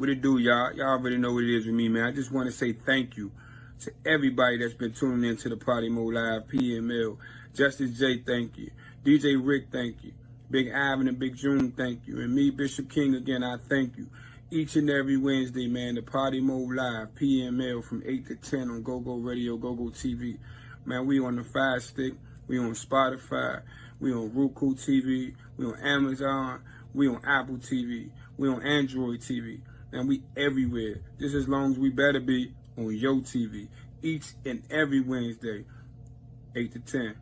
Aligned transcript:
What 0.00 0.08
it 0.08 0.22
do, 0.22 0.38
y'all? 0.38 0.72
Y'all 0.72 0.92
already 0.92 1.18
know 1.18 1.34
what 1.34 1.44
it 1.44 1.54
is 1.54 1.66
with 1.66 1.74
me, 1.74 1.90
man. 1.90 2.04
I 2.04 2.10
just 2.10 2.32
want 2.32 2.46
to 2.46 2.52
say 2.52 2.72
thank 2.72 3.18
you 3.18 3.30
to 3.80 3.92
everybody 4.06 4.56
that's 4.56 4.72
been 4.72 4.94
tuning 4.94 5.28
in 5.28 5.36
to 5.36 5.50
the 5.50 5.58
Party 5.58 5.90
Mode 5.90 6.14
Live 6.14 6.44
PML. 6.46 7.18
Justice 7.54 7.98
J, 7.98 8.22
thank 8.26 8.56
you. 8.56 8.70
DJ 9.04 9.38
Rick, 9.38 9.66
thank 9.70 10.02
you. 10.02 10.12
Big 10.50 10.72
Ivan 10.72 11.06
and 11.06 11.18
Big 11.18 11.36
June, 11.36 11.72
thank 11.72 12.06
you. 12.06 12.18
And 12.22 12.34
me, 12.34 12.48
Bishop 12.48 12.88
King, 12.88 13.14
again, 13.14 13.44
I 13.44 13.58
thank 13.68 13.98
you. 13.98 14.06
Each 14.50 14.74
and 14.76 14.88
every 14.88 15.18
Wednesday, 15.18 15.68
man, 15.68 15.96
the 15.96 16.02
Party 16.02 16.40
Mode 16.40 16.76
Live, 16.76 17.14
PML, 17.16 17.84
from 17.84 18.02
8 18.06 18.26
to 18.28 18.36
10 18.36 18.70
on 18.70 18.82
GoGo 18.82 19.16
Radio, 19.16 19.58
GoGo 19.58 19.90
TV. 19.90 20.38
Man, 20.86 21.04
we 21.04 21.20
on 21.20 21.36
the 21.36 21.44
Fire 21.44 21.78
Stick. 21.78 22.14
We 22.48 22.58
on 22.58 22.70
Spotify. 22.70 23.60
We 24.00 24.14
on 24.14 24.32
Roku 24.32 24.74
TV. 24.74 25.34
We 25.58 25.66
on 25.66 25.78
Amazon. 25.78 26.62
We 26.94 27.06
on 27.06 27.20
Apple 27.22 27.56
TV. 27.56 28.08
We 28.38 28.48
on 28.48 28.62
Android 28.62 29.20
TV. 29.20 29.60
And 29.92 30.08
we 30.08 30.22
everywhere. 30.36 31.00
Just 31.18 31.34
as 31.34 31.48
long 31.48 31.72
as 31.72 31.78
we 31.78 31.90
better 31.90 32.20
be 32.20 32.54
on 32.78 32.94
Yo 32.94 33.16
TV. 33.16 33.68
Each 34.02 34.32
and 34.46 34.62
every 34.70 35.00
Wednesday, 35.00 35.64
8 36.54 36.72
to 36.72 36.78
10. 36.78 37.14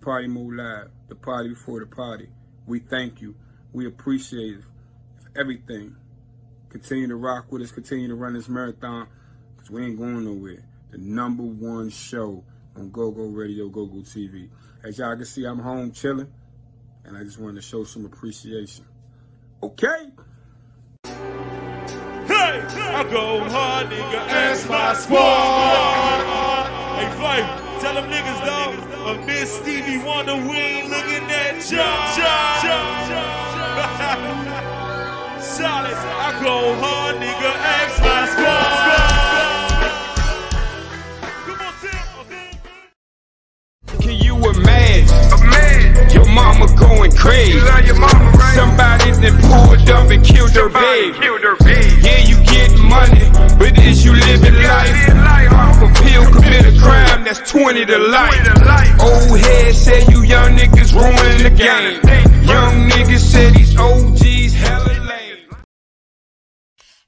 Party 0.00 0.28
Mode 0.28 0.54
Live. 0.54 0.90
The 1.08 1.14
party 1.14 1.50
before 1.50 1.80
the 1.80 1.86
party. 1.86 2.28
We 2.66 2.80
thank 2.80 3.20
you. 3.20 3.34
We 3.72 3.86
appreciate. 3.86 4.58
Everything. 5.36 5.96
Continue 6.70 7.08
to 7.08 7.16
rock 7.16 7.52
with 7.52 7.62
us. 7.62 7.70
Continue 7.70 8.08
to 8.08 8.14
run 8.14 8.34
this 8.34 8.48
marathon. 8.48 9.08
Because 9.54 9.70
we 9.70 9.84
ain't 9.84 9.98
going 9.98 10.24
nowhere. 10.24 10.64
The 10.90 10.98
number 10.98 11.42
one 11.42 11.90
show 11.90 12.44
on 12.76 12.90
GoGo 12.90 13.26
Radio, 13.26 13.68
GoGo 13.68 14.00
TV. 14.00 14.48
As 14.84 14.98
y'all 14.98 15.16
can 15.16 15.24
see, 15.24 15.44
I'm 15.44 15.58
home 15.58 15.92
chilling. 15.92 16.32
And 17.04 17.16
I 17.16 17.22
just 17.22 17.38
wanted 17.38 17.56
to 17.56 17.62
show 17.62 17.84
some 17.84 18.04
appreciation. 18.04 18.84
Okay? 19.62 20.10
Hey, 22.56 22.80
I 22.80 23.04
go 23.10 23.40
hard, 23.50 23.88
nigga, 23.88 24.16
ask 24.32 24.66
my 24.66 24.94
squad. 24.94 26.64
Hey, 26.96 27.10
Flight, 27.18 27.44
tell 27.82 27.94
them 27.94 28.08
niggas, 28.10 28.40
dog. 28.46 28.74
A 29.06 29.26
Miss 29.26 29.52
Stevie 29.58 29.98
Wonder, 29.98 30.36
we 30.36 30.56
ain't 30.56 30.88
looking 30.88 31.28
at 31.28 31.70
y'all. 31.70 32.16
Solid, 35.40 35.92
I 35.92 36.32
go 36.42 36.74
hard, 36.80 37.16
nigga, 37.16 37.52
ask 37.76 38.00
my 38.00 38.26
squad. 38.26 38.65
Mama 46.36 46.66
going 46.76 47.12
crazy. 47.16 47.58
Somebody 48.52 49.10
that 49.24 49.34
pulled 49.48 49.88
up 49.88 50.10
and 50.12 50.22
killed 50.22 50.52
her 50.52 50.68
baby. 50.68 51.16
Yeah, 52.04 52.20
you 52.28 52.36
get 52.44 52.70
money, 52.78 53.24
but 53.58 53.72
is 53.80 54.04
you 54.04 54.12
living 54.12 54.54
life? 54.60 54.92
Off 55.56 55.80
a 55.80 55.88
pill, 56.04 56.24
commit 56.30 56.66
a 56.68 56.74
crime, 56.78 57.24
that's 57.24 57.40
20 57.50 57.86
to 57.86 57.98
life. 57.98 59.00
Old 59.00 59.40
head 59.40 59.74
said 59.74 60.08
you 60.12 60.22
young 60.22 60.52
niggas 60.56 60.92
ruining 60.92 61.42
the 61.42 61.50
game. 61.56 62.00
Young 62.44 62.90
niggas 62.90 63.24
said 63.32 63.54
these 63.54 63.74
OGs 63.76 64.52
hella 64.54 64.94
lame. 65.08 65.38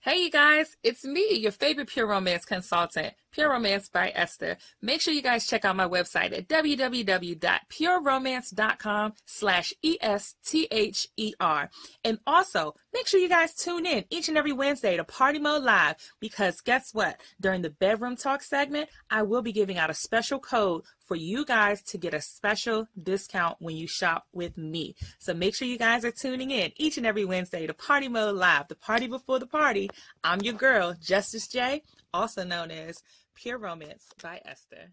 Hey, 0.01 0.23
you 0.25 0.31
guys, 0.31 0.77
it's 0.83 1.05
me, 1.05 1.37
your 1.37 1.53
favorite 1.53 1.89
pure 1.89 2.07
romance 2.07 2.45
consultant, 2.47 3.13
Pure 3.39 3.51
Romance 3.51 3.89
by 3.89 4.11
Esther. 4.17 4.57
Make 4.83 5.01
sure 5.01 5.15
you 5.15 5.23
guys 5.23 5.47
check 5.47 5.65
out 5.65 5.77
my 5.77 5.87
website 5.87 6.37
at 6.37 6.49
www.pureromance.com 6.49 9.13
slash 9.27 9.73
E-S-T-H-E-R. 9.81 11.71
And 12.03 12.19
also, 12.27 12.75
make 12.93 13.07
sure 13.07 13.21
you 13.21 13.29
guys 13.29 13.55
tune 13.55 13.87
in 13.87 14.07
each 14.11 14.29
and 14.29 14.37
every 14.37 14.51
Wednesday 14.51 14.97
to 14.97 15.05
Party 15.05 15.39
Mode 15.39 15.63
Live 15.63 15.95
because 16.19 16.61
guess 16.61 16.93
what? 16.93 17.21
During 17.41 17.63
the 17.63 17.71
bedroom 17.71 18.17
talk 18.17 18.43
segment, 18.43 18.89
I 19.09 19.23
will 19.23 19.43
be 19.43 19.53
giving 19.53 19.79
out 19.79 19.89
a 19.89 19.95
special 19.95 20.41
code 20.41 20.83
for 21.07 21.15
you 21.15 21.45
guys 21.45 21.81
to 21.83 21.97
get 21.97 22.15
a 22.15 22.21
special 22.21 22.89
discount 23.01 23.59
when 23.61 23.77
you 23.77 23.87
shop 23.87 24.27
with 24.33 24.59
me. 24.59 24.97
So 25.21 25.33
make 25.33 25.55
sure 25.55 25.69
you 25.69 25.79
guys 25.79 26.05
are 26.05 26.11
tuning 26.11 26.51
in 26.51 26.73
each 26.77 26.99
and 26.99 27.07
every 27.07 27.25
Wednesday 27.25 27.69
to 27.69 27.73
Party 27.73 28.09
Mode 28.09 28.35
Live, 28.35 28.67
the 28.67 28.75
party 28.75 29.07
before 29.07 29.39
the 29.39 29.47
party. 29.47 29.89
I'm 30.25 30.41
your 30.41 30.55
girl, 30.55 30.97
Justice 31.01 31.47
J, 31.47 31.85
also 32.13 32.45
known 32.45 32.71
as 32.71 33.03
Pure 33.41 33.59
Romance 33.59 34.09
by 34.21 34.41
Esther. 34.45 34.91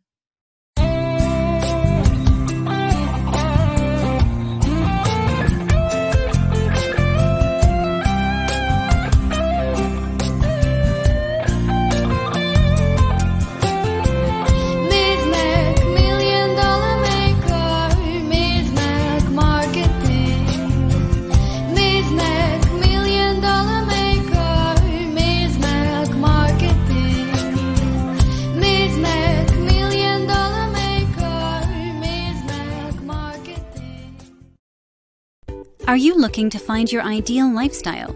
Are 35.88 35.96
you 35.96 36.16
looking 36.16 36.50
to 36.50 36.58
find 36.58 36.92
your 36.92 37.04
ideal 37.04 37.48
lifestyle? 37.54 38.16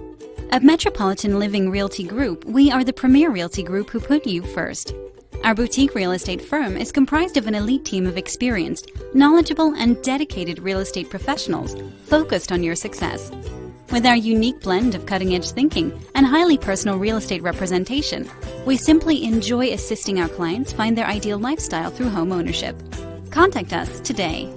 At 0.50 0.63
Metropolitan 0.63 1.38
Living 1.38 1.69
Realty 1.69 2.03
Group, 2.03 2.44
we 2.46 2.72
are 2.72 2.84
the 2.84 2.91
premier 2.91 3.30
realty 3.30 3.62
group 3.62 3.91
who 3.91 4.00
put 4.00 4.25
you 4.25 4.41
first. 4.41 4.96
Our 5.44 5.53
boutique 5.53 5.94
real 5.94 6.13
estate 6.13 6.41
firm 6.41 6.75
is 6.75 6.91
comprised 6.91 7.38
of 7.38 7.46
an 7.46 7.53
elite 7.53 7.85
team 7.85 8.07
of 8.07 8.18
experienced, 8.18 8.91
knowledgeable, 9.13 9.75
and 9.75 10.02
dedicated 10.02 10.57
real 10.57 10.80
estate 10.80 11.12
professionals 11.12 11.75
focused 12.06 12.52
on 12.52 12.63
your 12.63 12.75
success. 12.75 13.31
With 13.91 14.07
our 14.07 14.16
unique 14.16 14.62
blend 14.62 14.96
of 14.96 15.06
cutting 15.06 15.36
edge 15.36 15.51
thinking 15.51 16.03
and 16.16 16.25
highly 16.25 16.57
personal 16.57 16.97
real 16.97 17.18
estate 17.18 17.44
representation, 17.44 18.28
we 18.66 18.78
simply 18.78 19.25
enjoy 19.25 19.74
assisting 19.74 20.19
our 20.19 20.30
clients 20.30 20.74
find 20.74 20.97
their 20.97 21.06
ideal 21.06 21.38
lifestyle 21.38 21.91
through 21.91 22.09
home 22.09 22.31
ownership. 22.31 22.75
Contact 23.30 23.74
us 23.74 24.00
today. 24.00 24.51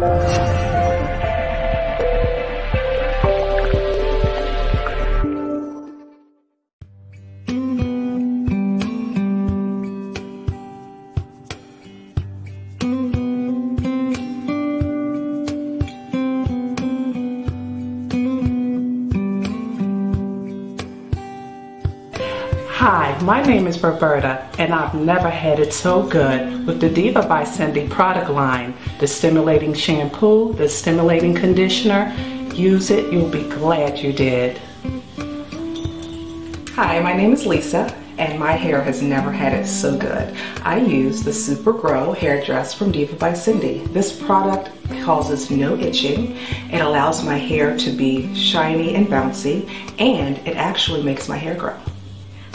Thank 0.00 0.54
you. 0.54 0.59
Hi, 22.92 23.16
my 23.22 23.40
name 23.40 23.68
is 23.68 23.80
Roberta, 23.80 24.50
and 24.58 24.74
I've 24.74 24.94
never 24.94 25.30
had 25.30 25.60
it 25.60 25.72
so 25.72 26.02
good 26.02 26.66
with 26.66 26.80
the 26.80 26.88
Diva 26.90 27.22
by 27.22 27.44
Cindy 27.44 27.86
product 27.86 28.30
line. 28.30 28.74
The 28.98 29.06
stimulating 29.06 29.74
shampoo, 29.74 30.54
the 30.54 30.68
stimulating 30.68 31.32
conditioner. 31.32 32.12
Use 32.52 32.90
it, 32.90 33.12
you'll 33.12 33.30
be 33.30 33.48
glad 33.48 34.00
you 34.00 34.12
did. 34.12 34.58
Hi, 36.74 36.98
my 36.98 37.12
name 37.12 37.32
is 37.32 37.46
Lisa, 37.46 37.96
and 38.18 38.40
my 38.40 38.54
hair 38.54 38.82
has 38.82 39.02
never 39.02 39.30
had 39.30 39.52
it 39.52 39.68
so 39.68 39.96
good. 39.96 40.36
I 40.64 40.78
use 40.80 41.22
the 41.22 41.32
Super 41.32 41.72
Grow 41.72 42.12
Hair 42.12 42.44
Dress 42.44 42.74
from 42.74 42.90
Diva 42.90 43.14
by 43.14 43.34
Cindy. 43.34 43.86
This 43.92 44.20
product 44.20 44.72
causes 45.04 45.48
no 45.48 45.76
itching. 45.76 46.36
It 46.72 46.80
allows 46.80 47.24
my 47.24 47.36
hair 47.36 47.78
to 47.78 47.90
be 47.92 48.34
shiny 48.34 48.96
and 48.96 49.06
bouncy, 49.06 49.70
and 50.00 50.38
it 50.38 50.56
actually 50.56 51.04
makes 51.04 51.28
my 51.28 51.36
hair 51.36 51.54
grow. 51.54 51.78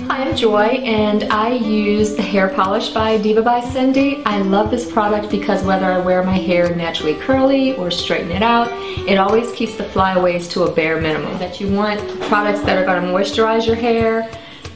Hi, 0.07 0.22
I'm 0.22 0.36
Joy 0.36 0.66
and 0.86 1.24
I 1.31 1.54
use 1.54 2.16
the 2.16 2.22
hair 2.22 2.50
polish 2.50 2.90
by 2.90 3.18
Diva 3.18 3.42
by 3.42 3.60
Cindy. 3.60 4.24
I 4.24 4.38
love 4.38 4.69
this 4.69 4.92
product 4.92 5.31
because 5.31 5.63
whether 5.63 5.88
I 5.88 5.98
wear 5.98 6.22
my 6.22 6.38
hair 6.38 6.75
naturally 6.75 7.16
curly 7.16 7.75
or 7.75 7.90
straighten 7.90 8.30
it 8.30 8.44
out, 8.44 8.68
it 9.10 9.18
always 9.18 9.52
keeps 9.54 9.75
the 9.75 9.84
flyaways 9.84 10.48
to 10.50 10.63
a 10.63 10.72
bare 10.72 11.02
minimum. 11.02 11.40
That 11.40 11.60
you 11.60 11.74
want 11.74 12.00
products 12.22 12.62
that 12.62 12.78
are 12.78 12.86
going 12.86 13.02
to 13.02 13.07
moisturize 13.07 13.66
your 13.66 13.75
hair 13.75 14.30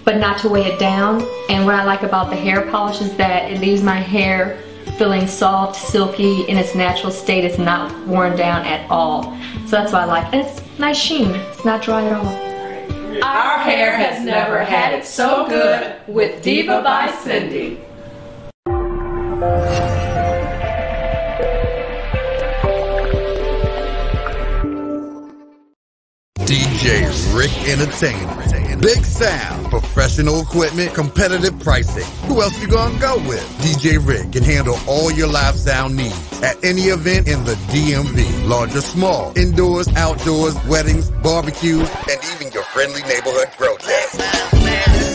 but 0.04 0.18
not 0.18 0.40
to 0.40 0.50
weigh 0.50 0.66
it 0.66 0.80
down. 0.80 1.22
And 1.48 1.64
what 1.64 1.76
I 1.76 1.84
like 1.84 2.02
about 2.02 2.32
the 2.32 2.36
hair 2.36 2.68
polish 2.72 3.00
is 3.00 3.16
that 3.18 3.52
it 3.52 3.62
leaves 3.62 3.84
my 3.84 4.00
hair 4.00 4.64
feeling 4.98 5.28
soft, 5.28 5.76
silky, 5.76 6.42
in 6.50 6.58
its 6.58 6.74
natural 6.74 7.12
state. 7.12 7.46
It's 7.46 7.60
not 7.60 7.96
worn 8.08 8.36
down 8.36 8.66
at 8.66 8.90
all. 8.90 9.38
So 9.68 9.78
that's 9.78 9.94
why 9.94 10.02
I 10.02 10.06
like. 10.06 10.34
And 10.34 10.48
it's 10.48 10.60
nice 10.80 10.98
sheen. 10.98 11.30
It's 11.30 11.64
not 11.64 11.84
dry 11.84 12.06
at 12.08 12.14
all. 12.14 12.49
Our 13.22 13.60
hair 13.60 13.98
has 13.98 14.24
never 14.24 14.64
had 14.64 14.94
it 14.94 15.06
so 15.06 15.46
good 15.48 15.96
with 16.08 16.42
Diva 16.42 16.82
by 16.82 17.12
Cindy. 17.22 17.82
DJs. 26.46 27.29
Rick 27.34 27.52
Entertainment. 27.68 28.82
Big 28.82 29.04
sound, 29.04 29.70
professional 29.70 30.40
equipment, 30.42 30.94
competitive 30.94 31.58
pricing. 31.60 32.06
Who 32.28 32.42
else 32.42 32.58
you 32.62 32.68
gonna 32.68 32.98
go 33.00 33.18
with? 33.28 33.44
DJ 33.60 33.98
Rick 33.98 34.32
can 34.32 34.44
handle 34.44 34.78
all 34.88 35.12
your 35.12 35.28
live 35.28 35.56
sound 35.56 35.96
needs 35.98 36.42
at 36.42 36.56
any 36.64 36.84
event 36.84 37.28
in 37.28 37.44
the 37.44 37.56
DMV. 37.72 38.48
Large 38.48 38.76
or 38.76 38.82
small, 38.82 39.34
indoors, 39.38 39.88
outdoors, 39.96 40.56
weddings, 40.66 41.10
barbecues, 41.22 41.90
and 42.10 42.20
even 42.36 42.52
your 42.54 42.64
friendly 42.64 43.02
neighborhood 43.04 43.50
protest. 43.58 44.16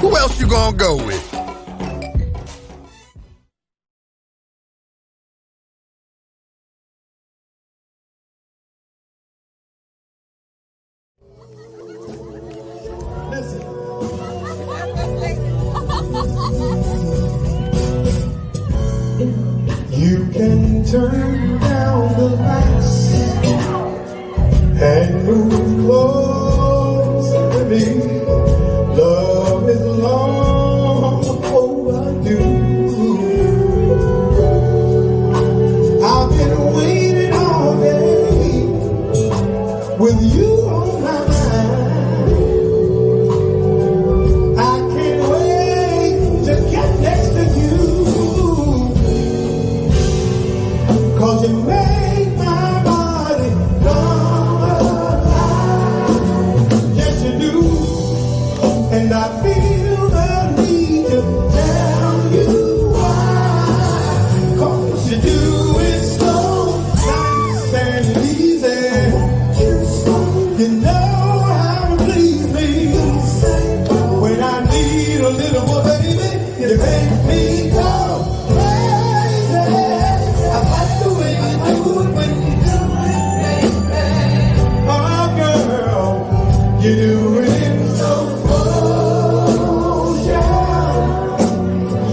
Who 0.00 0.16
else 0.16 0.40
you 0.40 0.48
gonna 0.48 0.74
go 0.76 0.96
with? 0.96 1.20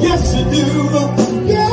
Yes, 0.08 0.36
you 0.36 0.46
do. 0.50 1.67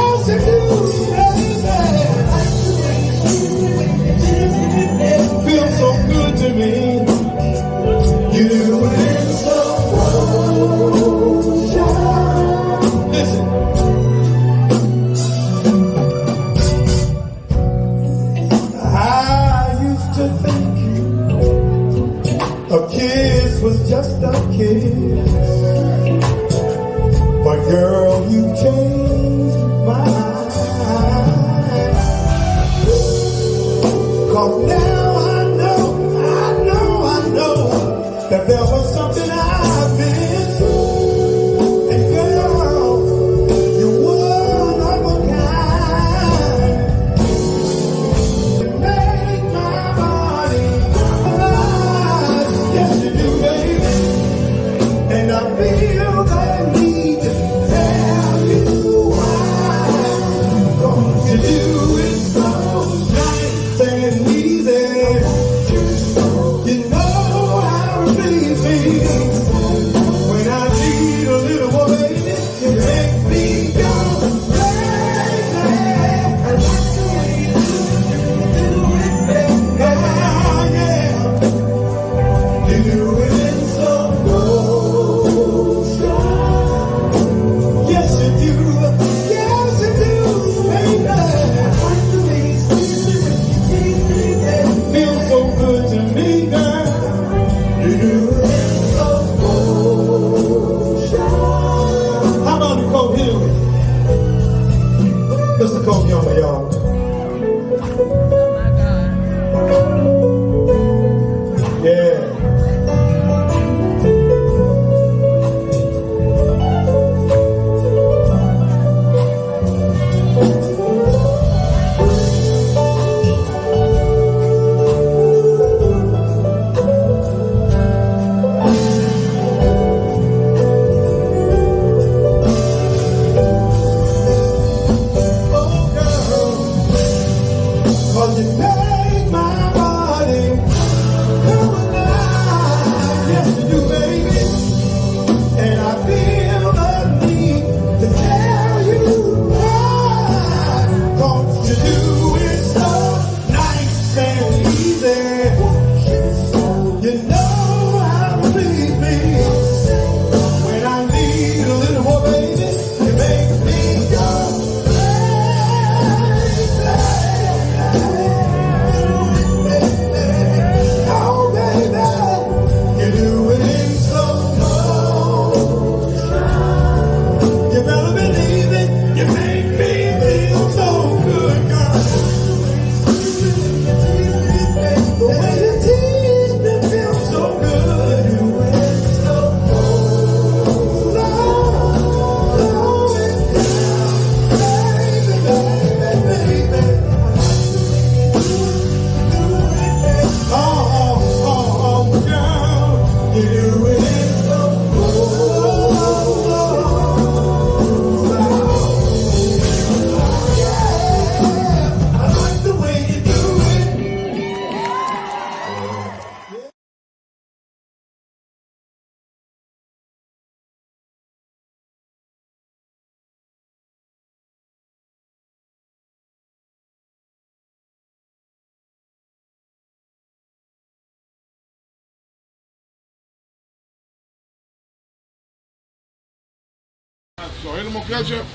So 237.65 237.75
ain't 237.77 237.87
no 237.87 237.93
more 237.93 238.05
ketchup? 238.05 238.47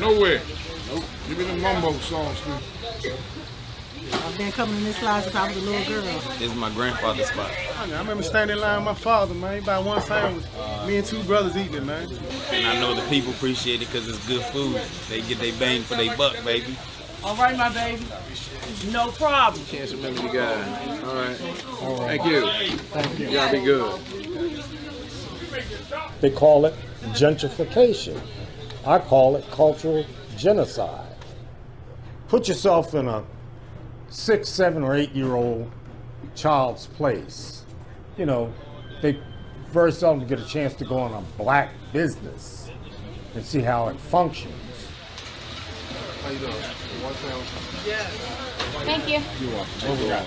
Nowhere. 0.00 0.40
Nope. 0.88 1.04
Give 1.28 1.36
me 1.36 1.44
the 1.44 1.56
mumbo 1.56 1.92
sauce, 1.92 2.42
dude. 3.02 3.12
I've 4.14 4.38
been 4.38 4.50
coming 4.50 4.76
in 4.78 4.84
this 4.84 5.02
line 5.02 5.22
since 5.22 5.34
I 5.34 5.46
was 5.48 5.58
a 5.58 5.60
little 5.60 5.84
girl. 5.92 6.02
This 6.02 6.40
is 6.40 6.54
my 6.54 6.70
grandfather's 6.70 7.26
spot. 7.26 7.50
I 7.80 7.98
remember 7.98 8.22
standing 8.22 8.56
in 8.56 8.62
line 8.62 8.78
with 8.78 8.86
my 8.86 8.94
father, 8.94 9.34
man. 9.34 9.60
He 9.60 9.60
bought 9.60 9.84
one 9.84 10.00
sandwich. 10.00 10.46
Me 10.86 10.96
and 10.96 11.06
two 11.06 11.22
brothers 11.24 11.54
eating 11.54 11.74
it, 11.74 11.84
man. 11.84 12.08
And 12.50 12.66
I 12.66 12.80
know 12.80 12.94
the 12.94 13.06
people 13.10 13.30
appreciate 13.32 13.82
it 13.82 13.88
because 13.88 14.08
it's 14.08 14.26
good 14.26 14.42
food. 14.44 14.80
They 15.10 15.20
get 15.20 15.38
their 15.38 15.52
bang 15.58 15.82
for 15.82 15.96
their 15.96 16.16
buck, 16.16 16.42
baby. 16.46 16.74
All 17.22 17.36
right, 17.36 17.58
my 17.58 17.68
baby. 17.74 18.06
No 18.90 19.10
problem. 19.10 19.66
Chance 19.66 19.90
to 19.90 19.96
remember 19.98 20.22
you 20.22 20.32
guys. 20.32 21.04
All 21.04 21.14
right. 21.14 21.36
Thank 21.36 22.24
you. 22.24 22.46
Thank 22.88 23.18
you. 23.18 23.28
Y'all 23.28 23.52
be 23.52 23.60
good. 23.60 24.80
They 26.20 26.30
call 26.30 26.66
it 26.66 26.74
gentrification. 27.12 28.20
I 28.86 28.98
call 28.98 29.36
it 29.36 29.44
cultural 29.50 30.04
genocide. 30.36 31.06
Put 32.28 32.48
yourself 32.48 32.94
in 32.94 33.08
a 33.08 33.24
six, 34.08 34.48
seven, 34.48 34.82
or 34.82 34.94
eight 34.94 35.12
year 35.12 35.34
old 35.34 35.70
child's 36.34 36.86
place. 36.86 37.64
You 38.16 38.26
know, 38.26 38.52
they 39.00 39.18
very 39.70 39.92
seldom 39.92 40.26
get 40.26 40.38
a 40.38 40.44
chance 40.44 40.74
to 40.74 40.84
go 40.84 40.98
on 40.98 41.12
a 41.12 41.42
black 41.42 41.70
business 41.92 42.70
and 43.34 43.44
see 43.44 43.60
how 43.60 43.88
it 43.88 43.98
functions. 43.98 44.54
How 46.22 46.30
you 46.30 46.38
doing? 46.38 46.52
One 46.52 47.14
sandwich? 47.14 47.48
Thank 48.84 49.08
you. 49.08 49.20
You're 49.40 49.56
welcome. 49.56 49.88
What 49.88 49.98
we 49.98 50.08
got? 50.08 50.26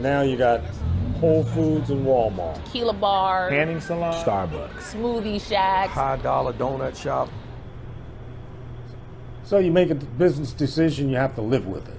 Now 0.00 0.22
you 0.22 0.36
got 0.36 0.62
Whole 1.24 1.42
Foods 1.42 1.88
and 1.88 2.04
Walmart. 2.04 2.62
Keela 2.70 2.92
Bar, 2.92 3.48
Canning 3.48 3.80
Salon. 3.80 4.12
Starbucks. 4.12 4.92
Smoothie 4.92 5.40
Shacks. 5.40 5.94
High 5.94 6.18
dollar 6.18 6.52
donut 6.52 6.94
shop. 6.94 7.30
So 9.42 9.56
you 9.56 9.72
make 9.72 9.88
a 9.88 9.94
business 9.94 10.52
decision, 10.52 11.08
you 11.08 11.16
have 11.16 11.34
to 11.36 11.40
live 11.40 11.66
with 11.66 11.88
it. 11.88 11.94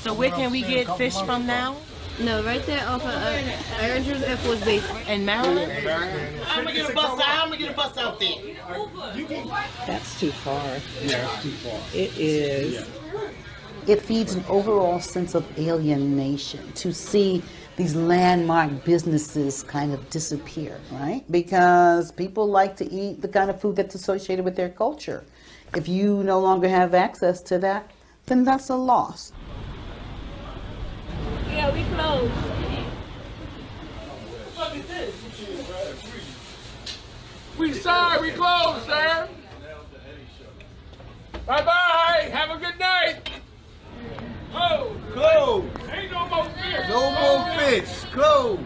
So 0.00 0.12
where 0.12 0.30
can 0.30 0.50
we 0.50 0.62
get 0.62 0.88
fish 0.96 1.16
from 1.20 1.46
now? 1.46 1.76
No, 2.22 2.40
right 2.44 2.64
there 2.66 2.86
off 2.88 3.02
of 3.02 3.08
uh, 3.08 3.82
Andrews 3.82 4.22
Air 4.22 4.36
Force 4.36 4.64
Base. 4.64 4.88
In 5.08 5.24
Maryland? 5.24 5.72
I'm 6.46 6.62
gonna 6.62 6.72
get 6.72 6.88
a 6.88 6.94
bus 6.94 7.20
out. 7.20 7.20
I'm 7.20 7.48
gonna 7.48 7.56
get 7.56 7.72
a 7.72 7.74
bus 7.74 7.98
out 7.98 8.20
there. 8.20 8.36
That's 9.88 10.20
too 10.20 10.30
far. 10.30 10.64
Yeah, 11.02 11.28
it's 11.34 11.42
too 11.42 11.50
far. 11.50 11.80
It 11.92 12.16
is. 12.16 12.88
It 13.88 14.00
feeds 14.00 14.34
an 14.34 14.44
overall 14.48 15.00
sense 15.00 15.34
of 15.34 15.44
alienation 15.58 16.72
to 16.74 16.92
see 16.92 17.42
these 17.74 17.96
landmark 17.96 18.84
businesses 18.84 19.64
kind 19.64 19.92
of 19.92 20.08
disappear, 20.08 20.78
right? 20.92 21.24
Because 21.28 22.12
people 22.12 22.46
like 22.46 22.76
to 22.76 22.88
eat 22.88 23.20
the 23.20 23.28
kind 23.28 23.50
of 23.50 23.60
food 23.60 23.74
that's 23.74 23.96
associated 23.96 24.44
with 24.44 24.54
their 24.54 24.68
culture. 24.68 25.24
If 25.74 25.88
you 25.88 26.22
no 26.22 26.38
longer 26.38 26.68
have 26.68 26.94
access 26.94 27.40
to 27.42 27.58
that, 27.58 27.90
then 28.26 28.44
that's 28.44 28.68
a 28.68 28.76
loss. 28.76 29.32
Yeah, 31.52 31.72
we 31.72 31.84
close. 31.94 32.30
We 37.58 37.72
sorry, 37.74 38.20
we 38.20 38.30
closed, 38.32 38.86
sir. 38.86 39.28
Bye 41.46 41.62
bye. 41.64 42.30
Have 42.32 42.50
a 42.50 42.58
good 42.58 42.78
night. 42.78 43.30
Oh, 44.54 44.96
Close. 45.12 45.64
Ain't 45.92 46.10
no 46.10 46.26
more 46.28 46.44
fish. 46.44 46.88
No 46.88 47.10
more 47.10 47.58
fish. 47.58 48.04
Close. 48.12 48.58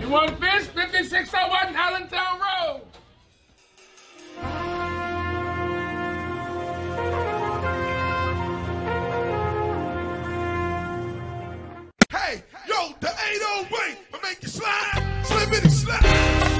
You 0.00 0.08
want 0.08 0.38
fish? 0.40 0.66
5601 0.66 1.76
Allentown 1.76 2.40
Road. 2.40 2.80
Hey, 12.14 12.44
yo, 12.68 12.94
the 13.00 13.08
808 13.08 13.98
will 14.12 14.20
make 14.22 14.40
you 14.40 14.48
slide, 14.48 15.22
slip 15.24 15.52
it 15.52 15.64
and 15.64 15.72
slide. 15.72 16.53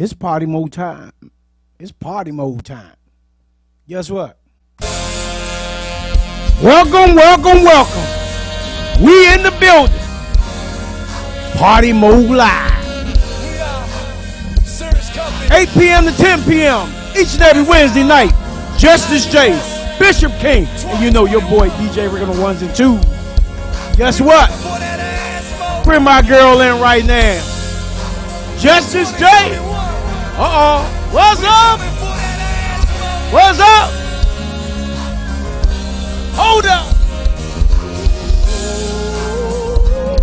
It's 0.00 0.14
party 0.14 0.46
mode 0.46 0.72
time. 0.72 1.12
It's 1.78 1.92
party 1.92 2.30
mode 2.30 2.64
time. 2.64 2.96
Guess 3.86 4.10
what? 4.10 4.38
Welcome, 6.62 7.14
welcome, 7.14 7.62
welcome. 7.64 9.04
We 9.04 9.34
in 9.34 9.42
the 9.42 9.54
building. 9.60 9.94
Party 11.58 11.92
mode 11.92 12.30
live. 12.30 12.70
8 15.52 15.68
p.m. 15.68 16.04
to 16.06 16.16
10 16.16 16.44
p.m. 16.44 16.88
each 17.14 17.34
and 17.34 17.42
every 17.42 17.64
Wednesday 17.64 18.02
night. 18.02 18.32
Justice 18.78 19.26
J, 19.26 19.50
Bishop 19.98 20.32
King, 20.38 20.64
and 20.66 21.04
you 21.04 21.10
know 21.10 21.26
your 21.26 21.42
boy 21.42 21.68
DJ 21.70 22.10
Rick 22.10 22.26
on 22.26 22.34
the 22.34 22.40
ones 22.40 22.62
and 22.62 22.74
twos. 22.74 23.04
Guess 23.96 24.22
what? 24.22 24.48
Bring 25.84 26.02
my 26.02 26.22
girl 26.22 26.62
in 26.62 26.80
right 26.80 27.04
now. 27.04 27.38
Justice 28.58 29.12
J. 29.18 29.69
Uh 30.40 30.48
oh. 30.48 30.80
What's 31.12 31.42
up? 31.44 31.80
What's 33.30 33.60
up? 33.60 33.92
Hold 36.32 36.64
up. 36.64 36.86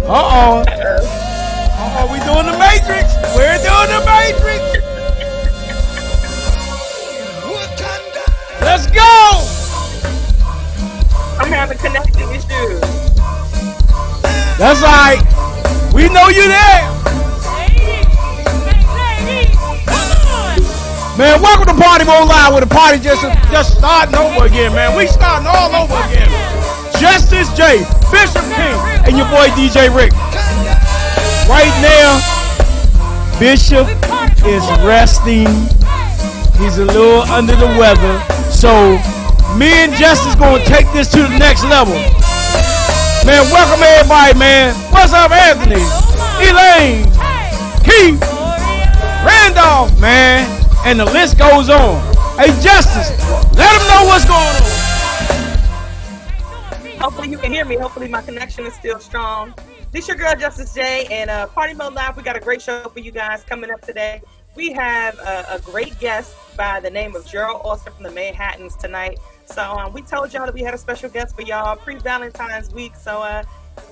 Uh 0.01 0.17
oh. 0.17 0.63
Uh 0.65 1.99
oh, 1.99 2.05
we 2.11 2.17
doing 2.25 2.47
the 2.47 2.57
Matrix. 2.57 3.13
We're 3.35 3.61
doing 3.61 3.93
the 3.93 4.01
Matrix. 4.09 4.63
Let's 8.59 8.87
go. 8.87 9.45
I'm 11.37 11.51
having 11.51 11.77
connection 11.77 12.27
issues. 12.31 12.81
That's 14.57 14.81
all 14.81 14.89
right. 14.89 15.21
We 15.93 16.09
know 16.09 16.29
you 16.29 16.47
there. 16.47 16.66
Man, 21.37 21.43
welcome 21.43 21.67
to 21.67 21.83
Party 21.83 22.03
Mode 22.03 22.27
Live 22.27 22.51
where 22.53 22.61
the 22.61 22.73
party 22.73 22.97
just 22.97 23.21
just 23.51 23.77
starting 23.77 24.15
over 24.15 24.45
again, 24.45 24.73
man. 24.73 24.97
We 24.97 25.05
starting 25.05 25.45
all 25.45 25.69
over 25.69 25.93
again. 26.09 26.25
Justice 26.97 27.53
J, 27.53 27.85
Bishop 28.09 28.41
King, 28.57 28.77
and 29.05 29.13
your 29.13 29.29
boy 29.29 29.45
DJ 29.53 29.93
Rick. 29.93 30.13
Right 31.45 31.69
now, 31.77 32.17
Bishop 33.37 33.85
is 34.49 34.65
resting. 34.81 35.45
He's 36.57 36.79
a 36.79 36.85
little 36.85 37.21
under 37.29 37.55
the 37.55 37.69
weather. 37.77 38.17
So 38.49 38.97
me 39.57 39.69
and 39.85 39.93
Justice 39.93 40.33
gonna 40.33 40.65
take 40.65 40.91
this 40.91 41.07
to 41.11 41.21
the 41.21 41.37
next 41.37 41.63
level. 41.65 42.01
Man, 43.29 43.45
welcome 43.53 43.83
everybody, 43.83 44.39
man. 44.39 44.73
What's 44.89 45.13
up, 45.13 45.29
Anthony? 45.29 45.85
Elaine, 46.41 47.05
Keith, 47.85 48.21
Randolph, 49.21 49.99
man. 49.99 50.56
And 50.87 50.97
the 50.97 51.05
list 51.05 51.37
goes 51.37 51.69
on. 51.69 52.01
Hey, 52.37 52.47
Justice, 52.61 53.09
let 53.57 53.77
them 53.77 53.87
know 53.89 54.05
what's 54.05 54.23
going 54.23 54.39
on. 54.39 54.63
Hopefully 56.97 57.27
you 57.27 57.37
can 57.37 57.51
hear 57.51 57.65
me. 57.65 57.75
Hopefully 57.75 58.07
my 58.07 58.21
connection 58.21 58.65
is 58.65 58.73
still 58.73 58.97
strong. 58.97 59.53
This 59.91 60.07
your 60.07 60.15
girl 60.15 60.33
Justice 60.37 60.73
J 60.73 61.05
and 61.11 61.29
uh, 61.29 61.47
Party 61.47 61.73
Mode 61.73 61.93
Live. 61.93 62.15
We 62.15 62.23
got 62.23 62.37
a 62.37 62.39
great 62.39 62.61
show 62.61 62.83
for 62.87 62.99
you 63.01 63.11
guys 63.11 63.43
coming 63.43 63.69
up 63.69 63.81
today. 63.81 64.21
We 64.55 64.71
have 64.71 65.19
a, 65.19 65.55
a 65.55 65.59
great 65.59 65.99
guest 65.99 66.33
by 66.55 66.79
the 66.79 66.89
name 66.89 67.17
of 67.17 67.27
Gerald 67.27 67.63
Austin 67.65 67.91
from 67.91 68.03
the 68.03 68.11
Manhattans 68.11 68.77
tonight. 68.77 69.19
So 69.43 69.63
um, 69.63 69.91
we 69.91 70.03
told 70.03 70.31
y'all 70.31 70.45
that 70.45 70.55
we 70.55 70.61
had 70.61 70.73
a 70.73 70.77
special 70.77 71.09
guest 71.09 71.35
for 71.35 71.41
y'all 71.41 71.75
pre 71.75 71.95
Valentine's 71.95 72.73
week. 72.73 72.95
So 72.95 73.21
uh, 73.21 73.43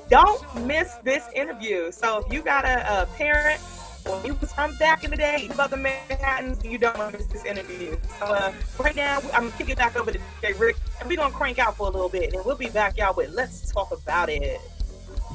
don't 0.10 0.66
miss 0.66 0.94
this 1.04 1.26
interview. 1.36 1.92
So 1.92 2.20
if 2.20 2.32
you 2.32 2.42
got 2.42 2.64
a, 2.64 3.02
a 3.02 3.06
parent 3.18 3.60
or 4.08 4.22
you 4.26 4.36
was 4.36 4.54
from 4.54 4.76
back 4.78 5.04
in 5.04 5.12
the 5.12 5.18
day 5.18 5.50
about 5.52 5.70
the 5.70 5.78
Manhattans, 5.78 6.64
you 6.64 6.78
don't 6.78 6.98
want 6.98 7.12
to 7.12 7.18
miss 7.18 7.28
this 7.28 7.46
interview. 7.46 7.98
So 8.20 8.26
uh, 8.26 8.54
right 8.80 8.96
now, 8.96 9.20
I'm 9.34 9.46
gonna 9.46 9.52
kick 9.58 9.70
it 9.70 9.78
back 9.78 9.96
over 9.96 10.12
to 10.12 10.20
DJ 10.42 10.60
Rick, 10.60 10.78
and 11.00 11.10
we're 11.10 11.18
gonna 11.18 11.34
crank 11.34 11.60
out 11.60 11.76
for 11.78 11.88
a 11.88 11.90
little 11.90 12.10
bit, 12.10 12.34
and 12.34 12.46
we'll 12.46 12.56
be 12.56 12.70
back, 12.70 12.98
y'all, 12.98 13.14
with 13.16 13.32
Let's 13.34 13.72
Talk 13.72 13.92
About 13.92 14.30
It. 14.30 14.62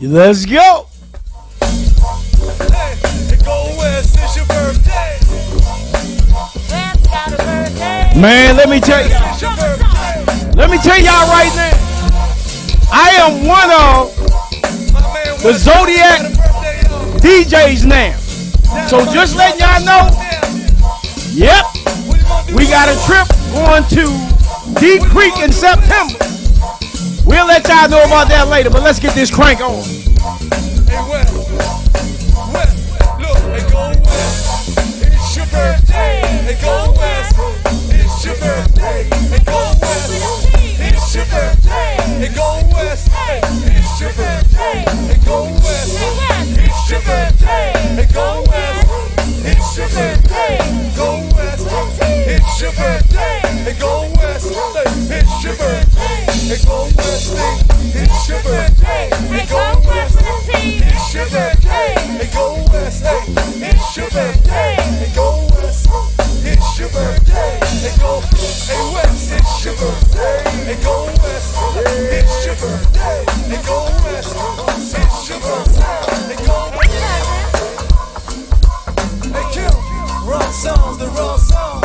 Let's 0.00 0.46
go. 0.46 0.86
Man, 8.16 8.56
let 8.56 8.68
me 8.68 8.80
tell 8.80 9.02
you. 9.02 9.14
Let 10.54 10.70
me 10.70 10.78
tell 10.78 10.98
y'all 10.98 11.28
right 11.28 11.52
now. 11.54 11.90
I 12.92 13.10
am 13.20 13.46
one 13.46 13.70
of 13.70 15.42
the 15.42 15.52
Zodiac 15.54 16.20
DJs 17.20 17.86
now. 17.86 18.29
So 18.88 19.04
just 19.12 19.36
letting 19.36 19.60
y'all 19.60 19.84
know. 19.84 20.10
Yep. 21.32 21.64
We 22.54 22.66
got 22.66 22.88
a 22.88 22.96
trip 23.06 23.26
going 23.52 23.84
to 23.90 24.06
Deep 24.80 25.02
Creek 25.10 25.36
in 25.38 25.52
September. 25.52 26.18
We'll 27.24 27.46
let 27.46 27.66
y'all 27.68 27.88
know 27.88 28.02
about 28.04 28.28
that 28.28 28.48
later, 28.48 28.70
but 28.70 28.82
let's 28.82 28.98
get 28.98 29.14
this 29.14 29.30
crank 29.30 29.60
on. 29.60 29.82
Go 48.12 48.49
your 49.80 49.88
birthday. 49.88 50.58
Go 50.94 51.24
west. 51.34 51.66
It's 52.28 52.60
your 52.60 52.72
birthday. 52.72 53.40
Hey, 53.64 53.76
go 53.80 54.12
west. 54.20 54.52
It's 55.08 55.44
your 55.44 55.56
birthday. 55.56 56.24
Hey, 56.28 56.60
go 56.64 56.84
west. 57.00 57.32
It's 57.96 58.28
your 58.28 58.42
birthday. 58.44 59.08
Hey, 59.32 59.46
go 59.48 59.80
west. 59.88 60.18
It's 60.52 61.14
your 61.14 61.24
birthday. 61.32 61.94
Hey, 61.96 62.28
go 62.34 62.60
west. 62.72 63.04
It's 63.56 63.96
your 63.96 64.10
birthday. 64.10 64.76
Hey, 64.76 65.12
go 65.16 65.48
west. 65.54 65.88
It's 66.44 66.78
your 66.78 66.88
birthday. 66.90 67.58
Hey, 67.80 67.96
go. 68.00 68.20
Hey, 68.68 68.84
west. 68.92 69.32
It's 69.32 69.64
your 69.64 69.74
birthday. 69.76 70.44
Hey, 70.68 70.76
go 70.84 71.06
west. 71.24 71.56
It's 72.12 72.44
your 72.44 72.56
birthday. 72.56 73.24
Hey, 73.48 73.62
go. 73.64 73.88
West. 74.04 74.36
It's 74.94 75.28
your 75.28 75.40
birthday. 75.40 76.34
Hey, 76.34 76.46
go 76.46 76.70
west. 76.76 76.89
Songs, 80.52 80.98
the 80.98 81.06
wrong 81.06 81.38
song. 81.38 81.80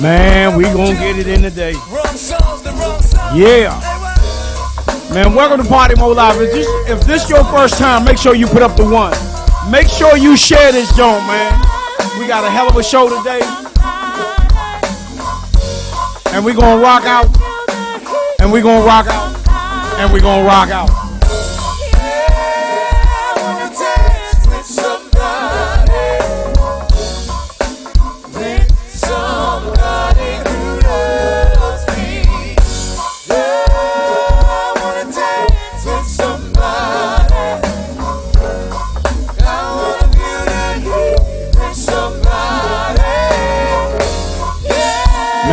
Man, 0.00 0.56
we 0.56 0.64
gonna 0.64 0.94
get 0.94 1.18
it 1.18 1.26
in 1.26 1.42
today. 1.42 1.72
Yeah. 3.34 3.72
Man, 5.12 5.34
welcome 5.34 5.62
to 5.62 5.68
Party 5.68 5.94
Mode 5.96 6.16
Live. 6.16 6.40
If 6.40 6.52
this, 6.52 6.66
if 6.88 7.00
this 7.06 7.30
your 7.30 7.44
first 7.44 7.78
time, 7.78 8.04
make 8.04 8.18
sure 8.18 8.34
you 8.34 8.46
put 8.46 8.62
up 8.62 8.76
the 8.76 8.84
one. 8.84 9.12
Make 9.70 9.88
sure 9.88 10.16
you 10.16 10.36
share 10.36 10.70
this 10.72 10.94
joint, 10.96 11.26
man. 11.26 11.60
We 12.18 12.26
got 12.26 12.44
a 12.44 12.50
hell 12.50 12.68
of 12.68 12.76
a 12.76 12.82
show 12.82 13.08
today. 13.08 13.40
And 16.34 16.44
we 16.44 16.52
gonna 16.52 16.80
rock 16.80 17.04
out. 17.04 17.26
And 18.40 18.52
we 18.52 18.60
gonna 18.60 18.84
rock 18.84 19.06
out. 19.08 19.98
And 19.98 20.12
we 20.12 20.20
gonna 20.20 20.44
rock 20.44 20.68
out. 20.68 21.05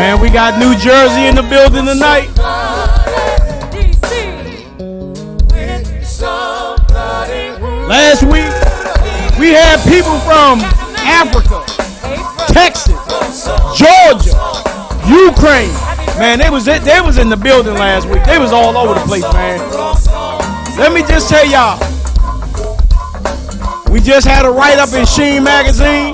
Man, 0.03 0.19
we 0.19 0.29
got 0.29 0.59
New 0.59 0.75
Jersey 0.75 1.27
in 1.27 1.35
the 1.35 1.43
building 1.43 1.85
tonight. 1.85 2.27
Last 7.87 8.23
week, 8.23 8.51
we 9.39 9.53
had 9.55 9.79
people 9.87 10.19
from 10.27 10.59
Africa, 11.07 11.63
Texas, 12.51 13.47
Georgia, 13.79 14.35
Ukraine. 15.07 15.71
Man, 16.19 16.39
they 16.39 16.49
was 16.49 16.65
they 16.65 16.99
was 16.99 17.17
in 17.17 17.29
the 17.29 17.37
building 17.37 17.75
last 17.75 18.09
week. 18.09 18.25
They 18.25 18.37
was 18.37 18.51
all 18.51 18.75
over 18.75 18.95
the 18.95 19.05
place, 19.05 19.23
man. 19.31 19.57
Let 20.77 20.91
me 20.91 21.03
just 21.07 21.29
tell 21.29 21.47
y'all. 21.47 21.79
We 23.89 24.01
just 24.01 24.27
had 24.27 24.45
a 24.45 24.51
write 24.51 24.79
up 24.79 24.91
in 24.91 25.05
Sheen 25.05 25.45
magazine. 25.45 26.13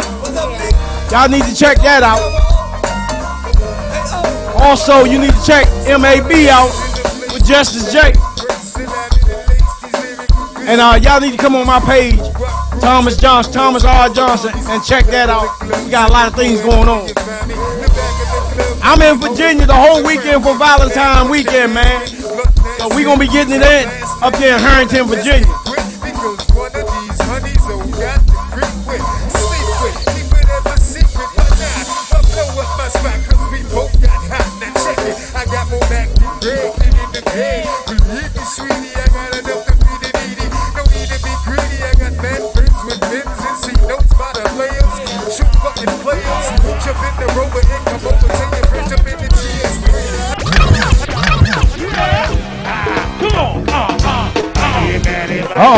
Y'all 1.09 1.27
need 1.27 1.43
to 1.45 1.55
check 1.55 1.77
that 1.77 2.03
out. 2.03 2.38
Also, 4.61 5.05
you 5.05 5.19
need 5.19 5.33
to 5.33 5.45
check 5.45 5.65
MAB 5.87 6.31
out 6.51 6.71
with 7.33 7.45
Justice 7.45 7.91
J. 7.91 8.13
And 10.69 10.81
uh, 10.81 10.99
y'all 11.01 11.19
need 11.19 11.31
to 11.31 11.37
come 11.37 11.55
on 11.55 11.65
my 11.65 11.79
page, 11.79 12.19
Thomas 12.79 13.17
Johnson, 13.17 13.53
Thomas 13.53 13.83
R. 13.83 14.09
Johnson, 14.09 14.51
and 14.53 14.83
check 14.83 15.05
that 15.07 15.29
out. 15.29 15.49
We 15.83 15.89
got 15.89 16.09
a 16.09 16.13
lot 16.13 16.27
of 16.27 16.35
things 16.35 16.61
going 16.61 16.87
on. 16.87 17.09
I'm 18.83 19.01
in 19.01 19.19
Virginia 19.19 19.65
the 19.65 19.73
whole 19.73 20.03
weekend 20.03 20.43
for 20.43 20.57
Valentine 20.57 21.29
weekend, 21.29 21.73
man. 21.73 22.07
So 22.77 22.95
we 22.95 23.03
gonna 23.03 23.19
be 23.19 23.27
getting 23.27 23.55
it 23.55 23.63
in 23.63 23.89
up 24.21 24.33
there 24.37 24.55
in 24.55 24.61
Harrington, 24.61 25.07
Virginia. 25.07 25.47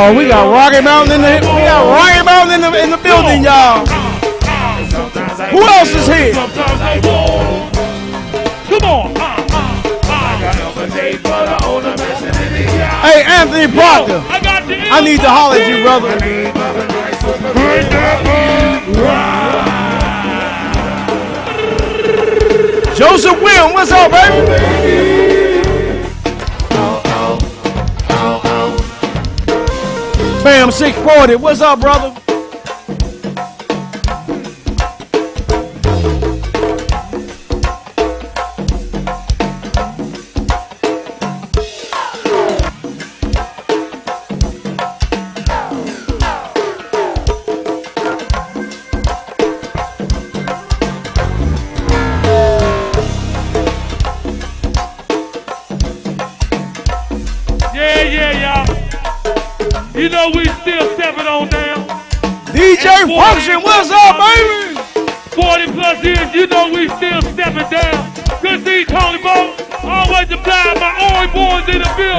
Oh, 0.02 0.18
we 0.18 0.28
got 0.28 0.50
Rocky 0.50 0.82
Mountain 0.82 1.16
in 1.16 1.22
the 1.22 1.34
we 1.46 1.62
got 1.70 1.86
Rocky 1.86 2.26
Mountain 2.26 2.56
in 2.56 2.62
the 2.62 2.72
in 2.84 2.90
the 2.90 2.98
building, 2.98 3.44
y'all. 3.44 3.86
Who 5.52 5.62
else 5.62 5.94
is 5.94 6.08
here? 6.08 6.34
Come 8.70 8.86
on. 8.90 9.16
Hey, 13.02 13.24
Anthony 13.26 13.68
Parker. 13.68 14.22
I 14.94 15.02
need 15.04 15.20
to 15.22 15.30
holler 15.30 15.58
at 15.58 15.68
you, 15.70 15.84
brother. 15.84 16.18
Joseph 22.96 23.42
Will, 23.42 23.74
what's 23.74 23.92
up, 23.92 24.12
baby? 24.12 25.41
Bam 30.44 30.72
640, 30.72 31.36
what's 31.36 31.62
up, 31.62 31.80
brother? 31.80 32.21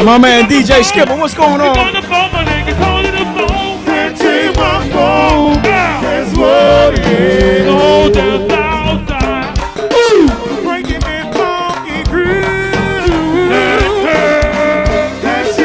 And 0.03 0.09
my 0.11 0.19
man 0.19 0.51
DJ 0.51 0.83
Skipper, 0.83 1.15
what's 1.15 1.33
going 1.33 1.61
on? 1.61 1.79
on 1.79 1.93
the 1.95 2.03
phone, 2.03 2.33
my 2.33 2.43
nigga, 2.43 2.75
calling 2.75 3.15
the 3.15 3.23
phone. 3.39 3.85
Can't 3.87 4.19
take 4.19 4.57
my 4.57 4.83
phone. 4.91 5.63
That's 5.63 6.37
what 6.37 6.99
it 6.99 7.07
is. 7.07 7.71
The 8.11 8.49
south 8.51 9.07
side. 9.07 9.55
Breaking 10.67 10.99
that 11.07 11.31
funky 11.31 12.03
groove. 12.11 12.35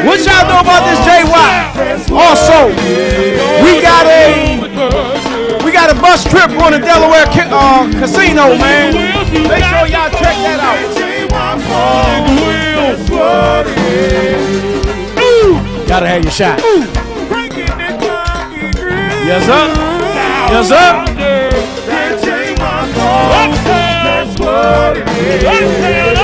What 0.06 0.22
y'all 0.22 0.46
know 0.46 0.62
about 0.62 0.86
this 0.86 1.02
JY? 1.02 1.50
Also, 2.14 2.70
we 3.66 3.82
got 3.82 4.06
a 4.06 4.62
we 5.64 5.72
got 5.72 5.90
a 5.90 5.98
bus 6.00 6.22
trip 6.30 6.46
going 6.54 6.74
to 6.74 6.78
Delaware 6.78 7.26
ca- 7.26 7.50
uh, 7.50 7.90
Casino, 7.98 8.54
man. 8.54 8.94
Make 8.94 9.66
sure 9.66 9.88
y'all 9.90 10.14
check 10.14 10.38
that 10.46 10.62
out. 10.62 12.47
Ooh, 15.18 15.54
gotta 15.86 16.06
have 16.06 16.22
your 16.22 16.32
shot. 16.32 16.58
Yes, 19.28 19.44
sir. 19.44 19.64
Yes, 20.50 20.68
sir. 20.68 21.04
Take 22.24 22.58
my 22.58 22.86
phone. 22.92 23.50
That's 23.64 24.40
what 24.40 24.96
it 24.96 25.42
is. 26.12 26.17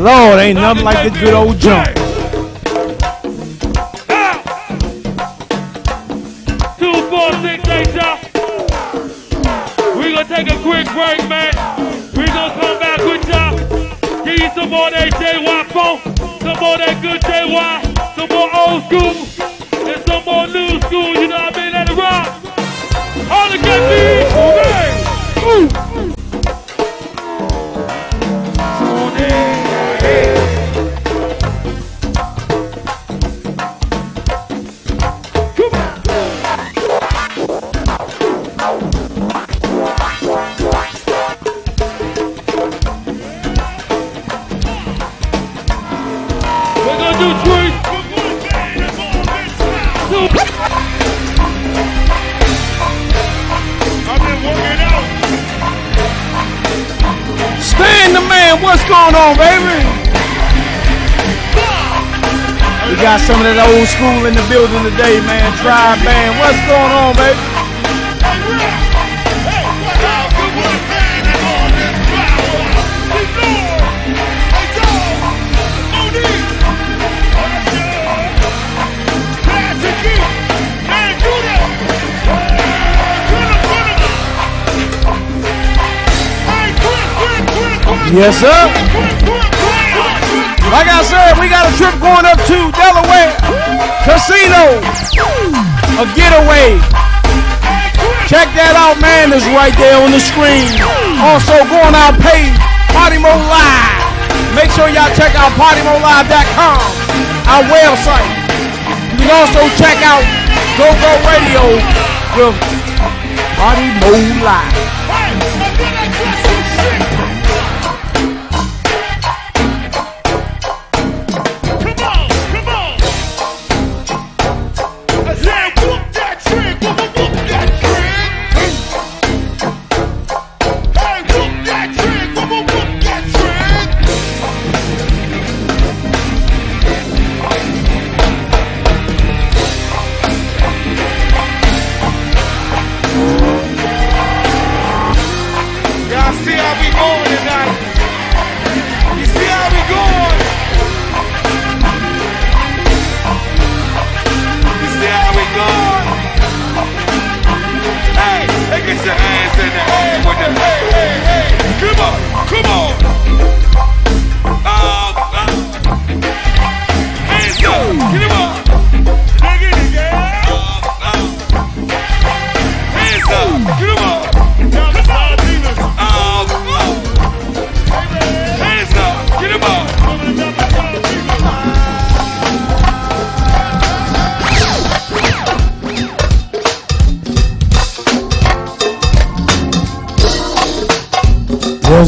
Lord, 0.00 0.40
ain't 0.40 0.58
nothing 0.58 0.84
like 0.84 1.12
the 1.12 1.20
good 1.20 1.34
old 1.34 1.58
jump. 1.58 1.99
Got 63.10 63.18
some 63.26 63.40
of 63.40 63.42
that 63.42 63.58
old 63.66 63.88
school 63.90 64.22
in 64.22 64.34
the 64.38 64.46
building 64.46 64.86
today, 64.86 65.18
man. 65.26 65.50
Tribe 65.58 65.98
band, 66.06 66.38
what's 66.38 66.62
going 66.70 66.94
on, 66.94 67.10
baby? 67.18 67.34
Yes, 88.14 88.38
sir. 88.38 89.09
Like 90.70 90.86
I 90.86 91.02
said, 91.02 91.34
we 91.42 91.50
got 91.50 91.66
a 91.66 91.74
trip 91.74 91.98
going 91.98 92.22
up 92.22 92.38
to 92.46 92.58
Delaware 92.70 93.34
Casino. 94.06 94.78
A 95.98 96.06
getaway. 96.14 96.78
Check 98.30 98.54
that 98.54 98.78
out, 98.78 99.02
man. 99.02 99.34
It's 99.34 99.42
right 99.50 99.74
there 99.74 99.98
on 99.98 100.14
the 100.14 100.22
screen. 100.22 100.70
Also, 101.18 101.58
go 101.66 101.74
on 101.82 101.98
our 101.98 102.14
page, 102.22 102.54
Party 102.94 103.18
Mode 103.18 103.42
Live. 103.50 103.98
Make 104.54 104.70
sure 104.70 104.86
y'all 104.86 105.10
check 105.18 105.34
out 105.34 105.50
PartyModeLive.com, 105.58 106.80
our 107.50 107.66
website. 107.66 108.30
You 109.18 109.26
can 109.26 109.34
also 109.34 109.66
check 109.74 109.98
out 110.06 110.22
GoGo 110.78 111.12
Radio 111.26 111.62
with 112.38 112.54
Party 113.58 113.90
Mode 114.06 114.38
Live. 114.46 114.99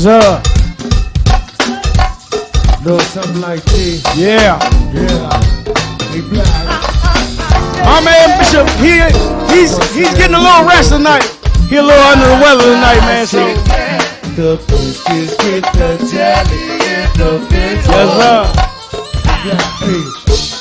What's 0.02 0.26
up? 0.26 0.42
Little 2.82 2.98
something 2.98 3.40
like 3.40 3.62
this. 3.70 4.02
Yeah. 4.18 4.58
Yeah. 4.90 5.30
We 6.10 6.26
black. 6.26 6.50
My 7.86 8.02
man 8.02 8.34
Bishop, 8.34 8.66
he 8.82 8.98
he's 9.54 9.78
he's 9.94 10.10
getting 10.18 10.34
a 10.34 10.42
little 10.42 10.66
rest 10.66 10.90
tonight. 10.90 11.22
He 11.70 11.76
a 11.76 11.82
little 11.84 12.02
under 12.02 12.26
the 12.26 12.34
weather 12.42 12.66
tonight, 12.74 12.98
man. 13.06 13.26
So 13.28 13.46
The 14.34 14.58
biscuits 14.66 15.36
get 15.38 15.62
the 15.70 15.94
jelly 16.10 16.82
and 16.82 17.14
the 17.14 17.38
fish. 17.46 17.86
yes, 17.86 19.62
sir. 19.78 20.02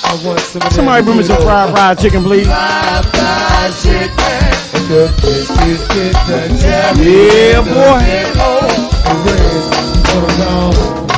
I 0.06 0.21
want 0.23 0.39
some 0.41 0.62
of 0.62 0.71
Somebody 0.71 1.04
bring 1.04 1.17
me 1.17 1.23
some 1.23 1.41
fried 1.41 1.71
fried 1.71 1.97
chicken, 1.97 2.21
please. 2.21 2.45
Fried 2.45 3.06
fried 3.06 3.73
chicken. 3.82 4.86
The 4.86 5.10
biscuits 5.17 5.88
get 5.88 6.13
the 6.30 6.41
jelly. 6.62 7.25
Yeah, 7.25 8.77
boy. 8.77 8.81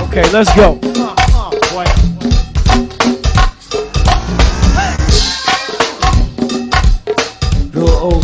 Okay, 0.01 0.25
let's 0.32 0.49
go. 0.56 0.79
Real 7.71 7.89
old 7.89 8.23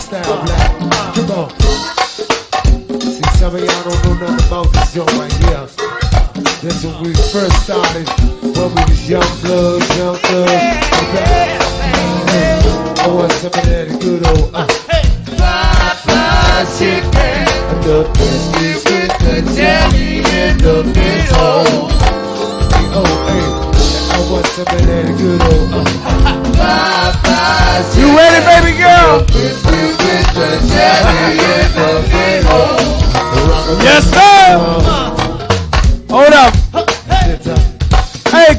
style 0.00 0.42
black. 0.44 0.70
Come 1.14 1.30
on. 1.30 1.50
See, 3.00 3.30
some 3.38 3.54
of 3.54 3.60
y'all 3.60 3.84
don't 3.84 4.04
know 4.04 4.14
nothing 4.26 4.46
about 4.48 4.66
this 4.72 4.92
joint 4.92 5.12
right 5.12 5.32
here. 5.34 5.66
This 6.60 6.84
when 6.84 6.96
we 7.04 7.14
first 7.14 7.62
started, 7.62 8.08
when 8.42 8.74
we 8.74 8.82
was 8.90 9.08
young 9.08 9.30
bloods, 9.42 9.79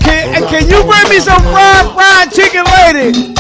can, 0.03 0.33
hey, 0.33 0.41
can 0.49 0.63
you 0.69 0.83
bring 0.83 1.07
me 1.09 1.19
some 1.19 1.41
fried 1.51 1.85
fried 1.93 2.31
chicken, 2.31 2.65
lady? 2.81 3.33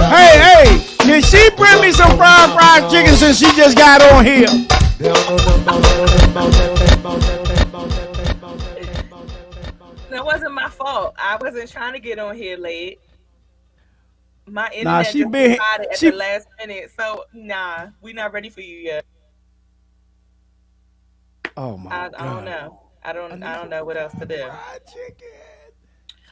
Hey, 0.00 0.32
hey, 0.40 0.86
can 0.98 1.22
she 1.22 1.50
bring 1.56 1.80
me 1.80 1.92
some 1.92 2.16
fried 2.16 2.50
fried 2.52 2.90
chicken 2.90 3.14
since 3.14 3.38
she 3.38 3.46
just 3.56 3.76
got 3.76 4.00
on 4.12 4.24
here? 4.24 4.48
That 10.10 10.24
wasn't 10.24 10.52
my 10.54 10.68
fault. 10.68 11.14
I 11.18 11.36
wasn't 11.40 11.70
trying 11.70 11.92
to 11.92 12.00
get 12.00 12.18
on 12.18 12.36
here 12.36 12.56
late. 12.56 12.98
My 14.46 14.66
internet 14.72 14.84
Nah, 14.84 15.02
she 15.02 15.20
just 15.20 15.30
been- 15.30 15.50
decided 15.52 15.86
at 15.90 15.98
she- 15.98 16.10
the 16.10 16.16
last 16.16 16.48
minute. 16.58 16.90
So 16.98 17.24
nah, 17.32 17.88
we 18.00 18.12
not 18.12 18.32
ready 18.32 18.48
for 18.50 18.60
you 18.62 18.76
yet. 18.78 19.04
Oh 21.56 21.76
my 21.76 21.90
I, 21.90 22.06
I 22.06 22.24
don't 22.24 22.44
know. 22.44 22.80
I 23.02 23.12
don't. 23.12 23.42
I 23.42 23.56
don't 23.56 23.70
know 23.70 23.84
what 23.84 23.96
else 23.96 24.12
to 24.18 24.26
do. 24.26 24.50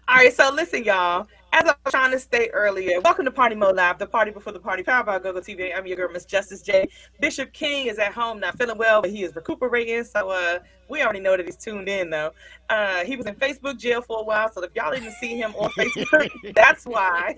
All 0.08 0.14
right, 0.14 0.32
so 0.32 0.50
listen, 0.50 0.84
y'all. 0.84 1.26
As 1.52 1.64
I 1.64 1.74
was 1.84 1.92
trying 1.92 2.12
to 2.12 2.18
state 2.18 2.50
earlier, 2.54 2.98
welcome 3.02 3.26
to 3.26 3.30
Party 3.30 3.54
Mode 3.54 3.76
Live, 3.76 3.98
the 3.98 4.06
party 4.06 4.30
before 4.30 4.54
the 4.54 4.58
party, 4.58 4.82
powered 4.82 5.04
by 5.04 5.18
GoGo 5.18 5.40
TV. 5.40 5.76
I'm 5.76 5.86
your 5.86 5.98
girl, 5.98 6.10
Miss 6.10 6.24
Justice 6.24 6.62
J. 6.62 6.88
Bishop 7.20 7.52
King 7.52 7.88
is 7.88 7.98
at 7.98 8.12
home, 8.12 8.40
not 8.40 8.56
feeling 8.56 8.78
well, 8.78 9.02
but 9.02 9.10
he 9.10 9.22
is 9.22 9.36
recuperating. 9.36 10.04
So 10.04 10.30
uh, 10.30 10.60
we 10.88 11.02
already 11.02 11.20
know 11.20 11.36
that 11.36 11.44
he's 11.44 11.56
tuned 11.56 11.90
in, 11.90 12.08
though. 12.08 12.32
Uh, 12.70 13.04
he 13.04 13.16
was 13.16 13.26
in 13.26 13.34
Facebook 13.34 13.78
jail 13.78 14.00
for 14.00 14.20
a 14.20 14.22
while, 14.22 14.50
so 14.50 14.62
if 14.62 14.70
y'all 14.74 14.92
didn't 14.92 15.12
see 15.12 15.36
him 15.36 15.54
on 15.56 15.68
Facebook, 15.72 16.30
that's 16.54 16.86
why. 16.86 17.36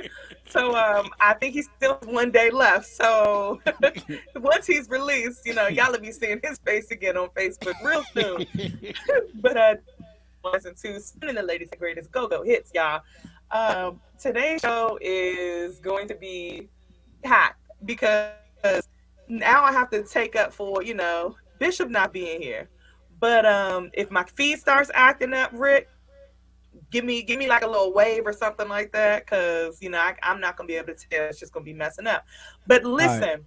so 0.50 0.76
um, 0.76 1.08
I 1.20 1.32
think 1.34 1.54
he 1.54 1.62
still 1.62 1.98
has 2.02 2.08
one 2.08 2.30
day 2.30 2.50
left. 2.50 2.84
So 2.86 3.62
once 4.36 4.66
he's 4.66 4.90
released, 4.90 5.46
you 5.46 5.54
know, 5.54 5.68
y'all 5.68 5.90
will 5.90 6.00
be 6.00 6.12
seeing 6.12 6.40
his 6.44 6.58
face 6.58 6.90
again 6.90 7.16
on 7.16 7.30
Facebook 7.30 7.82
real 7.82 8.04
soon. 8.12 8.46
but 9.36 9.56
uh, 9.56 9.74
listen 10.44 10.74
to 10.74 11.00
spinning 11.00 11.36
the 11.36 11.42
latest 11.42 11.72
and 11.72 11.80
greatest 11.80 12.10
go-go 12.10 12.42
hits, 12.42 12.70
y'all. 12.74 13.02
Um, 13.50 14.00
today's 14.18 14.60
show 14.60 14.98
is 15.00 15.80
going 15.80 16.08
to 16.08 16.14
be 16.14 16.68
hot 17.24 17.56
because 17.84 18.32
now 19.28 19.64
I 19.64 19.72
have 19.72 19.90
to 19.90 20.02
take 20.02 20.36
up 20.36 20.52
for 20.52 20.82
you 20.82 20.94
know 20.94 21.36
Bishop 21.58 21.90
not 21.90 22.12
being 22.12 22.40
here. 22.40 22.68
But 23.18 23.44
um, 23.44 23.90
if 23.92 24.10
my 24.10 24.24
feed 24.24 24.58
starts 24.58 24.90
acting 24.94 25.34
up, 25.34 25.50
Rick, 25.52 25.88
give 26.90 27.04
me 27.04 27.22
give 27.22 27.38
me 27.38 27.48
like 27.48 27.62
a 27.62 27.66
little 27.66 27.92
wave 27.92 28.26
or 28.26 28.32
something 28.32 28.68
like 28.68 28.92
that, 28.92 29.24
because 29.24 29.80
you 29.82 29.90
know 29.90 29.98
I, 29.98 30.14
I'm 30.22 30.40
not 30.40 30.56
gonna 30.56 30.68
be 30.68 30.76
able 30.76 30.94
to 30.94 31.08
tell. 31.10 31.24
It's 31.24 31.40
just 31.40 31.52
gonna 31.52 31.64
be 31.64 31.74
messing 31.74 32.06
up. 32.06 32.24
But 32.66 32.84
listen. 32.84 33.46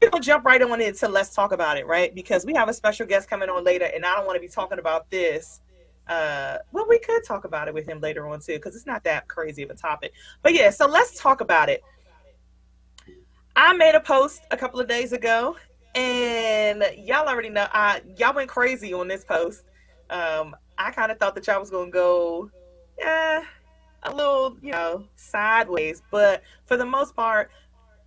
We're 0.00 0.10
gonna 0.10 0.22
jump 0.22 0.44
right 0.44 0.62
on 0.62 0.80
into 0.80 1.08
let's 1.08 1.34
talk 1.34 1.50
about 1.50 1.76
it, 1.76 1.84
right? 1.84 2.14
Because 2.14 2.46
we 2.46 2.54
have 2.54 2.68
a 2.68 2.72
special 2.72 3.04
guest 3.04 3.28
coming 3.28 3.48
on 3.48 3.64
later, 3.64 3.90
and 3.92 4.06
I 4.06 4.14
don't 4.14 4.26
want 4.26 4.36
to 4.36 4.40
be 4.40 4.46
talking 4.46 4.78
about 4.78 5.10
this 5.10 5.60
uh 6.08 6.58
well 6.72 6.86
we 6.88 6.98
could 6.98 7.22
talk 7.24 7.44
about 7.44 7.68
it 7.68 7.74
with 7.74 7.86
him 7.86 8.00
later 8.00 8.26
on 8.28 8.40
too 8.40 8.54
because 8.54 8.74
it's 8.74 8.86
not 8.86 9.04
that 9.04 9.28
crazy 9.28 9.62
of 9.62 9.70
a 9.70 9.74
topic. 9.74 10.12
But 10.42 10.54
yeah 10.54 10.70
so 10.70 10.86
let's 10.86 11.20
talk 11.20 11.40
about 11.40 11.68
it. 11.68 11.82
I 13.54 13.74
made 13.74 13.94
a 13.94 14.00
post 14.00 14.42
a 14.50 14.56
couple 14.56 14.80
of 14.80 14.88
days 14.88 15.12
ago 15.12 15.56
and 15.94 16.84
y'all 16.96 17.26
already 17.28 17.48
know 17.48 17.66
i 17.72 18.00
y'all 18.16 18.34
went 18.34 18.48
crazy 18.48 18.92
on 18.94 19.08
this 19.08 19.24
post. 19.24 19.64
Um 20.10 20.56
i 20.78 20.90
kind 20.90 21.12
of 21.12 21.18
thought 21.18 21.34
that 21.34 21.46
y'all 21.46 21.60
was 21.60 21.70
gonna 21.70 21.90
go 21.90 22.50
yeah 22.98 23.42
a 24.04 24.14
little 24.14 24.56
you 24.62 24.72
know 24.72 25.04
sideways. 25.16 26.02
But 26.10 26.42
for 26.66 26.76
the 26.76 26.86
most 26.86 27.14
part 27.14 27.50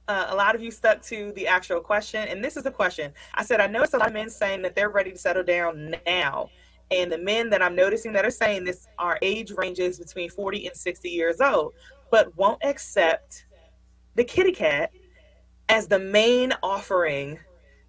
uh, 0.07 0.25
a 0.29 0.35
lot 0.35 0.55
of 0.55 0.61
you 0.61 0.71
stuck 0.71 1.01
to 1.01 1.31
the 1.33 1.47
actual 1.47 1.79
question 1.79 2.27
and 2.27 2.43
this 2.43 2.57
is 2.57 2.63
the 2.63 2.71
question. 2.71 3.13
I 3.35 3.43
said 3.43 3.61
i 3.61 3.67
noticed 3.67 3.93
a 3.93 3.97
lot 3.97 4.07
of 4.07 4.13
men 4.13 4.29
saying 4.31 4.63
that 4.63 4.75
they're 4.75 4.89
ready 4.89 5.11
to 5.11 5.17
settle 5.17 5.43
down 5.43 5.95
now 6.07 6.49
and 6.91 7.11
the 7.11 7.17
men 7.17 7.49
that 7.49 7.61
I'm 7.61 7.75
noticing 7.75 8.11
that 8.13 8.25
are 8.25 8.31
saying 8.31 8.65
this 8.65 8.87
are 8.99 9.17
age 9.21 9.51
ranges 9.51 9.97
between 9.97 10.29
40 10.29 10.67
and 10.67 10.75
60 10.75 11.09
years 11.09 11.39
old, 11.39 11.73
but 12.11 12.35
won't 12.37 12.63
accept 12.63 13.45
the 14.15 14.23
kitty 14.23 14.51
cat 14.51 14.91
as 15.69 15.87
the 15.87 15.97
main 15.97 16.53
offering. 16.61 17.39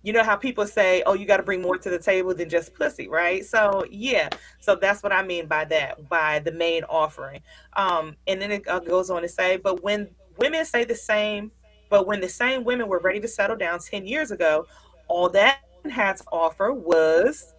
You 0.04 0.12
know 0.12 0.22
how 0.22 0.36
people 0.36 0.66
say, 0.66 1.02
oh, 1.04 1.14
you 1.14 1.26
got 1.26 1.38
to 1.38 1.42
bring 1.42 1.60
more 1.60 1.78
to 1.78 1.90
the 1.90 1.98
table 1.98 2.34
than 2.34 2.48
just 2.48 2.74
pussy, 2.74 3.08
right? 3.08 3.44
So, 3.44 3.84
yeah. 3.90 4.28
So 4.60 4.76
that's 4.76 5.02
what 5.02 5.12
I 5.12 5.22
mean 5.24 5.46
by 5.46 5.64
that, 5.66 6.08
by 6.08 6.38
the 6.38 6.52
main 6.52 6.84
offering. 6.84 7.40
Um, 7.74 8.16
and 8.26 8.40
then 8.40 8.52
it 8.52 8.68
uh, 8.68 8.80
goes 8.80 9.10
on 9.10 9.22
to 9.22 9.28
say, 9.28 9.56
but 9.56 9.82
when 9.82 10.08
women 10.38 10.64
say 10.64 10.84
the 10.84 10.94
same, 10.94 11.50
but 11.88 12.06
when 12.06 12.20
the 12.20 12.28
same 12.28 12.64
women 12.64 12.88
were 12.88 13.00
ready 13.00 13.20
to 13.20 13.28
settle 13.28 13.56
down 13.56 13.78
10 13.80 14.06
years 14.06 14.30
ago, 14.30 14.66
all 15.08 15.28
that 15.30 15.60
had 15.90 16.16
to 16.16 16.24
offer 16.32 16.72
was 16.72 17.51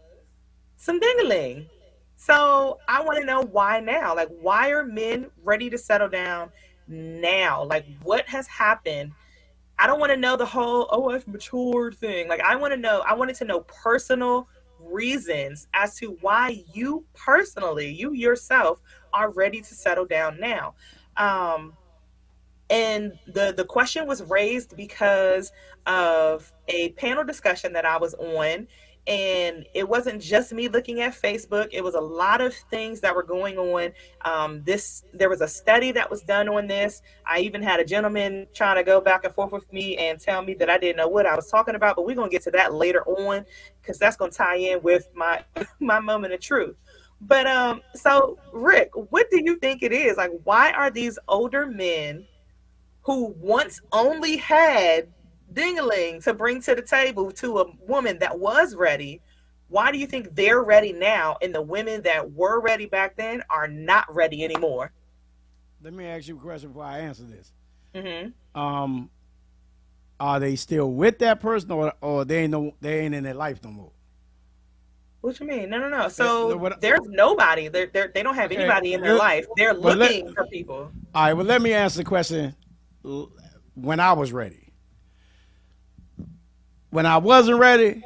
some 0.83 0.99
dingling. 0.99 1.67
So 2.17 2.77
I 2.87 3.01
want 3.01 3.17
to 3.19 3.25
know 3.25 3.41
why 3.41 3.79
now? 3.79 4.13
Like, 4.15 4.27
why 4.41 4.71
are 4.71 4.83
men 4.83 5.27
ready 5.41 5.69
to 5.69 5.77
settle 5.77 6.09
down 6.09 6.51
now? 6.87 7.63
Like, 7.63 7.85
what 8.03 8.27
has 8.27 8.47
happened? 8.47 9.13
I 9.79 9.87
don't 9.87 9.99
want 9.99 10.11
to 10.11 10.17
know 10.17 10.35
the 10.35 10.45
whole, 10.45 10.87
oh, 10.91 11.09
I've 11.09 11.27
matured 11.27 11.95
thing. 11.95 12.27
Like, 12.27 12.41
I 12.41 12.57
want 12.57 12.73
to 12.73 12.77
know, 12.77 13.01
I 13.07 13.13
wanted 13.13 13.35
to 13.37 13.45
know 13.45 13.61
personal 13.61 14.47
reasons 14.77 15.67
as 15.73 15.95
to 15.95 16.17
why 16.19 16.63
you 16.73 17.05
personally, 17.13 17.89
you 17.89 18.13
yourself, 18.13 18.81
are 19.13 19.31
ready 19.31 19.61
to 19.61 19.73
settle 19.73 20.05
down 20.05 20.37
now. 20.37 20.75
Um, 21.15 21.73
and 22.69 23.13
the 23.27 23.53
the 23.55 23.65
question 23.65 24.07
was 24.07 24.23
raised 24.23 24.75
because 24.75 25.51
of 25.85 26.51
a 26.67 26.89
panel 26.91 27.23
discussion 27.23 27.73
that 27.73 27.85
I 27.85 27.97
was 27.97 28.13
on 28.15 28.67
and 29.05 29.65
it 29.73 29.87
wasn't 29.87 30.21
just 30.21 30.53
me 30.53 30.69
looking 30.69 31.01
at 31.01 31.13
Facebook. 31.13 31.67
It 31.73 31.83
was 31.83 31.95
a 31.95 31.99
lot 31.99 32.39
of 32.39 32.53
things 32.53 33.01
that 33.01 33.13
were 33.13 33.23
going 33.23 33.57
on. 33.57 33.91
Um, 34.21 34.63
this 34.63 35.03
there 35.13 35.29
was 35.29 35.41
a 35.41 35.47
study 35.47 35.91
that 35.91 36.09
was 36.09 36.21
done 36.21 36.47
on 36.47 36.67
this. 36.67 37.01
I 37.25 37.39
even 37.39 37.61
had 37.61 37.81
a 37.81 37.85
gentleman 37.85 38.47
trying 38.53 38.77
to 38.77 38.83
go 38.83 39.01
back 39.01 39.25
and 39.25 39.33
forth 39.33 39.51
with 39.51 39.71
me 39.73 39.97
and 39.97 40.19
tell 40.19 40.41
me 40.41 40.53
that 40.55 40.69
I 40.69 40.77
didn't 40.77 40.97
know 40.97 41.09
what 41.09 41.25
I 41.25 41.35
was 41.35 41.49
talking 41.49 41.75
about. 41.75 41.97
But 41.97 42.05
we're 42.05 42.15
gonna 42.15 42.29
get 42.29 42.43
to 42.43 42.51
that 42.51 42.73
later 42.73 43.03
on 43.03 43.45
because 43.81 43.99
that's 43.99 44.15
gonna 44.15 44.31
tie 44.31 44.55
in 44.55 44.81
with 44.81 45.09
my 45.13 45.43
my 45.81 45.99
moment 45.99 46.33
of 46.33 46.39
truth. 46.39 46.77
But 47.19 47.45
um, 47.45 47.81
so 47.95 48.37
Rick, 48.53 48.91
what 49.11 49.29
do 49.31 49.41
you 49.43 49.57
think 49.57 49.83
it 49.83 49.91
is? 49.91 50.15
Like, 50.15 50.31
why 50.45 50.71
are 50.71 50.89
these 50.89 51.19
older 51.27 51.65
men 51.65 52.25
who 53.01 53.35
once 53.37 53.81
only 53.91 54.37
had 54.37 55.09
dingling 55.53 56.23
to 56.23 56.33
bring 56.33 56.61
to 56.61 56.75
the 56.75 56.81
table 56.81 57.31
to 57.31 57.59
a 57.59 57.65
woman 57.87 58.19
that 58.19 58.39
was 58.39 58.75
ready 58.75 59.21
why 59.69 59.91
do 59.91 59.97
you 59.97 60.05
think 60.05 60.35
they're 60.35 60.61
ready 60.61 60.93
now 60.93 61.35
and 61.41 61.53
the 61.55 61.61
women 61.61 62.01
that 62.03 62.31
were 62.33 62.59
ready 62.61 62.85
back 62.85 63.15
then 63.15 63.41
are 63.49 63.67
not 63.67 64.05
ready 64.13 64.43
anymore 64.43 64.91
Let 65.81 65.93
me 65.93 66.05
ask 66.05 66.27
you 66.27 66.37
a 66.37 66.39
question 66.39 66.69
before 66.69 66.83
I 66.85 66.99
answer 66.99 67.23
this. 67.23 67.51
mm-hmm. 67.95 68.59
Um, 68.59 69.09
are 70.19 70.39
they 70.39 70.55
still 70.55 70.91
with 70.91 71.17
that 71.19 71.39
person, 71.41 71.71
or 71.71 71.91
or 72.01 72.23
they 72.23 72.43
ain't 72.43 72.51
no 72.51 72.75
they 72.81 72.99
ain't 72.99 73.15
in 73.15 73.23
their 73.23 73.33
life 73.33 73.59
no 73.63 73.71
more? 73.71 73.91
what 75.21 75.39
you 75.39 75.47
mean 75.47 75.69
no 75.69 75.77
no 75.79 75.87
no 75.89 76.07
so 76.09 76.49
no, 76.49 76.57
what- 76.57 76.81
there's 76.81 76.99
nobody 77.07 77.69
they're, 77.69 77.87
they're, 77.87 78.11
they 78.13 78.21
don't 78.23 78.35
have 78.35 78.51
Okay, 78.51 78.61
anybody 78.61 78.93
in 78.93 79.01
their 79.01 79.15
life 79.15 79.45
they're 79.55 79.73
well, 79.73 79.95
let- 79.95 80.11
looking 80.11 80.33
for 80.33 80.45
people 80.47 80.91
All 81.15 81.23
right. 81.23 81.33
Well, 81.33 81.45
let 81.45 81.61
me 81.61 81.71
ask 81.73 81.95
the 81.95 82.03
question. 82.03 82.55
When 83.75 83.99
I 83.99 84.13
was 84.13 84.31
ready, 84.31 84.62
when 86.93 87.07
I 87.07 87.17
wasn't 87.17 87.59
ready, 87.59 88.03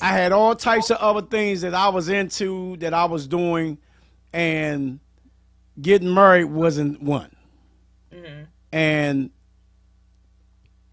I 0.00 0.12
had 0.12 0.30
all 0.30 0.54
types 0.54 0.88
of 0.90 0.98
other 0.98 1.22
things 1.22 1.62
that 1.62 1.74
I 1.74 1.88
was 1.88 2.08
into 2.08 2.76
that 2.76 2.94
I 2.94 3.06
was 3.06 3.26
doing, 3.26 3.76
and 4.32 5.00
getting 5.82 6.14
married 6.14 6.44
wasn't 6.44 7.02
one. 7.02 7.34
Mhm. 8.14 8.46
And 8.70 9.30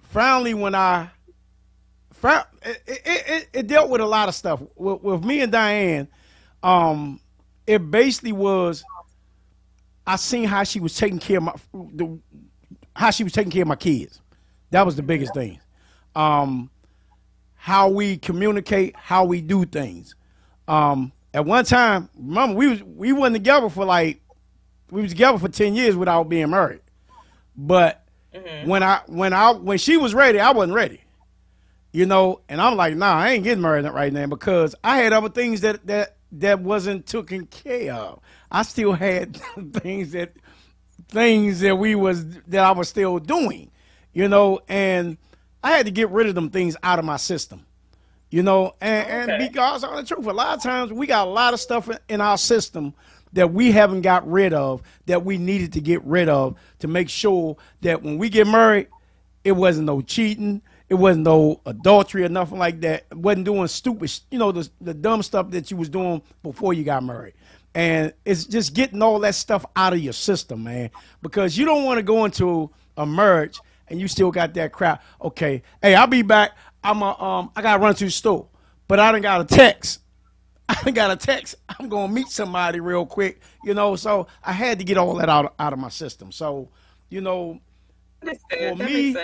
finally, 0.01 0.55
when 0.55 0.73
I 0.73 1.11
it, 2.23 2.81
it, 2.87 3.01
it, 3.05 3.49
it 3.53 3.67
dealt 3.67 3.91
with 3.91 4.01
a 4.01 4.05
lot 4.05 4.27
of 4.27 4.33
stuff. 4.33 4.59
With, 4.75 5.03
with 5.03 5.23
me 5.23 5.41
and 5.41 5.51
Diane, 5.51 6.07
um, 6.63 7.21
it 7.67 7.91
basically 7.91 8.31
was. 8.31 8.83
I 10.07 10.15
seen 10.15 10.45
how 10.45 10.63
she 10.63 10.79
was 10.79 10.95
taking 10.95 11.19
care 11.19 11.37
of 11.37 11.43
my 11.43 11.53
the, 11.73 12.17
how 12.95 13.11
she 13.11 13.23
was 13.23 13.33
taking 13.33 13.51
care 13.51 13.61
of 13.61 13.67
my 13.67 13.75
kids. 13.75 14.21
That 14.71 14.87
was 14.87 14.95
the 14.95 15.03
biggest 15.03 15.35
thing. 15.35 15.59
Um, 16.17 16.71
how 17.53 17.89
we 17.89 18.17
communicate, 18.17 18.95
how 18.95 19.25
we 19.25 19.41
do 19.41 19.65
things. 19.65 20.15
Um, 20.67 21.11
at 21.33 21.45
one 21.45 21.65
time, 21.65 22.09
remember 22.17 22.55
we 22.55 22.67
was 22.67 22.83
we 22.83 23.11
wasn't 23.13 23.35
together 23.35 23.69
for 23.69 23.85
like 23.85 24.21
we 24.89 25.01
was 25.01 25.11
together 25.11 25.37
for 25.37 25.49
ten 25.49 25.75
years 25.75 25.95
without 25.95 26.29
being 26.29 26.49
married. 26.49 26.81
But 27.55 28.03
when 28.65 28.83
I 28.83 29.01
when 29.07 29.33
I 29.33 29.51
when 29.51 29.77
she 29.77 29.97
was 29.97 30.13
ready, 30.13 30.39
I 30.39 30.51
wasn't 30.51 30.73
ready. 30.73 31.01
You 31.91 32.05
know, 32.05 32.41
and 32.47 32.61
I'm 32.61 32.75
like, 32.75 32.95
nah, 32.95 33.13
I 33.13 33.31
ain't 33.31 33.43
getting 33.43 33.61
married 33.61 33.85
right 33.85 34.13
now 34.13 34.27
because 34.27 34.75
I 34.83 34.97
had 34.97 35.13
other 35.13 35.29
things 35.29 35.61
that 35.61 35.85
that 35.87 36.17
that 36.33 36.59
wasn't 36.59 37.05
taken 37.05 37.45
care 37.47 37.93
of. 37.93 38.19
I 38.51 38.63
still 38.63 38.93
had 38.93 39.35
things 39.73 40.11
that 40.11 40.33
things 41.09 41.61
that 41.61 41.75
we 41.77 41.95
was 41.95 42.25
that 42.47 42.63
I 42.63 42.71
was 42.71 42.89
still 42.89 43.19
doing, 43.19 43.71
you 44.13 44.27
know, 44.27 44.59
and 44.67 45.17
I 45.67 45.71
had 45.71 45.85
to 45.85 45.91
get 45.91 46.09
rid 46.11 46.27
of 46.27 46.35
them 46.35 46.49
things 46.49 46.77
out 46.81 46.97
of 46.97 47.03
my 47.03 47.17
system. 47.17 47.65
You 48.29 48.41
know, 48.41 48.75
and, 48.79 49.29
and 49.29 49.51
because 49.51 49.83
on 49.83 49.97
the 49.97 50.03
truth, 50.03 50.25
a 50.25 50.31
lot 50.33 50.55
of 50.55 50.63
times 50.63 50.93
we 50.93 51.07
got 51.07 51.27
a 51.27 51.29
lot 51.29 51.53
of 51.53 51.59
stuff 51.59 51.89
in- 51.89 51.99
in 52.07 52.21
our 52.21 52.37
system 52.37 52.93
that 53.33 53.51
we 53.53 53.71
haven't 53.73 54.01
got 54.01 54.29
rid 54.29 54.53
of 54.53 54.81
that 55.07 55.25
we 55.25 55.37
needed 55.37 55.73
to 55.73 55.81
get 55.81 56.01
rid 56.03 56.29
of 56.29 56.55
to 56.79 56.87
make 56.87 57.09
sure 57.09 57.57
that 57.81 58.01
when 58.01 58.17
we 58.17 58.29
get 58.29 58.47
married, 58.47 58.87
it 59.43 59.53
wasn't 59.53 59.85
no 59.85 59.99
cheating, 60.01 60.61
it 60.87 60.95
wasn't 60.95 61.25
no 61.25 61.59
adultery 61.65 62.23
or 62.23 62.29
nothing 62.29 62.57
like 62.57 62.79
that. 62.81 63.05
It 63.11 63.17
wasn't 63.17 63.45
doing 63.45 63.67
stupid, 63.67 64.11
you 64.31 64.39
know, 64.39 64.53
the, 64.53 64.69
the 64.79 64.93
dumb 64.93 65.21
stuff 65.21 65.51
that 65.51 65.69
you 65.69 65.75
was 65.75 65.89
doing 65.89 66.21
before 66.43 66.73
you 66.73 66.85
got 66.85 67.03
married. 67.03 67.33
And 67.75 68.13
it's 68.23 68.45
just 68.45 68.73
getting 68.73 69.01
all 69.01 69.19
that 69.19 69.35
stuff 69.35 69.65
out 69.75 69.91
of 69.91 69.99
your 69.99 70.13
system, 70.13 70.63
man, 70.63 70.91
because 71.21 71.57
you 71.57 71.65
don't 71.65 71.83
want 71.83 71.97
to 71.97 72.03
go 72.03 72.23
into 72.23 72.69
a 72.95 73.05
marriage 73.05 73.59
and 73.89 73.99
you 73.99 74.07
still 74.07 74.31
got 74.31 74.53
that 74.53 74.71
crap. 74.71 75.03
Okay, 75.21 75.63
hey, 75.81 75.95
I'll 75.95 76.07
be 76.07 76.21
back. 76.21 76.51
I'm 76.83 77.01
a, 77.01 77.21
um, 77.21 77.51
I 77.55 77.61
gotta 77.61 77.81
run 77.81 77.95
to 77.95 78.05
the 78.05 78.11
store, 78.11 78.47
but 78.87 78.99
I 78.99 79.11
done 79.11 79.21
got 79.21 79.41
a 79.41 79.45
text. 79.45 80.01
I 80.69 80.81
done 80.83 80.93
got 80.93 81.11
a 81.11 81.15
text. 81.15 81.55
I'm 81.67 81.89
gonna 81.89 82.11
meet 82.11 82.27
somebody 82.27 82.79
real 82.79 83.05
quick, 83.05 83.41
you 83.63 83.73
know. 83.73 83.95
So 83.95 84.27
I 84.43 84.51
had 84.51 84.79
to 84.79 84.85
get 84.85 84.97
all 84.97 85.15
that 85.15 85.29
out 85.29 85.53
out 85.59 85.73
of 85.73 85.79
my 85.79 85.89
system. 85.89 86.31
So, 86.31 86.69
you 87.09 87.21
know, 87.21 87.59
for 88.21 88.75
me, 88.75 89.15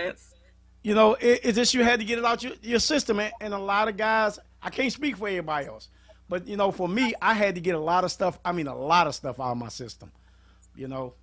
you 0.84 0.96
know, 0.96 1.16
it, 1.16 1.42
it's 1.44 1.56
just 1.58 1.74
you 1.74 1.84
had 1.84 2.00
to 2.00 2.06
get 2.06 2.20
it 2.20 2.26
out 2.26 2.44
your, 2.44 2.54
your 2.62 2.80
system. 2.80 3.20
And, 3.20 3.34
and 3.42 3.54
a 3.54 3.60
lot 3.60 3.88
of 3.88 3.98
guys, 3.98 4.40
I 4.62 4.70
can't 4.70 4.92
speak 4.92 5.18
for 5.18 5.28
everybody 5.28 5.68
else, 5.68 5.90
but 6.30 6.48
you 6.48 6.58
know, 6.58 6.72
for 6.72 6.88
me, 6.88 7.14
I 7.22 7.34
had 7.34 7.56
to 7.56 7.62
get 7.62 7.76
a 7.76 7.80
lot 7.80 8.04
of 8.04 8.12
stuff. 8.12 8.40
I 8.46 8.52
mean, 8.52 8.68
a 8.68 8.76
lot 8.76 9.08
of 9.08 9.16
stuff 9.16 9.40
out 9.40 9.52
of 9.52 9.58
my 9.58 9.70
system. 9.70 10.12
You 10.76 10.88
know, 10.88 11.14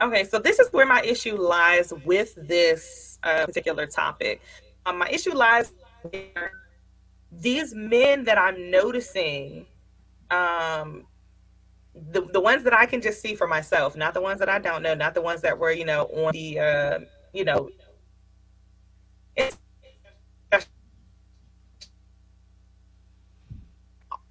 Okay, 0.00 0.24
so 0.24 0.38
this 0.38 0.58
is 0.58 0.68
where 0.72 0.86
my 0.86 1.00
issue 1.02 1.36
lies 1.36 1.92
with 2.04 2.34
this 2.36 3.18
uh, 3.22 3.46
particular 3.46 3.86
topic. 3.86 4.42
Um, 4.84 4.98
my 4.98 5.08
issue 5.08 5.34
lies 5.34 5.72
these 7.32 7.74
men 7.74 8.24
that 8.24 8.38
I'm 8.38 8.70
noticing, 8.70 9.66
um, 10.30 11.06
the 11.94 12.22
the 12.32 12.40
ones 12.40 12.62
that 12.64 12.74
I 12.74 12.84
can 12.84 13.00
just 13.00 13.22
see 13.22 13.34
for 13.34 13.46
myself, 13.46 13.96
not 13.96 14.12
the 14.12 14.20
ones 14.20 14.38
that 14.40 14.50
I 14.50 14.58
don't 14.58 14.82
know, 14.82 14.94
not 14.94 15.14
the 15.14 15.22
ones 15.22 15.40
that 15.42 15.58
were 15.58 15.72
you 15.72 15.86
know 15.86 16.04
on 16.04 16.32
the 16.32 16.58
uh, 16.60 16.98
you 17.32 17.44
know. 17.44 17.70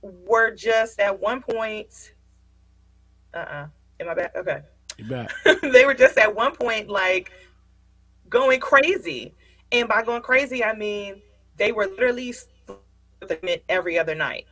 Were 0.01 0.51
just 0.53 0.99
at 0.99 1.19
one 1.19 1.41
point. 1.41 2.13
Uh 3.33 3.37
uh 3.37 3.67
Am 3.99 4.09
I 4.09 4.13
back? 4.13 4.35
Okay. 4.35 4.61
they 5.61 5.85
were 5.85 5.93
just 5.93 6.17
at 6.17 6.33
one 6.33 6.55
point 6.55 6.89
like 6.89 7.31
going 8.29 8.59
crazy. 8.59 9.33
And 9.71 9.87
by 9.87 10.03
going 10.03 10.21
crazy, 10.21 10.63
I 10.63 10.73
mean 10.75 11.21
they 11.57 11.71
were 11.71 11.87
literally 11.87 12.33
sleeping 12.33 13.59
every 13.69 13.97
other 13.97 14.15
night, 14.15 14.45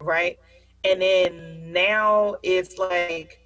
right? 0.00 0.38
And 0.84 1.00
then 1.02 1.72
now 1.72 2.36
it's 2.42 2.78
like 2.78 3.40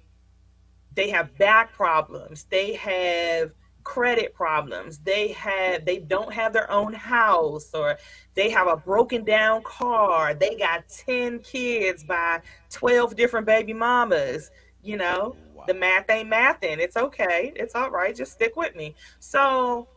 they 0.95 1.09
have 1.09 1.37
back 1.37 1.73
problems, 1.73 2.45
they 2.45 2.73
have 2.75 3.51
credit 3.83 4.33
problems, 4.33 4.97
they 4.99 5.29
have 5.33 5.85
they 5.85 5.99
don't 5.99 6.33
have 6.33 6.53
their 6.53 6.69
own 6.71 6.93
house, 6.93 7.71
or 7.73 7.97
they 8.33 8.49
have 8.49 8.67
a 8.67 8.77
broken 8.77 9.23
down 9.23 9.61
car, 9.63 10.33
they 10.33 10.55
got 10.55 10.87
10 10.87 11.39
kids 11.39 12.03
by 12.03 12.41
12 12.71 13.15
different 13.15 13.45
baby 13.45 13.73
mamas, 13.73 14.51
you 14.81 14.97
know. 14.97 15.35
The 15.67 15.73
math 15.73 16.09
ain't 16.09 16.29
mathing. 16.29 16.79
It's 16.79 16.97
okay. 16.97 17.53
It's 17.55 17.75
all 17.75 17.89
right. 17.89 18.15
Just 18.15 18.33
stick 18.33 18.55
with 18.55 18.75
me. 18.75 18.95
So 19.19 19.87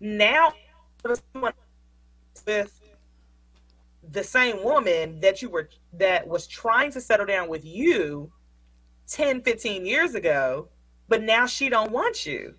now 0.00 0.52
with 1.34 2.80
the 4.10 4.24
same 4.24 4.62
woman 4.64 5.20
that 5.20 5.42
you 5.42 5.50
were 5.50 5.68
that 5.92 6.26
was 6.26 6.46
trying 6.46 6.90
to 6.92 7.00
settle 7.00 7.26
down 7.26 7.48
with 7.48 7.64
you 7.64 8.30
10 9.08 9.42
15 9.42 9.84
years 9.84 10.14
ago 10.14 10.68
but 11.08 11.22
now 11.22 11.46
she 11.46 11.68
don't 11.68 11.90
want 11.90 12.24
you 12.24 12.54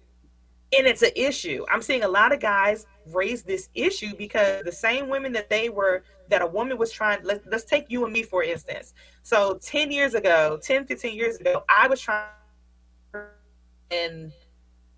and 0.77 0.85
it's 0.85 1.01
an 1.01 1.11
issue 1.15 1.65
i'm 1.71 1.81
seeing 1.81 2.03
a 2.03 2.07
lot 2.07 2.31
of 2.31 2.39
guys 2.39 2.85
raise 3.07 3.43
this 3.43 3.69
issue 3.73 4.15
because 4.17 4.63
the 4.63 4.71
same 4.71 5.09
women 5.09 5.31
that 5.31 5.49
they 5.49 5.69
were 5.69 6.03
that 6.29 6.41
a 6.41 6.47
woman 6.47 6.77
was 6.77 6.91
trying 6.91 7.19
let, 7.23 7.41
let's 7.49 7.63
take 7.63 7.85
you 7.89 8.03
and 8.03 8.13
me 8.13 8.21
for 8.21 8.43
instance 8.43 8.93
so 9.23 9.57
10 9.61 9.91
years 9.91 10.13
ago 10.13 10.59
10 10.61 10.85
15 10.85 11.15
years 11.15 11.37
ago 11.37 11.63
i 11.67 11.87
was 11.87 11.99
trying 11.99 12.27
and 13.91 14.31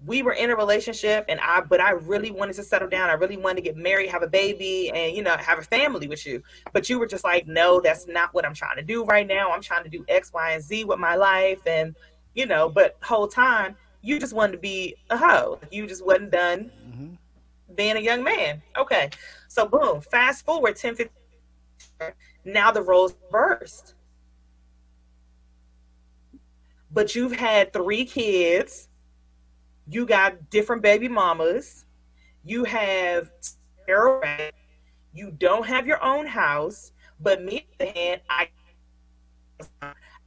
we 0.06 0.24
were 0.24 0.34
in 0.34 0.50
a 0.50 0.56
relationship 0.56 1.26
and 1.30 1.40
I 1.40 1.62
but 1.62 1.80
I 1.80 1.92
really 1.92 2.32
wanted 2.32 2.56
to 2.56 2.64
settle 2.64 2.90
down. 2.90 3.10
I 3.10 3.14
really 3.14 3.38
wanted 3.38 3.58
to 3.58 3.62
get 3.62 3.78
married, 3.78 4.10
have 4.10 4.24
a 4.24 4.28
baby 4.28 4.90
and 4.90 5.16
you 5.16 5.22
know, 5.22 5.36
have 5.38 5.60
a 5.60 5.64
family 5.64 6.08
with 6.08 6.26
you. 6.26 6.42
But 6.74 6.90
you 6.90 6.98
were 7.00 7.06
just 7.06 7.24
like, 7.24 7.48
"No, 7.48 7.80
that's 7.80 8.08
not 8.08 8.34
what 8.34 8.46
I'm 8.46 8.54
trying 8.54 8.78
to 8.78 8.84
do 8.84 9.04
right 9.04 9.28
now. 9.28 9.52
I'm 9.52 9.62
trying 9.62 9.84
to 9.84 9.90
do 9.90 10.04
X, 10.08 10.32
Y, 10.34 10.52
and 10.52 10.64
Z 10.64 10.86
with 10.86 11.00
my 11.00 11.16
life 11.16 11.62
and 11.68 11.96
you 12.34 12.46
know, 12.46 12.70
but 12.70 12.98
whole 13.02 13.28
time 13.28 13.76
you 14.02 14.20
just 14.20 14.34
wanted 14.34 14.54
to 14.54 14.58
be 14.58 14.96
a 15.10 15.18
hoe. 15.18 15.60
You 15.72 15.86
just 15.86 16.04
wasn't 16.06 16.32
done 16.32 16.72
mm-hmm. 16.88 17.14
being 17.76 17.98
a 17.98 18.00
young 18.00 18.24
man. 18.24 18.62
Okay. 18.78 19.10
So 19.48 19.68
boom, 19.68 20.02
fast 20.02 20.46
forward 20.46 20.76
10 20.76 20.96
15 20.96 21.12
now 22.46 22.72
the 22.72 22.82
roles 22.82 23.16
reversed. 23.26 23.96
But 26.94 27.16
you've 27.16 27.34
had 27.34 27.74
three 27.74 28.06
kids 28.06 28.90
you 29.88 30.06
got 30.06 30.50
different 30.50 30.82
baby 30.82 31.08
mamas, 31.08 31.86
you 32.46 32.64
have 32.64 33.30
you 35.14 35.32
don't 35.38 35.66
have 35.66 35.86
your 35.86 36.02
own 36.04 36.26
house, 36.26 36.94
but 37.20 37.44
me 37.44 37.68
on 37.68 37.88
the 37.88 38.00
hand, 38.00 38.22
I, 38.30 38.48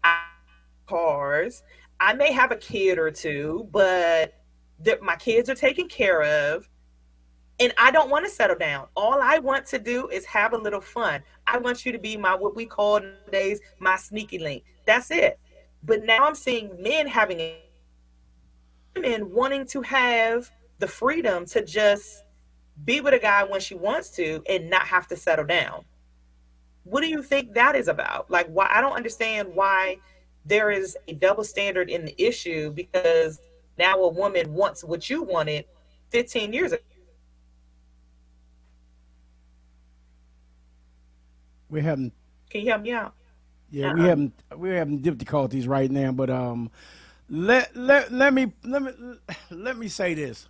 I 0.03 0.19
cars. 0.87 1.62
I 2.01 2.12
may 2.12 2.33
have 2.33 2.53
a 2.53 2.57
kid 2.57 2.99
or 2.99 3.11
two, 3.11 3.69
but 3.73 4.35
my 5.01 5.17
kids 5.17 5.49
are 5.49 5.55
taken 5.55 5.89
care 5.89 6.23
of. 6.23 6.69
And 7.61 7.73
I 7.79 7.93
don't 7.93 8.11
want 8.11 8.25
to 8.27 8.31
settle 8.31 8.57
down. 8.57 8.89
All 8.97 9.21
I 9.23 9.39
want 9.39 9.65
to 9.67 9.79
do 9.79 10.09
is 10.09 10.27
have 10.27 10.53
a 10.53 10.59
little 10.59 10.81
fun. 10.81 11.23
I 11.47 11.57
want 11.57 11.87
you 11.87 11.93
to 11.93 11.99
be 11.99 12.17
my 12.17 12.35
what 12.35 12.57
we 12.57 12.67
call 12.67 13.01
nowadays 13.01 13.61
my 13.79 13.97
sneaky 13.97 14.41
link. 14.41 14.65
That's 14.85 15.11
it. 15.11 15.39
But 15.85 16.05
now 16.05 16.26
I'm 16.26 16.35
seeing 16.35 16.70
men 16.82 17.07
having 17.07 17.41
a 17.41 17.61
women 18.97 19.32
wanting 19.32 19.66
to 19.68 19.82
have 19.82 20.51
the 20.78 20.89
freedom 20.89 21.45
to 21.47 21.64
just 21.64 22.24
be 22.85 23.01
with 23.01 23.14
a 23.14 23.18
guy 23.18 23.45
when 23.45 23.61
she 23.61 23.74
wants 23.74 24.11
to 24.11 24.43
and 24.49 24.70
not 24.70 24.82
have 24.82 25.07
to 25.09 25.16
settle 25.16 25.45
down. 25.45 25.85
What 26.85 27.03
do 27.03 27.09
you 27.09 27.22
think 27.22 27.55
that 27.55 27.76
is 27.76 27.89
about? 27.89 28.30
Like 28.30 28.47
why 28.49 28.68
I 28.70 28.80
don't 28.80 28.95
understand 28.95 29.55
why 29.55 29.99
there 30.45 30.70
is 30.70 30.97
a 31.09 31.14
double 31.14 31.45
standard 31.45 31.91
in 31.91 32.05
the 32.05 32.22
issue 32.22 32.70
because 32.70 33.41
now 33.78 33.99
a 34.01 34.09
woman 34.09 34.53
wants 34.53 34.85
what 34.85 35.09
you 35.09 35.22
wanted 35.22 35.64
15 36.11 36.53
years 36.53 36.72
ago. 36.72 36.82
We 41.68 41.80
haven't. 41.80 42.12
Can 42.51 42.61
you 42.61 42.68
help 42.68 42.82
me 42.82 42.93
out? 42.93 43.14
Yeah, 43.75 43.93
we 43.93 44.03
having 44.05 44.33
we're 44.57 44.77
having 44.79 44.99
difficulties 44.99 45.66
right 45.66 45.91
now, 45.91 46.12
but 46.12 46.31
um, 46.31 46.70
let 47.29 47.75
let 47.75 48.12
let 48.12 48.33
me 48.33 48.53
let 48.62 48.83
me 48.83 48.93
let 49.51 49.77
me 49.77 49.89
say 49.89 50.14
this. 50.14 50.49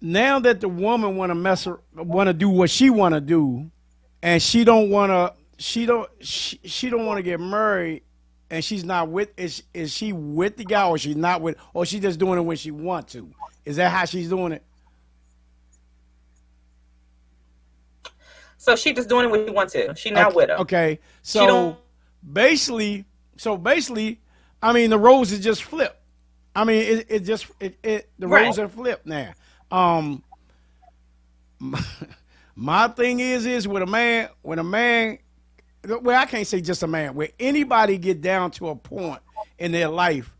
Now 0.00 0.38
that 0.38 0.60
the 0.60 0.68
woman 0.68 1.16
want 1.16 1.30
to 1.30 1.34
mess 1.34 1.64
her, 1.64 1.80
want 1.94 2.28
to 2.28 2.32
do 2.32 2.48
what 2.48 2.70
she 2.70 2.90
want 2.90 3.14
to 3.14 3.20
do, 3.20 3.68
and 4.22 4.40
she 4.40 4.62
don't 4.62 4.88
want 4.88 5.10
to 5.10 5.34
she 5.58 5.84
don't 5.84 6.08
she, 6.20 6.60
she 6.62 6.88
don't 6.88 7.04
want 7.04 7.18
to 7.18 7.22
get 7.24 7.40
married 7.40 8.02
and 8.50 8.64
she's 8.64 8.84
not 8.84 9.08
with 9.08 9.30
is 9.36 9.64
is 9.74 9.92
she 9.92 10.12
with 10.12 10.56
the 10.56 10.64
guy 10.64 10.86
or 10.86 10.96
she's 10.96 11.16
not 11.16 11.40
with 11.40 11.56
or 11.74 11.84
she 11.84 11.98
just 11.98 12.20
doing 12.20 12.38
it 12.38 12.42
when 12.42 12.56
she 12.56 12.70
want 12.70 13.08
to? 13.08 13.28
Is 13.64 13.76
that 13.76 13.90
how 13.90 14.04
she's 14.04 14.28
doing 14.28 14.52
it? 14.52 14.62
So 18.66 18.74
she 18.74 18.92
just 18.92 19.08
doing 19.08 19.30
what 19.30 19.38
when 19.38 19.46
she 19.46 19.52
wants 19.52 19.72
to. 19.74 19.94
She 19.94 20.10
not 20.10 20.26
okay, 20.26 20.36
with 20.36 20.50
him. 20.50 20.60
Okay, 20.62 20.98
so 21.22 21.76
basically, 22.32 23.04
so 23.36 23.56
basically, 23.56 24.20
I 24.60 24.72
mean 24.72 24.90
the 24.90 24.98
roles 24.98 25.30
is 25.30 25.38
just 25.38 25.62
flipped. 25.62 25.96
I 26.52 26.64
mean 26.64 26.82
it, 26.82 27.06
it 27.08 27.20
just 27.20 27.46
it, 27.60 27.78
it 27.84 28.10
the 28.18 28.26
Right. 28.26 28.42
roles 28.42 28.58
are 28.58 28.66
flipped 28.66 29.06
now. 29.06 29.34
Um, 29.70 30.24
my 32.56 32.88
thing 32.88 33.20
is 33.20 33.46
is 33.46 33.68
with 33.68 33.84
a 33.84 33.86
man 33.86 34.30
when 34.42 34.58
a 34.58 34.64
man 34.64 35.18
well 35.86 36.20
I 36.20 36.26
can't 36.26 36.44
say 36.44 36.60
just 36.60 36.82
a 36.82 36.88
man 36.88 37.14
where 37.14 37.28
anybody 37.38 37.98
get 37.98 38.20
down 38.20 38.50
to 38.52 38.70
a 38.70 38.74
point 38.74 39.20
in 39.60 39.70
their 39.70 39.86
life 39.86 40.34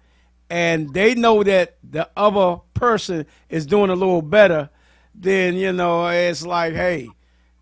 and 0.51 0.93
they 0.93 1.15
know 1.15 1.45
that 1.45 1.77
the 1.89 2.11
other 2.17 2.61
person 2.75 3.25
is 3.49 3.67
doing 3.67 3.91
a 3.91 3.95
little 3.95 4.21
better, 4.21 4.69
then 5.15 5.55
you 5.55 5.73
know 5.73 6.09
it's 6.09 6.45
like, 6.45 6.75
hey, 6.75 7.09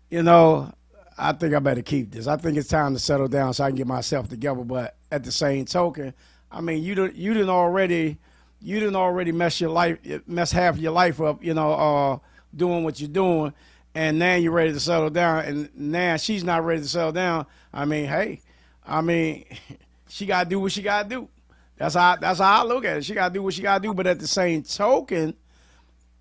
you 0.09 0.23
know, 0.23 0.71
I 1.17 1.31
think 1.33 1.53
I 1.53 1.59
better 1.59 1.81
keep 1.81 2.11
this. 2.11 2.27
I 2.27 2.37
think 2.37 2.57
it's 2.57 2.67
time 2.67 2.93
to 2.93 2.99
settle 2.99 3.27
down 3.27 3.53
so 3.53 3.63
I 3.63 3.69
can 3.69 3.75
get 3.75 3.87
myself 3.87 4.29
together. 4.29 4.63
But 4.63 4.95
at 5.11 5.23
the 5.23 5.31
same 5.31 5.65
token, 5.65 6.13
I 6.51 6.61
mean, 6.61 6.83
you 6.83 6.95
didn't 6.95 7.15
you 7.15 7.33
didn't 7.33 7.49
already 7.49 8.17
you 8.61 8.79
didn't 8.79 8.95
already 8.95 9.31
mess 9.31 9.61
your 9.61 9.69
life 9.69 9.97
mess 10.27 10.51
half 10.51 10.77
your 10.77 10.91
life 10.91 11.21
up, 11.21 11.43
you 11.43 11.53
know, 11.53 11.71
uh, 11.73 12.17
doing 12.55 12.83
what 12.83 12.99
you're 12.99 13.09
doing, 13.09 13.53
and 13.93 14.19
now 14.19 14.35
you're 14.35 14.51
ready 14.51 14.73
to 14.73 14.79
settle 14.79 15.09
down, 15.09 15.45
and 15.45 15.69
now 15.75 16.17
she's 16.17 16.43
not 16.43 16.65
ready 16.65 16.81
to 16.81 16.87
settle 16.87 17.11
down. 17.11 17.45
I 17.73 17.85
mean, 17.85 18.05
hey, 18.05 18.41
I 18.85 19.01
mean, 19.01 19.45
she 20.09 20.25
gotta 20.25 20.49
do 20.49 20.59
what 20.59 20.71
she 20.71 20.81
gotta 20.81 21.07
do. 21.07 21.29
That's 21.77 21.95
how 21.95 22.15
that's 22.17 22.39
how 22.39 22.61
I 22.61 22.65
look 22.65 22.85
at 22.85 22.97
it. 22.97 23.05
She 23.05 23.13
gotta 23.13 23.33
do 23.33 23.43
what 23.43 23.53
she 23.53 23.61
gotta 23.61 23.81
do. 23.81 23.93
But 23.93 24.07
at 24.07 24.19
the 24.19 24.27
same 24.27 24.63
token, 24.63 25.35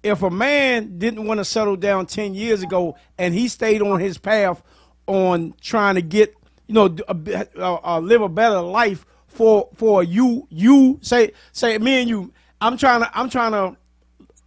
if 0.04 0.22
a 0.22 0.30
man 0.30 0.98
didn't 0.98 1.26
want 1.26 1.38
to 1.38 1.44
settle 1.44 1.76
down 1.76 2.06
10 2.06 2.34
years 2.34 2.62
ago 2.62 2.94
and 3.18 3.34
he 3.34 3.48
stayed 3.48 3.82
on 3.82 3.98
his 3.98 4.18
path 4.18 4.62
on 5.06 5.54
trying 5.60 5.96
to 5.96 6.02
get 6.02 6.34
you 6.66 6.74
know 6.74 6.94
a, 7.08 7.46
uh, 7.58 7.78
uh, 7.82 7.98
live 8.00 8.20
a 8.22 8.28
better 8.28 8.60
life 8.60 9.04
for 9.26 9.68
for 9.74 10.02
you 10.02 10.46
you 10.50 10.98
say 11.02 11.32
say 11.52 11.76
me 11.78 12.00
and 12.00 12.08
you 12.08 12.32
i'm 12.60 12.76
trying 12.76 13.00
to 13.00 13.18
i'm 13.18 13.28
trying 13.28 13.52
to 13.52 13.76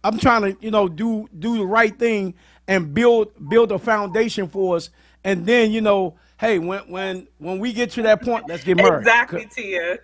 i'm 0.02 0.18
trying 0.18 0.42
to 0.42 0.56
you 0.64 0.70
know 0.70 0.88
do 0.88 1.28
do 1.38 1.58
the 1.58 1.66
right 1.66 1.98
thing 1.98 2.34
and 2.66 2.94
build 2.94 3.30
build 3.48 3.70
a 3.72 3.78
foundation 3.78 4.48
for 4.48 4.76
us 4.76 4.90
and 5.24 5.44
then 5.44 5.70
you 5.70 5.80
know 5.80 6.16
hey 6.38 6.58
when 6.58 6.80
when 6.90 7.28
when 7.38 7.58
we 7.58 7.72
get 7.72 7.90
to 7.90 8.02
that 8.02 8.22
point 8.22 8.48
let's 8.48 8.64
get 8.64 8.76
married 8.76 9.00
Exactly, 9.00 9.46
Tia. 9.54 9.98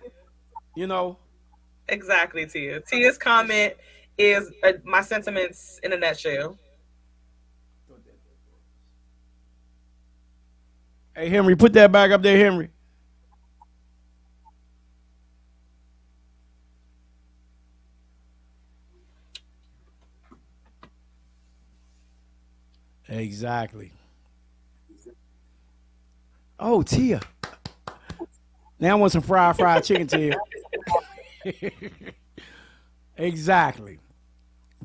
you 0.75 0.87
know 0.87 1.17
Exactly, 1.87 2.45
Tia. 2.47 2.79
Tia's 2.81 3.17
comment 3.17 3.75
is 4.17 4.51
my 4.83 5.01
sentiments 5.01 5.79
in 5.83 5.93
a 5.93 5.97
nutshell. 5.97 6.57
hey 11.15 11.29
henry 11.29 11.55
put 11.55 11.71
that 11.73 11.91
back 11.91 12.11
up 12.11 12.21
there 12.21 12.37
henry 12.37 12.69
Exactly. 23.07 23.91
Oh, 26.59 26.81
Tia. 26.81 27.21
Now 28.79 28.91
I 28.91 28.95
want 28.95 29.11
some 29.11 29.21
fried 29.21 29.55
fried 29.55 29.83
chicken, 29.83 30.07
Tia. 30.07 30.35
exactly. 33.17 33.99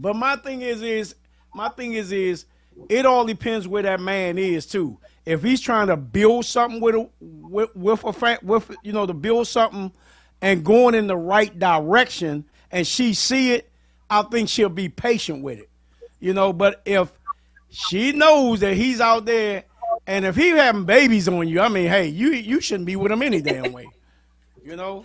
But 0.01 0.17
my 0.17 0.37
thing 0.37 0.63
is, 0.63 0.83
is 0.83 1.15
my 1.55 1.69
thing 1.69 1.93
is, 1.93 2.11
is 2.11 2.47
it 2.89 3.05
all 3.05 3.27
depends 3.27 3.69
where 3.69 3.83
that 3.83 4.01
man 4.01 4.39
is 4.39 4.67
too. 4.67 4.99
If 5.27 5.43
he's 5.43 5.61
trying 5.61 5.89
to 5.89 5.97
build 5.97 6.47
something 6.47 6.81
with 6.81 6.95
a 6.95 7.09
with, 7.21 7.75
with 7.77 8.05
a 8.05 8.13
fa- 8.13 8.39
with 8.43 8.71
you 8.83 8.93
know 8.93 9.07
to 9.07 9.13
build 9.13 9.47
something 9.47 9.93
and 10.41 10.65
going 10.65 10.95
in 10.95 11.07
the 11.07 11.17
right 11.17 11.57
direction, 11.59 12.45
and 12.71 12.87
she 12.87 13.13
see 13.13 13.53
it, 13.53 13.71
I 14.09 14.23
think 14.23 14.49
she'll 14.49 14.71
be 14.71 14.89
patient 14.89 15.43
with 15.43 15.59
it. 15.59 15.69
You 16.19 16.33
know, 16.33 16.53
but 16.53 16.81
if 16.87 17.13
she 17.69 18.13
knows 18.13 18.61
that 18.61 18.75
he's 18.75 19.01
out 19.01 19.27
there, 19.27 19.65
and 20.07 20.25
if 20.25 20.37
he 20.37 20.49
having 20.49 20.85
babies 20.85 21.29
on 21.29 21.47
you, 21.47 21.61
I 21.61 21.69
mean, 21.69 21.89
hey, 21.89 22.07
you 22.07 22.31
you 22.31 22.61
shouldn't 22.61 22.87
be 22.87 22.97
with 22.97 23.13
him 23.13 23.23
any 23.23 23.43
damn 23.43 23.73
way. 23.73 23.87
You 24.65 24.77
know. 24.77 25.05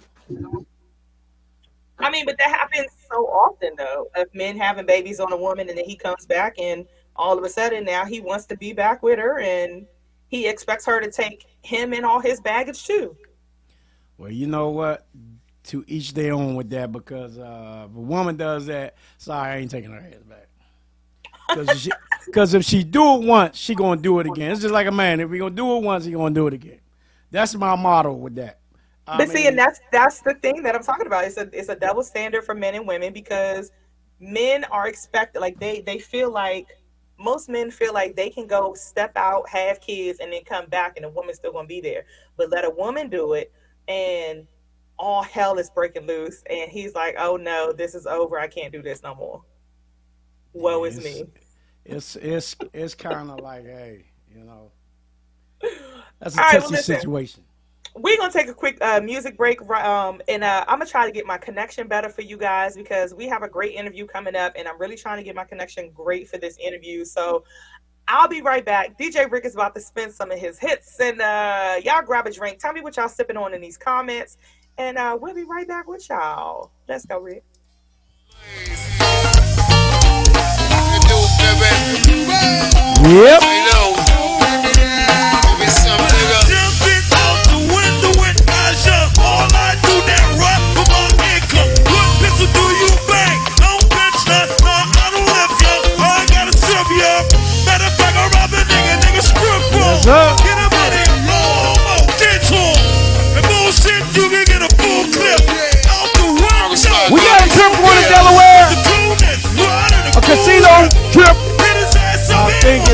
I 1.99 2.09
mean, 2.09 2.25
but 2.25 2.37
that 2.37 2.49
happens 2.49 2.91
so 3.11 3.25
often 3.25 3.71
though. 3.77 4.07
Of 4.15 4.33
men 4.33 4.57
having 4.57 4.85
babies 4.85 5.19
on 5.19 5.31
a 5.31 5.37
woman 5.37 5.69
and 5.69 5.77
then 5.77 5.85
he 5.85 5.95
comes 5.95 6.25
back 6.25 6.55
and 6.59 6.85
all 7.15 7.37
of 7.37 7.43
a 7.43 7.49
sudden 7.49 7.85
now 7.85 8.05
he 8.05 8.19
wants 8.19 8.45
to 8.47 8.57
be 8.57 8.73
back 8.73 9.01
with 9.01 9.19
her 9.19 9.39
and 9.39 9.85
he 10.27 10.47
expects 10.47 10.85
her 10.85 10.99
to 10.99 11.09
take 11.09 11.45
him 11.61 11.93
and 11.93 12.05
all 12.05 12.19
his 12.19 12.41
baggage 12.41 12.85
too. 12.85 13.15
Well, 14.17 14.31
you 14.31 14.47
know 14.47 14.69
what? 14.69 15.07
To 15.65 15.83
each 15.87 16.13
their 16.13 16.33
own 16.33 16.55
with 16.55 16.69
that 16.71 16.91
because 16.91 17.37
uh, 17.37 17.87
if 17.89 17.95
a 17.95 17.99
woman 17.99 18.35
does 18.35 18.65
that, 18.67 18.95
sorry, 19.17 19.51
I 19.51 19.57
ain't 19.57 19.71
taking 19.71 19.91
her 19.91 19.97
ass 19.97 20.23
back. 20.23 20.47
Because 21.49 21.89
because 22.25 22.53
if 22.53 22.63
she 22.63 22.83
do 22.83 23.15
it 23.15 23.23
once, 23.23 23.57
she 23.57 23.73
gonna 23.73 23.99
do 23.99 24.19
it 24.19 24.27
again. 24.27 24.51
It's 24.51 24.61
just 24.61 24.73
like 24.73 24.87
a 24.87 24.91
man. 24.91 25.19
If 25.19 25.31
he 25.31 25.39
gonna 25.39 25.55
do 25.55 25.77
it 25.77 25.83
once, 25.83 26.05
he 26.05 26.11
gonna 26.11 26.35
do 26.35 26.47
it 26.47 26.53
again. 26.53 26.79
That's 27.31 27.55
my 27.55 27.75
motto 27.75 28.13
with 28.13 28.35
that. 28.35 28.59
I 29.07 29.17
but 29.17 29.29
see, 29.29 29.47
and 29.47 29.57
that's 29.57 29.79
that's 29.91 30.21
the 30.21 30.33
thing 30.35 30.63
that 30.63 30.75
I'm 30.75 30.83
talking 30.83 31.07
about. 31.07 31.25
It's 31.25 31.37
a 31.37 31.49
it's 31.53 31.69
a 31.69 31.75
double 31.75 32.03
standard 32.03 32.43
for 32.43 32.55
men 32.55 32.75
and 32.75 32.87
women 32.87 33.13
because 33.13 33.71
men 34.19 34.63
are 34.65 34.87
expected 34.87 35.39
like 35.39 35.59
they 35.59 35.81
they 35.81 35.99
feel 35.99 36.31
like 36.31 36.67
most 37.19 37.47
men 37.47 37.71
feel 37.71 37.93
like 37.93 38.15
they 38.15 38.29
can 38.29 38.47
go 38.47 38.73
step 38.73 39.11
out, 39.15 39.47
have 39.49 39.79
kids, 39.79 40.19
and 40.19 40.33
then 40.33 40.43
come 40.43 40.65
back, 40.67 40.93
and 40.97 41.05
the 41.05 41.09
woman's 41.09 41.37
still 41.37 41.51
gonna 41.51 41.67
be 41.67 41.81
there. 41.81 42.05
But 42.35 42.49
let 42.49 42.65
a 42.65 42.69
woman 42.69 43.09
do 43.09 43.33
it, 43.33 43.51
and 43.87 44.47
all 44.97 45.23
hell 45.23 45.59
is 45.59 45.69
breaking 45.69 46.07
loose, 46.07 46.43
and 46.49 46.71
he's 46.71 46.95
like, 46.95 47.15
"Oh 47.19 47.37
no, 47.37 47.71
this 47.73 47.93
is 47.95 48.05
over. 48.07 48.39
I 48.39 48.47
can't 48.47 48.73
do 48.73 48.81
this 48.81 49.03
no 49.03 49.13
more. 49.15 49.43
Woe 50.53 50.83
is 50.85 51.03
me." 51.03 51.25
It's 51.85 52.15
it's 52.15 52.55
it's 52.73 52.95
kind 52.95 53.29
of 53.29 53.39
like, 53.39 53.65
hey, 53.65 54.05
you 54.33 54.43
know, 54.43 54.71
that's 56.19 56.35
a 56.35 56.39
All 56.39 56.45
right, 56.45 56.59
well, 56.59 56.69
touchy 56.71 56.81
situation. 56.81 57.43
We're 57.97 58.17
gonna 58.17 58.31
take 58.31 58.49
a 58.49 58.53
quick 58.53 58.77
uh, 58.81 58.99
music 58.99 59.37
break, 59.37 59.61
um, 59.69 60.21
and 60.27 60.43
uh, 60.43 60.65
I'm 60.67 60.79
gonna 60.79 60.89
try 60.89 61.05
to 61.05 61.13
get 61.13 61.25
my 61.25 61.37
connection 61.37 61.87
better 61.87 62.09
for 62.09 62.23
you 62.23 62.35
guys 62.35 62.75
because 62.75 63.13
we 63.13 63.25
have 63.27 63.41
a 63.41 63.47
great 63.47 63.73
interview 63.73 64.05
coming 64.05 64.35
up, 64.35 64.51
and 64.57 64.67
I'm 64.67 64.77
really 64.77 64.97
trying 64.97 65.17
to 65.17 65.23
get 65.23 65.33
my 65.33 65.45
connection 65.45 65.91
great 65.91 66.27
for 66.27 66.37
this 66.37 66.57
interview. 66.57 67.05
So 67.05 67.45
I'll 68.09 68.27
be 68.27 68.41
right 68.41 68.65
back. 68.65 68.99
DJ 68.99 69.31
Rick 69.31 69.45
is 69.45 69.55
about 69.55 69.73
to 69.75 69.81
spin 69.81 70.11
some 70.11 70.29
of 70.29 70.37
his 70.37 70.59
hits, 70.59 70.99
and 70.99 71.21
uh, 71.21 71.75
y'all 71.85 72.03
grab 72.03 72.27
a 72.27 72.31
drink. 72.31 72.59
Tell 72.59 72.73
me 72.73 72.81
what 72.81 72.97
y'all 72.97 73.07
sipping 73.07 73.37
on 73.37 73.53
in 73.53 73.61
these 73.61 73.77
comments, 73.77 74.37
and 74.77 74.97
uh, 74.97 75.17
we'll 75.19 75.33
be 75.33 75.43
right 75.43 75.67
back 75.67 75.87
with 75.87 76.09
y'all. 76.09 76.71
Let's 76.89 77.05
go, 77.05 77.19
Rick. 77.19 77.45
Yep. 83.07 84.04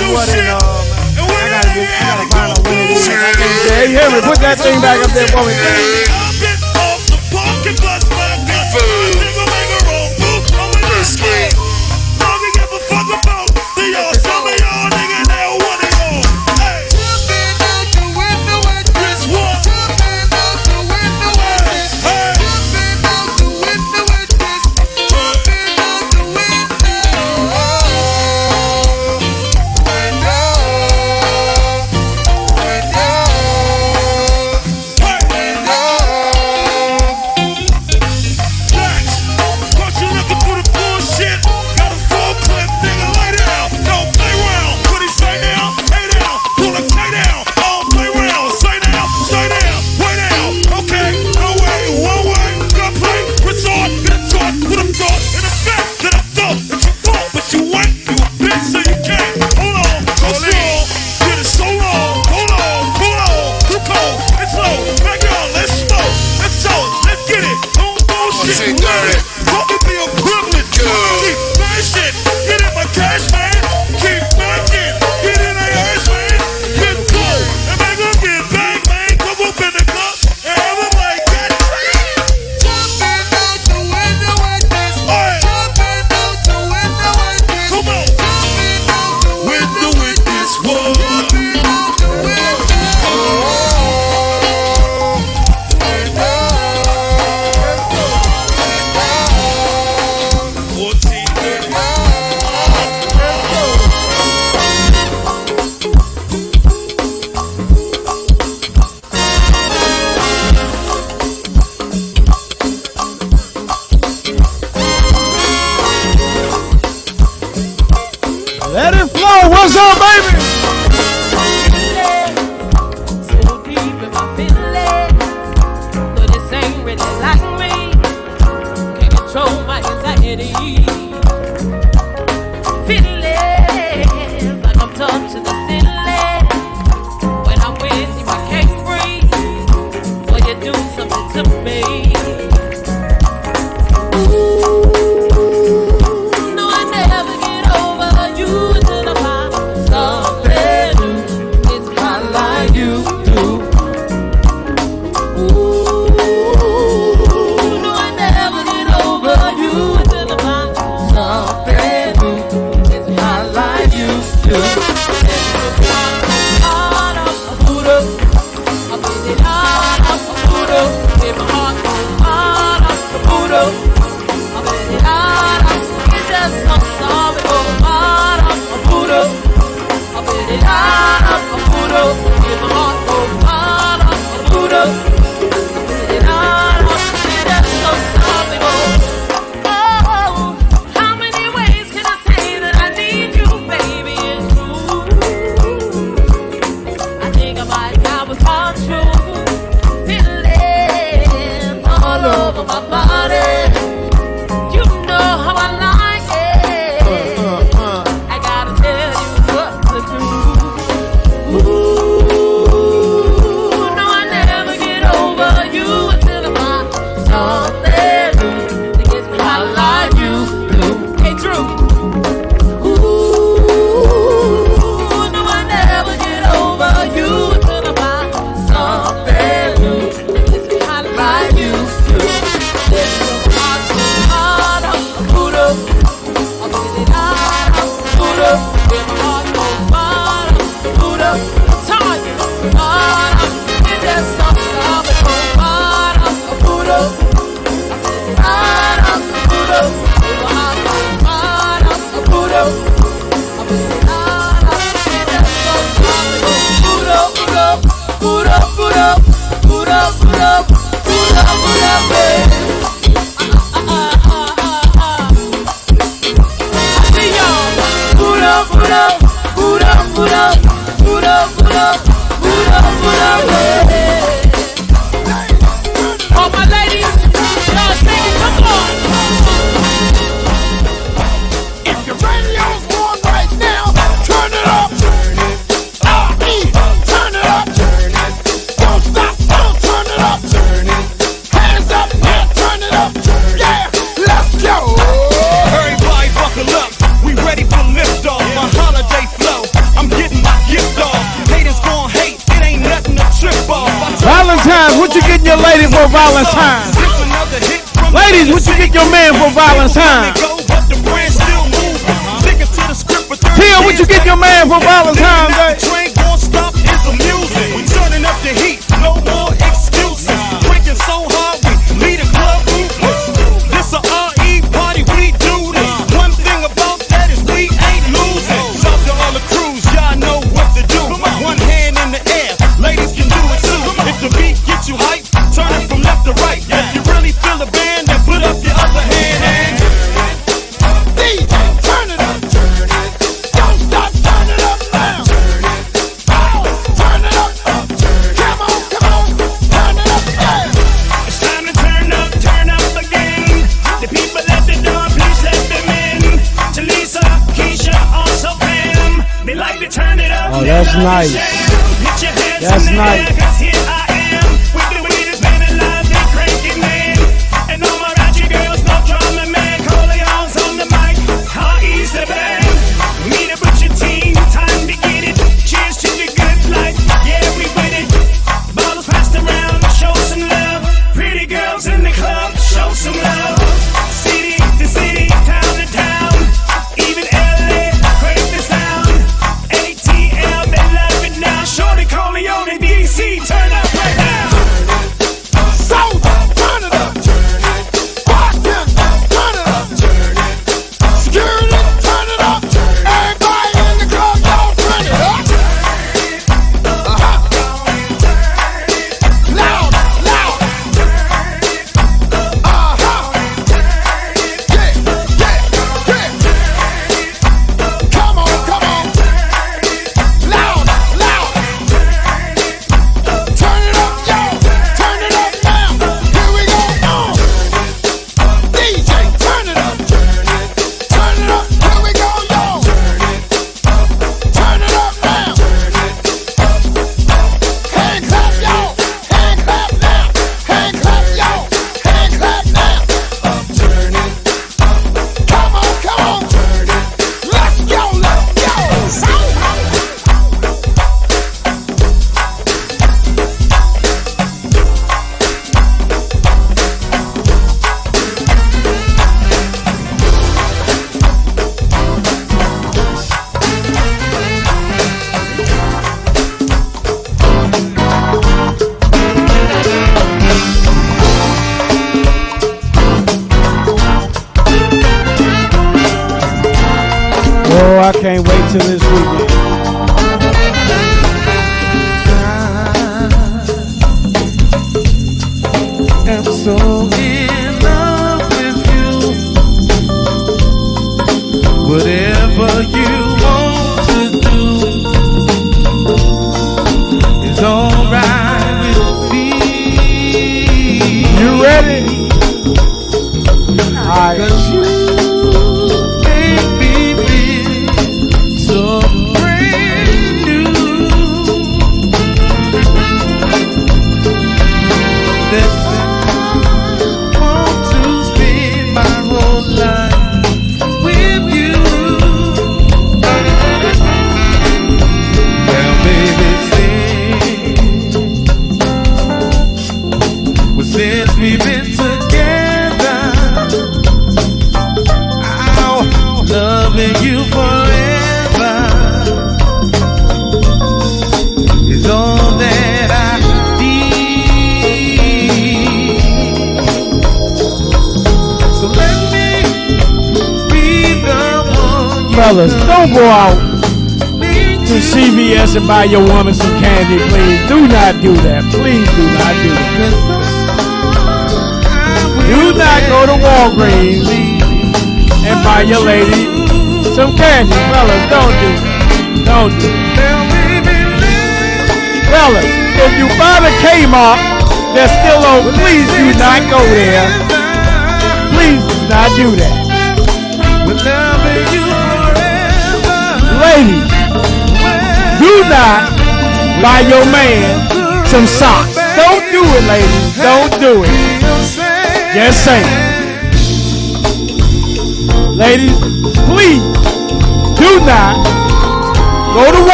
What 0.00 0.28
uh, 0.28 0.58
I 0.58 1.48
gotta 1.50 1.70
get, 1.74 1.88
I 1.90 2.02
gotta 2.08 2.26
find 2.32 2.58
what 2.58 2.72
it 2.72 2.90
is. 2.90 3.06
Hey, 3.68 3.92
Henry, 3.92 4.20
put 4.22 4.38
that 4.40 4.58
thing 4.58 4.80
back 4.80 5.04
up 5.04 5.12
there 5.12 5.28
for 5.28 5.44
me. 5.44 6.31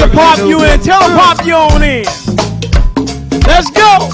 To 0.00 0.08
pop 0.08 0.38
you 0.38 0.64
in, 0.64 0.80
tell 0.80 1.00
pop 1.00 1.44
you 1.44 1.54
on 1.54 1.82
in. 1.82 2.04
Let's 3.46 3.70
go. 3.70 4.08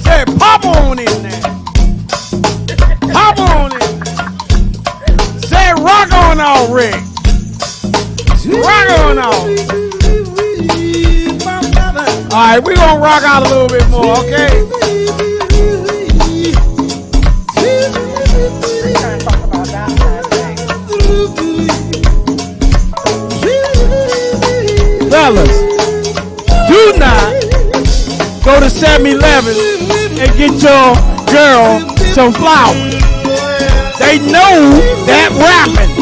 Say 0.00 0.24
pop 0.38 0.64
on 0.64 0.98
in 0.98 1.22
there. 1.22 1.42
Pop 3.12 3.38
on 3.38 3.72
in. 3.74 3.80
Say 5.42 5.72
rock 5.74 6.10
on 6.12 6.40
out, 6.40 6.72
Rick. 6.72 6.94
Rock 8.46 8.90
on 9.00 9.18
out. 9.18 9.76
All 12.32 12.42
right, 12.42 12.60
we're 12.62 12.76
gonna 12.76 13.00
rock 13.00 13.24
out 13.24 13.46
a 13.46 13.48
little 13.48 13.68
bit 13.68 13.86
more, 13.90 14.16
okay? 14.20 14.85
To 28.68 28.72
7-Eleven 28.72 29.54
and 30.18 30.36
get 30.36 30.50
your 30.60 30.94
girl 31.30 31.78
some 32.12 32.32
flowers. 32.32 32.94
They 34.00 34.18
know 34.18 34.72
that 35.06 35.30
rapping. 35.38 35.94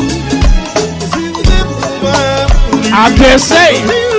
I'm 2.92 3.14
just 3.16 3.48
saying. 3.48 4.13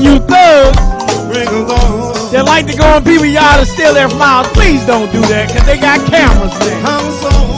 You 0.00 0.18
thugs 0.20 0.76
that 2.32 2.44
like 2.46 2.66
to 2.66 2.76
go 2.76 2.84
on 2.84 3.04
people's 3.04 3.30
yard 3.30 3.60
and 3.60 3.68
steal 3.68 3.92
their 3.92 4.08
flowers, 4.08 4.48
please 4.48 4.84
don't 4.86 5.10
do 5.12 5.20
that 5.22 5.48
because 5.48 5.66
they 5.66 5.78
got 5.78 5.98
cameras 6.08 6.56
there. 6.60 7.49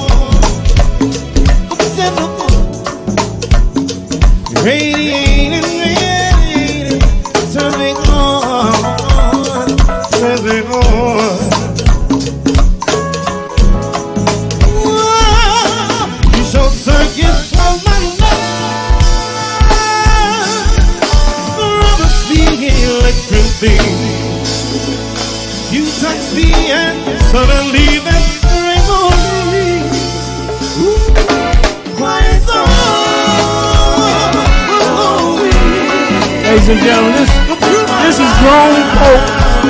And 36.72 36.80
gentlemen, 36.80 37.12
this, 37.20 37.28
this 38.00 38.16
is 38.16 38.32
grown 38.40 38.80
folk. 38.96 39.22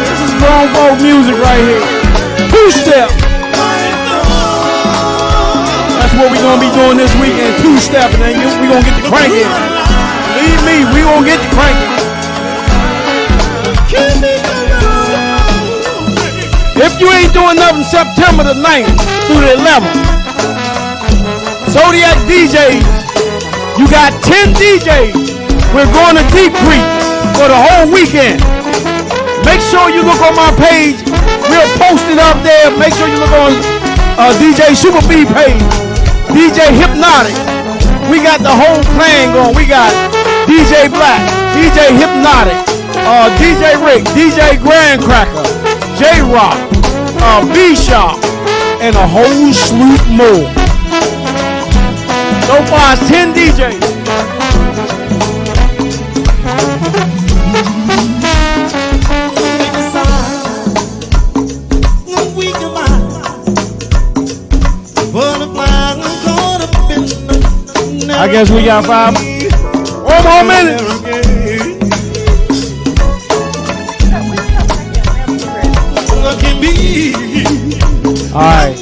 This 0.07 0.20
is 0.22 0.32
grown 0.38 0.70
folk 0.70 0.94
music 1.03 1.34
right 1.42 1.59
here. 1.59 1.82
Two 2.46 2.70
step. 2.70 3.11
That's 5.98 6.14
what 6.14 6.30
we're 6.30 6.46
gonna 6.46 6.62
be 6.62 6.70
doing 6.70 6.94
this 6.94 7.11
weekend. 7.18 7.59
Two 7.59 7.74
step, 7.82 8.14
and 8.14 8.22
then 8.22 8.38
you- 8.38 8.55
we 8.62 8.70
gonna 8.70 8.86
get 8.86 8.94
the 9.03 9.09
cranking. 9.11 9.50
Believe 10.30 10.62
me, 10.62 10.76
we 10.94 11.03
gonna 11.03 11.26
get 11.26 11.42
the 11.42 11.50
cranking. 11.50 11.90
If 16.78 17.00
you 17.00 17.11
ain't 17.11 17.32
doing 17.34 17.57
nothing 17.57 17.82
September 17.84 18.44
the 18.44 18.55
9th 18.55 18.94
through 19.26 19.40
the 19.42 19.53
11th, 19.59 19.98
Zodiac 21.66 22.18
DJs, 22.30 22.86
you 23.78 23.88
got 23.88 24.12
10 24.22 24.55
DJs. 24.55 25.41
We're 25.72 25.88
going 25.88 26.20
to 26.20 26.24
Deep 26.36 26.52
Creek 26.68 26.86
for 27.36 27.48
the 27.48 27.56
whole 27.56 27.88
weekend. 27.88 28.44
Make 29.44 29.64
sure 29.64 29.88
you 29.88 30.04
look 30.04 30.20
on 30.20 30.36
my 30.36 30.52
page. 30.60 31.00
We'll 31.48 31.70
post 31.80 32.04
it 32.12 32.20
up 32.20 32.36
there. 32.44 32.68
Make 32.76 32.92
sure 32.92 33.08
you 33.08 33.16
look 33.16 33.32
on 33.32 33.56
uh, 34.20 34.36
DJ 34.36 34.76
Super 34.76 35.00
B 35.08 35.24
page. 35.24 35.64
DJ 36.32 36.68
Hypnotic. 36.76 37.36
We 38.10 38.20
got 38.20 38.44
the 38.44 38.52
whole 38.52 38.84
plan 38.96 39.32
going. 39.32 39.56
We 39.56 39.64
got 39.64 39.88
DJ 40.46 40.90
Black, 40.90 41.22
DJ 41.54 41.96
Hypnotic, 41.96 42.58
uh, 43.06 43.30
DJ 43.38 43.78
Rick, 43.82 44.04
DJ 44.12 44.60
Grand 44.60 45.00
Cracker, 45.00 45.46
J 45.96 46.20
Rock, 46.20 46.58
uh, 47.22 47.40
B 47.54 47.74
Shop, 47.76 48.18
and 48.82 48.94
a 48.96 49.06
whole 49.06 49.52
slew 49.52 49.96
more. 50.12 50.50
So 52.44 52.60
far, 52.68 52.92
it's 52.92 53.08
10 53.08 53.32
DJs. 53.32 53.91
I 68.22 68.28
guess 68.30 68.50
we 68.52 68.64
got 68.64 68.86
five. 68.86 69.14
One 70.04 70.22
more 70.22 70.44
minute. 70.44 70.80
All 78.32 78.40
right. 78.40 78.78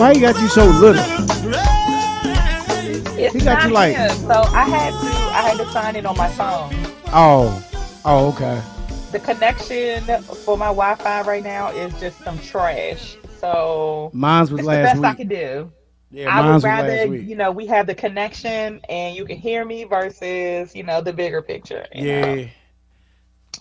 Why 0.00 0.14
he 0.14 0.20
got 0.20 0.40
you 0.40 0.48
so 0.48 0.64
little? 0.66 1.04
It's 3.16 3.34
He 3.34 3.40
got 3.40 3.68
you 3.68 3.70
like- 3.72 3.96
so 3.96 4.42
I 4.52 4.64
had 4.64 4.90
to 4.90 5.06
I 5.06 5.42
had 5.48 5.56
to 5.58 5.70
sign 5.70 5.94
it 5.94 6.06
on 6.06 6.16
my 6.16 6.28
phone. 6.30 6.74
Oh, 7.12 7.64
oh, 8.04 8.30
okay. 8.30 8.60
The 9.12 9.20
connection 9.20 10.02
for 10.44 10.56
my 10.58 10.66
Wi-Fi 10.66 11.22
right 11.22 11.44
now 11.44 11.68
is 11.68 11.94
just 12.00 12.18
some 12.24 12.36
trash. 12.40 13.16
So 13.40 14.10
Mine's 14.12 14.50
was 14.52 14.62
it's 14.62 14.68
last 14.68 14.94
the 14.94 15.00
best 15.00 15.04
I 15.04 15.10
week. 15.10 15.18
can 15.18 15.28
do. 15.28 15.72
Yeah, 16.10 16.34
I 16.36 16.42
mine's 16.42 16.62
would 16.64 16.64
rather, 16.64 17.06
you 17.06 17.36
know, 17.36 17.52
we 17.52 17.66
have 17.66 17.86
the 17.86 17.94
connection 17.94 18.80
and 18.88 19.16
you 19.16 19.24
can 19.24 19.38
hear 19.38 19.64
me 19.64 19.84
versus, 19.84 20.74
you 20.74 20.82
know, 20.82 21.00
the 21.00 21.12
bigger 21.12 21.42
picture. 21.42 21.86
you 21.92 22.06
know. 22.06 22.34
Yeah. 22.36 22.48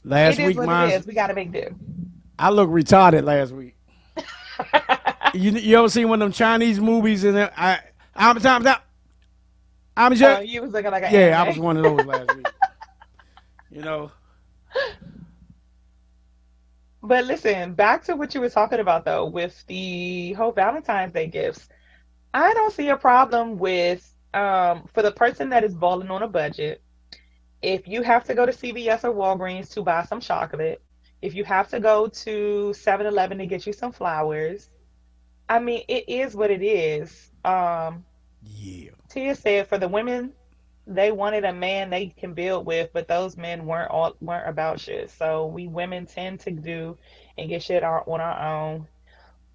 Last 0.03 0.39
it 0.39 0.39
is 0.39 0.47
week, 0.47 0.57
what 0.57 0.69
it 0.69 0.71
mine. 0.71 1.03
We 1.07 1.13
got 1.13 1.27
to 1.27 1.33
make 1.35 1.51
do. 1.51 1.75
I 2.39 2.49
look 2.49 2.69
retarded 2.69 3.23
last 3.23 3.51
week. 3.51 3.75
you 5.33 5.51
you 5.51 5.77
ever 5.77 5.89
seen 5.89 6.09
one 6.09 6.21
of 6.21 6.25
them 6.25 6.33
Chinese 6.33 6.79
movies 6.79 7.23
and 7.23 7.37
I 7.39 7.79
I'm 8.15 8.39
time 8.39 8.65
out. 8.67 8.81
I'm 9.97 10.13
Oh, 10.13 10.15
just 10.15 10.45
you 10.45 10.61
was 10.61 10.71
looking 10.71 10.91
like 10.91 11.03
an 11.03 11.13
yeah. 11.13 11.41
I 11.41 11.47
was 11.47 11.57
one 11.59 11.77
of 11.77 11.83
those 11.83 12.05
last 12.05 12.35
week. 12.35 12.47
You 13.71 13.81
know. 13.83 14.11
But 17.01 17.25
listen, 17.25 17.73
back 17.75 18.03
to 18.05 18.15
what 18.15 18.33
you 18.35 18.41
were 18.41 18.49
talking 18.49 18.79
about 18.79 19.05
though, 19.05 19.25
with 19.25 19.65
the 19.67 20.33
whole 20.33 20.51
Valentine's 20.51 21.13
Day 21.13 21.27
gifts. 21.27 21.67
I 22.33 22.53
don't 22.53 22.73
see 22.73 22.89
a 22.89 22.97
problem 22.97 23.57
with 23.57 24.15
um 24.33 24.85
for 24.93 25.01
the 25.01 25.11
person 25.11 25.49
that 25.49 25.63
is 25.63 25.75
balling 25.75 26.09
on 26.11 26.23
a 26.23 26.27
budget. 26.27 26.81
If 27.61 27.87
you 27.87 28.03
have 28.03 28.23
to 28.25 28.35
go 28.35 28.45
to 28.45 28.51
CVS 28.53 29.03
or 29.03 29.13
Walgreens 29.13 29.69
to 29.73 29.81
buy 29.83 30.03
some 30.03 30.19
chocolate, 30.21 30.81
if 31.21 31.33
you 31.35 31.43
have 31.45 31.69
to 31.69 31.79
go 31.79 32.07
to 32.07 32.73
7-Eleven 32.73 33.37
to 33.39 33.45
get 33.47 33.65
you 33.65 33.73
some 33.73 33.91
flowers, 33.91 34.69
I 35.49 35.59
mean, 35.59 35.83
it 35.87 36.07
is 36.09 36.35
what 36.35 36.51
it 36.51 36.61
is. 36.63 37.31
Um 37.43 38.05
Yeah. 38.41 38.91
Tia 39.09 39.35
said 39.35 39.67
for 39.67 39.77
the 39.77 39.87
women, 39.87 40.33
they 40.89 41.11
wanted 41.11 41.45
a 41.45 41.53
man 41.53 41.91
they 41.91 42.07
can 42.07 42.33
build 42.33 42.65
with, 42.65 42.89
but 42.93 43.07
those 43.07 43.37
men 43.37 43.65
weren't 43.65 43.91
all 43.91 44.15
weren't 44.19 44.49
about 44.49 44.79
shit. 44.79 45.11
So 45.11 45.45
we 45.45 45.67
women 45.67 46.07
tend 46.07 46.39
to 46.41 46.51
do 46.51 46.97
and 47.37 47.47
get 47.47 47.61
shit 47.63 47.83
our, 47.83 48.03
on 48.09 48.19
our 48.19 48.71
own. 48.71 48.87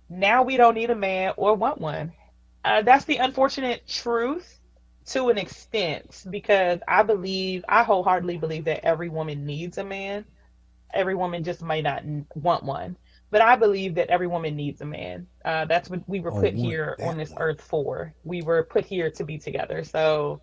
Now 0.08 0.44
we 0.44 0.56
don't 0.56 0.74
need 0.74 0.90
a 0.90 0.96
man 0.96 1.34
or 1.36 1.54
want 1.54 1.80
one. 1.80 2.12
Uh, 2.64 2.82
that's 2.82 3.04
the 3.04 3.16
unfortunate 3.16 3.86
truth 3.86 4.60
to 5.06 5.28
an 5.28 5.36
extent 5.36 6.24
because 6.30 6.78
I 6.86 7.02
believe 7.02 7.64
I 7.68 7.82
wholeheartedly 7.82 8.38
believe 8.38 8.64
that 8.66 8.84
every 8.84 9.08
woman 9.08 9.44
needs 9.44 9.76
a 9.78 9.84
man. 9.84 10.24
Every 10.94 11.16
woman 11.16 11.42
just 11.42 11.60
might 11.62 11.82
not 11.82 12.04
want 12.36 12.62
one, 12.62 12.96
but 13.32 13.40
I 13.40 13.56
believe 13.56 13.96
that 13.96 14.08
every 14.08 14.28
woman 14.28 14.54
needs 14.54 14.80
a 14.80 14.86
man. 14.86 15.26
Uh, 15.44 15.64
that's 15.64 15.90
what 15.90 16.08
we 16.08 16.20
were 16.20 16.30
put 16.30 16.54
here 16.54 16.96
on 17.02 17.18
this 17.18 17.34
earth 17.36 17.60
for. 17.60 18.14
We 18.22 18.42
were 18.42 18.62
put 18.62 18.84
here 18.84 19.10
to 19.10 19.24
be 19.24 19.36
together. 19.38 19.82
So 19.82 20.40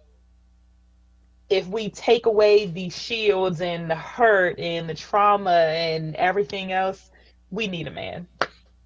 if 1.52 1.68
we 1.68 1.90
take 1.90 2.26
away 2.26 2.66
the 2.66 2.90
shields 2.90 3.62
and 3.62 3.90
the 3.90 3.96
hurt 3.96 4.58
and 4.58 4.90
the 4.90 4.94
trauma 4.94 5.52
and 5.52 6.16
everything 6.16 6.72
else, 6.72 7.12
we 7.50 7.68
need 7.68 7.88
a 7.88 7.92
man, 7.92 8.28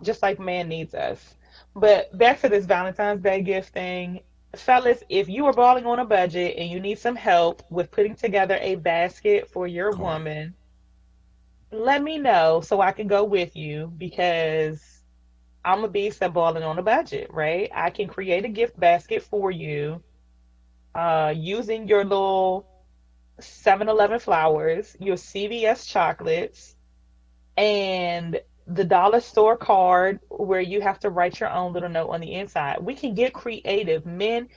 just 0.02 0.24
like 0.24 0.40
man 0.40 0.68
needs 0.68 0.96
us. 0.96 1.36
But 1.76 2.18
back 2.18 2.42
to 2.42 2.50
this 2.50 2.66
Valentine's 2.66 3.22
Day 3.22 3.42
gift 3.42 3.74
thing, 3.74 4.22
fellas, 4.56 5.04
if 5.10 5.30
you 5.30 5.46
are 5.46 5.54
balling 5.54 5.86
on 5.86 6.00
a 6.00 6.06
budget 6.06 6.56
and 6.58 6.70
you 6.70 6.80
need 6.80 6.98
some 6.98 7.16
help 7.16 7.62
with 7.70 7.92
putting 7.92 8.16
together 8.16 8.58
a 8.60 8.76
basket 8.76 9.50
for 9.50 9.68
your 9.68 9.92
woman, 9.92 10.56
let 11.72 12.02
me 12.02 12.18
know 12.18 12.62
so 12.62 12.82
I 12.82 12.94
can 12.94 13.08
go 13.08 13.24
with 13.24 13.56
you 13.56 13.94
because 13.98 15.04
I'm 15.64 15.84
a 15.84 15.88
beast 15.88 16.24
at 16.24 16.34
balling 16.34 16.64
on 16.64 16.80
a 16.80 16.84
budget, 16.84 17.32
right? 17.32 17.70
I 17.74 17.90
can 17.92 18.08
create 18.08 18.46
a 18.46 18.50
gift 18.50 18.80
basket 18.80 19.22
for 19.22 19.52
you 19.52 20.02
uh, 20.96 21.34
using 21.36 21.88
your 21.88 22.04
little 22.04 22.66
7 23.40 23.90
Eleven 23.90 24.20
flowers, 24.20 24.96
your 25.00 25.18
CVS 25.18 25.88
chocolates, 25.88 26.76
and 27.58 28.40
the 28.68 28.84
dollar 28.84 29.20
store 29.20 29.58
card 29.58 30.20
where 30.30 30.62
you 30.62 30.82
have 30.82 31.00
to 31.00 31.10
write 31.10 31.40
your 31.40 31.52
own 31.52 31.74
little 31.74 31.90
note 31.90 32.10
on 32.10 32.22
the 32.22 32.34
inside. 32.34 32.80
We 32.82 32.96
can 32.96 33.14
get 33.14 33.34
creative. 33.34 34.06
Men 34.06 34.50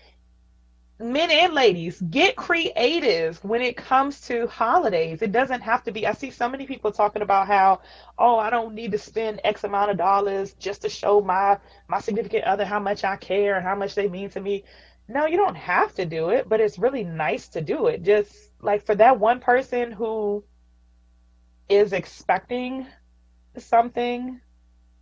men 1.00 1.30
and 1.30 1.54
ladies 1.54 2.00
get 2.10 2.34
creative 2.34 3.42
when 3.44 3.62
it 3.62 3.76
comes 3.76 4.20
to 4.20 4.48
holidays 4.48 5.22
it 5.22 5.30
doesn't 5.30 5.60
have 5.60 5.80
to 5.84 5.92
be 5.92 6.04
i 6.08 6.12
see 6.12 6.28
so 6.28 6.48
many 6.48 6.66
people 6.66 6.90
talking 6.90 7.22
about 7.22 7.46
how 7.46 7.80
oh 8.18 8.36
i 8.36 8.50
don't 8.50 8.74
need 8.74 8.90
to 8.90 8.98
spend 8.98 9.40
x 9.44 9.62
amount 9.62 9.92
of 9.92 9.96
dollars 9.96 10.54
just 10.54 10.82
to 10.82 10.88
show 10.88 11.20
my 11.20 11.56
my 11.86 12.00
significant 12.00 12.42
other 12.42 12.64
how 12.64 12.80
much 12.80 13.04
i 13.04 13.16
care 13.16 13.56
and 13.56 13.64
how 13.64 13.76
much 13.76 13.94
they 13.94 14.08
mean 14.08 14.28
to 14.28 14.40
me 14.40 14.64
no 15.08 15.26
you 15.26 15.36
don't 15.36 15.56
have 15.56 15.94
to 15.94 16.04
do 16.04 16.30
it 16.30 16.48
but 16.48 16.60
it's 16.60 16.78
really 16.78 17.04
nice 17.04 17.48
to 17.48 17.60
do 17.60 17.86
it 17.86 18.02
just 18.02 18.52
like 18.60 18.84
for 18.84 18.94
that 18.94 19.18
one 19.18 19.40
person 19.40 19.90
who 19.90 20.44
is 21.68 21.92
expecting 21.92 22.86
something 23.56 24.40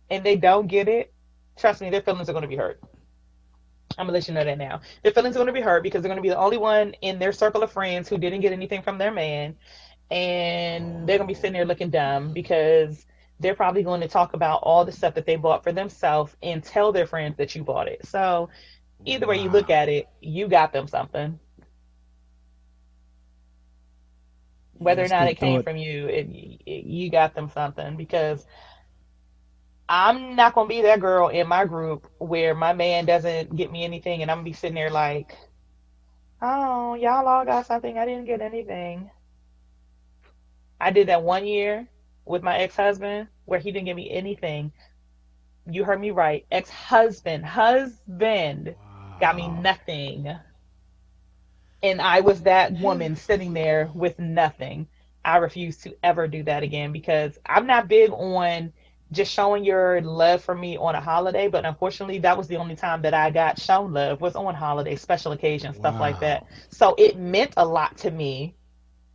and 0.09 0.23
they 0.23 0.35
don't 0.35 0.67
get 0.67 0.87
it 0.87 1.13
trust 1.57 1.81
me 1.81 1.89
their 1.89 2.01
feelings 2.01 2.29
are 2.29 2.33
going 2.33 2.41
to 2.41 2.47
be 2.47 2.55
hurt 2.55 2.81
I'm 3.97 4.05
gonna 4.05 4.13
let 4.13 4.27
you 4.27 4.33
know 4.33 4.43
that 4.43 4.57
now. 4.57 4.81
Their 5.01 5.11
feelings 5.11 5.35
are 5.35 5.39
gonna 5.39 5.53
be 5.53 5.61
hurt 5.61 5.81
because 5.81 6.01
they're 6.01 6.09
gonna 6.09 6.21
be 6.21 6.29
the 6.29 6.37
only 6.37 6.57
one 6.57 6.93
in 7.01 7.17
their 7.19 7.31
circle 7.31 7.63
of 7.63 7.71
friends 7.71 8.07
who 8.07 8.17
didn't 8.17 8.41
get 8.41 8.53
anything 8.53 8.81
from 8.83 8.97
their 8.97 9.11
man, 9.11 9.55
and 10.11 11.07
they're 11.07 11.17
gonna 11.17 11.27
be 11.27 11.33
sitting 11.33 11.53
there 11.53 11.65
looking 11.65 11.89
dumb 11.89 12.31
because 12.31 13.05
they're 13.39 13.55
probably 13.55 13.83
going 13.83 14.01
to 14.01 14.07
talk 14.07 14.33
about 14.33 14.59
all 14.63 14.83
the 14.85 14.91
stuff 14.91 15.13
that 15.15 15.25
they 15.25 15.35
bought 15.35 15.63
for 15.63 15.71
themselves 15.71 16.35
and 16.41 16.63
tell 16.63 16.91
their 16.91 17.05
friends 17.05 17.37
that 17.37 17.55
you 17.55 17.63
bought 17.63 17.87
it. 17.87 18.05
So 18.05 18.49
either 19.05 19.27
way 19.27 19.37
you 19.37 19.49
look 19.49 19.69
at 19.69 19.89
it, 19.89 20.07
you 20.21 20.47
got 20.47 20.73
them 20.73 20.87
something. 20.87 21.39
Whether 24.79 25.03
or 25.03 25.09
not 25.09 25.27
it 25.27 25.35
came 25.35 25.61
thought. 25.61 25.63
from 25.63 25.77
you, 25.77 26.07
it, 26.07 26.27
it, 26.65 26.85
you 26.85 27.09
got 27.09 27.33
them 27.35 27.49
something 27.49 27.95
because 27.97 28.45
I'm 29.89 30.35
not 30.35 30.53
gonna 30.53 30.67
be 30.67 30.81
that 30.83 30.99
girl 30.99 31.29
in 31.29 31.47
my 31.47 31.65
group 31.65 32.07
where 32.19 32.53
my 32.55 32.73
man 32.73 33.05
doesn't 33.05 33.55
get 33.55 33.71
me 33.71 33.83
anything 33.83 34.21
and 34.21 34.29
I'm 34.31 34.37
gonna 34.37 34.45
be 34.45 34.53
sitting 34.53 34.75
there 34.75 34.89
like, 34.89 35.35
oh, 36.41 36.93
y'all 36.95 37.27
all 37.27 37.45
got 37.45 37.65
something. 37.65 37.97
I 37.97 38.05
didn't 38.05 38.25
get 38.25 38.41
anything. 38.41 39.09
I 40.79 40.91
did 40.91 41.07
that 41.07 41.23
one 41.23 41.45
year 41.45 41.87
with 42.25 42.43
my 42.43 42.57
ex-husband 42.57 43.27
where 43.45 43.59
he 43.59 43.71
didn't 43.71 43.85
give 43.85 43.95
me 43.95 44.11
anything. 44.11 44.71
You 45.69 45.83
heard 45.83 45.99
me 45.99 46.11
right. 46.11 46.45
Ex-husband, 46.51 47.45
husband 47.45 48.75
got 49.19 49.35
me 49.35 49.47
nothing. 49.47 50.35
And 51.83 52.01
I 52.01 52.21
was 52.21 52.43
that 52.43 52.73
woman 52.73 53.15
sitting 53.15 53.53
there 53.53 53.89
with 53.93 54.19
nothing. 54.19 54.87
I 55.23 55.37
refuse 55.37 55.77
to 55.79 55.95
ever 56.03 56.27
do 56.27 56.43
that 56.43 56.63
again 56.63 56.91
because 56.91 57.37
I'm 57.45 57.67
not 57.67 57.87
big 57.87 58.11
on 58.11 58.73
just 59.11 59.31
showing 59.31 59.63
your 59.63 60.01
love 60.01 60.43
for 60.43 60.55
me 60.55 60.77
on 60.77 60.95
a 60.95 61.01
holiday, 61.01 61.47
but 61.47 61.65
unfortunately 61.65 62.19
that 62.19 62.37
was 62.37 62.47
the 62.47 62.57
only 62.57 62.75
time 62.75 63.01
that 63.03 63.13
I 63.13 63.29
got 63.31 63.59
shown 63.59 63.93
love 63.93 64.21
was 64.21 64.35
on 64.35 64.55
holiday, 64.55 64.95
special 64.95 65.31
occasions, 65.31 65.77
stuff 65.77 65.99
like 65.99 66.19
that. 66.19 66.45
So 66.69 66.95
it 66.97 67.17
meant 67.17 67.53
a 67.57 67.65
lot 67.65 67.97
to 67.99 68.11
me 68.11 68.55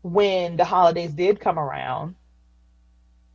when 0.03 0.57
the 0.57 0.65
holidays 0.65 1.13
did 1.13 1.41
come 1.41 1.59
around. 1.59 2.15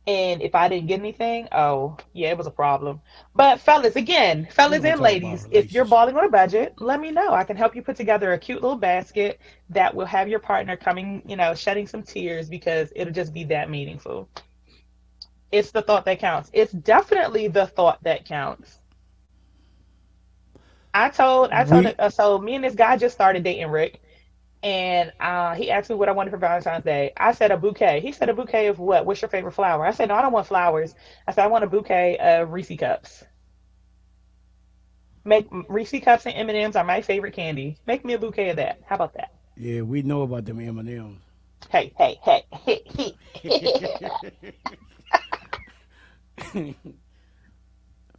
And 0.08 0.42
if 0.42 0.56
I 0.56 0.68
didn't 0.68 0.88
get 0.88 1.00
anything, 1.00 1.48
oh 1.52 1.98
yeah, 2.14 2.30
it 2.30 2.38
was 2.38 2.48
a 2.48 2.52
problem. 2.52 3.02
But 3.36 3.60
fellas, 3.60 3.96
again, 3.96 4.48
fellas 4.50 4.84
and 4.84 5.00
ladies, 5.00 5.48
if 5.52 5.72
you're 5.72 5.84
balling 5.86 6.16
on 6.16 6.24
a 6.24 6.30
budget, 6.30 6.74
let 6.80 7.00
me 7.00 7.12
know. 7.12 7.34
I 7.34 7.44
can 7.44 7.56
help 7.58 7.76
you 7.76 7.82
put 7.82 7.96
together 7.96 8.32
a 8.34 8.38
cute 8.38 8.62
little 8.62 8.78
basket 8.78 9.40
that 9.70 9.94
will 9.94 10.06
have 10.06 10.28
your 10.28 10.40
partner 10.40 10.76
coming, 10.76 11.22
you 11.26 11.36
know, 11.36 11.54
shedding 11.54 11.86
some 11.86 12.02
tears 12.04 12.50
because 12.50 12.92
it'll 12.96 13.14
just 13.14 13.34
be 13.34 13.44
that 13.46 13.70
meaningful. 13.70 14.30
It's 15.52 15.72
the 15.72 15.82
thought 15.82 16.06
that 16.06 16.20
counts. 16.20 16.50
It's 16.54 16.72
definitely 16.72 17.48
the 17.48 17.66
thought 17.66 18.02
that 18.04 18.24
counts. 18.24 18.80
I 20.94 21.10
told, 21.10 21.50
I 21.52 21.64
told, 21.64 21.86
We- 21.86 21.96
uh, 21.98 22.10
so 22.10 22.38
me 22.38 22.56
and 22.56 22.64
this 22.64 22.74
guy 22.76 22.96
just 22.96 23.14
started 23.14 23.44
dating 23.44 23.70
Rick, 23.70 24.00
and 24.62 25.12
uh, 25.20 25.54
he 25.54 25.70
asked 25.70 25.88
me 25.90 25.96
what 25.96 26.08
I 26.08 26.12
wanted 26.12 26.30
for 26.30 26.36
Valentine's 26.36 26.84
Day. 26.84 27.12
I 27.16 27.32
said 27.32 27.50
a 27.50 27.56
bouquet. 27.56 28.00
He 28.00 28.12
said 28.12 28.28
a 28.28 28.34
bouquet 28.34 28.66
of 28.66 28.78
what? 28.78 29.06
What's 29.06 29.22
your 29.22 29.28
favorite 29.28 29.52
flower? 29.52 29.86
I 29.86 29.92
said 29.92 30.08
no, 30.08 30.14
I 30.14 30.22
don't 30.22 30.32
want 30.32 30.46
flowers. 30.46 30.94
I 31.26 31.32
said 31.32 31.44
I 31.44 31.48
want 31.48 31.64
a 31.64 31.68
bouquet 31.68 32.18
of 32.18 32.52
Reese 32.52 32.76
cups. 32.78 33.24
Make 35.24 35.46
Reese 35.68 36.02
cups 36.02 36.26
and 36.26 36.34
M 36.34 36.48
and 36.48 36.58
M's 36.58 36.76
are 36.76 36.84
my 36.84 37.02
favorite 37.02 37.34
candy. 37.34 37.76
Make 37.86 38.04
me 38.04 38.14
a 38.14 38.18
bouquet 38.18 38.50
of 38.50 38.56
that. 38.56 38.80
How 38.86 38.96
about 38.96 39.14
that? 39.14 39.32
Yeah, 39.56 39.82
we 39.82 40.02
know 40.02 40.22
about 40.22 40.44
them 40.44 40.60
M 40.60 40.78
and 40.78 40.88
M's. 40.88 41.20
Hey, 41.70 41.92
hey, 41.98 42.18
hey. 42.22 42.46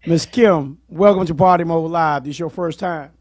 Miss 0.06 0.26
Kim, 0.26 0.78
welcome 0.88 1.26
to 1.26 1.36
Party 1.36 1.64
Mode 1.64 1.92
Live. 1.92 2.24
This 2.24 2.40
your 2.40 2.50
first 2.50 2.80
time. 2.80 3.12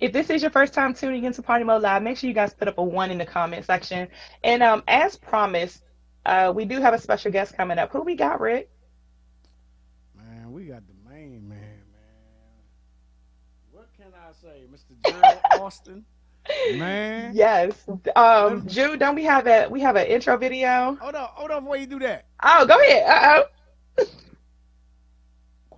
If 0.00 0.12
this 0.12 0.30
is 0.30 0.42
your 0.42 0.50
first 0.50 0.74
time 0.74 0.94
tuning 0.94 1.24
into 1.24 1.42
Party 1.42 1.64
Mode 1.64 1.82
Live, 1.82 2.02
make 2.02 2.16
sure 2.18 2.28
you 2.28 2.34
guys 2.34 2.52
put 2.54 2.68
up 2.68 2.78
a 2.78 2.82
one 2.82 3.10
in 3.10 3.18
the 3.18 3.26
comment 3.26 3.64
section. 3.64 4.08
And 4.42 4.62
um, 4.62 4.82
as 4.86 5.16
promised, 5.16 5.82
uh, 6.24 6.52
we 6.54 6.64
do 6.64 6.80
have 6.80 6.94
a 6.94 6.98
special 6.98 7.30
guest 7.32 7.56
coming 7.56 7.78
up. 7.78 7.92
Who 7.92 8.02
we 8.02 8.14
got, 8.16 8.40
Rick? 8.40 8.70
Man, 10.14 10.52
we 10.52 10.66
got 10.66 10.82
the 10.86 10.94
main 11.08 11.48
man, 11.48 11.84
man. 11.92 12.62
What 13.70 13.88
can 13.96 14.12
I 14.14 14.32
say, 14.32 14.66
Mr. 14.70 14.96
Gerald 15.00 15.40
Alston? 15.50 16.04
Man. 16.68 17.34
Yes. 17.34 17.88
Um, 18.14 18.66
Jude, 18.66 19.00
don't 19.00 19.14
we 19.14 19.24
have 19.24 19.46
a 19.46 19.68
we 19.68 19.80
have 19.80 19.96
an 19.96 20.06
intro 20.06 20.36
video? 20.36 20.96
Hold 21.00 21.14
on, 21.14 21.28
hold 21.32 21.50
on 21.50 21.64
before 21.64 21.76
you 21.76 21.86
do 21.86 21.98
that. 22.00 22.26
Oh, 22.42 22.66
go 22.66 22.78
ahead. 22.80 23.04
Uh 23.08 23.42
oh. 23.98 24.04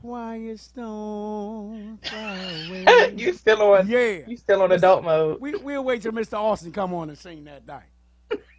Quiet 0.01 0.61
storm. 0.61 1.99
you 3.17 3.33
still 3.33 3.63
on? 3.63 3.89
Yeah. 3.89 4.21
You 4.29 4.37
still 4.37 4.63
on 4.63 4.71
adult 4.71 5.03
mode? 5.03 5.41
We 5.41 5.57
we'll 5.57 5.83
wait 5.83 6.03
till 6.03 6.13
Mr. 6.13 6.35
Alston 6.35 6.71
come 6.71 6.95
on 6.95 7.09
and 7.09 7.19
sing 7.19 7.43
that 7.45 7.67
night. 7.67 7.83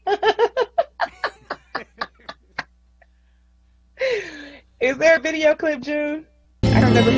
Is 4.81 4.97
there 4.97 5.15
a 5.15 5.19
video 5.21 5.55
clip, 5.55 5.79
June? 5.79 6.25
I 6.63 6.81
don't 6.81 6.93
never 6.93 7.11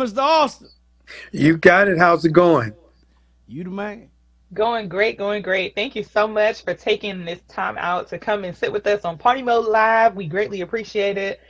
on, 0.00 0.06
Mr. 0.06 0.18
Alston? 0.18 0.68
You 1.30 1.56
got 1.56 1.88
it. 1.88 1.98
How's 1.98 2.24
it 2.24 2.32
going? 2.32 2.74
You 3.46 3.64
the 3.64 3.70
man. 3.70 4.08
Going 4.54 4.88
great, 4.88 5.16
going 5.16 5.42
great. 5.42 5.74
Thank 5.74 5.96
you 5.96 6.04
so 6.04 6.28
much 6.28 6.62
for 6.62 6.74
taking 6.74 7.24
this 7.24 7.40
time 7.48 7.76
out 7.78 8.08
to 8.08 8.18
come 8.18 8.44
and 8.44 8.56
sit 8.56 8.70
with 8.70 8.86
us 8.86 9.04
on 9.04 9.16
Party 9.16 9.42
Mode 9.42 9.66
Live. 9.66 10.14
We 10.14 10.26
greatly 10.26 10.60
appreciate 10.60 11.16
it. 11.16 11.40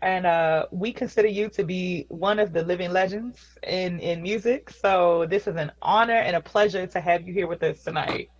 And 0.00 0.26
uh, 0.26 0.66
we 0.70 0.92
consider 0.92 1.28
you 1.28 1.48
to 1.50 1.64
be 1.64 2.06
one 2.08 2.38
of 2.38 2.52
the 2.52 2.62
living 2.62 2.90
legends 2.90 3.38
in, 3.62 4.00
in 4.00 4.22
music. 4.22 4.70
So 4.70 5.26
this 5.28 5.46
is 5.46 5.56
an 5.56 5.70
honor 5.80 6.14
and 6.14 6.34
a 6.34 6.40
pleasure 6.40 6.86
to 6.86 7.00
have 7.00 7.26
you 7.26 7.32
here 7.32 7.46
with 7.46 7.62
us 7.62 7.82
tonight. 7.82 8.30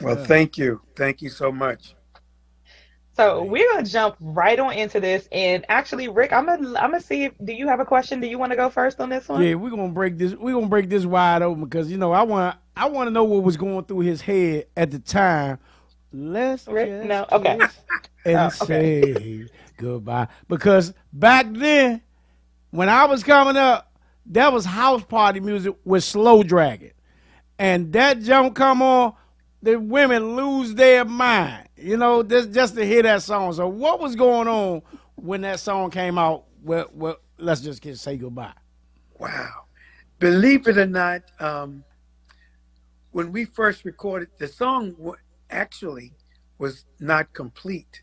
Well, 0.00 0.16
thank 0.16 0.58
you. 0.58 0.80
Thank 0.96 1.22
you 1.22 1.30
so 1.30 1.50
much. 1.52 1.94
So 3.14 3.42
we're 3.44 3.68
gonna 3.72 3.84
jump 3.86 4.16
right 4.20 4.58
on 4.58 4.72
into 4.72 5.00
this. 5.00 5.28
And 5.32 5.64
actually, 5.68 6.08
Rick, 6.08 6.32
I'm 6.32 6.46
gonna 6.46 6.68
I'm 6.78 6.90
gonna 6.92 7.00
see 7.00 7.24
if 7.24 7.34
do 7.44 7.52
you 7.52 7.68
have 7.68 7.80
a 7.80 7.84
question? 7.84 8.20
Do 8.20 8.26
you 8.26 8.38
want 8.38 8.52
to 8.52 8.56
go 8.56 8.70
first 8.70 9.00
on 9.00 9.10
this 9.10 9.28
one? 9.28 9.42
Yeah, 9.42 9.54
we're 9.54 9.70
gonna 9.70 9.88
break 9.92 10.16
this. 10.18 10.34
We're 10.34 10.54
gonna 10.54 10.68
break 10.68 10.88
this 10.88 11.04
wide 11.04 11.42
open 11.42 11.64
because 11.64 11.90
you 11.90 11.98
know 11.98 12.12
I 12.12 12.22
want 12.22 12.56
I 12.76 12.88
want 12.88 13.08
to 13.08 13.10
know 13.10 13.24
what 13.24 13.42
was 13.42 13.56
going 13.56 13.84
through 13.84 14.00
his 14.00 14.22
head 14.22 14.66
at 14.76 14.90
the 14.90 14.98
time. 14.98 15.58
Let's 16.12 16.66
Rick, 16.66 17.04
no, 17.04 17.26
okay. 17.32 17.58
and 18.24 18.36
Oh, 18.36 18.50
okay. 18.62 19.14
say 19.14 19.46
goodbye. 19.76 20.28
Because 20.48 20.94
back 21.12 21.46
then, 21.50 22.02
when 22.70 22.88
I 22.88 23.04
was 23.06 23.22
coming 23.24 23.56
up, 23.56 23.92
that 24.26 24.52
was 24.52 24.64
house 24.64 25.04
party 25.04 25.40
music 25.40 25.74
with 25.84 26.04
slow 26.04 26.42
dragon, 26.42 26.92
and 27.58 27.92
that 27.92 28.20
jump 28.22 28.54
come 28.54 28.82
on, 28.82 29.14
the 29.62 29.78
women 29.78 30.36
lose 30.36 30.74
their 30.74 31.04
mind. 31.04 31.68
You 31.82 31.96
know, 31.96 32.22
just 32.22 32.52
just 32.52 32.76
to 32.76 32.86
hear 32.86 33.02
that 33.02 33.22
song. 33.22 33.52
So 33.52 33.66
what 33.66 33.98
was 33.98 34.14
going 34.14 34.46
on 34.46 34.82
when 35.16 35.40
that 35.40 35.58
song 35.58 35.90
came 35.90 36.16
out? 36.16 36.44
Well, 36.62 36.88
well 36.92 37.16
let's 37.38 37.60
just 37.60 37.82
kiss, 37.82 38.00
say 38.00 38.16
goodbye. 38.16 38.52
Wow. 39.18 39.64
Believe 40.20 40.68
it 40.68 40.78
or 40.78 40.86
not, 40.86 41.22
um, 41.40 41.82
when 43.10 43.32
we 43.32 43.44
first 43.44 43.84
recorded 43.84 44.28
the 44.38 44.46
song, 44.46 44.94
actually 45.50 46.12
was 46.58 46.84
not 47.00 47.32
complete. 47.32 48.02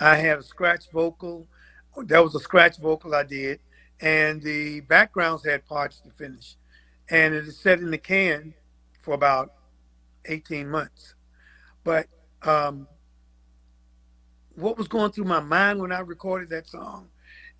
I 0.00 0.14
have 0.14 0.38
a 0.38 0.42
scratch 0.44 0.84
vocal. 0.92 1.48
That 1.96 2.22
was 2.22 2.36
a 2.36 2.40
scratch 2.40 2.78
vocal 2.78 3.16
I 3.16 3.24
did, 3.24 3.58
and 4.00 4.40
the 4.40 4.80
backgrounds 4.82 5.44
had 5.44 5.66
parts 5.66 6.00
to 6.02 6.10
finish, 6.10 6.56
and 7.10 7.34
it 7.34 7.48
is 7.48 7.58
set 7.58 7.80
in 7.80 7.90
the 7.90 7.98
can 7.98 8.54
for 9.02 9.14
about 9.14 9.54
18 10.26 10.68
months. 10.68 11.16
But 11.82 12.06
um, 12.42 12.86
what 14.58 14.76
was 14.76 14.88
going 14.88 15.12
through 15.12 15.24
my 15.24 15.40
mind 15.40 15.80
when 15.80 15.92
I 15.92 16.00
recorded 16.00 16.50
that 16.50 16.68
song, 16.68 17.08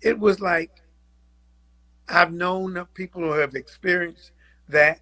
it 0.01 0.17
was 0.17 0.39
like 0.39 0.71
I've 2.09 2.33
known 2.33 2.85
people 2.93 3.21
who 3.21 3.31
have 3.31 3.55
experienced 3.55 4.31
that. 4.67 4.99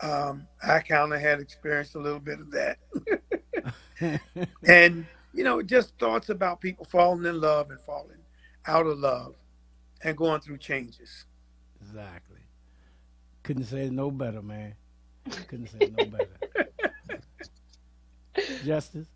Um, 0.00 0.48
I 0.62 0.80
kind 0.80 1.12
of 1.12 1.20
had 1.20 1.40
experienced 1.40 1.94
a 1.94 2.00
little 2.00 2.18
bit 2.18 2.40
of 2.40 2.50
that. 2.50 2.78
and, 4.66 5.06
you 5.32 5.44
know, 5.44 5.62
just 5.62 5.96
thoughts 5.98 6.28
about 6.28 6.60
people 6.60 6.84
falling 6.84 7.24
in 7.24 7.40
love 7.40 7.70
and 7.70 7.80
falling 7.80 8.18
out 8.66 8.86
of 8.86 8.98
love 8.98 9.36
and 10.02 10.16
going 10.16 10.40
through 10.40 10.58
changes. 10.58 11.24
Exactly. 11.80 12.40
Couldn't 13.44 13.64
say 13.64 13.88
no 13.90 14.10
better, 14.10 14.42
man. 14.42 14.74
Couldn't 15.46 15.68
say 15.68 15.92
no 15.96 16.04
better. 16.06 16.68
Justice. 18.64 19.06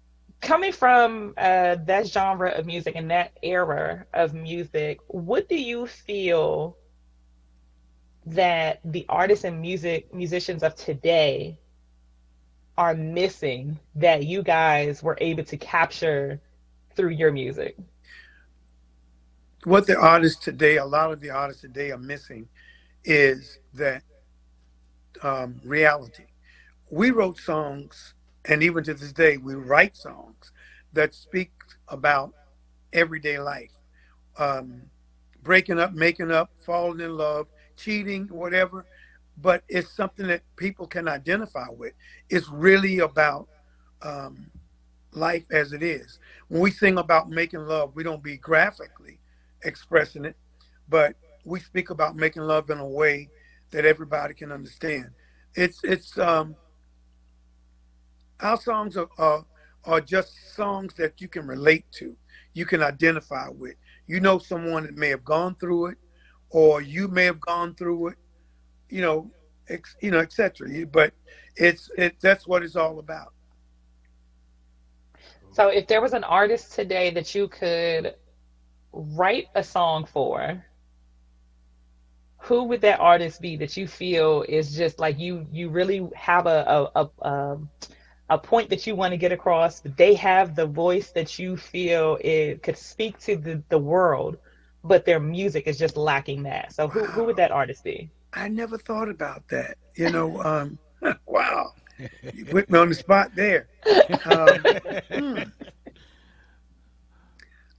Coming 0.41 0.73
from 0.73 1.35
uh, 1.37 1.77
that 1.87 2.07
genre 2.07 2.51
of 2.51 2.67
music 2.67 2.95
and 2.97 3.11
that 3.11 3.33
era 3.43 4.07
of 4.15 4.35
music, 4.35 5.01
what 5.09 5.49
do 5.49 5.57
you 5.57 5.87
feel 5.87 6.77
that 8.27 8.81
the 8.85 9.07
artists 9.09 9.45
and 9.45 9.61
music 9.61 10.13
musicians 10.13 10.63
of 10.63 10.75
today 10.75 11.59
are 12.77 12.95
missing 12.95 13.79
that 13.95 14.25
you 14.25 14.43
guys 14.43 15.03
were 15.03 15.17
able 15.21 15.45
to 15.45 15.57
capture 15.57 16.41
through 16.95 17.11
your 17.11 17.33
music? 17.33 17.77
What 19.65 19.87
the 19.87 19.99
artists 19.99 20.45
today, 20.45 20.77
a 20.77 20.85
lot 20.85 21.13
of 21.13 21.21
the 21.21 21.31
artists 21.31 21.63
today 21.63 21.91
are 21.91 21.99
missing 21.99 22.49
is 23.05 23.59
that 23.75 24.03
um, 25.23 25.61
reality. 25.65 26.25
We 26.91 27.11
wrote 27.11 27.39
songs, 27.39 28.15
and 28.49 28.63
even 28.63 28.85
to 28.85 28.95
this 28.95 29.13
day, 29.13 29.37
we 29.37 29.55
write 29.55 29.97
songs 29.97 30.53
that 30.93 31.15
speak 31.15 31.53
about 31.89 32.33
everyday 32.93 33.39
life. 33.39 33.73
Um, 34.39 34.83
breaking 35.43 35.79
up, 35.79 35.93
making 35.93 36.31
up, 36.31 36.51
falling 36.65 37.01
in 37.01 37.17
love, 37.17 37.47
cheating, 37.77 38.27
whatever. 38.29 38.87
But 39.39 39.63
it's 39.69 39.91
something 39.95 40.27
that 40.29 40.43
people 40.57 40.87
can 40.87 41.09
identify 41.09 41.67
with. 41.71 41.93
It's 42.31 42.49
really 42.49 43.01
about 43.01 43.49
um, 44.03 44.51
life 45.13 45.45
as 45.51 45.73
it 45.73 45.83
is. 45.83 46.19
When 46.49 46.61
we 46.61 46.71
sing 46.71 46.99
about 46.99 47.31
making 47.31 47.61
love, 47.67 47.93
we 47.95 48.03
don't 48.03 48.23
be 48.23 48.37
graphically 48.37 49.21
expressing 49.63 50.25
it, 50.25 50.37
but 50.89 51.17
we 51.45 51.61
speak 51.61 51.91
about 51.91 52.17
making 52.17 52.43
love 52.43 52.71
in 52.71 52.79
a 52.79 52.87
way 52.87 53.29
that 53.71 53.85
everybody 53.85 54.35
can 54.35 54.53
understand. 54.53 55.11
It's 55.55 55.81
it's 55.83 56.19
um, 56.19 56.55
our 58.41 58.61
songs 58.61 58.97
are, 58.97 59.09
are 59.19 59.45
are 59.85 60.01
just 60.01 60.55
songs 60.55 60.95
that 60.95 61.21
you 61.21 61.29
can 61.29 61.47
relate 61.47 61.85
to, 61.93 62.17
you 62.55 62.67
can 62.67 62.83
identify 62.83 63.49
with. 63.49 63.77
You 64.07 64.21
know 64.21 64.39
someone 64.39 64.85
that 64.85 64.97
may 64.97 65.09
have 65.09 65.25
gone 65.25 65.55
through 65.55 65.87
it, 65.87 65.99
or 66.51 66.81
you 66.83 67.09
may 67.09 67.25
have 67.25 67.41
gone 67.41 67.75
through 67.75 68.09
it, 68.09 68.17
you 68.89 69.01
know, 69.01 69.31
ex, 69.69 69.97
you 70.01 70.11
know, 70.11 70.19
etc. 70.19 70.87
But 70.87 71.13
it's 71.57 71.91
it 71.97 72.17
that's 72.21 72.47
what 72.47 72.63
it's 72.63 72.77
all 72.77 72.99
about. 72.99 73.33
So, 75.53 75.69
if 75.69 75.87
there 75.87 76.03
was 76.03 76.13
an 76.13 76.25
artist 76.25 76.75
today 76.75 77.11
that 77.11 77.35
you 77.35 77.49
could 77.49 78.15
write 78.93 79.47
a 79.55 79.65
song 79.65 80.05
for, 80.05 80.63
who 82.39 82.65
would 82.65 82.81
that 82.83 83.01
artist 83.01 83.41
be 83.41 83.57
that 83.57 83.77
you 83.77 83.87
feel 83.87 84.45
is 84.49 84.77
just 84.77 84.99
like 84.99 85.19
you 85.19 85.47
you 85.51 85.69
really 85.69 86.09
have 86.15 86.47
a 86.47 86.91
a 86.95 87.03
a, 87.05 87.29
um, 87.29 87.71
a 88.29 88.39
point 88.39 88.69
that 88.71 88.87
you 88.87 88.95
want 88.97 89.13
to 89.13 89.17
get 89.17 89.33
across 89.33 89.81
but 89.81 89.97
they 89.97 90.15
have 90.15 90.55
the 90.55 90.67
voice 90.67 91.11
that 91.11 91.39
you 91.39 91.57
feel 91.57 92.19
it 92.23 92.63
could 92.63 92.77
speak 92.77 93.19
to 93.19 93.37
the, 93.37 93.63
the 93.69 93.79
world 93.79 94.37
but 94.85 95.05
their 95.05 95.21
music 95.21 95.67
is 95.67 95.79
just 95.79 95.97
lacking 95.97 96.43
that 96.43 96.73
so 96.73 96.89
who, 96.89 97.05
who 97.05 97.25
would 97.25 97.37
that 97.37 97.51
artist 97.51 97.85
be 97.85 98.11
I 98.37 98.49
never 98.49 98.77
thought 98.77 99.09
about 99.09 99.49
that. 99.49 99.79
You 99.97 100.11
know, 100.11 100.43
um, 100.45 100.79
wow, 101.27 101.73
you 102.35 102.45
put 102.45 102.71
me 102.71 102.79
on 102.79 102.91
the 102.91 102.95
spot 102.95 103.31
there. 103.35 103.69
Um, 104.25 104.59
hmm. 105.11 105.43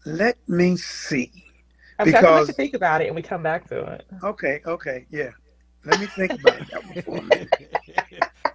Let 0.06 0.38
me 0.48 0.78
see. 0.78 1.32
okay, 2.00 2.00
I'll 2.00 2.06
let 2.06 2.06
Because 2.06 2.48
you 2.48 2.54
think 2.54 2.74
about 2.74 3.02
it 3.02 3.08
and 3.08 3.16
we 3.16 3.22
come 3.22 3.44
back 3.44 3.68
to 3.70 3.80
it 3.94 4.08
okay, 4.24 4.62
okay, 4.66 5.06
yeah. 5.12 5.32
Let 5.86 6.00
me 6.00 6.08
think 6.08 6.32
about 6.34 6.60
that 6.72 6.86
one 6.86 7.02
for 7.02 7.18
a 7.18 7.22
minute. 7.22 7.50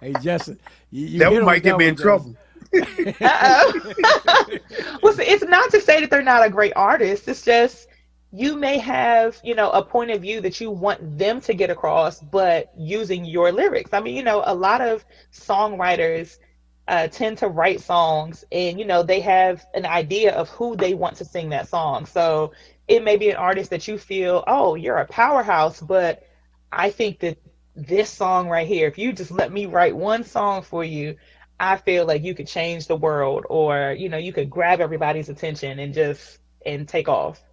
Hey, 0.03 0.13
Justin. 0.21 0.59
You, 0.91 1.05
you 1.07 1.19
That 1.19 1.31
one 1.31 1.45
might 1.45 1.63
get 1.63 1.77
me 1.77 1.87
in 1.87 1.95
trouble. 1.95 2.35
Uh-oh. 2.73 3.93
well, 5.01 5.13
see, 5.13 5.23
it's 5.23 5.43
not 5.43 5.69
to 5.71 5.79
say 5.79 6.01
that 6.01 6.09
they're 6.09 6.21
not 6.21 6.45
a 6.45 6.49
great 6.49 6.73
artist. 6.75 7.27
It's 7.27 7.43
just 7.43 7.87
you 8.33 8.55
may 8.57 8.79
have, 8.79 9.39
you 9.43 9.53
know, 9.53 9.69
a 9.69 9.85
point 9.85 10.09
of 10.09 10.21
view 10.21 10.41
that 10.41 10.59
you 10.59 10.71
want 10.71 11.19
them 11.19 11.39
to 11.41 11.53
get 11.53 11.69
across, 11.69 12.19
but 12.19 12.73
using 12.75 13.23
your 13.23 13.51
lyrics. 13.51 13.93
I 13.93 13.99
mean, 13.99 14.15
you 14.15 14.23
know, 14.23 14.41
a 14.45 14.55
lot 14.55 14.81
of 14.81 15.05
songwriters 15.31 16.39
uh, 16.87 17.07
tend 17.07 17.37
to 17.37 17.47
write 17.47 17.79
songs 17.79 18.43
and, 18.51 18.79
you 18.79 18.85
know, 18.85 19.03
they 19.03 19.21
have 19.21 19.63
an 19.75 19.85
idea 19.85 20.33
of 20.33 20.49
who 20.49 20.75
they 20.75 20.95
want 20.95 21.15
to 21.17 21.25
sing 21.25 21.49
that 21.49 21.69
song. 21.69 22.07
So 22.07 22.53
it 22.87 23.03
may 23.03 23.17
be 23.17 23.29
an 23.29 23.37
artist 23.37 23.69
that 23.69 23.87
you 23.87 23.99
feel, 23.99 24.43
oh, 24.47 24.73
you're 24.73 24.97
a 24.97 25.05
powerhouse, 25.05 25.79
but 25.79 26.27
I 26.71 26.89
think 26.89 27.19
that 27.19 27.37
this 27.75 28.09
song 28.09 28.47
right 28.47 28.67
here, 28.67 28.87
if 28.87 28.97
you 28.97 29.13
just 29.13 29.31
let 29.31 29.51
me 29.51 29.65
write 29.65 29.95
one 29.95 30.23
song 30.23 30.61
for 30.61 30.83
you, 30.83 31.15
I 31.59 31.77
feel 31.77 32.05
like 32.05 32.23
you 32.23 32.35
could 32.35 32.47
change 32.47 32.87
the 32.87 32.95
world 32.95 33.45
or, 33.49 33.95
you 33.97 34.09
know, 34.09 34.17
you 34.17 34.33
could 34.33 34.49
grab 34.49 34.81
everybody's 34.81 35.29
attention 35.29 35.79
and 35.79 35.93
just 35.93 36.39
and 36.65 36.87
take 36.87 37.07
off. 37.07 37.43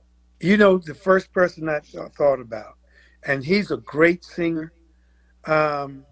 You 0.41 0.57
know, 0.57 0.79
the 0.79 0.95
first 0.95 1.33
person 1.33 1.69
I 1.69 1.81
th- 1.81 2.13
thought 2.17 2.41
about, 2.41 2.77
and 3.23 3.45
he's 3.45 3.71
a 3.71 3.77
great 3.77 4.25
singer, 4.25 4.73
um, 5.45 6.05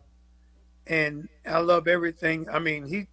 and 0.87 1.29
I 1.47 1.59
love 1.59 1.89
everything. 1.89 2.47
I 2.51 2.59
mean, 2.59 2.87
he 2.87 3.09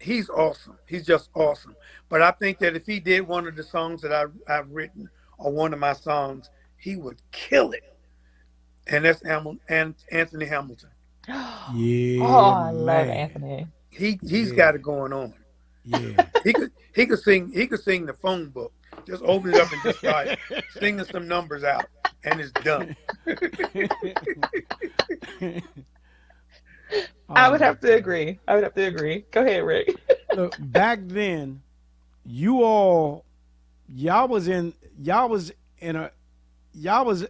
he's 0.00 0.28
awesome. 0.28 0.78
He's 0.86 1.06
just 1.06 1.30
awesome. 1.34 1.76
But 2.08 2.22
I 2.22 2.32
think 2.32 2.58
that 2.58 2.76
if 2.76 2.86
he 2.86 3.00
did 3.00 3.26
one 3.26 3.46
of 3.46 3.56
the 3.56 3.62
songs 3.62 4.02
that 4.02 4.12
I, 4.12 4.24
I've 4.52 4.70
written 4.70 5.08
or 5.38 5.52
one 5.52 5.72
of 5.72 5.78
my 5.78 5.92
songs, 5.92 6.50
he 6.76 6.96
would 6.96 7.22
kill 7.32 7.72
it. 7.72 7.87
And 8.88 9.04
that's 9.04 9.22
Hamil- 9.22 9.58
and 9.68 9.94
Anthony 10.10 10.46
Hamilton. 10.46 10.90
Yeah. 11.74 12.24
oh, 12.24 12.52
I 12.54 12.70
love. 12.70 13.08
Anthony. 13.08 13.66
He 13.90 14.18
he's 14.22 14.50
Yeah. 14.50 14.56
got 14.56 14.74
it 14.74 14.82
going 14.82 15.12
on. 15.12 15.34
Yeah. 15.84 16.26
He 16.44 16.52
could 16.54 16.72
he 16.94 17.04
could 17.06 17.18
sing 17.18 17.50
he 17.52 17.66
could 17.66 17.80
sing 17.80 18.06
the 18.06 18.14
phone 18.14 18.48
book. 18.48 18.72
Just 19.06 19.22
open 19.22 19.52
it 19.54 19.60
up 19.60 19.70
and 19.72 19.82
just 19.82 19.98
start 19.98 20.38
singing 20.78 21.04
some 21.04 21.28
numbers 21.28 21.64
out, 21.64 21.84
and 22.24 22.40
it's 22.40 22.52
done. 22.52 22.96
I 27.28 27.50
would 27.50 27.60
oh, 27.60 27.64
have 27.64 27.80
to 27.80 27.94
agree. 27.94 28.38
I 28.48 28.54
would 28.54 28.64
have 28.64 28.74
to 28.74 28.86
agree. 28.86 29.24
Go 29.30 29.42
ahead, 29.42 29.62
Rick. 29.64 29.94
Look, 30.34 30.56
back 30.58 31.00
then, 31.02 31.62
you 32.24 32.62
all, 32.62 33.24
y'all 33.88 34.28
was 34.28 34.48
in, 34.48 34.72
y'all 34.98 35.28
was 35.28 35.52
in 35.78 35.96
a, 35.96 36.10
y'all 36.72 37.04
was, 37.04 37.26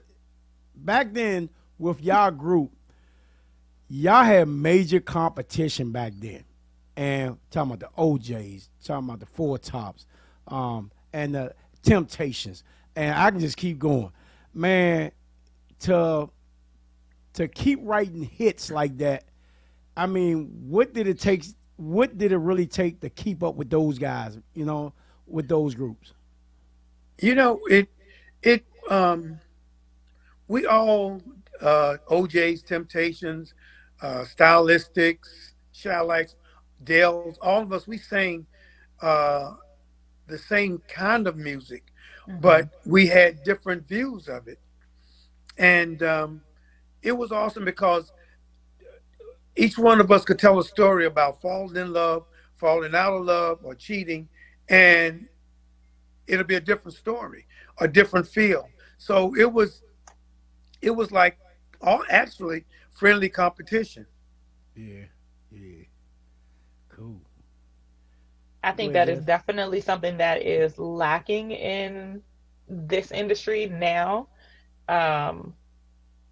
back 0.85 1.13
then 1.13 1.51
with 1.79 2.03
y'all 2.03 2.31
group, 2.31 2.73
y'all 3.89 4.25
had 4.25 4.49
major 4.49 5.01
competition 5.01 5.93
back 5.93 6.13
then. 6.17 6.45
And 6.97 7.39
talking 7.51 7.73
about 7.73 7.95
the 7.95 8.01
O'Jays, 8.03 8.71
talking 8.83 9.09
about 9.09 9.21
the 9.21 9.27
Four 9.27 9.59
Tops, 9.59 10.07
um, 10.49 10.91
and 11.13 11.35
the 11.35 11.55
Temptations. 11.83 12.65
And 12.97 13.15
I 13.15 13.31
can 13.31 13.39
just 13.39 13.57
keep 13.57 13.79
going. 13.79 14.11
Man, 14.53 15.13
to 15.81 16.29
to 17.35 17.47
keep 17.47 17.79
writing 17.83 18.23
hits 18.25 18.71
like 18.71 18.99
that, 18.99 19.25
I 19.97 20.07
mean, 20.07 20.49
what 20.69 20.93
did 20.93 21.07
it 21.07 21.21
take? 21.21 21.45
What 21.77 22.19
did 22.19 22.33
it 22.33 22.39
really 22.39 22.67
take 22.67 23.01
to 23.03 23.11
keep 23.11 23.45
up 23.45 23.55
with 23.55 23.71
those 23.71 23.99
guys? 23.99 24.37
You 24.55 24.65
know, 24.65 24.93
with 25.27 25.49
those 25.49 25.75
groups. 25.77 26.13
You 27.21 27.37
know, 27.37 27.61
it 27.69 27.89
it 28.43 28.65
um 28.91 29.39
we 30.49 30.66
all 30.66 31.23
uh 31.61 31.97
O'Jays 32.11 32.62
Temptations, 32.62 33.55
uh 34.03 34.25
Stylistics, 34.25 35.53
Chi-Lites, 35.81 36.37
Dells, 36.85 37.39
all 37.41 37.62
of 37.62 37.73
us 37.73 37.87
we 37.87 37.99
sang 37.99 38.47
uh 39.01 39.55
the 40.27 40.39
same 40.39 40.83
kind 40.89 41.27
of 41.27 41.37
music, 41.37 41.85
but 42.41 42.69
we 42.85 43.07
had 43.07 43.43
different 43.43 43.87
views 43.89 44.29
of 44.29 44.49
it. 44.49 44.59
And 45.57 46.03
um 46.03 46.43
it 47.03 47.12
was 47.12 47.31
awesome 47.33 47.65
because 47.65 48.12
each 49.57 49.77
one 49.79 50.01
of 50.01 50.11
us 50.12 50.25
could 50.25 50.39
tell 50.39 50.59
a 50.59 50.65
story 50.65 51.07
about 51.07 51.41
falling 51.41 51.77
in 51.77 51.93
love, 51.93 52.27
falling 52.57 52.95
out 52.95 53.12
of 53.15 53.25
love, 53.25 53.59
or 53.62 53.75
cheating, 53.75 54.29
and 54.69 55.29
it'll 56.27 56.45
be 56.45 56.55
a 56.55 56.61
different 56.61 56.97
story, 56.97 57.47
a 57.81 57.89
different 57.89 58.27
feel. 58.27 58.69
So 58.99 59.35
it 59.37 59.51
was, 59.53 59.83
it 60.83 60.91
was 60.91 61.13
like, 61.13 61.39
all 61.81 62.03
actually 62.11 62.65
friendly 62.91 63.29
competition. 63.29 64.07
Yeah, 64.75 65.07
yeah, 65.51 65.85
cool. 66.89 67.21
I 68.63 68.73
think 68.73 68.93
Go 68.93 68.99
ahead, 68.99 69.09
that 69.09 69.09
is 69.09 69.25
definitely 69.25 69.81
something 69.81 70.19
that 70.19 70.43
is 70.43 70.79
lacking 70.79 71.53
in 71.53 72.23
this 72.69 73.11
industry 73.13 73.67
now. 73.67 74.29
Um, 74.89 75.55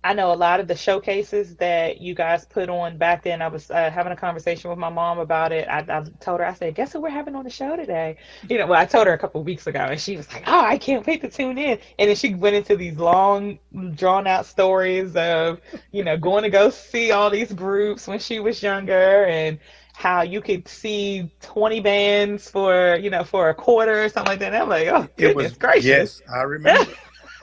I 0.07 0.13
know 0.13 0.33
a 0.33 0.35
lot 0.35 0.61
of 0.61 0.69
the 0.69 0.77
showcases 0.77 1.57
that 1.57 2.01
you 2.01 2.15
guys 2.15 2.45
put 2.45 2.69
on 2.69 2.97
back 2.97 3.25
then. 3.25 3.43
I 3.43 3.49
was 3.49 3.73
uh, 3.73 3.91
having 3.91 4.13
a 4.13 4.17
conversation 4.17 4.71
with 4.71 4.79
my 4.79 4.89
mom 4.89 5.19
about 5.19 5.51
it. 5.51 5.67
I, 5.69 5.81
I 5.81 6.05
told 6.21 6.39
her, 6.39 6.47
I 6.47 6.55
said, 6.55 6.77
"Guess 6.77 6.93
who 6.93 7.01
we're 7.01 7.09
having 7.09 7.35
on 7.35 7.43
the 7.43 7.51
show 7.51 7.75
today?" 7.75 8.17
You 8.49 8.59
know, 8.59 8.69
well, 8.69 8.81
I 8.81 8.85
told 8.85 9.09
her 9.09 9.13
a 9.13 9.19
couple 9.19 9.41
of 9.41 9.47
weeks 9.47 9.67
ago, 9.67 9.81
and 9.81 10.01
she 10.01 10.17
was 10.17 10.33
like, 10.33 10.45
"Oh, 10.47 10.65
I 10.65 10.79
can't 10.79 11.05
wait 11.05 11.23
to 11.23 11.29
tune 11.29 11.59
in." 11.59 11.81
And 11.99 12.09
then 12.09 12.15
she 12.15 12.37
went 12.37 12.55
into 12.55 12.77
these 12.77 12.97
long, 12.97 13.59
drawn-out 13.97 14.47
stories 14.47 15.17
of, 15.17 15.61
you 15.91 16.05
know, 16.05 16.17
going 16.17 16.45
to 16.45 16.51
go 16.51 16.71
see 16.71 17.11
all 17.11 17.29
these 17.29 17.53
groups 17.53 18.07
when 18.07 18.21
she 18.21 18.39
was 18.39 18.63
younger, 18.63 19.25
and 19.25 19.59
how 19.93 20.23
you 20.23 20.41
could 20.41 20.69
see 20.69 21.29
20 21.41 21.81
bands 21.81 22.49
for, 22.49 22.95
you 22.95 23.11
know, 23.11 23.25
for 23.25 23.49
a 23.49 23.55
quarter 23.55 24.05
or 24.05 24.09
something 24.09 24.31
like 24.31 24.39
that. 24.39 24.55
And 24.55 24.63
I'm 24.63 24.69
like, 24.69 24.87
"Oh, 24.87 25.09
It 25.17 25.35
was 25.35 25.57
gracious!" 25.57 25.85
yes, 25.85 26.23
I 26.33 26.43
remember. 26.43 26.93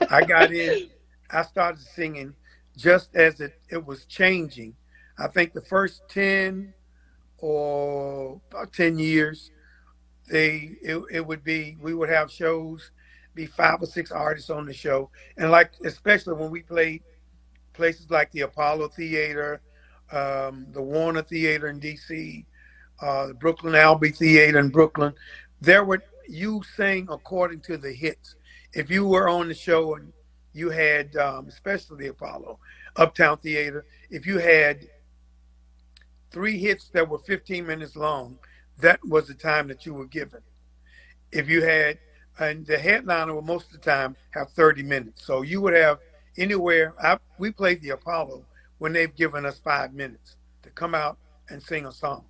I 0.08 0.22
got 0.22 0.50
in. 0.50 0.88
I 1.30 1.42
started 1.42 1.82
singing 1.82 2.34
just 2.76 3.14
as 3.14 3.40
it, 3.40 3.60
it 3.68 3.84
was 3.84 4.04
changing. 4.06 4.74
I 5.18 5.28
think 5.28 5.52
the 5.52 5.60
first 5.62 6.02
ten 6.08 6.74
or 7.38 8.40
about 8.50 8.72
ten 8.72 8.98
years, 8.98 9.50
they 10.28 10.76
it, 10.82 11.02
it 11.10 11.26
would 11.26 11.44
be 11.44 11.76
we 11.80 11.94
would 11.94 12.08
have 12.08 12.30
shows, 12.30 12.90
be 13.34 13.46
five 13.46 13.82
or 13.82 13.86
six 13.86 14.10
artists 14.10 14.50
on 14.50 14.66
the 14.66 14.72
show, 14.72 15.10
and 15.36 15.50
like 15.50 15.72
especially 15.84 16.34
when 16.34 16.50
we 16.50 16.62
played 16.62 17.02
places 17.72 18.10
like 18.10 18.30
the 18.32 18.42
Apollo 18.42 18.88
Theater, 18.88 19.60
um, 20.12 20.66
the 20.70 20.82
Warner 20.82 21.22
Theater 21.22 21.68
in 21.68 21.78
D.C., 21.78 22.46
uh, 23.02 23.26
the 23.26 23.34
Brooklyn 23.34 23.74
Albee 23.74 24.10
Theater 24.10 24.58
in 24.58 24.68
Brooklyn. 24.70 25.12
There 25.60 25.84
were 25.84 26.02
you 26.28 26.62
sang 26.76 27.08
according 27.10 27.60
to 27.62 27.76
the 27.76 27.92
hits. 27.92 28.36
If 28.72 28.90
you 28.90 29.06
were 29.06 29.28
on 29.28 29.48
the 29.48 29.54
show 29.54 29.96
and 29.96 30.12
you 30.54 30.70
had, 30.70 31.16
um, 31.16 31.48
especially 31.48 32.04
the 32.04 32.10
Apollo, 32.10 32.58
Uptown 32.96 33.38
Theater, 33.38 33.84
if 34.10 34.26
you 34.26 34.38
had 34.38 34.86
three 36.30 36.58
hits 36.58 36.88
that 36.90 37.08
were 37.08 37.18
15 37.18 37.66
minutes 37.66 37.96
long, 37.96 38.38
that 38.78 39.00
was 39.04 39.28
the 39.28 39.34
time 39.34 39.68
that 39.68 39.84
you 39.86 39.94
were 39.94 40.06
given. 40.06 40.40
If 41.32 41.48
you 41.48 41.62
had, 41.62 41.98
and 42.38 42.66
the 42.66 42.78
headliner 42.78 43.34
will 43.34 43.42
most 43.42 43.66
of 43.66 43.72
the 43.72 43.90
time 43.90 44.16
have 44.30 44.50
30 44.50 44.82
minutes. 44.82 45.24
So 45.24 45.42
you 45.42 45.60
would 45.60 45.74
have 45.74 45.98
anywhere, 46.36 46.94
I, 47.02 47.18
we 47.38 47.50
played 47.50 47.82
the 47.82 47.90
Apollo 47.90 48.44
when 48.78 48.92
they've 48.92 49.14
given 49.14 49.46
us 49.46 49.58
five 49.58 49.94
minutes 49.94 50.36
to 50.62 50.70
come 50.70 50.94
out 50.94 51.18
and 51.48 51.62
sing 51.62 51.86
a 51.86 51.92
song. 51.92 52.24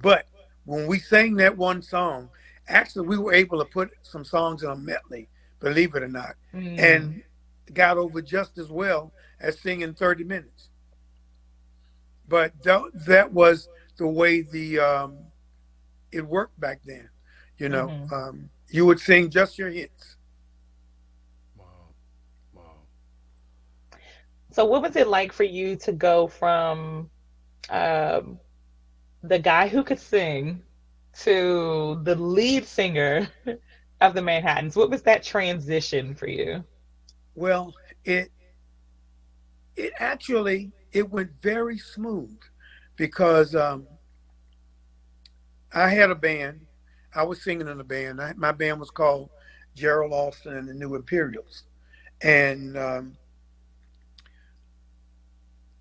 But 0.00 0.26
when 0.64 0.86
we 0.86 0.98
sang 0.98 1.34
that 1.36 1.56
one 1.56 1.82
song, 1.82 2.30
actually 2.68 3.06
we 3.06 3.18
were 3.18 3.34
able 3.34 3.58
to 3.58 3.64
put 3.64 3.90
some 4.02 4.24
songs 4.24 4.62
in 4.62 4.70
a 4.70 4.76
medley, 4.76 5.28
believe 5.62 5.94
it 5.94 6.02
or 6.02 6.08
not, 6.08 6.36
Mm. 6.54 6.76
and 6.76 7.22
got 7.72 7.98
over 7.98 8.22
just 8.22 8.58
as 8.58 8.70
well 8.70 9.12
as 9.40 9.60
singing 9.60 9.94
30 9.94 10.24
minutes. 10.24 10.70
But 12.28 12.62
tha- 12.62 12.90
that 13.06 13.32
was 13.32 13.68
the 13.98 14.08
way 14.08 14.42
the 14.42 14.78
um, 14.78 15.32
it 16.12 16.26
worked 16.26 16.58
back 16.60 16.82
then. 16.84 17.10
You 17.58 17.68
know, 17.68 17.94
Mhm. 17.94 18.12
um, 18.12 18.50
you 18.68 18.86
would 18.86 19.00
sing 19.00 19.30
just 19.30 19.58
your 19.58 19.70
hits. 19.70 20.16
So, 24.50 24.64
what 24.64 24.82
was 24.82 24.96
it 24.96 25.08
like 25.08 25.32
for 25.32 25.44
you 25.44 25.76
to 25.76 25.92
go 25.92 26.26
from 26.28 27.10
um, 27.70 28.38
the 29.22 29.38
guy 29.38 29.68
who 29.68 29.82
could 29.82 29.98
sing 29.98 30.62
to 31.22 32.00
the 32.04 32.14
lead 32.16 32.64
singer 32.66 33.28
of 34.02 34.14
the 34.14 34.22
Manhattans? 34.22 34.76
What 34.76 34.90
was 34.90 35.02
that 35.02 35.22
transition 35.22 36.14
for 36.14 36.26
you? 36.26 36.64
Well, 37.34 37.74
it 38.04 38.30
it 39.76 39.92
actually 39.98 40.72
it 40.92 41.08
went 41.10 41.30
very 41.40 41.78
smooth 41.78 42.38
because 42.96 43.54
um, 43.54 43.86
I 45.72 45.88
had 45.88 46.10
a 46.10 46.14
band. 46.14 46.66
I 47.14 47.22
was 47.24 47.42
singing 47.42 47.68
in 47.68 47.80
a 47.80 47.84
band. 47.84 48.20
I, 48.20 48.32
my 48.34 48.52
band 48.52 48.80
was 48.80 48.90
called 48.90 49.30
Gerald 49.74 50.12
Alston 50.12 50.56
and 50.56 50.68
the 50.68 50.74
New 50.74 50.94
Imperials, 50.94 51.64
and 52.20 52.76
um, 52.76 53.16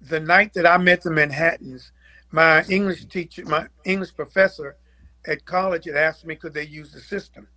the 0.01 0.19
night 0.19 0.53
that 0.53 0.65
I 0.65 0.77
met 0.77 1.01
the 1.01 1.11
Manhattans, 1.11 1.91
my 2.31 2.63
English 2.69 3.05
teacher, 3.05 3.45
my 3.45 3.67
English 3.83 4.15
professor 4.15 4.77
at 5.25 5.45
college 5.45 5.85
had 5.85 5.95
asked 5.95 6.25
me 6.25 6.35
could 6.35 6.53
they 6.53 6.65
use 6.65 6.91
the 6.91 6.99
system, 6.99 7.47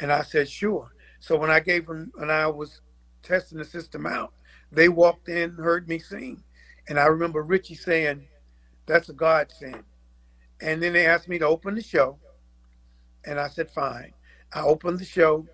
and 0.00 0.12
I 0.12 0.22
said 0.22 0.48
sure. 0.48 0.92
So 1.20 1.36
when 1.36 1.50
I 1.50 1.60
gave 1.60 1.86
them, 1.86 2.12
when 2.14 2.30
I 2.30 2.46
was 2.46 2.80
testing 3.22 3.58
the 3.58 3.64
system 3.64 4.06
out, 4.06 4.32
they 4.70 4.88
walked 4.88 5.28
in, 5.28 5.52
heard 5.52 5.88
me 5.88 5.98
sing, 5.98 6.42
and 6.88 6.98
I 6.98 7.06
remember 7.06 7.42
Richie 7.42 7.74
saying, 7.74 8.26
"That's 8.86 9.08
a 9.08 9.12
godsend." 9.12 9.84
And 10.60 10.82
then 10.82 10.92
they 10.92 11.06
asked 11.06 11.28
me 11.28 11.38
to 11.38 11.46
open 11.46 11.74
the 11.74 11.82
show, 11.82 12.18
and 13.24 13.38
I 13.38 13.48
said 13.48 13.70
fine. 13.70 14.12
I 14.52 14.62
opened 14.62 14.98
the 14.98 15.04
show. 15.04 15.46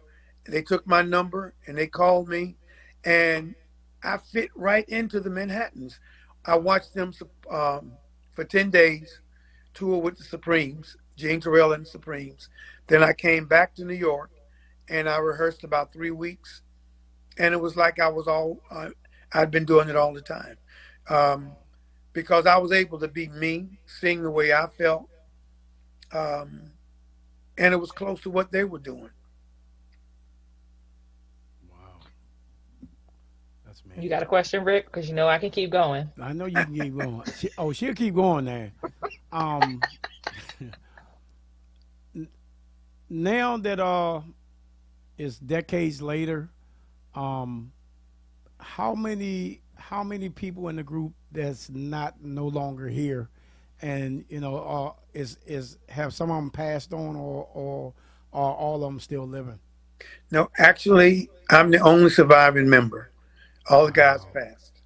They 0.47 0.63
took 0.63 0.87
my 0.87 1.03
number 1.03 1.55
and 1.67 1.77
they 1.77 1.87
called 1.87 2.29
me, 2.29 2.57
and 3.05 3.55
I 4.03 4.19
fit 4.19 4.51
right 4.55 4.89
into 4.89 5.21
the 5.21 5.31
Manhattans. 5.31 6.01
I 6.45 6.57
watched 6.57 6.95
them 6.95 7.13
um, 7.51 7.93
for 8.33 8.45
10 8.45 8.71
days, 8.71 9.21
tour 9.75 9.99
with 9.99 10.17
the 10.17 10.25
Supremes, 10.25 10.97
Jean 11.17 11.41
Terrell 11.41 11.73
and 11.73 11.85
the 11.85 11.91
Supremes. 11.91 12.49
Then 12.89 13.03
I 13.03 13.13
came 13.13 13.47
back 13.47 13.75
to 13.77 13.85
New 13.85 13.95
York 13.95 14.31
and 14.89 15.09
I 15.09 15.19
rehearsed 15.19 15.65
about 15.65 15.93
three 15.93 16.11
weeks. 16.11 16.63
And 17.39 17.55
it 17.55 17.61
was 17.61 17.77
like 17.77 18.01
I 18.01 18.09
was 18.09 18.27
all, 18.27 18.61
uh, 18.71 18.91
I'd 19.33 19.51
been 19.51 19.65
doing 19.65 19.89
it 19.89 19.97
all 19.97 20.13
the 20.13 20.23
time. 20.23 20.57
Um, 21.09 21.53
because 22.13 22.47
I 22.47 22.57
was 22.59 22.73
able 22.73 22.99
to 23.01 23.09
be 23.09 23.29
me, 23.29 23.69
sing 23.87 24.23
the 24.23 24.31
way 24.31 24.53
I 24.53 24.67
felt. 24.67 25.09
Um, 26.13 26.73
and 27.59 27.75
it 27.75 27.77
was 27.77 27.93
close 27.93 28.21
to 28.23 28.31
what 28.31 28.51
they 28.51 28.65
were 28.65 28.79
doing. 28.79 29.11
Wow. 31.71 32.01
That's 33.67 33.85
me. 33.85 34.03
You 34.03 34.09
got 34.09 34.23
a 34.23 34.27
question, 34.27 34.65
Rick? 34.65 34.87
Because 34.87 35.09
you 35.09 35.15
know 35.15 35.29
I 35.29 35.39
can 35.39 35.51
keep 35.51 35.71
going. 35.71 36.11
I 36.21 36.33
know 36.33 36.47
you 36.47 36.65
can 36.65 36.75
keep 36.75 36.97
going. 36.97 37.23
She, 37.37 37.51
oh, 37.59 37.73
she'll 37.73 37.95
keep 37.95 38.15
going 38.15 38.47
there. 38.47 38.73
Um, 39.31 39.63
n- 39.63 39.83
now 43.11 43.57
that 43.59 43.81
uh, 43.81 44.21
it's 45.17 45.39
decades 45.39 46.03
later, 46.03 46.51
um, 47.15 47.73
how 48.59 48.95
many 48.95 49.61
how 49.77 50.03
many 50.03 50.29
people 50.29 50.69
in 50.69 50.77
the 50.77 50.83
group 50.83 51.13
that's 51.33 51.71
not 51.71 52.23
no 52.23 52.47
longer 52.47 52.89
here, 52.89 53.29
and 53.81 54.25
you 54.29 54.41
know, 54.41 54.57
uh, 54.59 54.93
is 55.15 55.39
is 55.47 55.79
have 55.89 56.13
some 56.13 56.31
of 56.31 56.37
them 56.37 56.51
passed 56.51 56.93
on, 56.93 57.17
or 57.17 57.49
or 57.55 57.95
are 58.33 58.55
all 58.55 58.77
of 58.77 58.93
them 58.93 59.01
still 59.01 59.27
living? 59.27 59.59
No, 60.31 60.51
actually, 60.59 61.31
I'm 61.51 61.71
the 61.71 61.79
only 61.79 62.11
surviving 62.11 62.69
member. 62.69 63.11
All 63.71 63.87
the 63.87 63.93
guys 63.93 64.21
passed. 64.33 64.83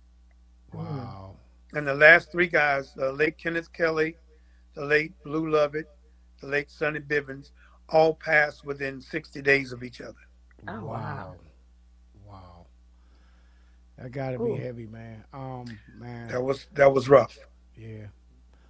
Wow. 0.72 1.36
And 1.74 1.86
the 1.86 1.94
last 1.94 2.30
three 2.30 2.48
guys, 2.48 2.92
the 2.94 3.12
late 3.12 3.38
Kenneth 3.38 3.72
Kelly, 3.72 4.16
the 4.74 4.84
late 4.84 5.12
Blue 5.22 5.50
Lovett, 5.50 5.88
the 6.40 6.46
late 6.46 6.70
Sonny 6.70 7.00
Bivins, 7.00 7.50
all 7.92 8.14
passed 8.14 8.64
within 8.64 9.00
60 9.00 9.42
days 9.42 9.72
of 9.72 9.82
each 9.82 10.00
other. 10.00 10.14
Oh 10.68 10.84
wow. 10.86 11.34
Wow. 12.26 12.66
That 13.98 14.10
got 14.10 14.30
to 14.30 14.38
be 14.38 14.56
heavy, 14.56 14.86
man. 14.86 15.24
Um, 15.32 15.78
man. 15.96 16.28
That 16.28 16.42
was 16.42 16.66
that 16.74 16.92
was 16.92 17.08
rough. 17.08 17.38
Yeah. 17.76 18.06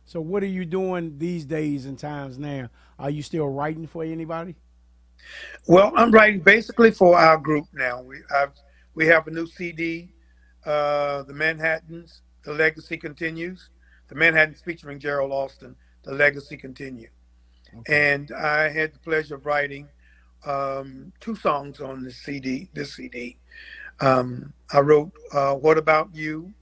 So 0.04 0.20
what 0.20 0.42
are 0.42 0.46
you 0.46 0.64
doing 0.64 1.16
these 1.18 1.44
days 1.44 1.86
and 1.86 1.98
times 1.98 2.38
now? 2.38 2.68
Are 2.98 3.10
you 3.10 3.22
still 3.22 3.48
writing 3.48 3.86
for 3.86 4.04
anybody? 4.04 4.56
Well, 5.66 5.92
I'm 5.96 6.10
writing 6.10 6.40
basically 6.40 6.90
for 6.90 7.16
our 7.16 7.38
group 7.38 7.66
now. 7.72 8.02
We 8.02 8.18
I've, 8.34 8.52
we 8.94 9.06
have 9.06 9.26
a 9.28 9.30
new 9.30 9.46
CD, 9.46 10.12
uh, 10.66 11.22
the 11.22 11.32
Manhattans, 11.32 12.22
the 12.42 12.52
Legacy 12.52 12.96
Continues. 12.96 13.70
The 14.08 14.18
Manhattans 14.18 14.60
featuring 14.60 14.98
Gerald 14.98 15.32
Alston, 15.32 15.74
the 16.02 16.12
Legacy 16.12 16.58
Continue. 17.72 18.00
And 18.00 18.32
I 18.32 18.68
had 18.68 18.94
the 18.94 18.98
pleasure 18.98 19.34
of 19.36 19.46
writing 19.46 19.88
um, 20.46 21.12
two 21.20 21.34
songs 21.36 21.80
on 21.80 22.04
this 22.04 22.16
CD. 22.18 22.68
This 22.74 22.96
CD, 22.96 23.38
um, 24.00 24.52
I 24.72 24.80
wrote 24.80 25.12
uh, 25.32 25.54
"What 25.54 25.78
About 25.78 26.14
You," 26.14 26.52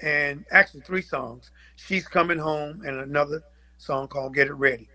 and 0.00 0.44
actually 0.50 0.82
three 0.82 1.02
songs. 1.02 1.50
"She's 1.76 2.06
Coming 2.06 2.38
Home" 2.38 2.82
and 2.86 3.00
another 3.00 3.42
song 3.78 4.08
called 4.08 4.34
"Get 4.34 4.48
It 4.48 4.54
Ready." 4.54 4.88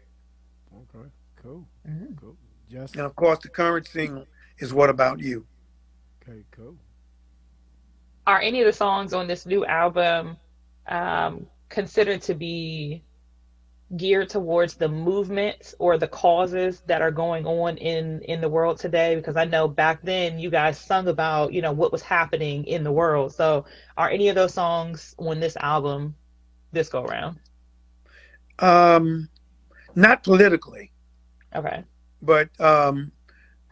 Okay. 0.74 1.10
Cool. 1.42 1.68
Cool. 2.20 2.36
Just 2.70 2.96
And 2.96 3.06
of 3.06 3.16
course, 3.16 3.40
the 3.40 3.50
current 3.50 3.88
single 3.88 4.26
is 4.60 4.74
"What 4.74 4.90
About 4.90 5.20
You." 5.20 5.46
okay. 6.24 6.44
Cool. 6.52 6.76
Are 8.28 8.42
any 8.42 8.62
of 8.62 8.66
the 8.66 8.74
songs 8.74 9.14
on 9.14 9.28
this 9.28 9.46
new 9.46 9.66
album 9.66 10.38
um, 10.88 11.46
considered 11.70 12.22
to 12.24 12.34
be 12.34 13.04
geared 13.98 14.30
towards 14.30 14.74
the 14.76 14.90
movements 14.90 15.76
or 15.78 15.98
the 15.98 16.08
causes 16.08 16.82
that 16.88 17.02
are 17.02 17.12
going 17.12 17.46
on 17.46 17.78
in 17.78 18.20
in 18.22 18.42
the 18.42 18.50
world 18.50 18.80
today 18.80 19.16
because 19.16 19.38
I 19.38 19.46
know 19.46 19.68
back 19.68 20.02
then 20.02 20.40
you 20.40 20.50
guys 20.50 20.80
sung 20.80 21.08
about 21.08 21.54
you 21.54 21.62
know 21.62 21.72
what 21.72 21.92
was 21.92 22.02
happening 22.02 22.66
in 22.66 22.84
the 22.84 22.92
world. 22.92 23.34
So 23.34 23.66
are 23.96 24.10
any 24.10 24.28
of 24.30 24.36
those 24.36 24.54
songs 24.54 25.14
on 25.20 25.40
this 25.40 25.56
album 25.58 26.16
this 26.72 26.90
go 26.90 27.04
around? 27.04 27.40
Um, 28.58 29.30
not 29.94 30.24
politically, 30.24 30.92
okay. 31.56 31.84
But 32.22 32.50
um, 32.60 33.12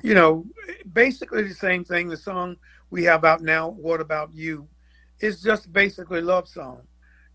you 0.03 0.14
know, 0.14 0.45
basically 0.91 1.44
the 1.44 1.56
same 1.56 1.84
thing. 1.84 2.07
The 2.07 2.18
song 2.18 2.57
we 2.91 3.03
have 3.06 3.26
out 3.26 3.41
now, 3.41 3.69
"What 3.69 3.99
About 3.99 4.31
You," 4.31 4.68
is 5.19 5.41
just 5.41 5.73
basically 5.73 6.22
love 6.22 6.48
song, 6.48 6.84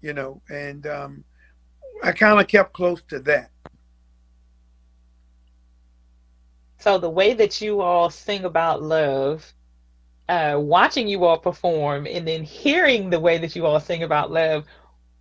you 0.01 0.13
know, 0.13 0.43
and 0.49 0.87
um, 0.87 1.25
I 2.03 2.13
kind 2.13 2.41
of 2.41 2.49
kept 2.49 2.73
close 2.73 3.03
to 3.09 3.21
that. 3.21 3.51
so 6.79 6.99
the 6.99 7.11
way 7.11 7.35
that 7.35 7.61
you 7.61 7.81
all 7.81 8.11
sing 8.11 8.45
about 8.45 8.83
love 8.83 9.53
uh 10.29 10.57
watching 10.59 11.09
you 11.09 11.25
all 11.25 11.39
perform 11.39 12.07
and 12.07 12.27
then 12.27 12.43
hearing 12.45 13.11
the 13.11 13.21
way 13.21 13.39
that 13.39 13.57
you 13.57 13.67
all 13.67 13.81
sing 13.81 14.03
about 14.03 14.31
love 14.31 14.65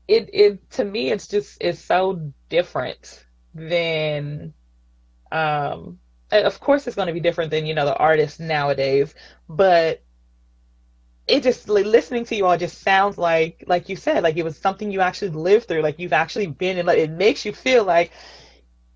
it 0.08 0.30
it 0.34 0.70
to 0.72 0.84
me 0.86 1.12
it's 1.12 1.28
just 1.28 1.58
it's 1.62 1.80
so 1.80 2.32
different 2.50 3.26
than 3.54 4.54
um 5.32 6.00
of 6.32 6.60
course 6.60 6.88
it's 6.88 6.96
going 6.96 7.08
to 7.08 7.14
be 7.14 7.20
different 7.20 7.52
than 7.52 7.66
you 7.66 7.74
know 7.74 7.86
the 7.86 7.98
artists 7.98 8.40
nowadays 8.40 9.16
but 9.50 10.04
it 11.28 11.44
just 11.44 11.70
like 11.70 11.86
listening 11.86 12.26
to 12.26 12.36
you 12.36 12.46
all 12.46 12.58
just 12.58 12.82
sounds 12.82 13.18
like 13.18 13.64
like 13.68 13.90
you 13.90 13.96
said 13.96 14.24
like 14.24 14.38
it 14.38 14.44
was 14.44 14.58
something 14.58 14.92
you 14.92 15.02
actually 15.02 15.30
lived 15.32 15.68
through 15.68 15.82
like 15.82 16.00
you've 16.00 16.14
actually 16.14 16.48
been 16.48 16.78
in 16.78 16.86
like 16.86 17.00
it 17.00 17.12
makes 17.12 17.46
you 17.46 17.54
feel 17.54 17.84
like 17.84 18.12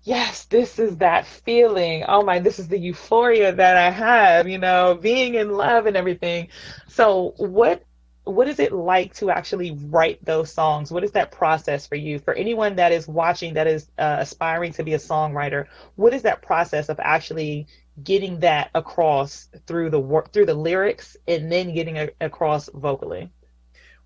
yes 0.04 0.44
this 0.46 0.78
is 0.78 0.96
that 0.98 1.26
feeling. 1.26 2.04
Oh 2.08 2.22
my 2.22 2.38
this 2.38 2.58
is 2.58 2.68
the 2.68 2.78
euphoria 2.78 3.52
that 3.52 3.76
i 3.76 3.90
have 3.90 4.48
you 4.48 4.58
know 4.58 4.98
being 5.00 5.34
in 5.34 5.50
love 5.52 5.86
and 5.86 5.96
everything. 5.96 6.48
So 6.88 7.34
what 7.38 7.84
what 8.24 8.48
is 8.48 8.60
it 8.60 8.72
like 8.72 9.14
to 9.14 9.30
actually 9.30 9.72
write 9.90 10.24
those 10.24 10.52
songs? 10.52 10.92
What 10.92 11.04
is 11.04 11.12
that 11.12 11.32
process 11.32 11.86
for 11.86 11.96
you? 11.96 12.18
For 12.20 12.34
anyone 12.34 12.76
that 12.76 12.92
is 12.92 13.08
watching 13.08 13.54
that 13.54 13.66
is 13.66 13.90
uh, 13.98 14.16
aspiring 14.20 14.72
to 14.74 14.84
be 14.84 14.94
a 14.94 14.98
songwriter 14.98 15.66
what 15.96 16.14
is 16.14 16.22
that 16.22 16.42
process 16.42 16.88
of 16.88 16.98
actually 17.00 17.66
getting 18.04 18.40
that 18.40 18.70
across 18.74 19.48
through 19.66 19.90
the 19.90 20.00
work 20.00 20.32
through 20.32 20.46
the 20.46 20.54
lyrics 20.54 21.16
and 21.28 21.50
then 21.50 21.74
getting 21.74 21.98
a, 21.98 22.08
across 22.20 22.68
vocally 22.74 23.30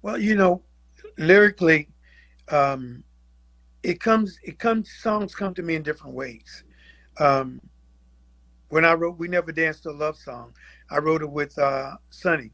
Well, 0.02 0.18
you 0.18 0.34
know, 0.34 0.62
lyrically, 1.18 1.88
um, 2.48 3.02
it 3.82 4.00
comes, 4.00 4.38
it 4.42 4.58
comes, 4.58 4.90
songs 5.00 5.34
come 5.34 5.54
to 5.54 5.62
me 5.62 5.76
in 5.76 5.82
different 5.82 6.14
ways. 6.14 6.64
Um, 7.18 7.60
when 8.68 8.84
I 8.84 8.94
wrote 8.94 9.18
"We 9.18 9.28
Never 9.28 9.52
Danced" 9.52 9.86
a 9.86 9.92
love 9.92 10.16
song, 10.16 10.52
I 10.90 10.98
wrote 10.98 11.22
it 11.22 11.30
with 11.30 11.56
uh, 11.58 11.96
Sonny, 12.10 12.50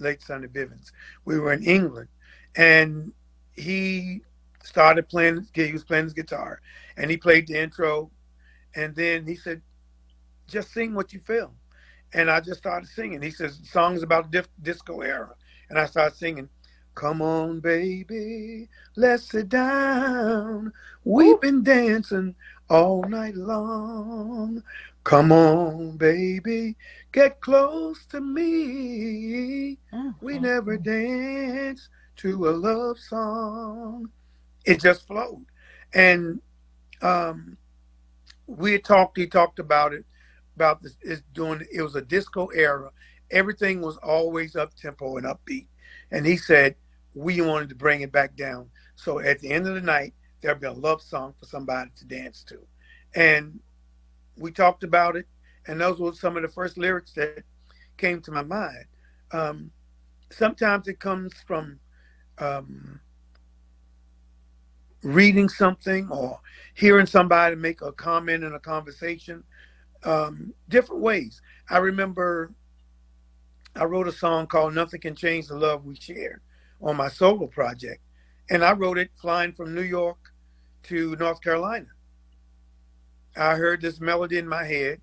late 0.00 0.22
Sonny 0.22 0.48
Bivins. 0.48 0.90
We 1.24 1.38
were 1.38 1.52
in 1.52 1.62
England, 1.62 2.08
and 2.56 3.12
he 3.52 4.22
started 4.62 5.08
playing. 5.08 5.46
He 5.54 5.72
was 5.72 5.84
playing 5.84 6.04
his 6.04 6.14
guitar, 6.14 6.60
and 6.96 7.10
he 7.10 7.16
played 7.16 7.46
the 7.46 7.60
intro, 7.62 8.10
and 8.74 8.94
then 8.96 9.26
he 9.26 9.36
said, 9.36 9.62
"Just 10.46 10.72
sing 10.72 10.94
what 10.94 11.12
you 11.12 11.20
feel." 11.20 11.54
And 12.12 12.30
I 12.30 12.40
just 12.40 12.60
started 12.60 12.88
singing. 12.88 13.22
He 13.22 13.30
says, 13.30 13.60
"Songs 13.64 14.02
about 14.02 14.30
dif- 14.30 14.48
disco 14.62 15.00
era," 15.00 15.34
and 15.68 15.78
I 15.78 15.86
started 15.86 16.16
singing. 16.16 16.48
Come 16.94 17.22
on, 17.22 17.58
baby, 17.58 18.68
let's 18.94 19.24
sit 19.24 19.48
down. 19.48 20.72
We've 21.02 21.40
been 21.40 21.64
dancing 21.64 22.36
all 22.70 23.02
night 23.02 23.34
long. 23.34 24.62
Come 25.02 25.32
on, 25.32 25.96
baby, 25.96 26.76
get 27.10 27.40
close 27.40 28.06
to 28.06 28.20
me. 28.20 29.78
We 30.20 30.38
never 30.38 30.76
danced 30.76 31.88
to 32.16 32.48
a 32.48 32.52
love 32.52 32.98
song. 32.98 34.10
It 34.64 34.80
just 34.80 35.06
flowed. 35.06 35.46
And 35.92 36.40
um, 37.02 37.56
we 38.46 38.78
talked, 38.78 39.18
he 39.18 39.26
talked 39.26 39.58
about 39.58 39.92
it, 39.92 40.04
about 40.54 40.82
this, 40.82 40.96
is 41.02 41.22
doing, 41.32 41.64
it 41.72 41.82
was 41.82 41.94
a 41.96 42.02
disco 42.02 42.46
era. 42.48 42.90
Everything 43.30 43.80
was 43.80 43.96
always 43.98 44.56
up 44.56 44.74
tempo 44.74 45.16
and 45.16 45.26
upbeat. 45.26 45.66
And 46.10 46.26
he 46.26 46.36
said, 46.36 46.76
we 47.14 47.40
wanted 47.40 47.68
to 47.70 47.74
bring 47.74 48.02
it 48.02 48.12
back 48.12 48.36
down. 48.36 48.70
So 48.96 49.20
at 49.20 49.40
the 49.40 49.50
end 49.50 49.66
of 49.66 49.74
the 49.74 49.80
night, 49.80 50.14
there'll 50.40 50.58
be 50.58 50.66
a 50.66 50.72
love 50.72 51.00
song 51.00 51.34
for 51.38 51.46
somebody 51.46 51.90
to 51.96 52.04
dance 52.04 52.44
to. 52.44 52.58
And 53.14 53.60
we 54.36 54.50
talked 54.50 54.84
about 54.84 55.16
it, 55.16 55.26
and 55.66 55.80
those 55.80 55.98
were 55.98 56.12
some 56.12 56.36
of 56.36 56.42
the 56.42 56.48
first 56.48 56.76
lyrics 56.76 57.12
that 57.12 57.44
came 57.96 58.20
to 58.22 58.32
my 58.32 58.42
mind. 58.42 58.84
Um, 59.32 59.70
sometimes 60.30 60.88
it 60.88 60.98
comes 60.98 61.32
from 61.46 61.78
um, 62.38 63.00
reading 65.02 65.48
something 65.48 66.08
or 66.10 66.40
hearing 66.74 67.06
somebody 67.06 67.56
make 67.56 67.82
a 67.82 67.92
comment 67.92 68.42
in 68.42 68.54
a 68.54 68.60
conversation, 68.60 69.44
um, 70.04 70.52
different 70.68 71.02
ways. 71.02 71.40
I 71.68 71.78
remember 71.78 72.52
I 73.76 73.84
wrote 73.84 74.06
a 74.06 74.12
song 74.12 74.46
called 74.46 74.74
Nothing 74.74 75.00
Can 75.00 75.16
Change 75.16 75.48
the 75.48 75.56
Love 75.56 75.84
We 75.84 75.96
Share 75.96 76.40
on 76.80 76.96
my 76.96 77.08
solo 77.08 77.46
project. 77.46 78.00
And 78.50 78.64
I 78.64 78.72
wrote 78.72 78.98
it 78.98 79.10
flying 79.20 79.52
from 79.52 79.74
New 79.74 79.82
York 79.82 80.18
to 80.84 81.16
North 81.16 81.40
Carolina. 81.40 81.86
I 83.36 83.56
heard 83.56 83.80
this 83.80 84.00
melody 84.00 84.38
in 84.38 84.46
my 84.46 84.64
head 84.64 85.00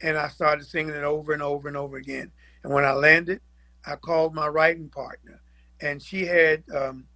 and 0.00 0.16
I 0.16 0.28
started 0.28 0.66
singing 0.66 0.94
it 0.94 1.04
over 1.04 1.32
and 1.32 1.42
over 1.42 1.68
and 1.68 1.76
over 1.76 1.96
again. 1.96 2.30
And 2.62 2.72
when 2.72 2.84
I 2.84 2.92
landed, 2.92 3.40
I 3.86 3.96
called 3.96 4.34
my 4.34 4.48
writing 4.48 4.88
partner 4.88 5.42
and 5.80 6.02
she 6.02 6.24
had, 6.24 6.64
um, 6.74 7.06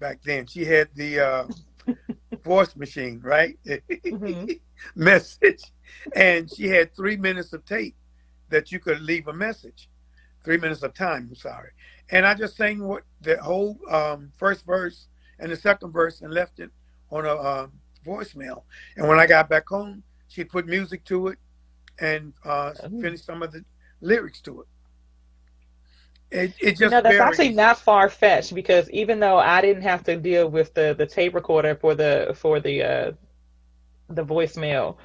back 0.00 0.20
then, 0.24 0.46
she 0.46 0.64
had 0.64 0.88
the 0.94 1.20
uh, 1.20 1.46
voice 2.46 2.74
machine, 2.76 3.20
right? 3.22 3.58
message. 4.94 5.62
And 6.14 6.50
she 6.50 6.68
had 6.68 6.94
three 6.94 7.16
minutes 7.16 7.52
of 7.52 7.64
tape 7.66 7.96
that 8.48 8.72
you 8.72 8.78
could 8.78 9.00
leave 9.02 9.26
a 9.28 9.32
message. 9.32 9.90
Three 10.44 10.56
minutes 10.56 10.82
of 10.82 10.94
time, 10.94 11.26
I'm 11.28 11.34
sorry. 11.34 11.70
And 12.10 12.24
I 12.24 12.34
just 12.34 12.56
sang 12.56 12.82
what 12.86 13.02
the 13.20 13.36
whole 13.42 13.78
um, 13.90 14.30
first 14.36 14.64
verse 14.64 15.08
and 15.40 15.50
the 15.50 15.56
second 15.56 15.90
verse 15.92 16.20
and 16.20 16.32
left 16.32 16.60
it 16.60 16.70
on 17.10 17.26
a 17.26 17.34
uh, 17.34 17.66
voicemail. 18.06 18.62
And 18.96 19.08
when 19.08 19.18
I 19.18 19.26
got 19.26 19.48
back 19.48 19.68
home, 19.68 20.04
she 20.28 20.44
put 20.44 20.66
music 20.66 21.04
to 21.06 21.28
it 21.28 21.38
and 21.98 22.32
uh, 22.44 22.72
finished 23.00 23.24
some 23.24 23.42
of 23.42 23.50
the 23.52 23.64
lyrics 24.00 24.40
to 24.42 24.60
it. 24.60 24.68
It, 26.30 26.54
it 26.60 26.80
know, 26.80 26.88
that's 26.88 27.04
varies. 27.04 27.20
actually 27.20 27.50
not 27.50 27.78
far 27.78 28.08
fetched 28.08 28.54
because 28.54 28.90
even 28.90 29.20
though 29.20 29.38
I 29.38 29.60
didn't 29.60 29.82
have 29.82 30.02
to 30.04 30.16
deal 30.16 30.48
with 30.48 30.74
the, 30.74 30.94
the 30.96 31.06
tape 31.06 31.34
recorder 31.34 31.76
for 31.76 31.94
the 31.94 32.34
for 32.36 32.58
the 32.58 32.82
uh, 32.82 33.12
the 34.08 34.24
voicemail, 34.24 34.96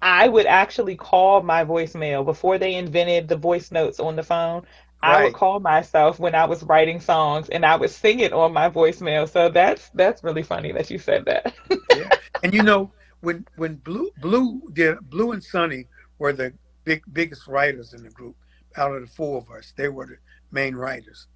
I 0.00 0.28
would 0.28 0.46
actually 0.46 0.96
call 0.96 1.42
my 1.42 1.64
voicemail 1.64 2.24
before 2.24 2.58
they 2.58 2.74
invented 2.74 3.28
the 3.28 3.36
voice 3.36 3.70
notes 3.70 4.00
on 4.00 4.16
the 4.16 4.22
phone. 4.22 4.66
I 5.02 5.24
would 5.24 5.34
call 5.34 5.58
myself 5.58 6.20
when 6.20 6.34
I 6.34 6.44
was 6.44 6.62
writing 6.62 7.00
songs 7.00 7.48
and 7.48 7.66
I 7.66 7.74
would 7.74 7.90
sing 7.90 8.20
it 8.20 8.32
on 8.32 8.52
my 8.52 8.70
voicemail. 8.70 9.28
So 9.28 9.48
that's 9.48 9.90
that's 9.94 10.22
really 10.22 10.44
funny 10.44 10.72
that 10.72 10.90
you 10.90 10.98
said 10.98 11.24
that. 11.26 11.54
And 12.44 12.52
you 12.52 12.62
know, 12.62 12.90
when 13.20 13.46
when 13.56 13.76
Blue 13.76 14.10
Blue 14.20 14.62
did 14.72 14.98
Blue 15.10 15.32
and 15.32 15.42
Sonny 15.42 15.86
were 16.18 16.32
the 16.32 16.52
big 16.84 17.02
biggest 17.12 17.46
writers 17.46 17.94
in 17.94 18.02
the 18.02 18.10
group 18.10 18.36
out 18.76 18.94
of 18.94 19.02
the 19.02 19.06
four 19.06 19.38
of 19.38 19.50
us. 19.50 19.72
They 19.76 19.88
were 19.88 20.06
the 20.06 20.16
main 20.50 20.74
writers. 20.74 21.26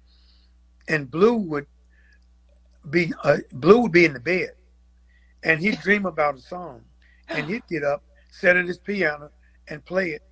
And 0.87 1.09
Blue 1.09 1.35
would 1.35 1.67
be 2.89 3.13
uh, 3.23 3.37
Blue 3.51 3.79
would 3.79 3.91
be 3.91 4.05
in 4.05 4.13
the 4.13 4.19
bed, 4.19 4.51
and 5.43 5.59
he'd 5.59 5.79
dream 5.81 6.05
about 6.05 6.37
a 6.37 6.41
song, 6.41 6.83
and 7.27 7.47
he'd 7.49 7.67
get 7.67 7.83
up, 7.83 8.03
set 8.31 8.55
at 8.55 8.65
his 8.65 8.77
piano, 8.77 9.31
and 9.67 9.83
play 9.83 10.11
it, 10.11 10.23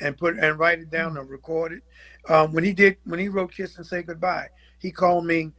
and 0.00 0.16
put 0.16 0.38
and 0.38 0.58
write 0.58 0.80
it 0.80 0.90
down 0.90 1.16
and 1.16 1.30
record 1.30 1.72
it. 1.72 1.82
Um, 2.28 2.52
when 2.52 2.64
he 2.64 2.72
did 2.72 2.96
when 3.04 3.20
he 3.20 3.28
wrote 3.28 3.52
"Kiss 3.54 3.76
and 3.76 3.86
Say 3.86 4.02
Goodbye," 4.02 4.48
he 4.78 4.90
called 4.90 5.26
me 5.26 5.52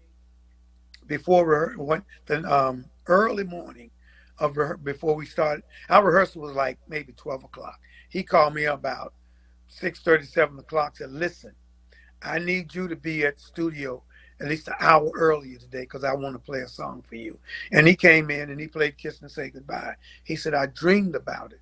before 1.08 1.74
when 1.78 2.04
the 2.26 2.44
um, 2.44 2.86
early 3.08 3.44
morning 3.44 3.92
of 4.40 4.58
before 4.84 5.16
we 5.16 5.26
started. 5.26 5.64
Our 5.90 6.06
rehearsal 6.06 6.42
was 6.42 6.56
like 6.56 6.80
maybe 6.88 7.14
twelve 7.14 7.44
o'clock. 7.44 7.80
He 8.10 8.24
called 8.24 8.54
me 8.54 8.66
about 8.66 9.14
six 9.72 10.02
thirty, 10.02 10.26
seven 10.26 10.60
o'clock. 10.60 10.98
Said, 10.98 11.12
"Listen, 11.12 11.54
I 12.22 12.40
need 12.40 12.76
you 12.76 12.88
to 12.90 12.96
be 12.98 13.26
at 13.26 13.38
the 13.38 13.42
studio 13.44 14.04
at 14.42 14.48
least 14.50 14.68
an 14.70 14.76
hour 14.80 15.12
earlier 15.16 15.58
today 15.60 15.82
because 15.82 16.04
I 16.04 16.14
want 16.14 16.36
to 16.36 16.40
play 16.40 16.62
a 16.62 16.70
song 16.70 17.04
for 17.08 17.16
you." 17.16 17.40
And 17.72 17.88
he 17.88 17.96
came 17.96 18.32
in 18.32 18.52
and 18.52 18.60
he 18.62 18.68
played 18.68 18.98
"Kiss 18.98 19.22
and 19.22 19.32
Say 19.32 19.50
Goodbye." 19.52 19.96
He 20.24 20.36
said, 20.38 20.54
"I 20.56 20.68
dreamed 20.68 21.16
about 21.16 21.54
it." 21.54 21.62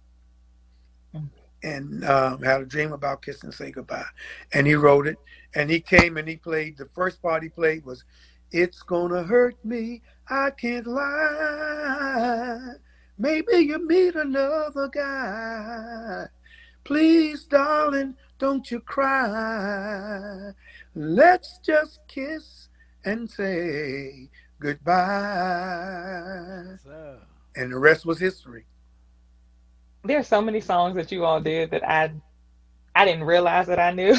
And 1.64 2.06
um, 2.06 2.41
had 2.44 2.61
a 2.61 2.65
dream 2.65 2.94
about 2.94 3.22
kiss 3.22 3.44
and 3.44 3.53
say 3.53 3.72
goodbye, 3.72 4.06
and 4.53 4.68
he 4.68 4.76
wrote 4.76 5.07
it. 5.07 5.18
And 5.56 5.69
he 5.69 5.81
came 5.81 6.18
and 6.18 6.27
he 6.27 6.38
played. 6.38 6.77
The 6.77 6.88
first 6.94 7.22
part 7.22 7.44
he 7.44 7.49
played 7.49 7.86
was 7.86 8.06
It's 8.52 8.81
gonna 8.84 9.23
hurt 9.23 9.64
me. 9.65 10.02
I 10.30 10.52
can't 10.52 10.88
lie. 10.88 12.73
Maybe 13.18 13.57
you 13.57 13.86
meet 13.88 14.15
another 14.15 14.88
guy. 14.90 16.27
Please, 16.90 17.45
darling, 17.45 18.16
don't 18.40 18.72
you 18.72 18.80
cry. 18.80 20.53
Let's 20.95 21.60
just 21.64 21.99
kiss 22.07 22.70
and 23.06 23.30
say 23.30 24.32
goodbye. 24.60 24.95
And 27.56 27.72
the 27.72 27.78
rest 27.78 28.07
was 28.07 28.18
history. 28.20 28.66
There 30.03 30.18
are 30.18 30.24
so 30.24 30.41
many 30.41 30.61
songs 30.61 30.95
that 30.95 31.11
you 31.11 31.26
all 31.26 31.40
did 31.40 31.70
that 31.70 31.88
I 31.88 32.11
I 32.95 33.06
didn't 33.06 33.26
realize 33.26 33.68
that 33.68 33.80
I 33.80 33.91
knew. 33.91 34.16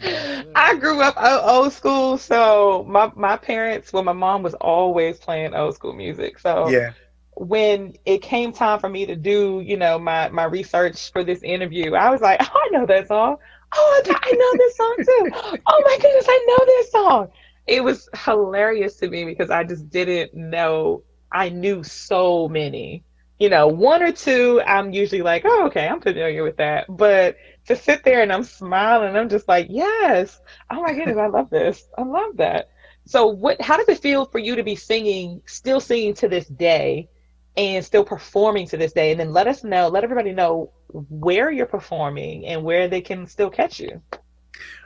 I 0.54 0.76
grew 0.76 1.00
up 1.00 1.14
old 1.18 1.72
school, 1.72 2.18
so 2.18 2.84
my 2.86 3.10
my 3.16 3.38
parents, 3.38 3.90
well, 3.90 4.02
my 4.04 4.12
mom 4.12 4.42
was 4.42 4.52
always 4.56 5.18
playing 5.18 5.54
old 5.54 5.74
school 5.76 5.94
music. 5.94 6.38
So 6.38 6.68
Yeah. 6.68 6.92
When 7.40 7.94
it 8.04 8.20
came 8.20 8.52
time 8.52 8.78
for 8.78 8.88
me 8.90 9.06
to 9.06 9.16
do, 9.16 9.62
you 9.64 9.78
know, 9.78 9.98
my 9.98 10.28
my 10.28 10.44
research 10.44 11.10
for 11.10 11.24
this 11.24 11.42
interview, 11.42 11.94
I 11.94 12.10
was 12.10 12.20
like, 12.20 12.38
oh, 12.42 12.60
I 12.66 12.68
know 12.68 12.84
that 12.84 13.08
song. 13.08 13.36
Oh, 13.72 14.02
I 14.06 14.32
know 14.32 14.56
this 14.58 14.76
song 14.76 14.96
too. 14.98 15.60
Oh 15.66 15.82
my 15.86 15.98
goodness, 16.02 16.26
I 16.28 16.46
know 16.48 16.66
this 16.66 16.90
song. 16.90 17.28
It 17.66 17.82
was 17.82 18.10
hilarious 18.14 18.96
to 18.96 19.08
me 19.08 19.24
because 19.24 19.48
I 19.48 19.64
just 19.64 19.88
didn't 19.88 20.34
know. 20.34 21.02
I 21.32 21.48
knew 21.48 21.82
so 21.82 22.46
many. 22.46 23.04
You 23.38 23.48
know, 23.48 23.68
one 23.68 24.02
or 24.02 24.12
two, 24.12 24.60
I'm 24.66 24.92
usually 24.92 25.22
like, 25.22 25.44
oh, 25.46 25.66
okay, 25.68 25.88
I'm 25.88 26.02
familiar 26.02 26.42
with 26.42 26.58
that. 26.58 26.84
But 26.90 27.36
to 27.68 27.76
sit 27.76 28.04
there 28.04 28.20
and 28.20 28.30
I'm 28.30 28.44
smiling, 28.44 29.16
I'm 29.16 29.30
just 29.30 29.48
like, 29.48 29.68
yes. 29.70 30.38
Oh 30.70 30.82
my 30.82 30.92
goodness, 30.92 31.16
I 31.16 31.28
love 31.28 31.48
this. 31.48 31.88
I 31.96 32.02
love 32.02 32.36
that. 32.36 32.66
So, 33.06 33.28
what? 33.28 33.62
How 33.62 33.78
does 33.78 33.88
it 33.88 34.02
feel 34.02 34.26
for 34.26 34.38
you 34.38 34.56
to 34.56 34.62
be 34.62 34.76
singing, 34.76 35.40
still 35.46 35.80
singing 35.80 36.12
to 36.16 36.28
this 36.28 36.46
day, 36.46 37.08
and 37.56 37.84
still 37.84 38.04
performing 38.04 38.66
to 38.68 38.76
this 38.76 38.92
day? 38.92 39.10
And 39.10 39.20
then 39.20 39.32
let 39.32 39.46
us 39.46 39.64
know, 39.64 39.88
let 39.88 40.04
everybody 40.04 40.32
know 40.32 40.72
where 40.92 41.50
you're 41.50 41.66
performing 41.66 42.46
and 42.46 42.62
where 42.64 42.88
they 42.88 43.00
can 43.00 43.26
still 43.26 43.50
catch 43.50 43.80
you. 43.80 44.00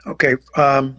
Okay. 0.07 0.35
Um, 0.55 0.97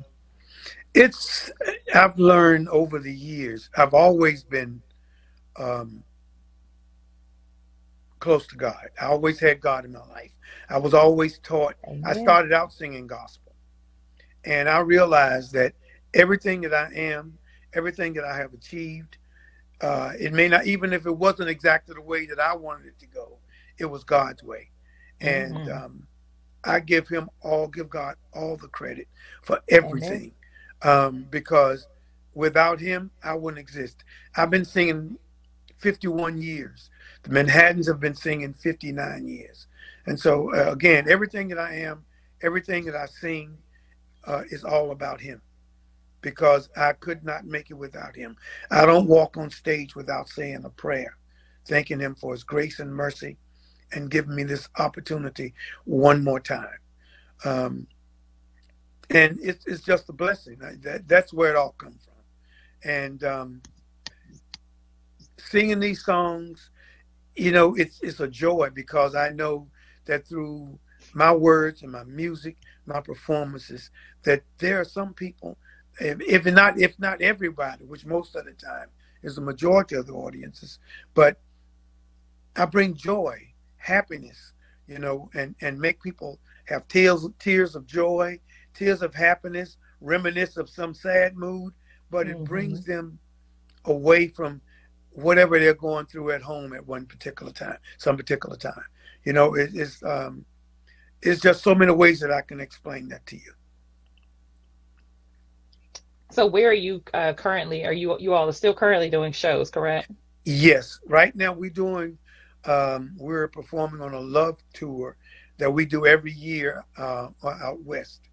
it's 0.95 1.51
I've 1.95 2.19
learned 2.19 2.69
over 2.69 2.99
the 2.99 3.13
years. 3.13 3.69
I've 3.77 3.95
always 3.95 4.43
been 4.43 4.81
um, 5.59 6.03
close 8.19 8.47
to 8.49 8.57
God. 8.57 8.89
I 9.01 9.07
always 9.07 9.39
had 9.39 9.61
God 9.61 9.85
in 9.85 9.93
my 9.93 10.05
life. 10.07 10.33
I 10.71 10.79
was 10.79 10.95
always 10.95 11.39
taught. 11.41 11.75
I 12.05 12.15
started 12.15 12.53
out 12.53 12.73
singing 12.73 13.07
gospel, 13.07 13.53
and 14.45 14.69
I 14.69 14.79
realized 14.79 15.53
that 15.53 15.75
everything 16.15 16.63
that 16.63 16.75
I 16.75 16.91
am, 16.95 17.39
everything 17.75 18.15
that 18.15 18.25
I 18.25 18.37
have 18.37 18.55
achieved, 18.55 19.19
uh, 19.81 20.13
it 20.19 20.33
may 20.33 20.49
not 20.49 20.67
even 20.67 20.93
if 20.93 21.07
it 21.07 21.17
wasn't 21.17 21.49
exactly 21.51 21.95
the 21.95 22.03
way 22.03 22.27
that 22.27 22.41
I 22.41 22.55
wanted 22.57 22.87
it 22.89 22.99
to 23.01 23.07
go, 23.07 23.39
it 23.79 23.87
was 23.87 24.05
God's 24.05 24.43
way, 24.43 24.71
and 25.21 25.69
Mhm. 25.69 25.85
um, 25.85 26.09
I 26.65 26.81
give 26.81 27.09
Him 27.09 27.31
all, 27.43 27.69
give 27.69 27.91
God 27.91 28.17
all 28.33 28.57
the 28.57 28.69
credit 28.69 29.09
for 29.43 29.61
everything, 29.69 30.33
um, 30.83 31.27
because 31.31 31.89
without 32.35 32.81
Him, 32.81 33.11
I 33.25 33.35
wouldn't 33.35 33.61
exist. 33.61 34.05
I've 34.37 34.51
been 34.51 34.65
singing 34.67 35.19
51 35.79 36.41
years. 36.43 36.91
The 37.25 37.31
Manhattans 37.31 37.89
have 37.89 38.01
been 38.01 38.15
singing 38.15 38.55
59 38.55 39.29
years. 39.29 39.67
And 40.07 40.19
so, 40.19 40.55
uh, 40.55 40.73
again, 40.73 41.07
everything 41.09 41.49
that 41.49 41.59
I 41.59 41.75
am, 41.81 42.05
everything 42.43 42.85
that 42.87 42.97
I 42.97 43.07
sing 43.07 43.59
uh, 44.25 44.43
is 44.51 44.65
all 44.65 44.93
about 44.93 45.21
Him 45.21 45.43
because 46.27 46.69
I 46.77 46.93
could 46.93 47.23
not 47.23 47.47
make 47.47 47.71
it 47.71 47.75
without 47.75 48.17
Him. 48.17 48.37
I 48.69 48.85
don't 48.85 49.07
walk 49.07 49.37
on 49.37 49.49
stage 49.49 49.95
without 49.95 50.29
saying 50.29 50.65
a 50.65 50.71
prayer, 50.71 51.17
thanking 51.69 52.01
Him 52.01 52.17
for 52.17 52.33
His 52.33 52.43
grace 52.43 52.81
and 52.81 52.93
mercy 52.93 53.37
and 53.93 54.11
giving 54.11 54.35
me 54.35 54.43
this 54.43 54.69
opportunity 54.77 55.55
one 55.85 56.25
more 56.25 56.41
time. 56.41 56.81
Um, 57.45 57.87
and 59.09 59.39
it's, 59.41 59.65
it's 59.69 59.85
just 59.85 60.09
a 60.09 60.13
blessing. 60.13 60.59
That, 60.83 61.07
that's 61.07 61.33
where 61.33 61.51
it 61.51 61.57
all 61.57 61.77
comes 61.79 62.03
from. 62.03 62.91
And 62.91 63.23
um, 63.23 63.63
singing 65.39 65.79
these 65.79 66.05
songs, 66.05 66.71
you 67.37 67.53
know, 67.53 67.77
it's 67.77 68.01
it's 68.03 68.19
a 68.19 68.27
joy 68.27 68.71
because 68.75 69.15
I 69.15 69.29
know 69.29 69.69
that 70.07 70.27
through 70.27 70.77
my 71.15 71.33
words 71.33 71.83
and 71.83 71.93
my 71.93 72.03
music, 72.03 72.57
my 72.85 73.01
performances, 73.01 73.91
that 74.25 74.43
there 74.59 74.81
are 74.81 74.85
some 74.85 75.15
people, 75.15 75.57
if, 76.01 76.45
not 76.47 76.79
if 76.79 76.99
not 76.99 77.23
everybody, 77.23 77.85
which 77.85 78.05
most 78.05 78.37
of 78.37 78.45
the 78.45 78.53
time 78.53 78.89
is 79.23 79.37
the 79.37 79.41
majority 79.41 79.95
of 79.95 80.07
the 80.07 80.13
audiences, 80.13 80.79
but 81.15 81.41
I 82.55 82.65
bring 82.67 82.95
joy, 82.95 83.39
happiness, 83.77 84.53
you 84.87 84.99
know, 84.99 85.31
and 85.35 85.55
and 85.61 85.79
make 85.79 86.03
people 86.03 86.39
have 86.67 86.87
tears 86.89 87.27
tears 87.39 87.75
of 87.75 87.87
joy, 87.87 88.39
tears 88.75 89.03
of 89.03 89.15
happiness, 89.15 89.77
reminisce 90.01 90.57
of 90.57 90.69
some 90.69 90.95
sad 90.95 91.37
mood, 91.37 91.73
but 92.11 92.29
it 92.29 92.43
brings 92.45 92.85
them 92.85 93.19
away 93.85 94.29
from 94.29 94.61
whatever 95.11 95.59
they're 95.59 95.75
going 95.75 96.07
through 96.07 96.31
at 96.31 96.43
home 96.43 96.73
at 96.73 96.87
one 96.87 97.07
particular 97.07 97.53
time, 97.53 97.79
some 97.99 98.17
particular 98.17 98.57
time. 98.57 98.85
You 99.25 99.33
know, 99.33 99.55
it, 99.55 99.71
it's 99.75 100.03
um, 100.03 100.45
it's 101.23 101.41
just 101.41 101.63
so 101.63 101.75
many 101.75 101.93
ways 101.93 102.21
that 102.21 102.31
I 102.31 102.43
can 102.43 102.61
explain 102.61 103.09
that 103.09 103.27
to 103.27 103.37
you. 103.37 103.53
So, 106.31 106.47
where 106.47 106.69
are 106.69 106.75
you 106.75 107.03
uh, 107.15 107.33
currently? 107.35 107.85
Are 107.85 107.93
you 107.93 108.19
you 108.19 108.35
all 108.35 108.49
are 108.49 108.53
still 108.53 108.75
currently 108.75 109.11
doing 109.11 109.33
shows, 109.33 109.71
correct? 109.71 110.11
Yes, 110.45 111.01
right 111.07 111.35
now 111.35 111.53
we're 111.53 111.71
doing, 111.71 112.19
um, 112.65 113.15
we're 113.17 113.49
performing 113.49 114.01
on 114.01 114.15
a 114.15 114.21
love 114.21 114.59
tour 114.73 115.17
that 115.59 115.71
we 115.71 115.85
do 115.85 116.07
every 116.07 116.33
year 116.33 116.85
uh, 116.97 117.29
out 117.45 117.83
west. 117.83 118.29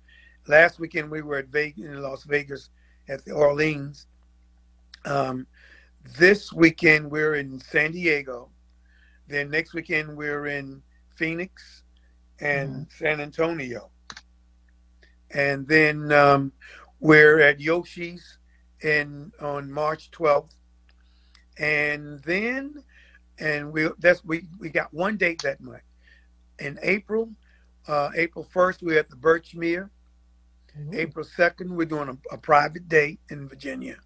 Last 0.48 0.80
weekend 0.80 1.10
we 1.10 1.22
were 1.22 1.38
at 1.38 1.48
Vegas, 1.48 1.86
in 1.86 2.02
Las 2.02 2.24
Vegas 2.24 2.70
at 3.10 3.24
the 3.26 3.32
Orleans. 3.32 4.07
Um, 5.06 5.48
this 6.20 6.52
weekend 6.52 7.10
we're 7.10 7.36
in 7.36 7.60
San 7.60 7.91
Diego. 7.94 8.49
Then 9.28 9.49
next 9.49 9.74
weekend 9.74 10.15
we're 10.15 10.48
in 10.48 10.82
Phoenix 11.15 11.84
and 12.40 12.88
San 12.98 13.22
Antonio. 13.22 13.90
And 15.32 15.68
then 15.68 16.11
um, 16.11 16.52
we're 17.04 17.42
at 17.42 17.60
Yoshi's 17.60 18.40
in 18.82 19.34
on 19.42 19.70
March 19.70 20.10
12th. 20.12 20.56
And 21.60 22.24
then 22.24 22.82
and 23.38 23.74
we 23.74 23.90
that's 24.00 24.24
we 24.24 24.46
we 24.58 24.70
got 24.70 24.94
one 24.94 25.18
date 25.18 25.42
that 25.44 25.60
month. 25.60 25.84
In 26.60 26.80
April, 26.82 27.30
uh, 27.88 28.10
April 28.16 28.48
1st, 28.56 28.82
we're 28.82 29.00
at 29.00 29.10
the 29.10 29.18
Birchmere. 29.18 29.90
April 30.94 31.26
2nd, 31.26 31.70
we're 31.70 31.86
doing 31.86 32.10
a, 32.10 32.36
a 32.36 32.38
private 32.38 32.88
date 32.88 33.20
in 33.30 33.50
Virginia. 33.50 33.98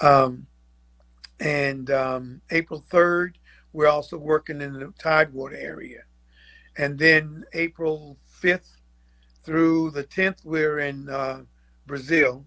Um, 0.00 0.46
and 1.38 1.90
um, 1.90 2.40
April 2.50 2.82
3rd, 2.90 3.34
we're 3.72 3.86
also 3.86 4.16
working 4.16 4.60
in 4.60 4.72
the 4.72 4.92
Tidewater 4.98 5.56
area. 5.56 6.02
And 6.76 6.98
then 6.98 7.44
April 7.52 8.16
5th 8.42 8.80
through 9.44 9.90
the 9.90 10.04
10th, 10.04 10.44
we're 10.44 10.80
in 10.80 11.08
uh, 11.08 11.42
Brazil. 11.90 12.46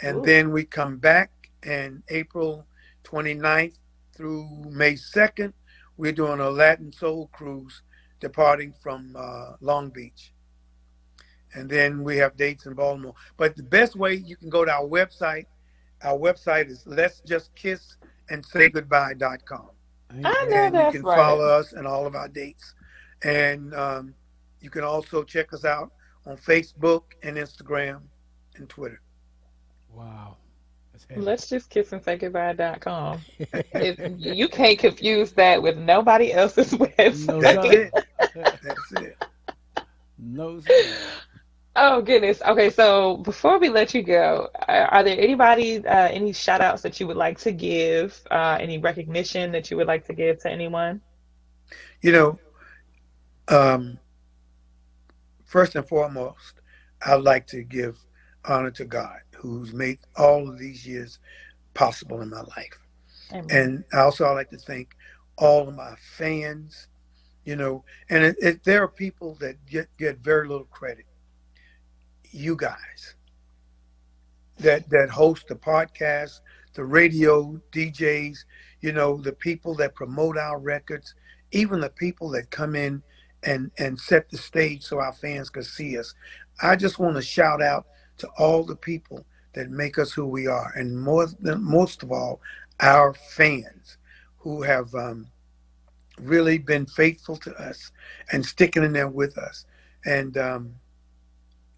And 0.00 0.18
Ooh. 0.18 0.22
then 0.22 0.52
we 0.52 0.64
come 0.64 0.98
back, 0.98 1.32
and 1.64 2.02
April 2.08 2.66
29th 3.04 3.78
through 4.14 4.46
May 4.70 4.92
2nd, 4.92 5.52
we're 5.96 6.12
doing 6.12 6.40
a 6.40 6.50
Latin 6.50 6.92
Soul 6.92 7.28
Cruise 7.32 7.82
departing 8.20 8.74
from 8.80 9.16
uh, 9.18 9.52
Long 9.60 9.90
Beach. 9.90 10.32
And 11.54 11.68
then 11.68 12.04
we 12.04 12.18
have 12.18 12.36
dates 12.36 12.66
in 12.66 12.74
Baltimore. 12.74 13.14
But 13.36 13.56
the 13.56 13.62
best 13.62 13.96
way 13.96 14.14
you 14.14 14.36
can 14.36 14.50
go 14.50 14.64
to 14.64 14.70
our 14.70 14.86
website, 14.86 15.46
our 16.02 16.18
website 16.18 16.68
is 16.68 16.84
let's 16.86 17.20
just 17.20 17.54
kiss 17.54 17.96
and 18.28 18.44
say 18.44 18.68
goodbye.com. 18.68 19.70
I 20.10 20.14
know 20.14 20.30
and 20.30 20.74
that's 20.74 20.94
you 20.94 21.00
can 21.00 21.08
right. 21.08 21.16
follow 21.16 21.44
us 21.44 21.72
and 21.72 21.86
all 21.86 22.06
of 22.06 22.14
our 22.14 22.28
dates. 22.28 22.74
And 23.24 23.74
um, 23.74 24.14
you 24.60 24.68
can 24.68 24.84
also 24.84 25.24
check 25.24 25.52
us 25.54 25.64
out 25.64 25.92
on 26.26 26.36
Facebook 26.36 27.02
and 27.22 27.36
Instagram 27.36 28.02
and 28.58 28.68
Twitter. 28.68 29.00
Wow. 29.92 30.36
Let's 31.16 31.48
just 31.48 31.70
kiss 31.70 31.92
and 31.92 32.02
say 32.02 32.16
goodbye.com. 32.16 33.20
If 33.38 33.98
you 34.18 34.48
can't 34.48 34.78
confuse 34.78 35.32
that 35.32 35.62
with 35.62 35.78
nobody 35.78 36.32
else's 36.32 36.72
website. 36.72 37.40
That's 37.40 37.74
it. 37.74 38.62
That's 38.62 38.92
it. 38.92 39.24
No. 40.18 40.60
Oh 41.76 42.02
goodness. 42.02 42.42
Okay, 42.42 42.70
so 42.70 43.18
before 43.18 43.58
we 43.58 43.68
let 43.68 43.94
you 43.94 44.02
go, 44.02 44.48
are, 44.66 44.86
are 44.86 45.04
there 45.04 45.18
anybody, 45.18 45.86
uh, 45.86 46.08
any 46.08 46.32
shout 46.32 46.60
outs 46.60 46.82
that 46.82 46.98
you 46.98 47.06
would 47.06 47.16
like 47.16 47.38
to 47.38 47.52
give? 47.52 48.20
Uh, 48.30 48.58
any 48.60 48.78
recognition 48.78 49.52
that 49.52 49.70
you 49.70 49.76
would 49.76 49.86
like 49.86 50.04
to 50.06 50.12
give 50.12 50.40
to 50.40 50.50
anyone? 50.50 51.00
You 52.02 52.12
know, 52.12 52.38
um, 53.46 53.98
first 55.44 55.76
and 55.76 55.86
foremost, 55.86 56.60
I'd 57.06 57.22
like 57.22 57.46
to 57.48 57.62
give 57.62 57.96
honor 58.44 58.70
to 58.72 58.84
God, 58.84 59.18
who's 59.36 59.72
made 59.72 59.98
all 60.16 60.48
of 60.48 60.58
these 60.58 60.86
years 60.86 61.18
possible 61.74 62.20
in 62.20 62.30
my 62.30 62.40
life. 62.40 62.78
Amen. 63.32 63.46
And 63.50 63.84
I 63.92 64.00
also 64.00 64.24
I 64.24 64.32
like 64.32 64.50
to 64.50 64.58
thank 64.58 64.94
all 65.36 65.68
of 65.68 65.74
my 65.74 65.94
fans, 66.16 66.88
you 67.44 67.56
know, 67.56 67.84
and 68.10 68.24
it, 68.24 68.36
it, 68.40 68.64
there 68.64 68.82
are 68.82 68.88
people 68.88 69.36
that 69.40 69.64
get, 69.66 69.88
get 69.98 70.18
very 70.18 70.48
little 70.48 70.66
credit. 70.66 71.06
You 72.30 72.56
guys 72.56 73.14
that 74.58 74.88
that 74.90 75.10
host 75.10 75.48
the 75.48 75.54
podcast, 75.54 76.40
the 76.74 76.84
radio 76.84 77.60
DJs, 77.72 78.38
you 78.80 78.92
know, 78.92 79.16
the 79.16 79.32
people 79.32 79.74
that 79.76 79.94
promote 79.94 80.36
our 80.36 80.58
records, 80.58 81.14
even 81.52 81.80
the 81.80 81.90
people 81.90 82.28
that 82.30 82.50
come 82.50 82.74
in 82.74 83.02
and 83.42 83.70
and 83.78 83.98
set 83.98 84.28
the 84.30 84.38
stage 84.38 84.82
so 84.82 84.98
our 84.98 85.12
fans 85.12 85.50
can 85.50 85.62
see 85.62 85.98
us. 85.98 86.14
I 86.62 86.76
just 86.76 86.98
want 86.98 87.16
to 87.16 87.22
shout 87.22 87.62
out 87.62 87.86
to 88.18 88.28
all 88.38 88.64
the 88.64 88.76
people 88.76 89.24
that 89.54 89.70
make 89.70 89.98
us 89.98 90.12
who 90.12 90.26
we 90.26 90.46
are, 90.46 90.72
and 90.76 91.00
more 91.00 91.26
than 91.40 91.62
most 91.62 92.02
of 92.02 92.12
all, 92.12 92.40
our 92.80 93.14
fans 93.14 93.98
who 94.38 94.62
have 94.62 94.94
um, 94.94 95.26
really 96.20 96.58
been 96.58 96.86
faithful 96.86 97.36
to 97.36 97.54
us 97.54 97.90
and 98.32 98.44
sticking 98.44 98.84
in 98.84 98.92
there 98.92 99.08
with 99.08 99.36
us. 99.38 99.66
And 100.04 100.36
um, 100.38 100.74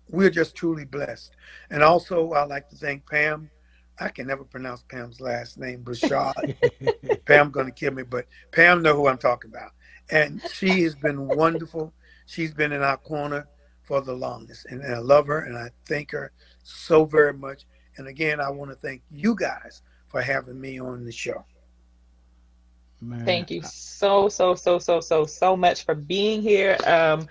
we're 0.08 0.30
just 0.30 0.54
truly 0.54 0.84
blessed. 0.84 1.34
And 1.70 1.82
also, 1.82 2.32
I'd 2.32 2.48
like 2.48 2.68
to 2.70 2.76
thank 2.76 3.08
Pam. 3.08 3.50
I 3.98 4.08
can 4.08 4.26
never 4.26 4.44
pronounce 4.44 4.82
Pam's 4.82 5.20
last 5.20 5.58
name, 5.58 5.82
Bouchard. 5.82 6.56
Pam 7.26 7.50
going 7.50 7.66
to 7.66 7.72
kill 7.72 7.92
me, 7.92 8.02
but 8.02 8.26
Pam 8.50 8.82
know 8.82 8.94
who 8.94 9.08
I'm 9.08 9.18
talking 9.18 9.50
about. 9.50 9.72
And 10.10 10.40
she 10.52 10.82
has 10.82 10.94
been 10.94 11.28
wonderful. 11.28 11.92
She's 12.26 12.52
been 12.52 12.72
in 12.72 12.82
our 12.82 12.96
corner 12.96 13.46
for 13.90 14.00
the 14.00 14.14
longest. 14.14 14.66
And, 14.66 14.82
and 14.82 14.94
I 14.94 14.98
love 14.98 15.26
her 15.26 15.40
and 15.46 15.58
I 15.58 15.68
thank 15.84 16.12
her 16.12 16.30
so 16.62 17.04
very 17.04 17.32
much. 17.32 17.64
And 17.96 18.06
again, 18.06 18.40
I 18.40 18.48
want 18.48 18.70
to 18.70 18.76
thank 18.76 19.02
you 19.10 19.34
guys 19.34 19.82
for 20.06 20.22
having 20.22 20.60
me 20.60 20.78
on 20.78 21.04
the 21.04 21.10
show. 21.10 21.44
Man. 23.00 23.24
Thank 23.24 23.50
you 23.50 23.62
so, 23.62 24.28
so, 24.28 24.54
so, 24.54 24.78
so, 24.78 25.00
so, 25.00 25.26
so 25.26 25.56
much 25.56 25.84
for 25.84 25.96
being 25.96 26.40
here. 26.40 26.76
Um, 26.86 27.26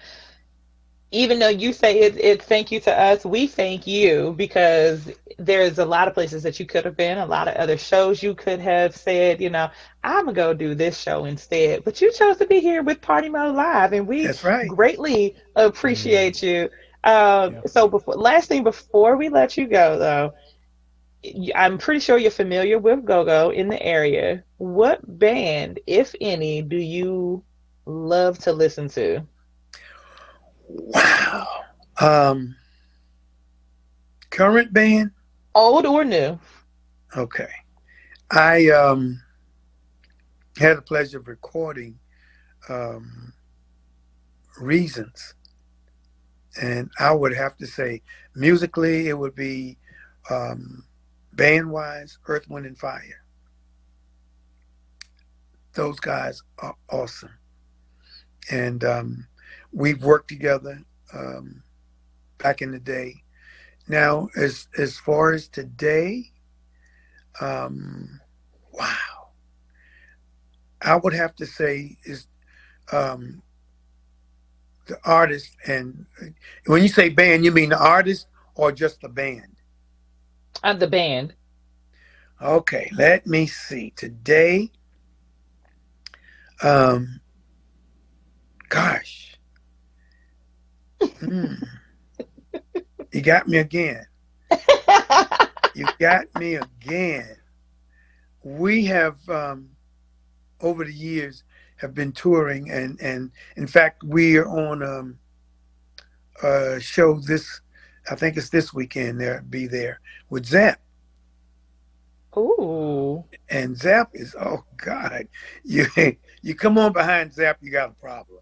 even 1.11 1.40
though 1.40 1.49
you 1.49 1.73
say 1.73 2.02
it, 2.02 2.18
it 2.18 2.41
thank 2.44 2.72
you 2.72 2.80
to 2.81 2.94
us, 2.99 3.26
we 3.26 3.48
thank 3.48 3.88
you 3.88 4.34
because 4.38 5.11
there's 5.38 5.80
a 5.80 5.86
lot 5.86 6.07
of 6.07 6.14
places 6.14 6.44
that 6.44 6.60
you 6.60 6.65
could 6.65 6.86
have 6.86 6.95
been, 6.95 7.18
a 7.18 7.26
lot 7.26 7.48
of 7.48 7.56
other 7.56 7.77
shows 7.77 8.22
you 8.22 8.36
could 8.36 8.60
have 8.60 8.95
said, 8.95 9.41
you 9.41 9.49
know, 9.49 9.69
I'm 10.03 10.26
gonna 10.26 10.34
go 10.34 10.53
do 10.53 10.76
this 10.76 10.99
show 10.99 11.26
instead. 11.26 11.84
But 11.84 12.02
you 12.02 12.11
chose 12.11 12.38
to 12.38 12.45
be 12.45 12.60
here 12.60 12.84
with 12.84 13.02
Party 13.02 13.30
Mode 13.30 13.56
Live, 13.56 13.94
and 13.94 14.07
we 14.07 14.30
right. 14.44 14.68
greatly 14.68 15.36
appreciate 15.56 16.44
you. 16.44 16.69
Um, 17.03 17.57
So 17.65 17.88
before 17.88 18.15
last 18.15 18.48
thing 18.49 18.64
before 18.64 19.18
we 19.18 19.30
let 19.30 19.57
you 19.57 19.68
go 19.68 19.98
though, 19.98 20.34
I'm 21.56 21.77
pretty 21.77 21.99
sure 21.99 22.18
you're 22.18 22.31
familiar 22.31 22.77
with 22.80 23.06
GoGo 23.06 23.49
in 23.49 23.68
the 23.68 23.81
area. 23.81 24.44
What 24.57 24.99
band, 25.19 25.80
if 25.88 26.14
any, 26.22 26.61
do 26.61 26.77
you 26.77 27.44
love 27.86 28.38
to 28.40 28.53
listen 28.53 28.90
to? 28.90 29.26
Um, 32.02 32.56
current 34.30 34.72
band? 34.72 35.12
Old 35.54 35.86
or 35.86 36.06
new? 36.06 36.40
Okay. 37.18 37.50
I 38.32 38.70
um, 38.70 39.22
had 40.58 40.78
the 40.78 40.82
pleasure 40.82 41.18
of 41.18 41.28
recording 41.28 42.00
um, 42.70 43.34
Reasons. 44.60 45.34
And 46.62 46.90
I 47.00 47.12
would 47.12 47.34
have 47.34 47.56
to 47.58 47.68
say, 47.68 48.02
musically, 48.36 49.08
it 49.08 49.18
would 49.18 49.36
be 49.36 49.78
um, 50.30 50.84
band 51.34 51.70
wise, 51.70 52.18
Earth, 52.28 52.50
Wind, 52.50 52.66
and 52.66 52.78
Fire. 52.78 53.24
Those 55.74 56.00
guys 56.00 56.41
are 56.58 56.76
awesome. 56.90 57.38
And 58.52 58.84
um, 58.84 59.28
we've 59.71 60.03
worked 60.03 60.27
together 60.27 60.81
um, 61.13 61.63
back 62.38 62.61
in 62.61 62.71
the 62.71 62.80
day. 62.80 63.15
Now, 63.88 64.30
as 64.38 64.67
as 64.77 64.97
far 64.97 65.34
as 65.34 65.47
today, 65.47 66.31
um, 67.41 68.19
wow, 68.71 69.31
I 70.81 70.95
would 70.95 71.13
have 71.13 71.35
to 71.38 71.45
say 71.45 71.97
is 72.03 72.27
um, 72.91 73.41
the 74.88 74.97
artist. 75.05 75.55
And 75.65 76.05
when 76.65 76.81
you 76.81 76.89
say 76.89 77.09
band, 77.09 77.45
you 77.45 77.51
mean 77.51 77.69
the 77.69 77.80
artist 77.80 78.27
or 78.55 78.71
just 78.71 79.01
the 79.01 79.09
band? 79.09 79.55
Uh, 80.63 80.73
the 80.73 80.88
band. 80.88 81.34
Okay, 82.41 82.89
let 82.95 83.27
me 83.27 83.47
see. 83.47 83.91
Today, 83.95 84.71
um, 86.63 87.19
gosh, 88.69 89.28
Hmm. 91.01 91.53
you 93.11 93.21
got 93.21 93.47
me 93.47 93.57
again. 93.59 94.05
you 95.76 95.85
got 95.99 96.26
me 96.35 96.55
again. 96.55 97.35
We 98.43 98.85
have, 98.85 99.17
um, 99.30 99.69
over 100.61 100.84
the 100.84 100.93
years, 100.93 101.43
have 101.77 101.93
been 101.93 102.11
touring, 102.11 102.69
and 102.69 102.99
and 103.01 103.31
in 103.55 103.67
fact, 103.67 104.03
we 104.03 104.38
are 104.38 104.47
on 104.47 104.84
um, 104.84 105.19
a 106.43 106.80
show 106.80 107.19
this. 107.19 107.61
I 108.11 108.15
think 108.15 108.38
it's 108.38 108.49
this 108.49 108.73
weekend. 108.73 109.19
There, 109.19 109.43
be 109.49 109.67
there 109.67 110.01
with 110.30 110.45
Zapp. 110.45 110.81
Ooh. 112.38 113.23
And 113.49 113.77
Zapp 113.77 114.09
is 114.13 114.35
oh 114.39 114.63
God, 114.77 115.27
you 115.63 115.88
you 116.41 116.55
come 116.55 116.77
on 116.77 116.93
behind 116.93 117.34
Zapp, 117.34 117.57
you 117.61 117.71
got 117.71 117.91
a 117.91 117.93
problem. 117.93 118.39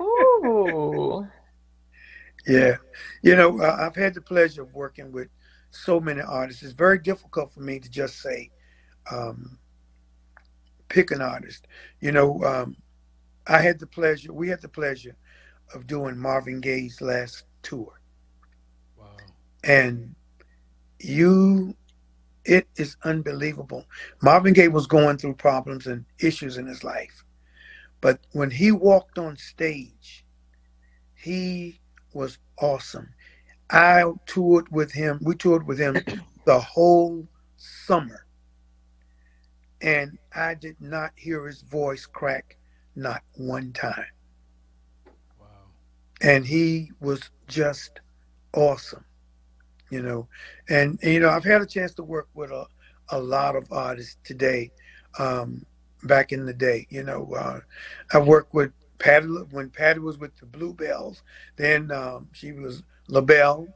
Ooh. 0.00 1.26
Yeah, 2.46 2.76
you 3.22 3.36
know 3.36 3.60
uh, 3.60 3.76
I've 3.80 3.96
had 3.96 4.14
the 4.14 4.20
pleasure 4.20 4.62
of 4.62 4.74
working 4.74 5.12
with 5.12 5.28
so 5.70 6.00
many 6.00 6.20
artists. 6.20 6.62
It's 6.62 6.72
very 6.72 6.98
difficult 6.98 7.52
for 7.52 7.60
me 7.60 7.78
to 7.78 7.90
just 7.90 8.20
say 8.20 8.50
um, 9.10 9.58
pick 10.88 11.10
an 11.10 11.22
artist. 11.22 11.66
You 12.00 12.12
know, 12.12 12.42
um, 12.44 12.76
I 13.46 13.60
had 13.60 13.78
the 13.78 13.86
pleasure. 13.86 14.32
We 14.32 14.48
had 14.48 14.60
the 14.60 14.68
pleasure 14.68 15.16
of 15.74 15.86
doing 15.86 16.18
Marvin 16.18 16.60
Gaye's 16.60 17.00
last 17.00 17.44
tour. 17.62 18.00
Wow. 18.96 19.16
And 19.64 20.14
you 21.00 21.74
it 22.44 22.68
is 22.76 22.96
unbelievable. 23.04 23.86
Marvin 24.22 24.52
Gaye 24.52 24.68
was 24.68 24.86
going 24.86 25.16
through 25.16 25.34
problems 25.34 25.86
and 25.86 26.04
issues 26.18 26.58
in 26.58 26.66
his 26.66 26.84
life. 26.84 27.24
But 28.04 28.20
when 28.32 28.50
he 28.50 28.70
walked 28.70 29.18
on 29.18 29.38
stage, 29.38 30.26
he 31.14 31.80
was 32.12 32.36
awesome. 32.60 33.08
I 33.70 34.04
toured 34.26 34.70
with 34.70 34.92
him. 34.92 35.20
We 35.22 35.34
toured 35.36 35.66
with 35.66 35.78
him 35.78 35.96
the 36.44 36.60
whole 36.60 37.26
summer. 37.56 38.26
And 39.80 40.18
I 40.34 40.52
did 40.52 40.76
not 40.82 41.12
hear 41.16 41.46
his 41.46 41.62
voice 41.62 42.04
crack 42.04 42.58
not 42.94 43.22
one 43.36 43.72
time. 43.72 44.12
Wow. 45.40 45.46
And 46.20 46.44
he 46.44 46.90
was 47.00 47.30
just 47.48 48.00
awesome 48.52 49.06
you 49.90 50.00
know 50.00 50.26
and, 50.68 50.98
you 51.02 51.20
know 51.20 51.28
i've 51.28 51.44
had 51.44 51.60
a 51.60 51.66
chance 51.66 51.92
to 51.92 52.02
work 52.02 52.28
with 52.32 52.50
a, 52.50 52.64
a 53.10 53.18
lot 53.18 53.54
of 53.54 53.70
artists 53.70 54.16
today 54.24 54.70
um, 55.18 55.66
back 56.04 56.32
in 56.32 56.46
the 56.46 56.52
day 56.52 56.86
you 56.90 57.02
know 57.02 57.32
uh, 57.34 57.60
i 58.12 58.18
worked 58.18 58.54
with 58.54 58.72
patti 58.98 59.26
when 59.50 59.70
patti 59.70 60.00
was 60.00 60.18
with 60.18 60.36
the 60.38 60.46
bluebelles 60.46 61.22
then 61.56 61.90
um, 61.90 62.28
she 62.32 62.52
was 62.52 62.82
labelle 63.08 63.66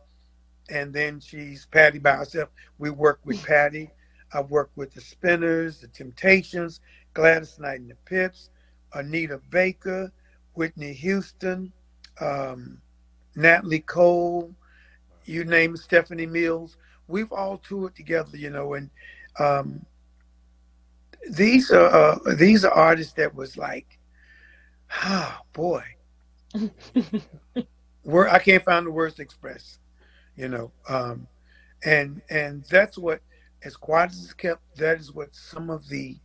and 0.71 0.93
then 0.93 1.21
she's 1.21 1.67
patti 1.67 1.99
by 1.99 2.13
herself 2.13 2.51
we 2.79 2.91
worked 2.91 3.25
with 3.27 3.43
patti 3.45 3.91
i've 4.35 4.51
worked 4.51 4.77
with 4.77 4.93
the 4.95 5.01
spinners 5.01 5.81
the 5.81 5.89
temptations 5.89 6.81
gladys 7.15 7.59
knight 7.59 7.81
and 7.81 7.91
the 7.91 7.97
pips 8.05 8.51
anita 8.95 9.41
baker 9.51 10.13
whitney 10.55 10.93
houston 10.93 11.73
um, 12.21 12.81
natalie 13.37 13.81
cole 13.81 14.55
you 15.29 15.45
name 15.45 15.75
it, 15.75 15.79
Stephanie 15.79 16.27
Mills. 16.27 16.77
We've 17.07 17.33
all 17.33 17.59
toured 17.59 17.95
together, 17.95 18.37
you 18.37 18.51
know, 18.51 18.75
and 18.75 18.91
um, 19.39 19.85
these 21.31 21.71
are 21.71 21.87
uh, 21.87 22.35
these 22.35 22.65
are 22.65 22.73
artists 22.73 23.15
that 23.15 23.35
was 23.35 23.57
like, 23.57 23.99
ah, 24.91 25.41
boy, 25.53 25.83
where 28.03 28.29
I 28.29 28.39
can't 28.39 28.65
find 28.65 28.87
the 28.87 28.91
words 28.91 29.17
to 29.17 29.23
express, 29.23 29.79
you 30.37 30.49
know, 30.49 30.73
um, 30.89 31.27
and 31.85 32.23
and 32.31 32.65
that's 32.71 32.99
what, 32.99 33.21
as 33.63 33.77
quiet 33.77 34.11
as 34.11 34.25
it's 34.25 34.35
kept, 34.35 34.63
that 34.77 34.99
is 34.99 35.13
what 35.13 35.35
some 35.35 35.71
of 35.71 35.89
the 35.89 36.17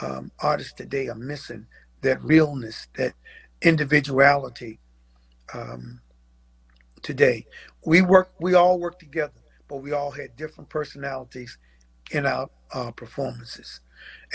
um, 0.00 0.30
artists 0.40 0.72
today 0.72 1.08
are 1.08 1.14
missing. 1.14 1.66
That 2.02 2.22
realness, 2.22 2.88
that 2.96 3.14
individuality. 3.62 4.78
Um, 5.52 6.00
today. 7.04 7.46
We 7.84 8.02
work, 8.02 8.32
we 8.40 8.54
all 8.54 8.80
work 8.80 8.98
together, 8.98 9.40
but 9.68 9.76
we 9.76 9.92
all 9.92 10.10
had 10.10 10.34
different 10.34 10.68
personalities 10.70 11.56
in 12.10 12.26
our 12.26 12.50
uh, 12.72 12.90
performances. 12.90 13.80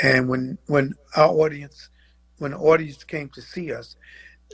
And 0.02 0.30
when 0.30 0.58
when 0.68 0.96
our 1.16 1.30
audience, 1.30 1.90
when 2.38 2.52
the 2.52 2.58
audience 2.58 3.04
came 3.04 3.30
to 3.30 3.42
see 3.42 3.74
us, 3.74 3.96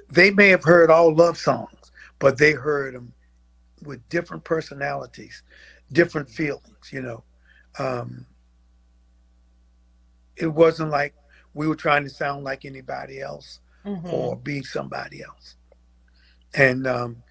they 0.09 0.31
may 0.31 0.49
have 0.49 0.63
heard 0.63 0.89
all 0.89 1.13
love 1.13 1.37
songs, 1.37 1.91
but 2.19 2.37
they 2.37 2.53
heard 2.53 2.95
them 2.95 3.13
with 3.83 4.07
different 4.09 4.43
personalities, 4.43 5.43
different 5.91 6.29
feelings. 6.29 6.91
You 6.91 7.01
know, 7.01 7.23
um, 7.79 8.25
it 10.35 10.47
wasn't 10.47 10.89
like 10.89 11.13
we 11.53 11.67
were 11.67 11.75
trying 11.75 12.03
to 12.03 12.09
sound 12.09 12.43
like 12.43 12.65
anybody 12.65 13.21
else 13.21 13.59
Mhm. 13.85 14.11
or 14.11 14.35
be 14.35 14.63
somebody 14.63 15.23
else. 15.23 15.55
And 16.53 16.87
um, 16.87 17.23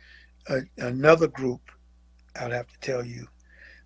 a, 0.49 0.63
another 0.79 1.27
group, 1.29 1.61
I'd 2.41 2.53
have 2.53 2.69
to 2.69 2.79
tell 2.81 3.05
you, 3.05 3.29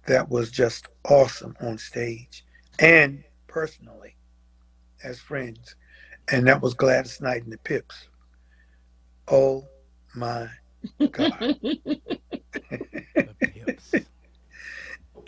that 0.07 0.29
was 0.29 0.51
just 0.51 0.89
awesome 1.05 1.57
on 1.61 1.79
stage 1.79 2.45
and 2.79 3.23
personally 3.59 4.15
as 5.03 5.19
friends, 5.19 5.75
and 6.31 6.47
that 6.47 6.63
was 6.63 6.75
Gladys 6.75 7.21
Knight 7.21 7.43
and 7.43 7.53
the 7.53 7.59
Pips. 7.59 8.07
Oh 9.27 9.67
my 10.15 10.49
God. 11.11 11.57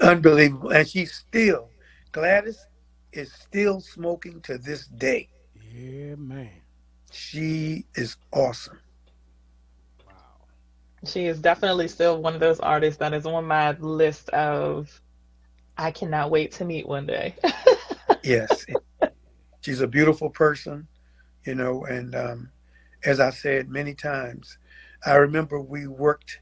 Unbelievable. 0.00 0.70
And 0.70 0.88
she's 0.88 1.12
still, 1.12 1.70
Gladys 2.12 2.64
is 3.12 3.32
still 3.32 3.80
smoking 3.80 4.40
to 4.42 4.58
this 4.58 4.86
day. 4.86 5.28
Yeah, 5.72 6.14
man. 6.14 6.62
She 7.10 7.84
is 7.96 8.16
awesome. 8.32 8.78
Wow. 10.06 10.12
She 11.04 11.26
is 11.26 11.40
definitely 11.40 11.88
still 11.88 12.22
one 12.22 12.34
of 12.34 12.40
those 12.40 12.60
artists 12.60 13.00
that 13.00 13.12
is 13.12 13.26
on 13.26 13.44
my 13.44 13.72
list 13.72 14.28
of 14.28 15.02
I 15.76 15.90
cannot 15.90 16.30
wait 16.30 16.52
to 16.52 16.64
meet 16.64 16.86
one 16.86 17.06
day. 17.06 17.34
Yes. 18.22 18.66
She's 19.60 19.80
a 19.80 19.86
beautiful 19.86 20.30
person, 20.30 20.88
you 21.44 21.54
know, 21.54 21.84
and 21.84 22.14
um, 22.14 22.50
as 23.04 23.20
I 23.20 23.30
said 23.30 23.68
many 23.68 23.94
times, 23.94 24.58
I 25.04 25.14
remember 25.16 25.60
we 25.60 25.86
worked, 25.86 26.40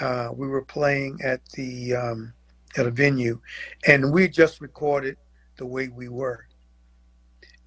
uh, 0.00 0.30
we 0.32 0.46
were 0.46 0.64
playing 0.64 1.20
at 1.22 1.44
the 1.50 1.94
um, 1.94 2.32
at 2.76 2.86
a 2.86 2.90
venue, 2.90 3.40
and 3.86 4.12
we 4.12 4.28
just 4.28 4.60
recorded 4.60 5.16
the 5.56 5.66
way 5.66 5.88
we 5.88 6.08
were, 6.08 6.46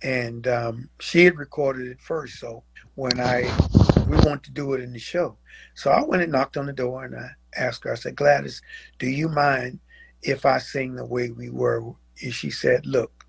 and 0.02 0.48
um, 0.48 0.90
she 1.00 1.26
had 1.26 1.38
recorded 1.38 1.88
it 1.88 2.02
first. 2.02 2.40
So 2.40 2.64
when 2.96 3.20
I 3.20 3.42
we 4.08 4.18
wanted 4.18 4.44
to 4.44 4.52
do 4.52 4.74
it 4.74 4.82
in 4.82 4.94
the 4.94 5.00
show, 5.00 5.38
so 5.74 5.92
I 5.92 6.04
went 6.04 6.24
and 6.24 6.32
knocked 6.32 6.58
on 6.58 6.66
the 6.66 6.74
door 6.74 7.04
and 7.06 7.16
I 7.16 7.30
asked 7.58 7.84
her. 7.84 7.92
I 7.92 7.96
said, 7.96 8.16
Gladys, 8.16 8.62
do 9.00 9.08
you 9.08 9.28
mind 9.28 9.80
if 10.22 10.46
I 10.46 10.60
sing 10.60 10.96
the 10.96 11.06
way 11.06 11.32
we 11.32 11.50
were? 11.50 11.94
And 12.22 12.34
she 12.34 12.50
said, 12.52 12.86
Look, 12.86 13.21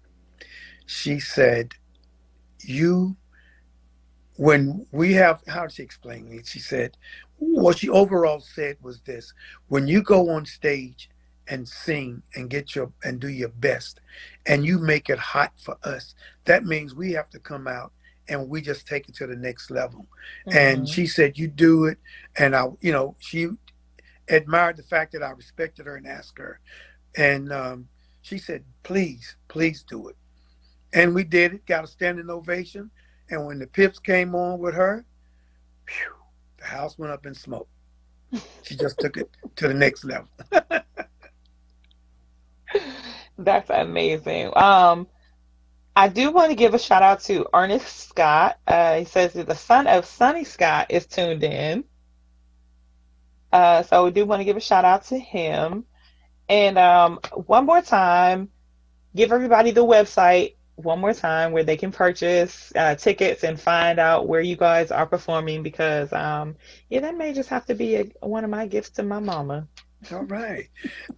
she 0.92 1.18
said, 1.20 1.74
you 2.60 3.16
when 4.36 4.86
we 4.92 5.12
have 5.14 5.42
how 5.46 5.62
did 5.62 5.72
she 5.72 5.82
explain 5.82 6.28
it? 6.32 6.46
She 6.46 6.58
said, 6.58 6.96
what 7.38 7.78
she 7.78 7.88
overall 7.88 8.40
said 8.40 8.76
was 8.82 9.00
this: 9.00 9.32
when 9.68 9.88
you 9.88 10.02
go 10.02 10.30
on 10.30 10.46
stage 10.46 11.10
and 11.48 11.68
sing 11.68 12.22
and 12.34 12.48
get 12.48 12.74
your 12.74 12.92
and 13.04 13.20
do 13.20 13.28
your 13.28 13.48
best, 13.48 14.00
and 14.46 14.64
you 14.64 14.78
make 14.78 15.10
it 15.10 15.18
hot 15.18 15.52
for 15.56 15.76
us, 15.84 16.14
that 16.44 16.64
means 16.64 16.94
we 16.94 17.12
have 17.12 17.30
to 17.30 17.38
come 17.38 17.66
out 17.66 17.92
and 18.28 18.48
we 18.48 18.60
just 18.60 18.86
take 18.86 19.08
it 19.08 19.14
to 19.16 19.26
the 19.26 19.36
next 19.36 19.70
level. 19.70 20.06
And 20.46 20.84
Mhm. 20.84 20.92
she 20.94 21.06
said, 21.06 21.36
you 21.38 21.48
do 21.48 21.86
it, 21.86 21.98
and 22.36 22.54
I, 22.54 22.68
you 22.80 22.92
know, 22.92 23.16
she 23.18 23.48
admired 24.28 24.76
the 24.76 24.84
fact 24.84 25.12
that 25.12 25.22
I 25.22 25.30
respected 25.30 25.86
her 25.86 25.96
and 25.96 26.06
asked 26.06 26.38
her, 26.38 26.60
and 27.16 27.52
um, 27.52 27.88
she 28.22 28.38
said, 28.38 28.64
please, 28.84 29.36
please 29.48 29.82
do 29.82 30.08
it. 30.08 30.16
And 30.92 31.14
we 31.14 31.24
did 31.24 31.54
it, 31.54 31.66
got 31.66 31.84
a 31.84 31.86
standing 31.86 32.28
ovation. 32.30 32.90
And 33.30 33.46
when 33.46 33.58
the 33.58 33.66
Pips 33.66 33.98
came 33.98 34.34
on 34.34 34.58
with 34.58 34.74
her, 34.74 35.04
the 36.58 36.64
house 36.64 36.98
went 36.98 37.12
up 37.12 37.26
in 37.26 37.34
smoke. 37.34 37.68
She 38.62 38.76
just 38.76 38.98
took 38.98 39.16
it 39.16 39.30
to 39.56 39.68
the 39.68 39.74
next 39.74 40.04
level. 40.04 40.28
That's 43.38 43.70
amazing. 43.70 44.52
Um, 44.56 45.06
I 45.94 46.08
do 46.08 46.30
want 46.30 46.50
to 46.50 46.56
give 46.56 46.74
a 46.74 46.78
shout 46.78 47.02
out 47.02 47.20
to 47.22 47.46
Ernest 47.52 48.08
Scott. 48.08 48.58
Uh, 48.66 48.98
he 48.98 49.04
says 49.04 49.34
that 49.34 49.46
the 49.46 49.54
son 49.54 49.86
of 49.86 50.06
Sonny 50.06 50.44
Scott 50.44 50.86
is 50.90 51.06
tuned 51.06 51.44
in. 51.44 51.84
Uh, 53.52 53.82
so 53.82 54.04
we 54.04 54.10
do 54.10 54.24
want 54.24 54.40
to 54.40 54.44
give 54.44 54.56
a 54.56 54.60
shout 54.60 54.86
out 54.86 55.04
to 55.06 55.18
him. 55.18 55.84
And 56.48 56.78
um, 56.78 57.20
one 57.34 57.66
more 57.66 57.82
time, 57.82 58.48
give 59.14 59.32
everybody 59.32 59.70
the 59.70 59.84
website 59.84 60.54
one 60.84 61.00
more 61.00 61.14
time 61.14 61.52
where 61.52 61.64
they 61.64 61.76
can 61.76 61.92
purchase 61.92 62.72
uh, 62.76 62.94
tickets 62.94 63.44
and 63.44 63.60
find 63.60 63.98
out 63.98 64.28
where 64.28 64.40
you 64.40 64.56
guys 64.56 64.90
are 64.90 65.06
performing 65.06 65.62
because 65.62 66.12
um, 66.12 66.56
yeah, 66.90 67.00
that 67.00 67.16
may 67.16 67.32
just 67.32 67.48
have 67.48 67.66
to 67.66 67.74
be 67.74 67.96
a, 67.96 68.04
one 68.20 68.44
of 68.44 68.50
my 68.50 68.66
gifts 68.66 68.90
to 68.90 69.02
my 69.02 69.18
mama. 69.18 69.66
All 70.10 70.24
right. 70.24 70.68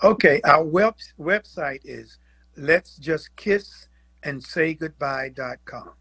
Okay. 0.02 0.40
Our 0.44 0.64
web, 0.64 0.96
website 1.18 1.80
is 1.84 2.18
let's 2.56 2.96
just 2.96 3.34
kiss 3.36 3.88
and 4.22 4.42
say 4.42 4.74
goodbye.com. 4.74 5.92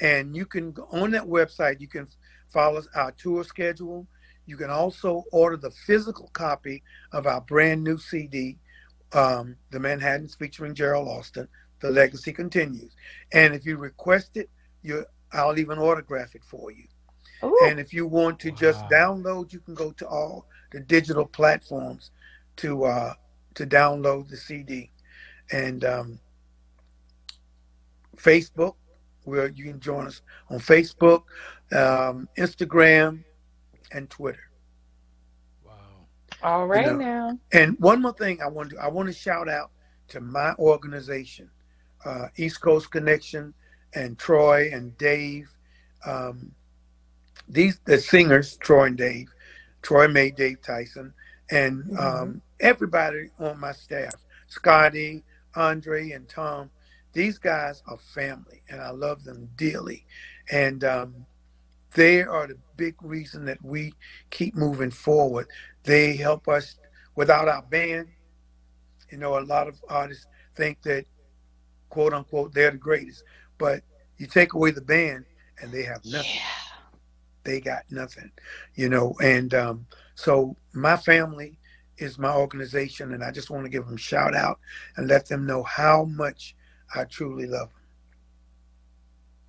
And 0.00 0.36
you 0.36 0.46
can 0.46 0.74
on 0.90 1.12
that 1.12 1.24
website, 1.24 1.80
you 1.80 1.88
can 1.88 2.08
follow 2.52 2.82
our 2.94 3.12
tour 3.12 3.44
schedule. 3.44 4.06
You 4.46 4.56
can 4.56 4.70
also 4.70 5.24
order 5.32 5.56
the 5.56 5.70
physical 5.70 6.28
copy 6.32 6.82
of 7.12 7.26
our 7.26 7.40
brand 7.40 7.84
new 7.84 7.96
CD, 7.96 8.58
um, 9.12 9.56
The 9.70 9.78
Manhattans 9.78 10.34
featuring 10.34 10.74
Gerald 10.74 11.08
Alston. 11.08 11.48
The 11.82 11.90
legacy 11.90 12.32
continues. 12.32 12.96
And 13.32 13.54
if 13.54 13.66
you 13.66 13.76
request 13.76 14.36
it, 14.36 14.48
you 14.82 15.04
I'll 15.32 15.58
even 15.58 15.78
autograph 15.78 16.34
it 16.34 16.44
for 16.44 16.70
you. 16.70 16.84
And 17.64 17.80
if 17.80 17.92
you 17.92 18.06
want 18.06 18.38
to 18.40 18.52
just 18.52 18.84
download, 18.88 19.52
you 19.52 19.58
can 19.58 19.74
go 19.74 19.90
to 19.92 20.06
all 20.06 20.46
the 20.70 20.80
digital 20.80 21.26
platforms 21.26 22.12
to 22.56 22.84
uh, 22.84 23.14
to 23.54 23.66
download 23.66 24.28
the 24.28 24.36
CD. 24.36 24.90
And 25.50 25.84
um, 25.84 26.20
Facebook, 28.16 28.76
where 29.24 29.48
you 29.48 29.64
can 29.64 29.80
join 29.80 30.06
us 30.06 30.22
on 30.50 30.60
Facebook, 30.60 31.24
um, 31.72 32.28
Instagram, 32.38 33.24
and 33.90 34.08
Twitter. 34.08 34.50
Wow! 35.66 35.72
All 36.42 36.66
right 36.66 36.86
know, 36.86 36.96
now. 36.96 37.38
And 37.52 37.76
one 37.80 38.00
more 38.00 38.14
thing 38.14 38.40
I 38.40 38.46
want 38.46 38.70
to 38.70 38.78
I 38.78 38.88
want 38.88 39.08
to 39.08 39.14
shout 39.14 39.48
out 39.48 39.72
to 40.08 40.20
my 40.20 40.54
organization, 40.58 41.50
uh, 42.04 42.28
East 42.36 42.60
Coast 42.60 42.90
Connection, 42.90 43.54
and 43.94 44.18
Troy 44.18 44.70
and 44.72 44.96
Dave. 44.98 45.50
Um, 46.06 46.52
these 47.48 47.80
the 47.84 47.98
singers, 47.98 48.56
Troy 48.56 48.86
and 48.86 48.96
Dave. 48.96 49.28
Troy 49.82 50.08
made 50.08 50.36
Dave 50.36 50.62
Tyson, 50.62 51.12
and 51.50 51.98
um, 51.98 52.42
everybody 52.60 53.30
on 53.38 53.58
my 53.58 53.72
staff, 53.72 54.14
Scotty, 54.48 55.24
Andre, 55.54 56.12
and 56.12 56.28
Tom. 56.28 56.70
These 57.12 57.38
guys 57.38 57.82
are 57.86 57.98
family, 57.98 58.62
and 58.70 58.80
I 58.80 58.90
love 58.90 59.24
them 59.24 59.50
dearly. 59.56 60.06
And 60.50 60.82
um, 60.84 61.26
they 61.94 62.22
are 62.22 62.46
the 62.46 62.58
big 62.76 62.94
reason 63.02 63.44
that 63.46 63.62
we 63.62 63.92
keep 64.30 64.54
moving 64.54 64.90
forward. 64.90 65.46
They 65.84 66.16
help 66.16 66.48
us 66.48 66.76
without 67.14 67.48
our 67.48 67.62
band. 67.62 68.08
You 69.10 69.18
know, 69.18 69.38
a 69.38 69.40
lot 69.40 69.68
of 69.68 69.78
artists 69.88 70.26
think 70.56 70.80
that, 70.82 71.04
quote 71.92 72.14
unquote, 72.14 72.54
they're 72.54 72.70
the 72.70 72.78
greatest. 72.78 73.22
But 73.58 73.82
you 74.16 74.26
take 74.26 74.54
away 74.54 74.70
the 74.70 74.80
band 74.80 75.26
and 75.60 75.70
they 75.70 75.82
have 75.82 76.04
nothing. 76.06 76.40
They 77.44 77.60
got 77.60 77.82
nothing, 77.90 78.32
you 78.74 78.88
know. 78.88 79.14
And 79.22 79.52
um, 79.52 79.86
so 80.14 80.56
my 80.72 80.96
family 80.96 81.58
is 81.98 82.18
my 82.18 82.34
organization, 82.34 83.12
and 83.12 83.22
I 83.22 83.30
just 83.30 83.50
want 83.50 83.64
to 83.64 83.70
give 83.70 83.84
them 83.84 83.96
a 83.96 83.98
shout 83.98 84.34
out 84.34 84.58
and 84.96 85.06
let 85.06 85.28
them 85.28 85.44
know 85.44 85.62
how 85.64 86.04
much 86.04 86.56
I 86.94 87.04
truly 87.04 87.46
love 87.46 87.68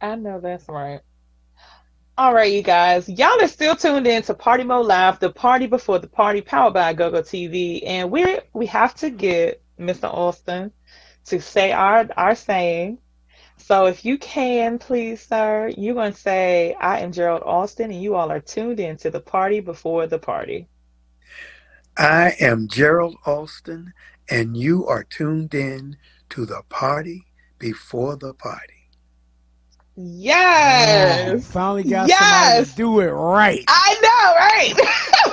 them. 0.02 0.12
I 0.12 0.16
know 0.16 0.40
that's 0.42 0.68
right. 0.68 1.00
All 2.18 2.34
right, 2.34 2.52
you 2.52 2.62
guys. 2.62 3.08
Y'all 3.08 3.42
are 3.42 3.48
still 3.48 3.76
tuned 3.76 4.06
in 4.06 4.22
to 4.24 4.34
Party 4.34 4.64
Mode 4.64 4.86
Live, 4.86 5.20
the 5.20 5.32
party 5.32 5.66
before 5.66 5.98
the 5.98 6.08
party, 6.08 6.42
powered 6.42 6.74
by 6.74 6.94
GoGo 6.94 7.22
TV, 7.22 7.84
and 7.86 8.12
we 8.12 8.40
we 8.54 8.66
have 8.66 8.96
to 8.96 9.10
get 9.10 9.64
Mr. 9.80 10.14
Alston 10.14 10.72
to 11.26 11.42
say 11.42 11.72
our 11.72 12.08
our 12.18 12.36
saying. 12.36 13.00
So 13.58 13.86
if 13.86 14.04
you 14.04 14.18
can, 14.18 14.78
please, 14.80 15.22
sir, 15.22 15.72
you're 15.78 15.96
gonna 15.96 16.14
say, 16.14 16.76
"I 16.80 17.00
am 17.00 17.12
Gerald 17.12 17.44
Alston," 17.44 17.92
and 17.92 18.02
you 18.02 18.16
all 18.16 18.32
are 18.32 18.40
tuned 18.40 18.80
in 18.80 18.98
to 18.98 19.10
the 19.10 19.22
party 19.22 19.60
before 19.60 20.08
the 20.08 20.20
party. 20.20 20.68
I 21.98 22.34
am 22.40 22.68
Gerald 22.68 23.16
Alston, 23.26 23.94
and 24.30 24.58
you 24.58 24.88
are 24.88 25.04
tuned 25.04 25.54
in 25.54 25.98
to 26.30 26.46
the 26.46 26.64
party 26.70 27.26
before 27.60 28.16
the 28.16 28.34
party. 28.34 28.90
Yes. 29.96 31.46
finally 31.52 31.84
got 31.84 32.10
somebody 32.10 32.66
to 32.66 32.76
do 32.76 33.00
it 33.00 33.12
right. 33.12 33.64
I 33.68 33.96
know, 34.02 34.36
right? 34.36 35.33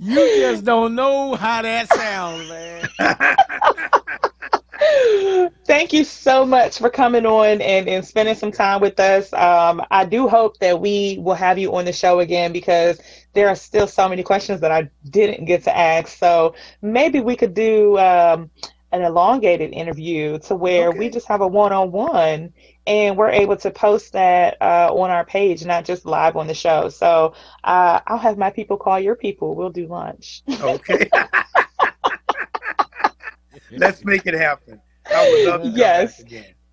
just 0.00 0.64
don't 0.64 0.94
know 0.94 1.34
how 1.34 1.62
that 1.62 1.92
sounds, 1.92 2.48
man. 2.48 2.88
Thank 5.66 5.92
you 5.92 6.04
so 6.04 6.46
much 6.46 6.78
for 6.78 6.88
coming 6.88 7.26
on 7.26 7.60
and, 7.60 7.88
and 7.88 8.06
spending 8.06 8.34
some 8.34 8.52
time 8.52 8.80
with 8.80 8.98
us. 9.00 9.32
Um, 9.32 9.82
I 9.90 10.04
do 10.04 10.28
hope 10.28 10.58
that 10.58 10.80
we 10.80 11.18
will 11.20 11.34
have 11.34 11.58
you 11.58 11.74
on 11.74 11.84
the 11.84 11.92
show 11.92 12.20
again 12.20 12.52
because 12.52 13.00
there 13.34 13.48
are 13.48 13.56
still 13.56 13.86
so 13.86 14.08
many 14.08 14.22
questions 14.22 14.60
that 14.60 14.70
I 14.70 14.88
didn't 15.10 15.46
get 15.46 15.64
to 15.64 15.76
ask. 15.76 16.16
So 16.16 16.54
maybe 16.80 17.20
we 17.20 17.36
could 17.36 17.54
do 17.54 17.98
um, 17.98 18.50
an 18.92 19.02
elongated 19.02 19.72
interview 19.72 20.38
to 20.38 20.54
where 20.54 20.90
we 20.90 21.10
just 21.10 21.28
have 21.28 21.40
a 21.42 21.46
one 21.46 21.72
on 21.72 21.92
one 21.92 22.52
and 22.86 23.16
we're 23.16 23.30
able 23.30 23.56
to 23.56 23.70
post 23.70 24.12
that 24.14 24.56
uh, 24.62 24.90
on 24.92 25.10
our 25.10 25.24
page, 25.24 25.64
not 25.64 25.84
just 25.84 26.06
live 26.06 26.36
on 26.36 26.46
the 26.46 26.54
show. 26.54 26.88
So 26.88 27.34
uh, 27.64 28.00
I'll 28.06 28.18
have 28.18 28.38
my 28.38 28.50
people 28.50 28.78
call 28.78 28.98
your 28.98 29.14
people. 29.14 29.54
We'll 29.54 29.70
do 29.70 29.86
lunch. 29.86 30.42
Okay. 30.48 31.10
Let's 33.70 34.04
make 34.04 34.26
it 34.26 34.34
happen. 34.34 34.80
I 35.14 35.30
would 35.30 35.46
love 35.46 35.62
to 35.62 35.68
come 35.68 35.76
Yes. 35.76 36.22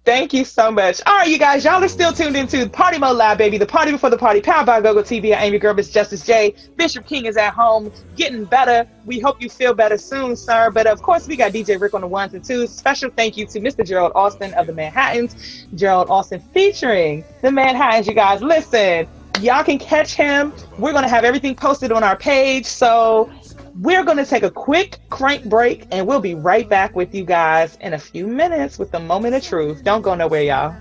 Thank 0.06 0.36
you 0.36 0.46
so 0.46 0.70
much. 0.70 1.02
All 1.08 1.18
right, 1.18 1.28
you 1.28 1.40
guys, 1.40 1.66
y'all 1.66 1.84
are 1.84 1.88
still 1.88 2.14
tuned 2.14 2.36
into 2.36 2.70
Party 2.70 3.00
Mode 3.00 3.18
Live, 3.18 3.40
baby. 3.40 3.58
The 3.58 3.66
party 3.66 3.92
before 3.92 4.12
the 4.12 4.18
party, 4.18 4.40
powered 4.40 4.68
by 4.68 4.80
GoGo 4.80 5.02
TV. 5.02 5.36
I 5.36 5.46
am 5.46 5.52
your 5.52 5.60
girl, 5.60 5.74
Miss 5.74 5.90
Justice 5.90 6.24
J. 6.24 6.54
Bishop 6.76 7.08
King 7.08 7.26
is 7.26 7.38
at 7.38 7.56
home, 7.56 7.92
getting 8.16 8.46
better. 8.46 8.88
We 9.06 9.20
hope 9.20 9.42
you 9.42 9.50
feel 9.50 9.74
better 9.74 9.98
soon, 9.98 10.36
sir. 10.36 10.70
But 10.70 10.86
of 10.86 11.02
course, 11.02 11.28
we 11.28 11.36
got 11.36 11.54
DJ 11.54 11.82
Rick 11.82 11.96
on 11.96 12.02
the 12.02 12.08
ones 12.08 12.36
and 12.36 12.44
twos. 12.44 12.70
Special 12.70 13.10
thank 13.10 13.36
you 13.36 13.48
to 13.48 13.60
Mr. 13.60 13.84
Gerald 13.84 14.12
Alston 14.14 14.54
of 14.54 14.68
the 14.68 14.74
Manhattans. 14.74 15.66
Gerald 15.74 16.08
Alston 16.08 16.40
featuring 16.54 17.24
the 17.42 17.52
Manhattans, 17.52 18.06
you 18.06 18.14
guys. 18.14 18.44
Listen, 18.44 19.08
y'all 19.42 19.64
can 19.64 19.80
catch 19.80 20.14
him. 20.14 20.54
We're 20.78 20.92
going 20.92 21.04
to 21.04 21.10
have 21.10 21.24
everything 21.24 21.56
posted 21.56 21.92
on 21.92 22.04
our 22.04 22.16
page. 22.16 22.68
So 22.68 23.32
we're 23.82 24.04
going 24.04 24.18
to 24.18 24.26
take 24.26 24.44
a 24.44 24.52
quick 24.52 25.00
crank 25.10 25.46
break 25.46 25.86
and 25.92 26.08
we'll 26.08 26.22
be 26.22 26.34
right 26.34 26.68
back 26.70 26.96
with 26.96 27.14
you 27.14 27.26
guys 27.26 27.78
in 27.82 27.94
a 27.94 28.00
few 28.00 28.26
minutes 28.26 28.80
with 28.80 28.92
the 28.92 29.00
moment 29.00 29.36
of 29.36 29.44
truth. 29.44 29.84
Don't 29.84 30.02
go 30.02 30.16
nowhere, 30.16 30.44
y'all. 30.44 30.76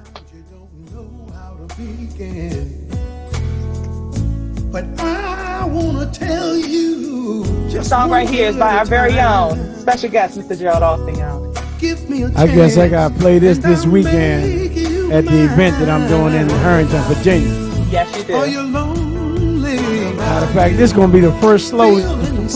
But 4.70 4.84
I 5.00 5.64
wanna 5.66 6.10
tell 6.12 6.56
you 6.56 7.44
The 7.70 7.82
song 7.82 8.10
right 8.10 8.28
here 8.28 8.48
is 8.48 8.56
by 8.56 8.76
our 8.76 8.84
very 8.84 9.18
own 9.20 9.74
special 9.76 10.10
guest, 10.10 10.38
Mr. 10.38 10.58
Gerald 10.58 10.82
Alston, 10.82 11.16
y'all. 11.16 11.52
Give 11.78 12.08
me 12.08 12.22
a 12.22 12.28
I 12.36 12.46
guess 12.46 12.76
I 12.76 12.88
gotta 12.88 13.14
play 13.14 13.38
this 13.38 13.58
this 13.58 13.86
weekend 13.86 15.12
at 15.12 15.24
the 15.24 15.44
event 15.44 15.78
that 15.78 15.88
I'm 15.88 16.08
doing 16.08 16.34
in 16.34 16.48
Harrington, 16.48 17.02
Virginia. 17.02 17.48
Yes, 17.90 18.16
you 18.16 18.24
do. 18.24 18.34
Are 18.34 18.46
you 18.46 18.62
lonely? 18.62 19.76
Matter 20.16 20.46
of 20.46 20.52
fact, 20.52 20.76
this 20.76 20.90
is 20.90 20.96
gonna 20.96 21.12
be 21.12 21.20
the 21.20 21.32
first 21.34 21.68
slow, 21.68 21.96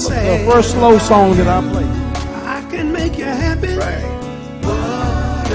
the 0.06 0.50
first 0.50 0.72
slow 0.72 0.96
song 0.98 1.36
that 1.36 1.48
I 1.48 1.60
play. 1.70 1.84
I 2.46 2.64
can 2.70 2.92
make 2.92 3.18
you 3.18 3.24
happy. 3.24 3.74
What 3.76 5.50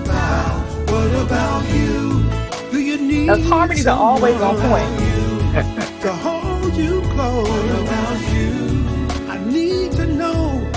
about, 0.00 0.90
what 0.90 1.12
about 1.24 1.64
you? 1.74 2.24
Do 2.70 2.80
you 2.80 2.96
need 2.96 3.28
Those 3.28 3.46
harmonies 3.46 3.86
are 3.86 3.98
always 3.98 4.40
on 4.40 4.56
point. 4.56 5.16
to 6.02 6.12
hold 6.12 6.74
you 6.74 7.02
close? 7.12 7.48
What 7.48 7.80
about 7.82 8.20
you? 8.34 8.52
I 9.28 9.38
need 9.44 9.92
to 9.92 10.06
know. 10.06 10.72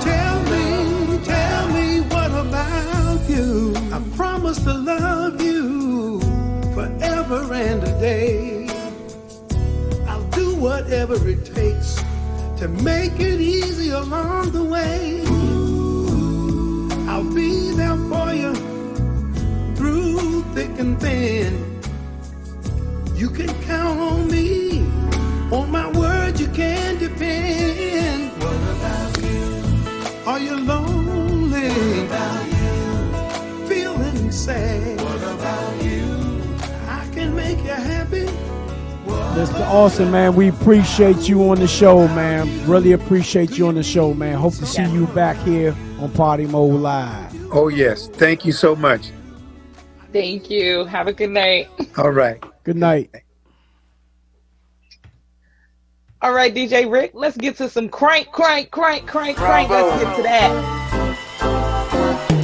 Tell 0.00 0.42
me, 0.44 1.18
tell 1.24 1.68
me 1.68 2.00
what 2.00 2.30
about 2.30 3.28
you? 3.28 3.74
I 3.92 4.02
promise 4.16 4.62
to 4.64 4.72
love 4.72 5.40
you 5.40 6.20
forever 6.74 7.52
and 7.52 7.82
a 7.82 8.00
day. 8.00 8.68
I'll 10.06 10.28
do 10.30 10.54
whatever 10.56 11.16
it 11.28 11.44
takes 11.44 11.53
to 12.64 12.70
make 12.82 13.20
it 13.20 13.42
easy 13.42 13.90
along 13.90 14.50
the 14.52 14.64
way. 14.64 15.20
I'll 17.06 17.30
be 17.34 17.72
there 17.72 17.98
for 18.08 18.32
you 18.32 18.54
through 19.76 20.40
thick 20.54 20.78
and 20.78 20.98
thin. 20.98 21.52
You 23.14 23.28
can 23.28 23.52
count 23.64 24.00
on 24.00 24.30
me. 24.30 24.80
On 25.52 25.70
my 25.70 25.90
word, 25.92 26.40
you 26.40 26.48
can 26.48 26.96
depend. 26.98 28.32
What 28.42 28.62
about 28.76 29.12
you? 29.22 29.46
Are 30.26 30.40
you 30.40 30.56
lonely? 30.56 31.68
What 31.68 32.06
about 32.06 32.46
you? 32.56 33.68
Feeling 33.68 34.32
sad? 34.32 35.02
What 35.02 35.22
about 35.22 35.84
you? 35.84 36.06
I 36.88 37.06
can 37.12 37.36
make 37.36 37.58
you 37.58 37.76
happy. 37.92 38.26
Mr. 39.34 39.66
Alston, 39.66 40.12
man, 40.12 40.36
we 40.36 40.48
appreciate 40.48 41.28
you 41.28 41.50
on 41.50 41.58
the 41.58 41.66
show, 41.66 42.06
man. 42.08 42.68
Really 42.68 42.92
appreciate 42.92 43.58
you 43.58 43.66
on 43.66 43.74
the 43.74 43.82
show, 43.82 44.14
man. 44.14 44.38
Hope 44.38 44.54
to 44.54 44.64
see 44.64 44.84
you 44.92 45.08
back 45.08 45.36
here 45.38 45.74
on 45.98 46.12
Party 46.12 46.46
Mode 46.46 46.80
Live. 46.80 47.52
Oh, 47.52 47.66
yes. 47.66 48.06
Thank 48.06 48.44
you 48.44 48.52
so 48.52 48.76
much. 48.76 49.10
Thank 50.12 50.50
you. 50.50 50.84
Have 50.84 51.08
a 51.08 51.12
good 51.12 51.30
night. 51.30 51.68
All 51.98 52.12
right. 52.12 52.40
Good 52.62 52.76
night. 52.76 53.10
All 56.22 56.32
right, 56.32 56.54
DJ 56.54 56.88
Rick, 56.90 57.10
let's 57.12 57.36
get 57.36 57.56
to 57.56 57.68
some 57.68 57.88
crank, 57.88 58.30
crank, 58.30 58.70
crank, 58.70 59.06
crank, 59.06 59.36
crank. 59.36 59.68
Let's 59.68 60.02
get 60.02 60.16
to 60.16 60.22
that. 60.22 60.50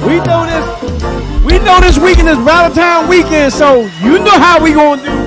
We 0.05 0.17
know 0.17 0.45
this. 0.45 1.43
We 1.45 1.57
know 1.65 1.79
this 1.79 1.97
weekend 1.97 2.27
is 2.27 2.37
Valentine 2.39 3.07
weekend, 3.07 3.53
so 3.53 3.81
you 4.03 4.19
know 4.19 4.37
how 4.37 4.61
we 4.61 4.73
gonna 4.73 5.01
do. 5.01 5.20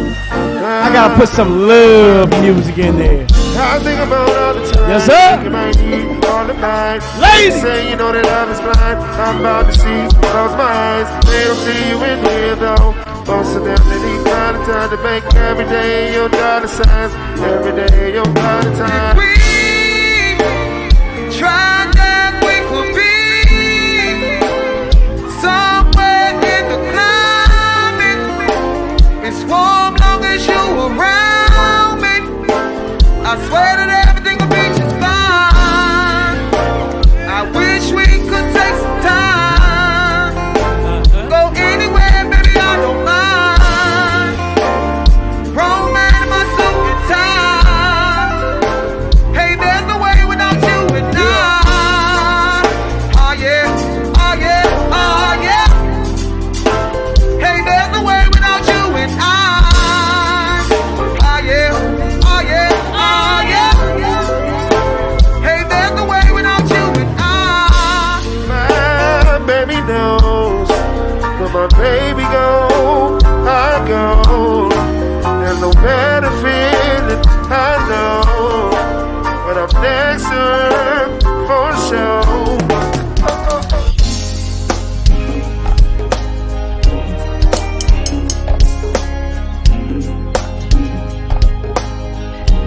I 0.65 0.91
gotta 0.93 1.15
put 1.15 1.29
some 1.29 1.69
love 1.69 2.31
music 2.41 2.79
in 2.79 2.97
there. 2.97 3.27
I 3.57 3.79
think 3.81 4.01
about 4.01 4.31
all 4.31 4.55
the 4.55 4.73
time. 4.73 4.89
Yes, 4.89 5.05
sir. 5.05 5.45
You 5.45 5.51
might 5.51 5.77
need 5.77 6.25
all 6.25 6.47
the 6.47 6.55
night. 6.55 7.03
Ladies. 7.21 7.61
Say 7.61 7.91
you 7.91 7.97
know 7.97 8.11
that 8.13 8.25
love 8.25 8.49
is 8.49 8.61
blind. 8.61 8.99
I'm 9.21 9.41
about 9.41 9.67
to 9.67 9.75
see. 9.77 10.09
Close 10.33 10.57
my 10.57 10.65
eyes. 10.65 11.09
They 11.29 11.45
don't 11.45 11.61
see 11.61 11.89
you 11.91 12.01
in 12.03 12.25
here 12.25 12.57
though. 12.57 12.97
Most 13.29 13.57
of 13.57 13.65
them 13.65 13.77
they 13.77 14.01
need 14.09 14.25
kind 14.25 14.57
of 14.57 14.67
time 14.67 14.89
to 14.89 14.97
make 15.05 15.25
every 15.37 15.67
day 15.67 16.15
your 16.15 16.29
dollar 16.31 16.67
signs. 16.67 17.13
Every 17.45 17.73
day 17.77 18.15
your 18.15 18.25
dollar 18.25 18.75
time. 18.75 19.17
Try 21.31 21.84
as 30.35 30.49
you 30.49 30.64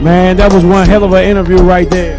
Man, 0.08 0.38
that 0.38 0.54
was 0.54 0.64
one 0.64 0.88
hell 0.88 1.04
of 1.04 1.12
an 1.12 1.26
interview 1.26 1.58
right 1.58 1.90
there. 1.90 2.16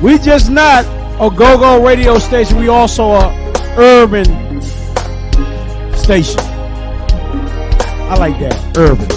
We 0.00 0.18
just 0.20 0.52
not 0.52 0.84
a 1.16 1.28
go-go 1.34 1.84
radio 1.84 2.20
station. 2.20 2.58
We 2.58 2.68
also 2.68 3.10
a 3.10 3.34
urban 3.76 4.62
station. 5.96 6.38
I 6.38 8.14
like 8.20 8.38
that, 8.38 8.54
urban. 8.76 9.08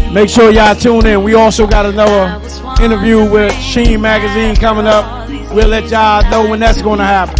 Yeah. 0.00 0.12
Make 0.14 0.30
sure 0.30 0.50
y'all 0.50 0.74
tune 0.74 1.04
in. 1.04 1.22
We 1.22 1.34
also 1.34 1.66
got 1.66 1.84
another 1.84 2.40
interview 2.82 3.30
with 3.30 3.52
Sheen 3.52 4.00
Magazine 4.00 4.56
coming 4.56 4.86
up. 4.86 5.28
We'll 5.52 5.68
let 5.68 5.90
y'all 5.90 6.22
know 6.30 6.48
when 6.48 6.60
that's 6.60 6.80
going 6.80 7.00
to 7.00 7.04
happen. 7.04 7.34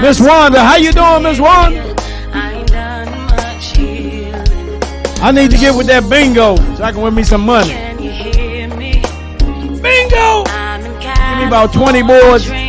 Miss 0.00 0.20
Wanda, 0.20 0.60
how 0.60 0.76
you 0.76 0.92
doing, 0.92 1.22
Miss 1.22 1.40
Wanda? 1.40 1.94
I 5.22 5.32
need 5.32 5.50
to 5.50 5.56
get 5.56 5.74
with 5.74 5.86
that 5.86 6.08
bingo 6.08 6.56
so 6.76 6.84
I 6.84 6.92
can 6.92 7.00
win 7.00 7.14
me 7.14 7.24
some 7.24 7.40
money. 7.40 7.70
Bingo! 9.80 10.44
Give 10.44 11.38
me 11.38 11.46
about 11.46 11.72
20 11.72 12.02
boards. 12.02 12.65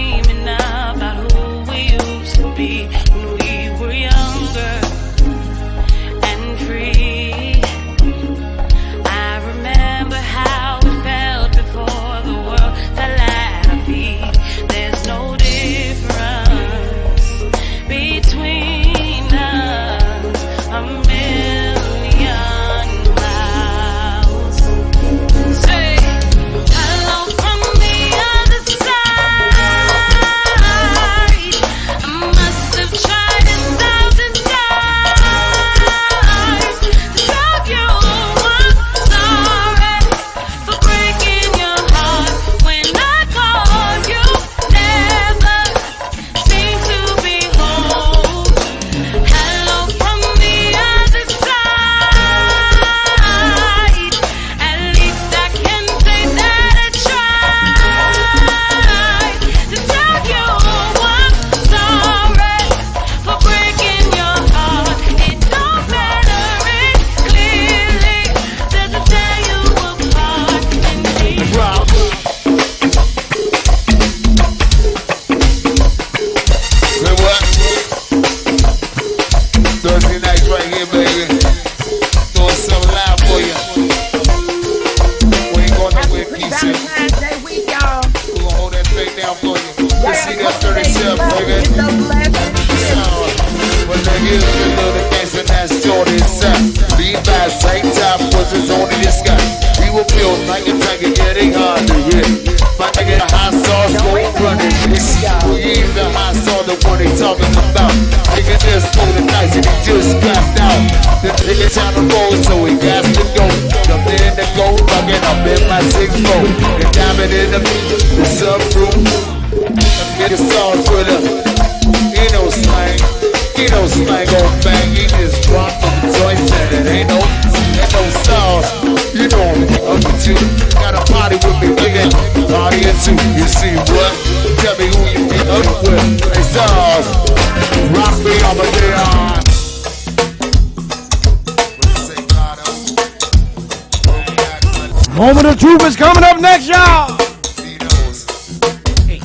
Moment 145.58 145.58
of 145.58 145.80
truth 145.80 145.88
is 145.88 145.96
coming 145.96 146.24
up 146.24 146.40
next, 146.40 146.68
y'all. 146.68 147.18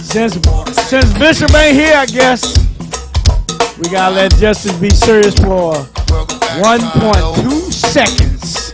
Since 0.02 0.38
since 0.88 1.12
Bishop 1.18 1.54
ain't 1.54 1.74
here, 1.74 1.94
I 1.96 2.06
guess 2.06 2.56
we 3.78 3.88
gotta 3.90 4.14
let 4.14 4.34
Justice 4.36 4.72
be 4.78 4.88
serious 4.90 5.34
for 5.34 5.74
1.2 5.74 7.72
seconds. 7.72 8.72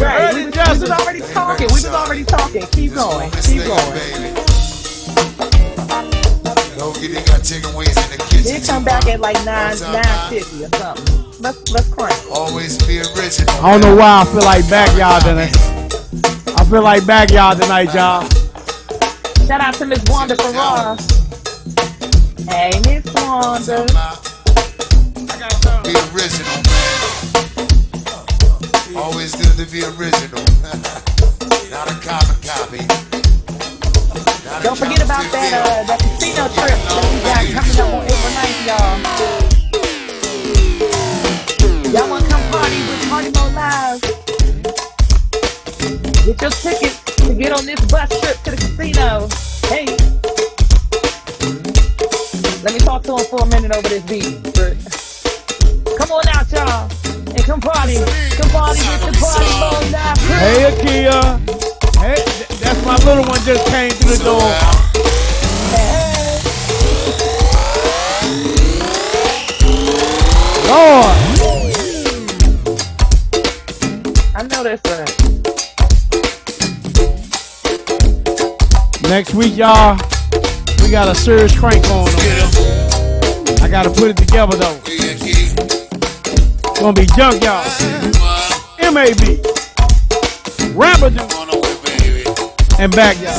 Right. 0.01 0.32
We 0.32 0.47
was, 0.47 0.55
we 0.55 0.81
was 0.81 0.90
already 0.90 1.20
talking. 1.20 1.66
We 1.66 1.72
was 1.74 1.86
already 1.86 2.24
talking. 2.24 2.62
Keep 2.68 2.94
going. 2.94 3.31
Keep 3.43 3.64
going. 3.66 4.35
They 8.44 8.60
come 8.66 8.82
back 8.82 9.06
at 9.09 9.20
like 9.20 9.36
nine 9.44 9.78
nine 9.78 10.31
fifty 10.31 10.64
or 10.64 10.68
something. 10.70 11.30
Let's 11.41 11.73
let's 11.73 11.89
crank. 11.89 12.15
Always 12.31 12.77
be 12.87 13.01
original. 13.01 13.49
I 13.65 13.73
don't 13.73 13.81
know 13.81 13.97
why 13.97 14.21
I 14.21 14.25
feel 14.27 14.45
like 14.45 14.69
backyard 14.69 15.23
tonight. 15.25 15.57
I 16.55 16.65
feel 16.69 16.83
like 16.83 17.07
backyard 17.07 17.62
tonight, 17.62 17.95
y'all. 17.95 18.29
Shout 19.49 19.62
out 19.62 19.73
to 19.75 19.87
Miss 19.87 20.05
Wanda 20.07 20.37
Ferrara. 20.37 20.97
Hey, 22.45 22.77
Miss 22.85 23.09
Wanda. 23.17 23.89
Be 25.81 25.97
original, 26.12 26.61
man. 26.69 27.01
Always 29.01 29.35
good 29.35 29.57
to 29.57 29.65
be 29.73 29.81
original. 29.97 30.45
Not 31.73 31.89
a 31.89 31.97
carbon 32.05 32.37
copy. 32.45 32.85
Not 34.45 34.62
Don't 34.62 34.77
forget 34.77 35.03
about 35.03 35.25
that 35.33 35.53
uh 35.57 35.85
that 35.89 36.01
casino 36.01 36.49
trip 36.53 36.77
that 36.85 37.01
we 37.09 37.17
got 37.25 37.65
coming 37.65 37.81
up 37.81 37.95
on 37.97 38.05
April 38.05 38.33
9th, 38.37 38.67
y'all. 38.67 39.40
Y'all 41.93 42.09
wanna 42.09 42.29
come 42.29 42.41
party 42.53 42.77
with 42.87 43.09
Party 43.11 43.31
Mode 43.35 43.53
Live? 43.53 44.01
Get 46.25 46.41
your 46.41 46.51
tickets 46.51 47.03
to 47.17 47.35
get 47.35 47.51
on 47.51 47.67
this 47.67 47.81
bus 47.91 48.09
trip 48.21 48.37
to 48.45 48.51
the 48.53 48.57
casino. 48.57 49.27
Hey. 49.67 49.87
Let 52.62 52.75
me 52.75 52.79
talk 52.79 53.03
to 53.03 53.17
him 53.17 53.25
for 53.27 53.43
a 53.43 53.47
minute 53.47 53.75
over 53.75 53.89
this 53.89 54.05
beat. 54.05 54.39
Come 55.99 56.12
on 56.12 56.29
out, 56.29 56.47
y'all. 56.53 56.89
And 57.35 57.45
come 57.45 57.61
party. 57.61 57.97
Come 58.39 58.51
party 58.51 58.81
with 58.87 59.11
the 59.11 59.19
Party 59.19 59.51
Mode 59.59 59.91
Live 59.91 60.19
crew. 60.19 60.37
Hey, 60.39 60.71
Akia. 60.71 61.19
Hey, 61.99 62.15
th- 62.15 62.61
that's 62.61 62.85
my 62.87 62.95
little 62.99 63.25
one 63.25 63.41
just 63.41 63.67
came 63.67 63.91
through 63.91 64.17
the 64.17 64.25
door. 64.25 64.81
Lord. 70.71 71.40
I 74.41 74.43
know 74.45 74.65
that's 74.65 74.81
right. 74.89 75.07
Next 79.03 79.35
week, 79.35 79.55
y'all, 79.55 79.99
we 80.83 80.91
got 80.91 81.09
a 81.09 81.15
serious 81.15 81.55
crank 81.59 81.85
on. 81.91 82.09
I 83.61 83.69
gotta 83.71 83.91
put 83.91 84.09
it 84.09 84.17
together 84.17 84.57
though. 84.57 84.81
Gonna 86.81 86.95
be 86.95 87.05
junk, 87.05 87.45
y'all. 87.45 87.62
MAB, 88.91 89.45
Rabadoo, 90.73 91.29
and 92.79 92.97
back, 92.97 93.21
y'all. 93.21 93.37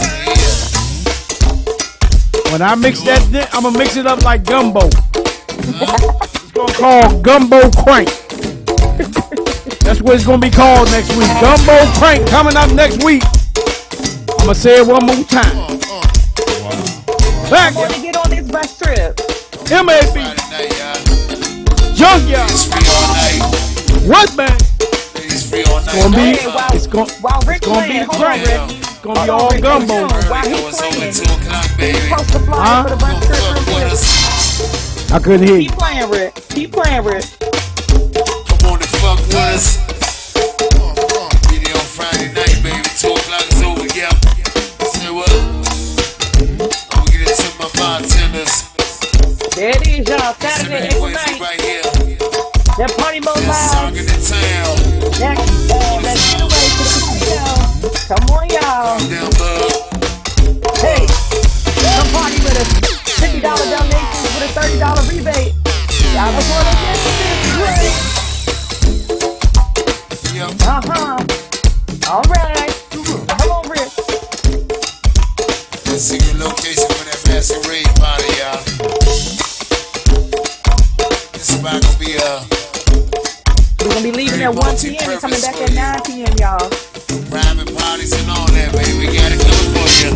When 2.51 2.61
I 2.61 2.75
mix 2.75 3.01
that, 3.05 3.49
I'm 3.53 3.63
gonna 3.63 3.75
mix 3.75 3.97
it 3.97 4.05
up 4.05 4.21
like 4.21 4.43
gumbo. 4.43 4.85
it's 4.85 6.51
gonna 6.51 6.73
call 6.73 7.21
gumbo 7.21 7.71
crank. 7.71 8.30
That's 9.91 10.01
what 10.01 10.15
it's 10.15 10.25
gonna 10.25 10.37
be 10.37 10.49
called 10.49 10.89
next 10.89 11.09
week. 11.17 11.27
Gumbo 11.41 11.75
crank 11.99 12.25
coming 12.29 12.55
up 12.55 12.71
next 12.71 13.03
week. 13.03 13.21
I'm 14.39 14.47
gonna 14.47 14.55
say 14.55 14.77
it 14.77 14.87
one 14.87 15.05
more 15.05 15.21
time. 15.25 15.51
Back 17.51 17.75
Want 17.75 17.93
to 17.93 18.01
get 18.01 18.15
on 18.15 18.29
this 18.29 18.47
bus 18.49 18.77
trip? 18.79 19.19
MAB 19.67 20.15
Junkyard. 21.93 22.51
What 24.07 24.33
man? 24.37 24.55
It's 25.19 25.51
gonna 25.51 26.15
be. 26.15 26.37
Hey, 26.39 26.47
while- 26.47 26.71
It's 26.73 26.87
gonna. 26.87 27.11
While 27.19 27.41
Rick 27.41 27.57
It's 27.57 27.67
gonna 27.67 27.81
be 27.81 27.87
playing, 27.87 27.99
the 27.99 28.13
hold 28.13 28.23
crank. 28.23 28.71
It's 28.71 28.99
gonna 28.99 29.23
be 29.25 29.29
all 29.29 29.59
gumbo. 29.59 30.07
While 30.07 30.47
he 30.47 30.55
playing, 30.71 31.13
post 32.07 32.31
the 32.31 32.39
flyer 32.39 32.63
Huh? 32.63 32.83
for 32.83 32.89
the 32.91 32.95
bus 32.95 33.27
trip. 35.03 35.15
I 35.15 35.19
couldn't 35.19 35.45
hear 35.45 35.57
you. 35.57 35.67
Keep 35.67 35.77
playing, 35.77 36.09
Rick. 36.09 36.35
Keep 36.47 36.71
playing, 36.71 37.03
Rick. 37.03 37.25
Come 39.01 39.09
on 39.09 39.17
and 39.17 39.25
fuck 39.25 39.27
with 39.27 39.35
us. 39.35 39.81
On 41.71 41.87
Friday 41.89 42.29
night, 42.37 42.61
baby. 42.61 42.85
Two 43.01 43.09
o'clock 43.09 43.41
is 43.49 43.61
over, 43.65 43.87
yeah. 43.97 44.13
Say 44.93 45.09
what? 45.09 45.25
I'm 46.93 47.01
gonna 47.01 47.09
get 47.09 47.25
it 47.25 47.33
to 47.33 47.49
my 47.57 47.65
bartenders. 47.81 48.69
There 49.57 49.73
it 49.73 49.87
is, 49.87 50.05
y'all. 50.05 50.37
Saturday, 50.37 50.85
April 50.85 51.09
Crazy 51.09 51.33
9th. 51.33 51.41
right 51.41 51.61
here. 51.61 51.81
That 52.77 52.93
party 52.97 53.19
mode 53.25 53.41
Best 53.41 53.73
song 53.73 53.97
in 53.97 54.05
the 54.05 54.17
town. 54.21 54.77
That, 55.17 55.37
uh, 55.41 55.97
that 56.05 56.17
getaway 56.21 56.65
to 56.69 56.85
the. 57.25 57.89
Come 58.05 58.37
on, 58.37 58.45
y'all. 58.53 59.01
Down, 59.09 59.33
bud. 59.41 59.81
Hey, 60.77 61.09
come 61.73 62.05
party 62.13 62.37
with 62.45 62.53
us. 62.53 62.69
$50 63.17 63.41
donations 63.41 64.29
with 64.37 64.45
a 64.45 64.61
$30 64.61 65.09
rebate. 65.09 65.57
Y'all 66.13 66.29
just 66.37 66.49
want 66.53 66.69
to 66.69 68.20
get. 70.47 70.67
Uh-huh. 70.67 71.17
All 72.09 72.23
right. 72.33 72.71
Come 72.89 73.51
on, 73.51 73.69
Rick. 73.69 73.89
Secret 76.01 76.35
location 76.41 76.89
for 76.89 77.05
that 77.05 77.21
masquerade 77.29 77.85
party, 78.01 78.25
y'all. 78.41 78.57
This 81.33 81.53
spot 81.53 81.77
gonna 81.81 81.99
be 82.01 82.17
uh 82.17 82.41
We're 83.79 83.93
going 83.93 84.01
to 84.01 84.09
be 84.09 84.11
leaving 84.11 84.41
at 84.41 84.53
1 84.53 84.77
p.m. 84.81 85.09
and 85.11 85.21
coming 85.21 85.41
back 85.41 85.61
at 85.61 85.73
9 85.77 86.01
p.m., 86.09 86.33
y'all. 86.41 86.69
private 87.29 87.69
parties 87.77 88.13
and 88.17 88.25
all 88.33 88.49
that, 88.49 88.73
baby. 88.73 88.97
We 88.97 89.05
got 89.13 89.29
it 89.29 89.37
good 89.45 89.65
for 89.77 89.85
you. 90.01 90.09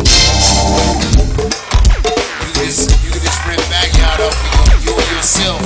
You 2.42 2.50
can 2.50 2.66
just 2.66 2.90
you 3.06 3.10
can 3.14 3.22
just 3.22 3.38
rent 3.46 3.62
backyard 3.70 4.26
off 4.26 4.34
of 4.34 4.82
you, 4.82 4.90
you 4.90 4.98
and 4.98 5.10
yourself. 5.14 5.62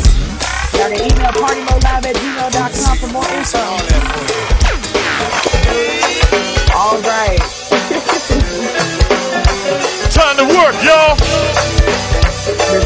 Y'all 0.76 0.92
can 0.92 1.00
email 1.00 1.32
partymodelive 1.32 2.12
at 2.12 2.16
gmail.com 2.16 2.96
for 2.98 3.08
more 3.08 3.28
info. 3.32 3.89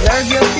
Reserve 0.04 0.30
your 0.32 0.53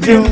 much. 0.00 0.23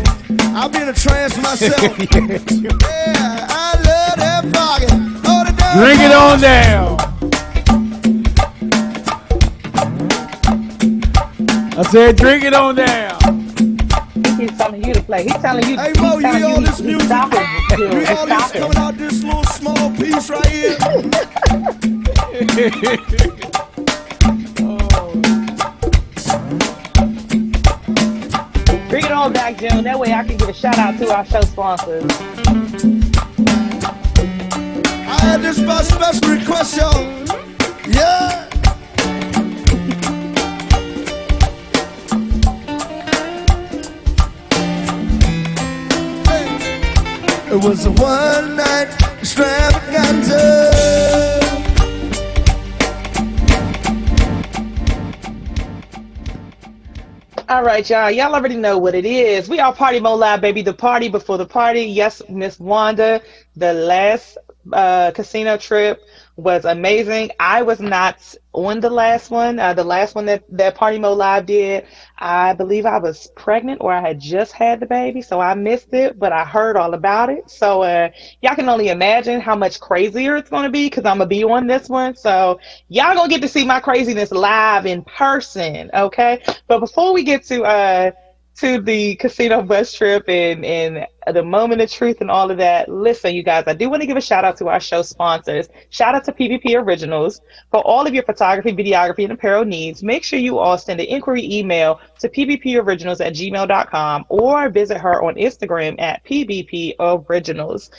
Right, 57.90 58.12
y'all. 58.16 58.26
Y'all 58.26 58.34
already 58.34 58.56
know 58.56 58.78
what 58.78 58.94
it 58.94 59.04
is. 59.04 59.48
We 59.48 59.58
are 59.58 59.74
Party 59.74 59.98
Mo 59.98 60.14
Live, 60.14 60.40
baby. 60.40 60.62
The 60.62 60.74
party 60.74 61.08
before 61.08 61.38
the 61.38 61.46
party. 61.46 61.82
Yes, 61.82 62.22
Miss 62.28 62.58
Wanda. 62.60 63.22
The 63.56 63.72
last 63.72 64.38
uh, 64.72 65.10
casino 65.12 65.56
trip 65.56 66.00
was 66.36 66.64
amazing. 66.64 67.30
I 67.40 67.62
was 67.62 67.80
not 67.80 68.34
on 68.52 68.80
the 68.80 68.90
last 68.90 69.30
one. 69.30 69.58
Uh, 69.58 69.74
the 69.74 69.82
last 69.84 70.14
one 70.14 70.26
that 70.26 70.44
that 70.50 70.76
Party 70.76 70.98
Mo 70.98 71.12
Live 71.12 71.46
did. 71.46 71.86
I 72.22 72.54
believe 72.54 72.86
I 72.86 72.98
was 72.98 73.28
pregnant 73.36 73.80
or 73.82 73.92
I 73.92 74.00
had 74.00 74.20
just 74.20 74.52
had 74.52 74.80
the 74.80 74.86
baby, 74.86 75.22
so 75.22 75.40
I 75.40 75.54
missed 75.54 75.92
it. 75.92 76.18
But 76.18 76.32
I 76.32 76.44
heard 76.44 76.76
all 76.76 76.94
about 76.94 77.30
it. 77.30 77.50
So 77.50 77.82
uh, 77.82 78.10
y'all 78.42 78.54
can 78.54 78.68
only 78.68 78.88
imagine 78.88 79.40
how 79.40 79.56
much 79.56 79.80
crazier 79.80 80.36
it's 80.36 80.50
gonna 80.50 80.70
be 80.70 80.86
because 80.86 81.04
I'm 81.04 81.18
gonna 81.18 81.26
be 81.26 81.44
on 81.44 81.66
this 81.66 81.88
one. 81.88 82.16
So 82.16 82.60
y'all 82.88 83.14
gonna 83.14 83.28
get 83.28 83.42
to 83.42 83.48
see 83.48 83.64
my 83.64 83.80
craziness 83.80 84.30
live 84.30 84.86
in 84.86 85.02
person. 85.04 85.90
Okay. 85.94 86.42
But 86.68 86.80
before 86.80 87.12
we 87.12 87.24
get 87.24 87.44
to 87.46 87.64
uh 87.64 88.12
to 88.56 88.80
the 88.80 89.16
casino 89.16 89.62
bus 89.62 89.92
trip 89.92 90.28
and 90.28 90.64
and 90.64 91.06
the 91.32 91.42
moment 91.42 91.80
of 91.80 91.90
truth 91.90 92.20
and 92.20 92.30
all 92.30 92.50
of 92.50 92.58
that. 92.58 92.88
Listen, 92.88 93.34
you 93.34 93.42
guys, 93.42 93.64
I 93.66 93.74
do 93.74 93.88
want 93.88 94.02
to 94.02 94.06
give 94.06 94.16
a 94.16 94.20
shout 94.20 94.44
out 94.44 94.56
to 94.58 94.68
our 94.68 94.80
show 94.80 95.02
sponsors. 95.02 95.68
Shout 95.90 96.14
out 96.14 96.24
to 96.24 96.32
PVP 96.32 96.74
Originals 96.76 97.40
for 97.70 97.80
all 97.80 98.06
of 98.06 98.12
your 98.12 98.24
photography, 98.24 98.72
videography, 98.72 99.24
and 99.24 99.32
apparel 99.32 99.64
needs. 99.64 100.02
Make 100.02 100.24
sure 100.24 100.38
you 100.38 100.58
all 100.58 100.76
send 100.76 101.00
an 101.00 101.06
inquiry 101.06 101.44
email 101.50 102.00
to 102.18 102.28
pvporiginals 102.28 103.24
at 103.24 103.34
gmail.com 103.34 104.26
or 104.28 104.68
visit 104.68 104.98
her 104.98 105.22
on 105.22 105.36
Instagram 105.36 106.00
at 106.00 106.24
pvp 106.24 106.94
originals. 106.98 107.90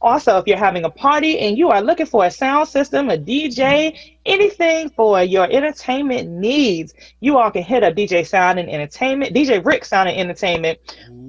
Also, 0.00 0.38
if 0.38 0.46
you're 0.46 0.56
having 0.56 0.84
a 0.84 0.90
party 0.90 1.40
and 1.40 1.58
you 1.58 1.70
are 1.70 1.82
looking 1.82 2.06
for 2.06 2.24
a 2.24 2.30
sound 2.30 2.68
system, 2.68 3.10
a 3.10 3.18
DJ, 3.18 3.98
anything 4.24 4.90
for 4.90 5.20
your 5.22 5.50
entertainment 5.50 6.28
needs, 6.28 6.94
you 7.20 7.36
all 7.36 7.50
can 7.50 7.64
hit 7.64 7.82
up 7.82 7.94
DJ 7.94 8.24
Sound 8.24 8.60
and 8.60 8.70
Entertainment, 8.70 9.34
DJ 9.34 9.64
Rick 9.64 9.84
Sound 9.84 10.08
and 10.08 10.16
Entertainment. 10.18 10.78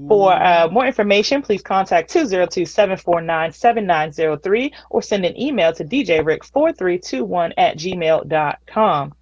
For 0.08 0.34
uh, 0.34 0.68
more 0.72 0.86
information, 0.86 1.42
please 1.42 1.64
contact 1.64 2.14
202-749-7903 2.14 4.72
or 4.90 5.02
send 5.02 5.26
an 5.26 5.40
email 5.40 5.72
to 5.74 5.84
djrick4321 5.84 7.54
at 7.58 7.78
gmail.com. 7.78 9.14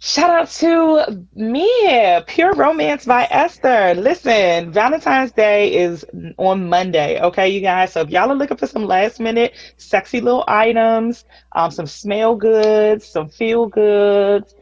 Shout 0.00 0.30
out 0.30 0.48
to 0.48 1.26
me, 1.34 2.20
Pure 2.28 2.54
Romance 2.54 3.04
by 3.04 3.26
Esther. 3.30 3.94
Listen, 3.96 4.70
Valentine's 4.70 5.32
Day 5.32 5.74
is 5.74 6.04
on 6.36 6.68
Monday, 6.68 7.20
okay, 7.20 7.48
you 7.48 7.60
guys? 7.60 7.94
So 7.94 8.02
if 8.02 8.10
y'all 8.10 8.30
are 8.30 8.36
looking 8.36 8.56
for 8.56 8.68
some 8.68 8.84
last 8.84 9.18
minute 9.18 9.54
sexy 9.76 10.20
little 10.20 10.44
items, 10.46 11.24
um, 11.50 11.72
some 11.72 11.86
smell 11.86 12.36
goods, 12.36 13.06
some 13.06 13.28
feel 13.28 13.66
goods, 13.66 14.54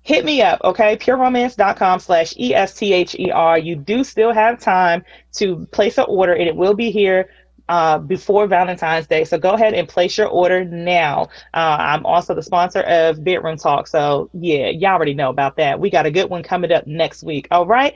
hit 0.00 0.24
me 0.24 0.40
up, 0.40 0.62
okay? 0.64 0.96
PureRomance.com 0.96 2.00
slash 2.00 2.34
E-S-T-H-E-R. 2.38 3.58
You 3.58 3.76
do 3.76 4.02
still 4.02 4.32
have 4.32 4.60
time 4.60 5.04
to 5.34 5.66
place 5.72 5.98
an 5.98 6.06
order 6.08 6.32
and 6.32 6.48
it 6.48 6.56
will 6.56 6.74
be 6.74 6.90
here 6.90 7.28
uh, 7.68 7.98
before 7.98 8.46
Valentine's 8.46 9.06
Day. 9.06 9.24
So 9.24 9.38
go 9.38 9.52
ahead 9.52 9.74
and 9.74 9.88
place 9.88 10.18
your 10.18 10.28
order 10.28 10.64
now. 10.64 11.28
Uh, 11.54 11.76
I'm 11.80 12.06
also 12.06 12.34
the 12.34 12.42
sponsor 12.42 12.80
of 12.80 13.22
Bedroom 13.24 13.56
Talk. 13.56 13.86
So 13.86 14.30
yeah, 14.34 14.68
y'all 14.68 14.92
already 14.92 15.14
know 15.14 15.30
about 15.30 15.56
that. 15.56 15.80
We 15.80 15.90
got 15.90 16.06
a 16.06 16.10
good 16.10 16.30
one 16.30 16.42
coming 16.42 16.72
up 16.72 16.86
next 16.86 17.22
week. 17.22 17.48
All 17.50 17.66
right. 17.66 17.94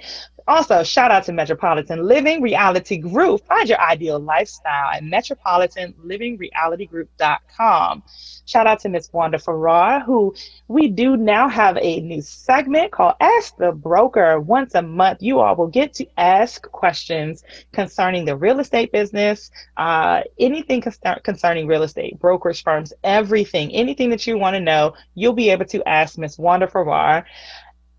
Also, 0.49 0.83
shout 0.83 1.11
out 1.11 1.25
to 1.25 1.33
Metropolitan 1.33 2.09
Living 2.09 2.41
Reality 2.41 2.97
Group. 2.97 3.45
Find 3.45 3.69
your 3.69 3.79
ideal 3.83 4.19
lifestyle 4.19 4.93
at 4.95 5.03
metropolitanlivingrealitygroup.com. 5.03 8.03
Shout 8.47 8.66
out 8.66 8.81
to 8.81 8.89
Miss 8.89 9.12
Wanda 9.12 9.39
Farrar, 9.39 10.01
who 10.01 10.35
we 10.66 10.89
do 10.89 11.19
now 11.19 11.51
have 11.51 11.77
a 11.83 12.01
new 12.01 12.23
segment 12.23 12.93
called 12.93 13.16
Ask 13.20 13.59
the 13.59 13.73
Broker. 13.73 14.41
Once 14.41 14.75
a 14.75 14.81
month, 14.81 15.19
you 15.20 15.41
all 15.41 15.55
will 15.55 15.66
get 15.66 15.93
to 15.95 16.07
ask 16.16 16.62
questions 16.73 17.45
concerning 17.73 18.25
the 18.25 18.35
real 18.35 18.59
estate 18.59 18.91
business, 18.91 19.51
uh, 19.77 20.23
anything 20.41 20.81
concern- 20.81 21.20
concerning 21.25 21.66
real 21.66 21.83
estate, 21.83 22.19
brokerage 22.19 22.62
firms, 22.62 22.95
everything, 23.05 23.70
anything 23.75 24.09
that 24.09 24.27
you 24.27 24.39
want 24.39 24.55
to 24.55 24.61
know, 24.61 24.95
you'll 25.15 25.35
be 25.35 25.51
able 25.51 25.66
to 25.66 25.87
ask 25.87 26.16
Miss 26.16 26.39
Wanda 26.39 26.66
Farrar. 26.66 27.27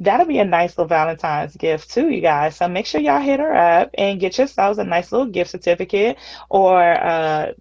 that'll 0.00 0.26
be 0.26 0.38
a 0.38 0.44
nice 0.44 0.70
little 0.76 0.88
Valentine's 0.88 1.56
gift 1.56 1.90
too, 1.90 2.08
you 2.08 2.20
guys. 2.20 2.56
So 2.56 2.68
make 2.68 2.86
sure 2.86 3.00
y'all 3.00 3.20
hit 3.20 3.38
her 3.38 3.54
up 3.54 3.90
and 3.94 4.18
get 4.18 4.38
yourselves 4.38 4.78
a 4.78 4.84
nice 4.84 5.12
little 5.12 5.26
gift 5.26 5.50
certificate 5.50 6.16
or 6.48 6.82
uh, 6.82 7.52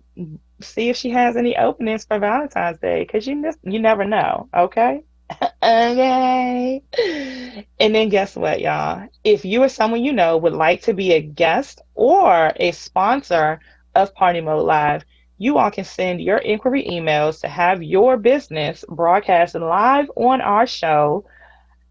see 0.62 0.90
if 0.90 0.96
she 0.96 1.10
has 1.12 1.36
any 1.36 1.58
openings 1.58 2.06
for 2.06 2.18
Valentine's 2.18 2.80
Day 2.80 3.04
because 3.04 3.28
you 3.28 3.42
just, 3.44 3.60
you 3.64 3.80
never 3.80 4.06
know. 4.06 4.50
Okay. 4.56 5.04
okay. 5.64 6.82
And 7.80 7.96
then 7.96 8.10
guess 8.10 8.36
what, 8.36 8.62
y'all? 8.62 9.08
If 9.24 9.46
you 9.46 9.62
or 9.64 9.70
someone 9.70 10.04
you 10.04 10.14
know 10.14 10.38
would 10.38 10.54
like 10.54 10.82
to 10.84 10.94
be 10.94 11.14
a 11.14 11.22
guest 11.22 11.82
or 11.94 12.54
a 12.56 12.72
sponsor 12.72 13.60
of 13.96 14.16
Party 14.16 14.42
Mode 14.42 14.66
Live, 14.66 15.04
you 15.38 15.58
all 15.58 15.72
can 15.72 15.84
send 15.86 16.22
your 16.22 16.38
inquiry 16.38 16.86
emails 16.90 17.42
to 17.42 17.48
have 17.48 17.84
your 17.84 18.18
business 18.18 18.84
broadcast 18.90 19.56
live 19.56 20.10
on 20.16 20.42
our 20.42 20.68
show 20.68 21.26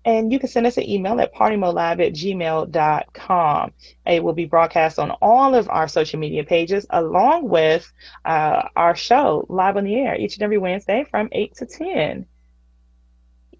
and 0.04 0.32
you 0.32 0.38
can 0.38 0.48
send 0.48 0.66
us 0.66 0.76
an 0.76 0.88
email 0.88 1.20
at 1.20 1.34
partymolive 1.34 2.04
at 2.04 2.12
gmail.com. 2.12 3.72
It 4.06 4.22
will 4.22 4.32
be 4.32 4.46
broadcast 4.46 4.98
on 4.98 5.10
all 5.22 5.54
of 5.54 5.68
our 5.68 5.88
social 5.88 6.18
media 6.18 6.44
pages 6.44 6.86
along 6.90 7.48
with 7.48 7.90
uh, 8.24 8.68
our 8.76 8.94
show 8.94 9.46
live 9.48 9.76
on 9.76 9.84
the 9.84 9.96
air 9.96 10.16
each 10.16 10.36
and 10.36 10.42
every 10.42 10.58
Wednesday 10.58 11.04
from 11.10 11.28
8 11.32 11.54
to 11.56 11.66
10. 11.66 12.26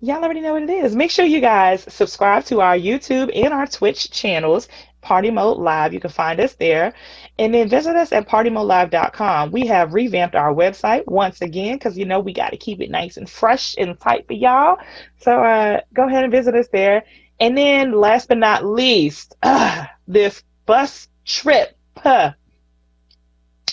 Y'all 0.01 0.23
already 0.23 0.41
know 0.41 0.53
what 0.53 0.62
it 0.62 0.70
is. 0.70 0.95
Make 0.95 1.11
sure 1.11 1.25
you 1.25 1.41
guys 1.41 1.83
subscribe 1.93 2.45
to 2.45 2.61
our 2.61 2.77
YouTube 2.77 3.33
and 3.35 3.53
our 3.53 3.66
Twitch 3.66 4.12
channels, 4.12 4.69
Party 5.01 5.31
Mode 5.31 5.59
Live. 5.59 5.93
You 5.93 5.99
can 5.99 6.11
find 6.11 6.39
us 6.39 6.55
there. 6.55 6.95
And 7.37 7.53
then 7.53 7.69
visit 7.69 7.97
us 7.97 8.12
at 8.12 8.29
partymodelive.com. 8.29 9.51
We 9.51 9.66
have 9.66 9.95
revamped 9.95 10.37
our 10.37 10.55
website 10.55 11.05
once 11.07 11.41
again 11.41 11.77
because, 11.77 11.99
you 11.99 12.05
know, 12.05 12.20
we 12.20 12.33
got 12.33 12.51
to 12.51 12.57
keep 12.57 12.81
it 12.81 12.91
nice 12.91 13.16
and 13.16 13.29
fresh 13.29 13.75
and 13.77 13.99
tight 13.99 14.27
for 14.29 14.35
y'all. 14.35 14.79
So 15.19 15.43
uh, 15.43 15.81
go 15.95 16.07
ahead 16.07 16.23
and 16.23 16.33
visit 16.33 16.55
us 16.55 16.69
there. 16.69 17.03
And 17.41 17.59
then 17.59 17.93
last 17.93 18.29
but 18.29 18.39
not 18.39 18.65
least, 18.65 19.35
uh, 19.43 19.87
this 20.07 20.45
bus 20.65 21.09
trip. 21.25 21.77
Huh. 21.97 22.35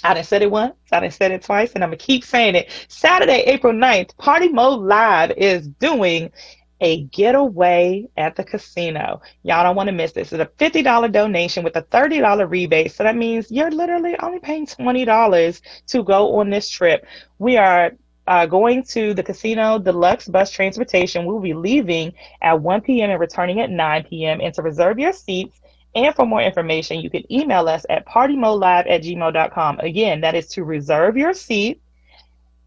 I 0.04 0.14
didn't 0.14 0.28
said 0.28 0.42
it 0.42 0.52
once, 0.52 0.76
I 0.92 1.00
didn't 1.00 1.14
said 1.14 1.32
it 1.32 1.44
twice, 1.44 1.74
and 1.74 1.84
I'm 1.84 1.90
gonna 1.90 1.98
keep 1.98 2.24
saying 2.24 2.56
it. 2.56 2.70
Saturday, 2.88 3.44
April 3.48 3.74
9th, 3.74 4.16
Party 4.18 4.50
Mode 4.50 4.82
Live 4.82 5.32
is 5.32 5.68
doing 5.68 6.32
a 6.82 7.04
getaway 7.06 8.08
at 8.18 8.36
the 8.36 8.44
casino. 8.44 9.22
Y'all 9.44 9.64
don't 9.64 9.76
want 9.76 9.88
to 9.88 9.94
miss 9.94 10.12
this. 10.12 10.34
It's 10.34 10.42
a 10.42 10.46
$50 10.46 11.12
donation 11.12 11.64
with 11.64 11.76
a 11.78 11.84
$30 11.84 12.50
rebate. 12.50 12.92
So 12.92 13.04
that 13.04 13.16
means 13.16 13.50
you're 13.50 13.72
literally 13.72 14.16
only 14.20 14.40
paying 14.40 14.66
$20 14.66 15.62
to 15.88 16.04
go 16.04 16.38
on 16.40 16.50
this 16.50 16.70
trip. 16.70 17.06
We 17.40 17.58
are 17.58 17.94
uh, 18.28 18.46
going 18.46 18.84
to 18.84 19.14
the 19.14 19.24
casino 19.24 19.80
deluxe 19.80 20.28
bus 20.28 20.52
transportation. 20.52 21.26
We'll 21.26 21.40
be 21.40 21.54
leaving 21.54 22.14
at 22.42 22.60
1 22.60 22.82
p.m. 22.82 23.10
and 23.10 23.20
returning 23.20 23.62
at 23.62 23.70
9 23.70 24.04
p.m. 24.10 24.42
And 24.42 24.54
to 24.56 24.62
reserve 24.62 25.00
your 25.00 25.14
seats 25.14 25.60
and 25.96 26.14
for 26.14 26.26
more 26.26 26.42
information, 26.42 27.00
you 27.00 27.10
can 27.10 27.32
email 27.32 27.70
us 27.70 27.86
at 27.90 28.06
partymolive 28.06 28.90
at 28.90 29.02
gmail.com. 29.02 29.80
Again, 29.80 30.22
that 30.22 30.36
is 30.36 30.48
to 30.50 30.64
reserve 30.66 31.16
your 31.16 31.34
seat. 31.34 31.82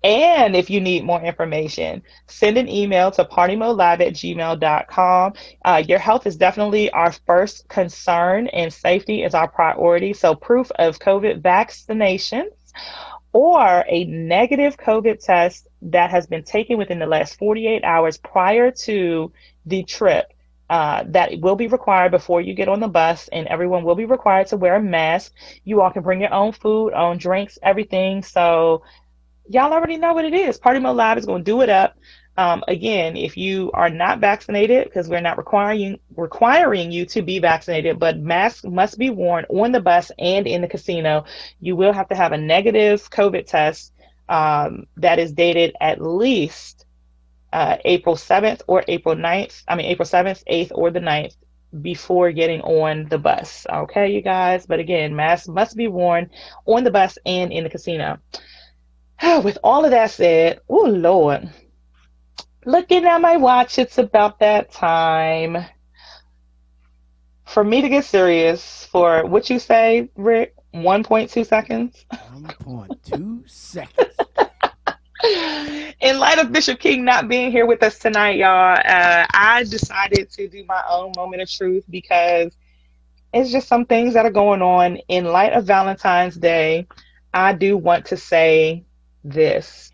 And 0.02 0.56
if 0.56 0.70
you 0.70 0.80
need 0.80 1.04
more 1.04 1.20
information, 1.20 2.02
send 2.28 2.56
an 2.56 2.68
email 2.68 3.10
to 3.10 3.24
partymolive 3.24 4.00
at 4.00 4.14
gmail.com. 4.14 5.32
Uh, 5.64 5.82
your 5.86 5.98
health 5.98 6.26
is 6.26 6.36
definitely 6.36 6.88
our 6.90 7.12
first 7.26 7.68
concern, 7.68 8.46
and 8.48 8.72
safety 8.72 9.24
is 9.24 9.34
our 9.34 9.48
priority. 9.48 10.14
So, 10.14 10.34
proof 10.34 10.70
of 10.76 11.00
COVID 11.00 11.42
vaccinations 11.42 12.52
or 13.32 13.84
a 13.88 14.04
negative 14.04 14.76
COVID 14.76 15.22
test 15.22 15.66
that 15.82 16.10
has 16.10 16.26
been 16.26 16.44
taken 16.44 16.78
within 16.78 17.00
the 17.00 17.06
last 17.06 17.36
48 17.36 17.84
hours 17.84 18.16
prior 18.18 18.70
to 18.70 19.32
the 19.66 19.82
trip. 19.82 20.32
Uh, 20.70 21.04
that 21.08 21.40
will 21.40 21.56
be 21.56 21.66
required 21.66 22.10
before 22.10 22.40
you 22.42 22.52
get 22.54 22.68
on 22.68 22.80
the 22.80 22.88
bus, 22.88 23.28
and 23.28 23.46
everyone 23.46 23.84
will 23.84 23.94
be 23.94 24.04
required 24.04 24.46
to 24.46 24.56
wear 24.56 24.76
a 24.76 24.82
mask. 24.82 25.32
You 25.64 25.80
all 25.80 25.90
can 25.90 26.02
bring 26.02 26.20
your 26.20 26.34
own 26.34 26.52
food, 26.52 26.92
own 26.92 27.16
drinks, 27.16 27.58
everything. 27.62 28.22
So, 28.22 28.82
y'all 29.48 29.72
already 29.72 29.96
know 29.96 30.12
what 30.12 30.26
it 30.26 30.34
is. 30.34 30.58
Party 30.58 30.78
Mode 30.78 30.96
Live 30.96 31.16
is 31.18 31.26
going 31.26 31.42
to 31.42 31.50
do 31.50 31.62
it 31.62 31.70
up. 31.70 31.96
Um, 32.36 32.62
again, 32.68 33.16
if 33.16 33.36
you 33.36 33.72
are 33.74 33.90
not 33.90 34.20
vaccinated, 34.20 34.84
because 34.84 35.08
we're 35.08 35.20
not 35.20 35.38
requiring 35.38 35.98
requiring 36.14 36.92
you 36.92 37.04
to 37.06 37.22
be 37.22 37.40
vaccinated, 37.40 37.98
but 37.98 38.20
masks 38.20 38.64
must 38.64 38.96
be 38.96 39.10
worn 39.10 39.44
on 39.48 39.72
the 39.72 39.80
bus 39.80 40.12
and 40.20 40.46
in 40.46 40.60
the 40.60 40.68
casino. 40.68 41.24
You 41.60 41.74
will 41.74 41.92
have 41.92 42.08
to 42.10 42.14
have 42.14 42.30
a 42.30 42.38
negative 42.38 43.10
COVID 43.10 43.46
test 43.46 43.92
um, 44.28 44.86
that 44.98 45.18
is 45.18 45.32
dated 45.32 45.74
at 45.80 46.00
least 46.00 46.77
uh, 47.52 47.76
April 47.84 48.16
7th 48.16 48.62
or 48.66 48.84
April 48.88 49.14
9th. 49.14 49.62
I 49.68 49.74
mean, 49.76 49.86
April 49.86 50.06
7th, 50.06 50.42
8th, 50.50 50.72
or 50.74 50.90
the 50.90 51.00
9th 51.00 51.34
before 51.82 52.32
getting 52.32 52.60
on 52.62 53.08
the 53.08 53.18
bus. 53.18 53.66
Okay, 53.70 54.12
you 54.12 54.22
guys. 54.22 54.66
But 54.66 54.80
again, 54.80 55.14
masks 55.14 55.48
must 55.48 55.76
be 55.76 55.88
worn 55.88 56.30
on 56.66 56.84
the 56.84 56.90
bus 56.90 57.18
and 57.26 57.52
in 57.52 57.64
the 57.64 57.70
casino. 57.70 58.18
With 59.42 59.58
all 59.62 59.84
of 59.84 59.90
that 59.90 60.10
said, 60.10 60.60
oh 60.68 60.84
Lord, 60.84 61.50
looking 62.64 63.04
at 63.04 63.20
my 63.20 63.36
watch, 63.36 63.78
it's 63.78 63.98
about 63.98 64.38
that 64.40 64.70
time 64.70 65.64
for 67.44 67.64
me 67.64 67.80
to 67.82 67.88
get 67.88 68.04
serious. 68.04 68.86
For 68.86 69.26
what 69.26 69.50
you 69.50 69.58
say, 69.58 70.10
Rick, 70.16 70.54
1.2 70.74 71.46
seconds. 71.46 72.04
1.2 72.12 73.50
seconds. 73.50 74.16
In 75.24 76.18
light 76.20 76.38
of 76.38 76.52
Bishop 76.52 76.78
King 76.78 77.04
not 77.04 77.28
being 77.28 77.50
here 77.50 77.66
with 77.66 77.82
us 77.82 77.98
tonight, 77.98 78.36
y'all, 78.36 78.78
uh, 78.78 79.26
I 79.30 79.64
decided 79.68 80.30
to 80.30 80.48
do 80.48 80.64
my 80.68 80.82
own 80.88 81.12
moment 81.16 81.42
of 81.42 81.50
truth 81.50 81.84
because 81.90 82.56
it's 83.32 83.50
just 83.50 83.68
some 83.68 83.84
things 83.84 84.14
that 84.14 84.24
are 84.24 84.30
going 84.30 84.62
on. 84.62 84.96
In 85.08 85.24
light 85.24 85.52
of 85.54 85.64
Valentine's 85.64 86.36
Day, 86.36 86.86
I 87.34 87.52
do 87.52 87.76
want 87.76 88.06
to 88.06 88.16
say 88.16 88.84
this. 89.24 89.92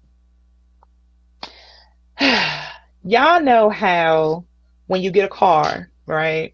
Y'all 3.04 3.40
know 3.40 3.70
how 3.70 4.44
when 4.86 5.02
you 5.02 5.10
get 5.10 5.24
a 5.24 5.28
car, 5.28 5.90
right? 6.06 6.53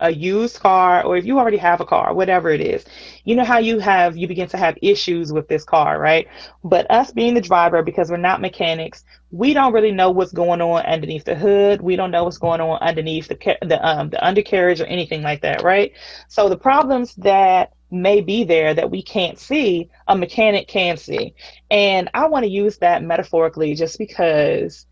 A 0.00 0.12
used 0.12 0.60
car, 0.60 1.04
or 1.04 1.16
if 1.16 1.24
you 1.24 1.38
already 1.38 1.56
have 1.56 1.80
a 1.80 1.86
car, 1.86 2.14
whatever 2.14 2.50
it 2.50 2.60
is, 2.60 2.84
you 3.24 3.34
know 3.34 3.44
how 3.44 3.58
you 3.58 3.80
have, 3.80 4.16
you 4.16 4.28
begin 4.28 4.48
to 4.48 4.56
have 4.56 4.78
issues 4.80 5.32
with 5.32 5.48
this 5.48 5.64
car, 5.64 5.98
right? 5.98 6.28
But 6.62 6.90
us 6.90 7.10
being 7.10 7.34
the 7.34 7.40
driver, 7.40 7.82
because 7.82 8.10
we're 8.10 8.16
not 8.16 8.40
mechanics, 8.40 9.04
we 9.30 9.54
don't 9.54 9.72
really 9.72 9.92
know 9.92 10.10
what's 10.10 10.32
going 10.32 10.60
on 10.60 10.82
underneath 10.84 11.24
the 11.24 11.34
hood. 11.34 11.82
We 11.82 11.96
don't 11.96 12.10
know 12.10 12.24
what's 12.24 12.38
going 12.38 12.60
on 12.60 12.78
underneath 12.80 13.28
the 13.28 13.56
the 13.62 13.86
um 13.86 14.10
the 14.10 14.24
undercarriage 14.24 14.80
or 14.80 14.86
anything 14.86 15.22
like 15.22 15.42
that, 15.42 15.62
right? 15.62 15.92
So 16.28 16.48
the 16.48 16.56
problems 16.56 17.14
that 17.16 17.72
may 17.90 18.20
be 18.20 18.44
there 18.44 18.74
that 18.74 18.90
we 18.90 19.02
can't 19.02 19.38
see, 19.38 19.90
a 20.06 20.16
mechanic 20.16 20.68
can 20.68 20.96
see. 20.96 21.34
And 21.70 22.10
I 22.14 22.26
want 22.28 22.44
to 22.44 22.50
use 22.50 22.78
that 22.78 23.02
metaphorically 23.02 23.74
just 23.74 23.98
because 23.98 24.86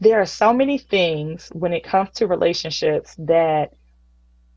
there 0.00 0.20
are 0.20 0.26
so 0.26 0.52
many 0.52 0.78
things 0.78 1.48
when 1.52 1.72
it 1.72 1.84
comes 1.84 2.10
to 2.14 2.26
relationships 2.26 3.14
that 3.18 3.72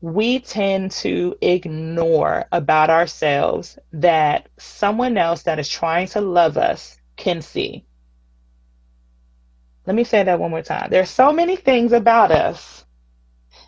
we 0.02 0.40
tend 0.40 0.90
to 0.90 1.36
ignore 1.40 2.44
about 2.50 2.90
ourselves 2.90 3.78
that 3.92 4.48
someone 4.58 5.16
else 5.16 5.44
that 5.44 5.60
is 5.60 5.68
trying 5.68 6.08
to 6.08 6.20
love 6.20 6.58
us 6.58 6.98
can 7.16 7.40
see. 7.40 7.86
Let 9.86 9.94
me 9.94 10.02
say 10.02 10.24
that 10.24 10.40
one 10.40 10.50
more 10.50 10.62
time. 10.62 10.90
There 10.90 11.00
are 11.02 11.06
so 11.06 11.32
many 11.32 11.54
things 11.54 11.92
about 11.92 12.32
us 12.32 12.84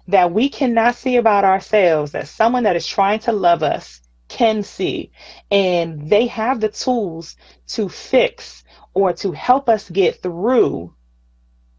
that 0.09 0.33
we 0.33 0.49
cannot 0.49 0.97
see 0.97 1.17
about 1.17 1.45
ourselves 1.45 2.13
that 2.13 2.27
someone 2.27 2.65
that 2.65 2.77
is 2.77 2.87
trying 2.87 3.21
to 3.21 3.33
love 3.33 3.63
us 3.63 4.01
can 4.27 4.65
see. 4.65 5.13
And 5.53 6.11
they 6.11 6.27
have 6.27 6.61
the 6.61 6.69
tools 6.69 7.37
to 7.69 7.89
fix 7.89 8.65
or 8.93 9.13
to 9.15 9.31
help 9.31 9.69
us 9.69 9.89
get 9.89 10.21
through 10.21 10.94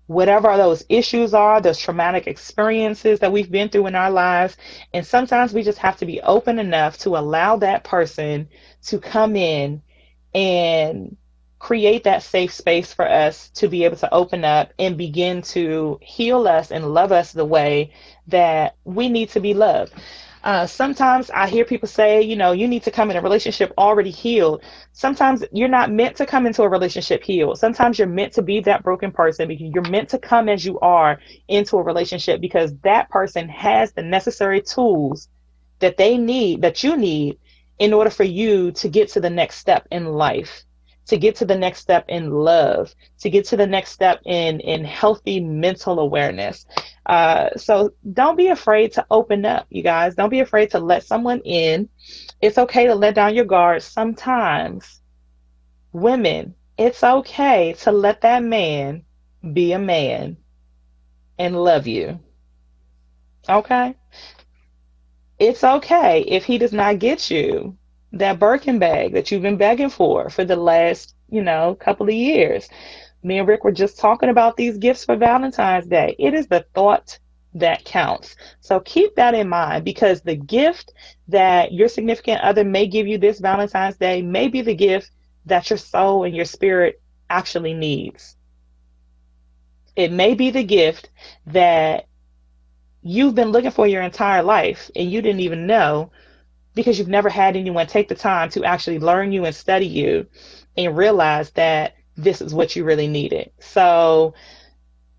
whatever 0.07 0.55
those 0.57 0.85
issues 0.89 1.33
are, 1.33 1.61
those 1.61 1.79
traumatic 1.79 2.27
experiences 2.27 3.19
that 3.19 3.31
we've 3.31 3.51
been 3.51 3.69
through 3.69 3.87
in 3.87 3.95
our 3.95 4.11
lives. 4.11 4.57
And 4.93 5.05
sometimes 5.05 5.53
we 5.53 5.63
just 5.63 5.79
have 5.79 5.97
to 5.97 6.05
be 6.05 6.21
open 6.21 6.59
enough 6.59 6.97
to 6.99 7.17
allow 7.17 7.57
that 7.57 7.83
person 7.83 8.47
to 8.83 8.99
come 8.99 9.35
in 9.35 9.81
and 10.33 11.17
create 11.57 12.03
that 12.03 12.21
safe 12.21 12.53
space 12.53 12.93
for 12.93 13.09
us 13.09 13.49
to 13.49 13.67
be 13.67 13.85
able 13.85 13.97
to 13.97 14.13
open 14.13 14.43
up 14.43 14.71
and 14.77 14.97
begin 14.97 15.41
to 15.41 15.97
heal 16.01 16.47
us 16.47 16.71
and 16.71 16.93
love 16.93 17.11
us 17.11 17.31
the 17.31 17.45
way 17.45 17.91
that 18.27 18.75
we 18.83 19.09
need 19.09 19.29
to 19.29 19.39
be 19.39 19.53
loved. 19.53 19.93
Uh, 20.45 20.67
sometimes 20.67 21.31
I 21.31 21.49
hear 21.49 21.65
people 21.65 21.89
say, 21.89 22.21
you 22.23 22.37
know, 22.37 22.53
you 22.53 22.67
need 22.69 22.83
to 22.85 22.91
come 22.91 23.11
in 23.11 23.17
a 23.17 23.21
relationship 23.21 23.73
already 23.79 24.11
healed. 24.11 24.63
Sometimes 24.93 25.45
you're 25.53 25.69
not 25.69 25.91
meant 25.91 26.17
to 26.17 26.27
come 26.27 26.47
into 26.47 26.63
a 26.63 26.69
relationship 26.69 27.23
healed. 27.23 27.59
Sometimes 27.59 27.99
you're 27.99 28.07
meant 28.09 28.33
to 28.35 28.43
be 28.43 28.61
that 28.61 28.83
broken 28.83 29.11
person 29.11 29.49
because 29.49 29.71
you're 29.73 29.89
meant 29.91 30.09
to 30.11 30.19
come 30.19 30.49
as 30.49 30.65
you 30.65 30.79
are 30.81 31.19
into 31.49 31.77
a 31.77 31.83
relationship 31.83 32.41
because 32.41 32.75
that 32.83 33.09
person 33.09 33.49
has 33.49 33.93
the 33.93 34.03
necessary 34.03 34.61
tools 34.61 35.29
that 35.81 35.97
they 35.97 36.17
need, 36.17 36.61
that 36.63 36.83
you 36.83 36.97
need 36.97 37.39
in 37.79 37.93
order 37.93 38.11
for 38.11 38.25
you 38.25 38.71
to 38.73 38.89
get 38.89 39.09
to 39.09 39.21
the 39.21 39.31
next 39.31 39.57
step 39.57 39.87
in 39.91 40.05
life 40.05 40.63
to 41.07 41.17
get 41.17 41.35
to 41.37 41.45
the 41.45 41.57
next 41.57 41.81
step 41.81 42.05
in 42.09 42.31
love, 42.31 42.95
to 43.19 43.29
get 43.31 43.45
to 43.45 43.57
the 43.57 43.67
next 43.67 43.91
step 43.91 44.21
in 44.25 44.59
in 44.61 44.83
healthy 44.85 45.39
mental 45.39 45.99
awareness. 45.99 46.65
Uh, 47.05 47.49
so 47.55 47.93
don't 48.13 48.35
be 48.35 48.47
afraid 48.47 48.93
to 48.93 49.05
open 49.11 49.45
up, 49.45 49.67
you 49.69 49.83
guys. 49.83 50.15
Don't 50.15 50.29
be 50.29 50.39
afraid 50.39 50.71
to 50.71 50.79
let 50.79 51.03
someone 51.03 51.41
in. 51.41 51.87
It's 52.41 52.57
okay 52.57 52.87
to 52.87 52.95
let 52.95 53.15
down 53.15 53.35
your 53.35 53.45
guard. 53.45 53.83
Sometimes, 53.83 55.01
women, 55.91 56.55
it's 56.77 57.03
okay 57.03 57.73
to 57.79 57.91
let 57.91 58.21
that 58.21 58.43
man 58.43 59.03
be 59.53 59.73
a 59.73 59.79
man 59.79 60.37
and 61.37 61.63
love 61.63 61.87
you. 61.87 62.19
Okay? 63.47 63.95
It's 65.37 65.63
okay 65.63 66.21
if 66.21 66.45
he 66.45 66.57
does 66.57 66.73
not 66.73 66.99
get 66.99 67.29
you 67.29 67.77
that 68.13 68.39
Birkin 68.39 68.79
bag 68.79 69.13
that 69.13 69.29
you've 69.29 69.41
been 69.41 69.57
begging 69.57 69.89
for 69.89 70.29
for 70.29 70.45
the 70.45 70.55
last, 70.55 71.13
you 71.29 71.43
know, 71.43 71.75
couple 71.75 72.07
of 72.07 72.13
years. 72.13 72.69
Me 73.25 73.39
and 73.39 73.47
Rick 73.47 73.63
were 73.63 73.71
just 73.71 73.97
talking 73.97 74.29
about 74.29 74.55
these 74.55 74.77
gifts 74.77 75.03
for 75.03 75.15
Valentine's 75.15 75.87
Day. 75.87 76.15
It 76.19 76.35
is 76.35 76.45
the 76.45 76.63
thought 76.75 77.17
that 77.55 77.83
counts. 77.83 78.35
So 78.59 78.79
keep 78.81 79.15
that 79.15 79.33
in 79.33 79.49
mind 79.49 79.83
because 79.83 80.21
the 80.21 80.35
gift 80.35 80.93
that 81.29 81.73
your 81.73 81.87
significant 81.87 82.41
other 82.41 82.63
may 82.63 82.85
give 82.85 83.07
you 83.07 83.17
this 83.17 83.39
Valentine's 83.39 83.97
Day 83.97 84.21
may 84.21 84.47
be 84.47 84.61
the 84.61 84.75
gift 84.75 85.09
that 85.47 85.71
your 85.71 85.77
soul 85.77 86.23
and 86.23 86.35
your 86.35 86.45
spirit 86.45 87.01
actually 87.27 87.73
needs. 87.73 88.37
It 89.95 90.11
may 90.11 90.35
be 90.35 90.51
the 90.51 90.63
gift 90.63 91.09
that 91.47 92.05
you've 93.01 93.33
been 93.33 93.49
looking 93.49 93.71
for 93.71 93.87
your 93.87 94.03
entire 94.03 94.43
life 94.43 94.91
and 94.95 95.09
you 95.09 95.23
didn't 95.23 95.41
even 95.41 95.65
know 95.65 96.11
because 96.75 96.99
you've 96.99 97.07
never 97.07 97.29
had 97.29 97.55
anyone 97.55 97.87
take 97.87 98.07
the 98.07 98.13
time 98.13 98.51
to 98.51 98.65
actually 98.65 98.99
learn 98.99 99.31
you 99.31 99.45
and 99.45 99.55
study 99.55 99.87
you 99.87 100.27
and 100.77 100.95
realize 100.95 101.49
that 101.51 101.95
this 102.17 102.41
is 102.41 102.53
what 102.53 102.75
you 102.75 102.83
really 102.83 103.07
needed. 103.07 103.51
So 103.59 104.33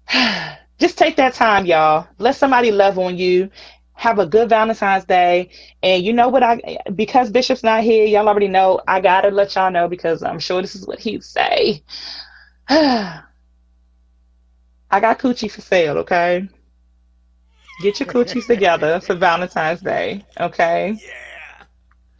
just 0.79 0.99
take 0.99 1.17
that 1.17 1.35
time, 1.35 1.67
y'all. 1.67 2.07
Let 2.19 2.37
somebody 2.37 2.71
love 2.71 2.99
on 2.99 3.17
you. 3.17 3.51
Have 3.95 4.19
a 4.19 4.27
good 4.27 4.51
Valentine's 4.51 5.07
Day. 5.07 5.51
And 5.83 6.05
you 6.05 6.13
know 6.13 6.29
what 6.29 6.43
I 6.43 6.79
because 6.95 7.31
Bishop's 7.31 7.63
not 7.63 7.83
here, 7.83 8.05
y'all 8.05 8.29
already 8.29 8.49
know 8.49 8.81
I 8.87 9.01
gotta 9.01 9.31
let 9.31 9.55
y'all 9.55 9.71
know 9.71 9.89
because 9.89 10.23
I'm 10.23 10.39
sure 10.39 10.61
this 10.61 10.75
is 10.75 10.87
what 10.87 11.01
he'd 11.01 11.25
say. 11.25 11.83
I 12.69 13.23
I 14.91 15.01
got 15.01 15.19
coochie 15.19 15.51
for 15.51 15.63
sale, 15.63 15.99
okay? 15.99 16.49
Get 17.83 18.01
your 18.01 18.09
coochies 18.09 18.47
together 18.47 19.01
for 19.01 19.15
Valentine's 19.15 19.81
Day, 19.81 20.25
okay? 20.41 20.99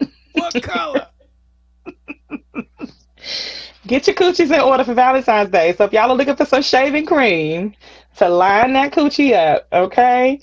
Yeah. 0.01 0.09
What 0.33 0.63
color? 0.63 1.07
Get 3.87 4.07
your 4.09 4.17
coochies 4.17 4.53
in 4.53 4.61
order 4.61 4.83
for 4.83 4.95
Valentine's 4.95 5.51
Day. 5.51 5.73
So 5.75 5.85
if 5.85 5.93
y'all 5.93 6.11
are 6.11 6.17
looking 6.17 6.35
for 6.35 6.45
some 6.45 6.63
shaving 6.63 7.07
cream 7.07 7.75
to 8.17 8.29
line 8.29 8.73
that 8.73 8.93
coochie 8.93 9.33
up, 9.33 9.69
okay? 9.73 10.41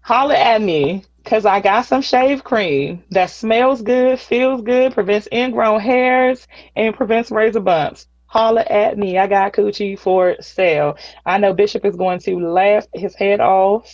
Holler 0.00 0.34
at 0.34 0.60
me 0.60 1.04
because 1.22 1.46
I 1.46 1.60
got 1.60 1.86
some 1.86 2.02
shave 2.02 2.42
cream 2.42 3.04
that 3.10 3.30
smells 3.30 3.80
good, 3.80 4.18
feels 4.18 4.60
good, 4.62 4.92
prevents 4.92 5.28
ingrown 5.32 5.80
hairs, 5.80 6.48
and 6.74 6.94
prevents 6.94 7.30
razor 7.30 7.60
bumps. 7.60 8.08
Holler 8.26 8.64
at 8.68 8.98
me. 8.98 9.18
I 9.18 9.28
got 9.28 9.52
coochie 9.52 9.98
for 9.98 10.36
sale. 10.40 10.98
I 11.24 11.38
know 11.38 11.54
Bishop 11.54 11.84
is 11.84 11.94
going 11.96 12.18
to 12.20 12.38
laugh 12.38 12.86
his 12.92 13.14
head 13.14 13.40
off 13.40 13.88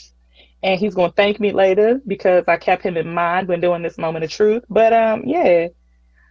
and 0.63 0.81
he's 0.81 0.95
going 0.95 1.11
to 1.11 1.17
thank 1.17 1.39
me 1.39 1.53
later 1.53 2.01
because 2.07 2.45
I 2.49 2.57
kept 2.57 2.83
him 2.83 2.97
in 2.97 3.13
mind 3.13 3.49
when 3.49 3.61
doing 3.61 3.83
this 3.83 3.99
moment 3.99 4.25
of 4.25 4.31
truth. 4.31 4.65
But 4.71 4.95
um, 4.95 5.25
yeah, 5.27 5.69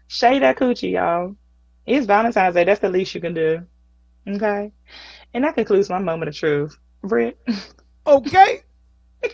shave 0.07 0.41
that 0.41 0.57
coochie, 0.57 0.93
y'all. 0.93 1.35
It's 1.89 2.05
Valentine's 2.05 2.53
Day. 2.55 2.63
That's 2.65 2.79
the 2.81 2.89
least 2.89 3.15
you 3.15 3.21
can 3.21 3.33
do. 3.33 3.65
Okay. 4.27 4.71
And 5.33 5.43
that 5.43 5.55
concludes 5.55 5.89
my 5.89 5.99
moment 5.99 6.29
of 6.29 6.35
truth. 6.35 6.77
Britt. 7.03 7.37
Okay. 8.05 8.61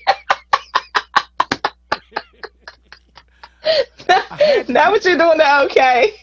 now 4.67 4.91
what 4.91 5.03
you're 5.05 5.17
doing 5.17 5.37
now, 5.37 5.63
okay? 5.65 6.13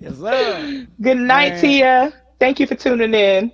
Yes, 0.00 0.16
sir. 0.18 0.86
Good 1.00 1.18
night, 1.18 1.52
Man. 1.54 1.60
Tia. 1.60 2.12
Thank 2.38 2.60
you 2.60 2.66
for 2.66 2.74
tuning 2.74 3.14
in. 3.14 3.52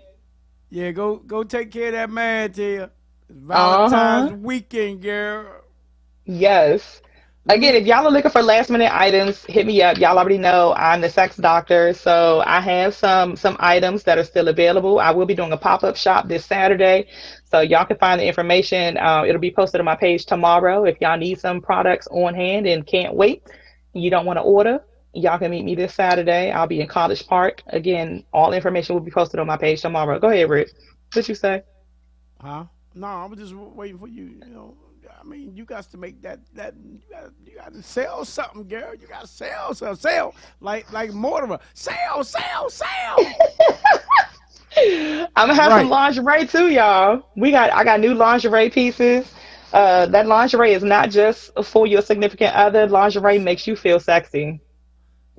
Yeah, 0.71 0.91
go 0.93 1.17
go 1.17 1.43
take 1.45 1.71
care 1.71 1.89
of 1.89 1.93
that 1.95 2.11
man, 2.11 2.53
Tia. 2.53 2.91
It's 3.29 3.39
Valentine's 3.39 4.31
Uh-huh. 4.31 4.37
weekend, 4.37 5.03
girl. 5.03 5.63
Yes. 6.25 7.03
Again, 7.49 7.75
if 7.75 7.87
y'all 7.87 8.07
are 8.07 8.11
looking 8.11 8.31
for 8.31 8.43
last 8.43 8.71
minute 8.71 8.93
items, 8.93 9.45
hit 9.47 9.67
me 9.67 9.81
up. 9.83 9.99
Y'all 9.99 10.19
already 10.19 10.39
know 10.39 10.75
I'm 10.77 11.01
the 11.01 11.09
sex 11.09 11.37
doctor, 11.37 11.93
so 11.93 12.43
I 12.47 12.61
have 12.61 12.95
some 12.95 13.37
some 13.37 13.57
items 13.59 14.03
that 14.05 14.19
are 14.19 14.25
still 14.25 14.49
available. 14.49 14.99
I 15.01 15.11
will 15.11 15.27
be 15.27 15.35
doing 15.35 15.53
a 15.53 15.57
pop 15.57 15.83
up 15.83 15.97
shop 15.97 16.29
this 16.29 16.45
Saturday, 16.45 17.07
so 17.45 17.61
y'all 17.61 17.85
can 17.85 17.97
find 17.97 18.21
the 18.21 18.27
information. 18.27 18.97
Uh, 18.99 19.25
it'll 19.27 19.41
be 19.41 19.51
posted 19.51 19.81
on 19.81 19.85
my 19.87 19.97
page 19.97 20.27
tomorrow. 20.27 20.85
If 20.85 21.01
y'all 21.01 21.17
need 21.19 21.41
some 21.41 21.61
products 21.61 22.07
on 22.11 22.35
hand 22.35 22.67
and 22.67 22.87
can't 22.87 23.15
wait, 23.15 23.43
you 23.95 24.11
don't 24.11 24.27
want 24.27 24.37
to 24.39 24.43
order, 24.43 24.81
y'all 25.15 25.39
can 25.39 25.51
meet 25.51 25.65
me 25.65 25.75
this 25.75 25.95
Saturday. 25.95 26.51
I'll 26.51 26.67
be 26.69 26.81
in 26.81 26.87
College 26.89 27.27
Park. 27.27 27.63
Again, 27.69 28.25
all 28.33 28.53
information 28.53 28.95
will 28.95 29.03
be 29.03 29.11
posted 29.11 29.41
on 29.41 29.47
my 29.47 29.57
page 29.57 29.81
tomorrow. 29.83 30.19
Go 30.19 30.29
ahead, 30.29 30.49
Rick. 30.51 30.71
What 31.15 31.29
you 31.29 31.35
say? 31.35 31.63
Huh? 32.41 32.67
No, 32.95 33.07
I'm 33.07 33.37
just 33.37 33.55
waiting 33.55 33.99
for 33.99 34.09
you. 34.09 34.25
You 34.45 34.51
know, 34.53 34.77
I 35.21 35.25
mean, 35.25 35.55
you 35.57 35.65
got 35.65 35.85
to 35.91 35.99
make 35.99 36.23
that 36.23 36.41
that 36.55 36.75
you 36.83 37.01
got 37.11 37.33
you 37.45 37.57
got 37.57 37.73
to 37.75 37.83
sell 37.83 38.25
something, 38.25 38.69
girl. 38.69 38.95
You 38.95 39.07
got 39.07 39.23
to 39.23 39.27
sell 39.29 39.75
something, 39.75 39.97
sell 39.97 40.35
like 40.61 40.91
like 40.93 41.13
Mortimer, 41.13 41.59
sell, 41.75 42.25
sell, 42.25 42.71
sell. 42.71 43.35
I'm 44.77 45.49
gonna 45.49 45.55
have 45.55 45.73
Right. 45.73 45.75
some 45.75 45.89
lingerie 45.89 46.47
too, 46.47 46.69
y'all. 46.71 47.25
We 47.37 47.51
got 47.51 47.71
I 47.73 47.85
got 47.85 48.01
new 48.01 48.15
lingerie 48.15 48.71
pieces. 48.71 49.33
Uh, 49.73 50.07
that 50.07 50.27
lingerie 50.27 50.73
is 50.73 50.83
not 50.83 51.11
just 51.11 51.51
for 51.65 51.87
your 51.87 52.03
significant 52.03 52.55
other. 52.55 52.87
Lingerie 52.87 53.39
makes 53.39 53.67
you 53.67 53.77
feel 53.77 54.01
sexy. 54.01 54.61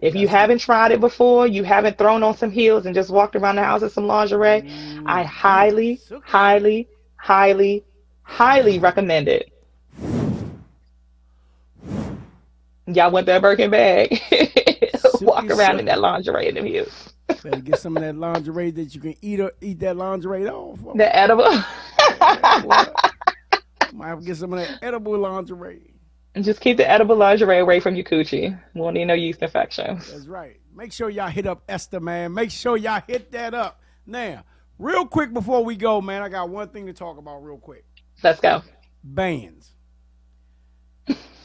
If 0.01 0.15
you 0.15 0.27
haven't 0.27 0.59
tried 0.59 0.91
it 0.91 0.99
before, 0.99 1.47
you 1.47 1.63
haven't 1.63 1.97
thrown 1.97 2.23
on 2.23 2.35
some 2.35 2.51
heels 2.51 2.85
and 2.85 2.95
just 2.95 3.09
walked 3.09 3.35
around 3.35 3.55
the 3.57 3.63
house 3.63 3.83
in 3.83 3.89
some 3.89 4.07
lingerie, 4.07 4.63
I 5.05 5.23
highly, 5.23 6.01
highly, 6.21 6.89
highly, 7.17 7.85
highly 8.23 8.79
recommend 8.79 9.27
it. 9.27 9.50
Y'all 12.95 13.11
want 13.11 13.25
that 13.27 13.41
Birkin 13.41 13.69
bag? 13.69 14.21
Walk 15.21 15.49
around 15.49 15.79
in 15.79 15.85
that 15.85 15.99
lingerie 15.99 16.47
in 16.47 16.55
the 16.55 16.61
heels. 16.61 17.13
Better 17.27 17.61
get 17.61 17.79
some 17.79 17.95
of 17.95 18.03
that 18.03 18.15
lingerie 18.15 18.71
that 18.71 18.93
you 18.93 19.01
can 19.01 19.15
eat 19.21 19.39
or 19.39 19.51
eat 19.61 19.79
that 19.79 19.95
lingerie 19.95 20.47
off. 20.47 20.85
of. 20.85 20.97
The 20.97 21.15
edible. 21.15 21.43
Might 23.93 24.07
have 24.07 24.19
to 24.19 24.25
get 24.25 24.37
some 24.37 24.53
of 24.53 24.59
that 24.59 24.79
edible 24.81 25.17
lingerie. 25.17 25.93
And 26.35 26.43
just 26.45 26.61
keep 26.61 26.77
the 26.77 26.89
edible 26.89 27.15
lingerie 27.15 27.59
away 27.59 27.79
from 27.79 27.95
your 27.95 28.05
coochie. 28.05 28.59
Won't 28.73 28.95
need 28.95 29.05
no 29.05 29.13
yeast 29.13 29.41
infections. 29.41 30.11
That's 30.11 30.27
right. 30.27 30.59
Make 30.75 30.93
sure 30.93 31.09
y'all 31.09 31.29
hit 31.29 31.45
up 31.45 31.63
Esther, 31.67 31.99
man. 31.99 32.33
Make 32.33 32.51
sure 32.51 32.77
y'all 32.77 33.01
hit 33.05 33.31
that 33.33 33.53
up. 33.53 33.81
Now, 34.05 34.43
real 34.79 35.05
quick 35.05 35.33
before 35.33 35.63
we 35.63 35.75
go, 35.75 36.01
man, 36.01 36.21
I 36.21 36.29
got 36.29 36.49
one 36.49 36.69
thing 36.69 36.85
to 36.87 36.93
talk 36.93 37.17
about 37.17 37.43
real 37.43 37.57
quick. 37.57 37.85
Let's 38.23 38.39
go. 38.39 38.63
Bands. 39.03 39.70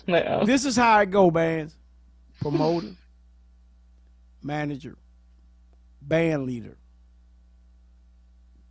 Uh-oh. 0.12 0.46
This 0.46 0.64
is 0.64 0.76
how 0.76 1.00
it 1.00 1.10
go, 1.10 1.30
bands. 1.30 1.74
Promoter, 2.40 2.94
manager, 4.42 4.96
band 6.02 6.44
leader. 6.46 6.76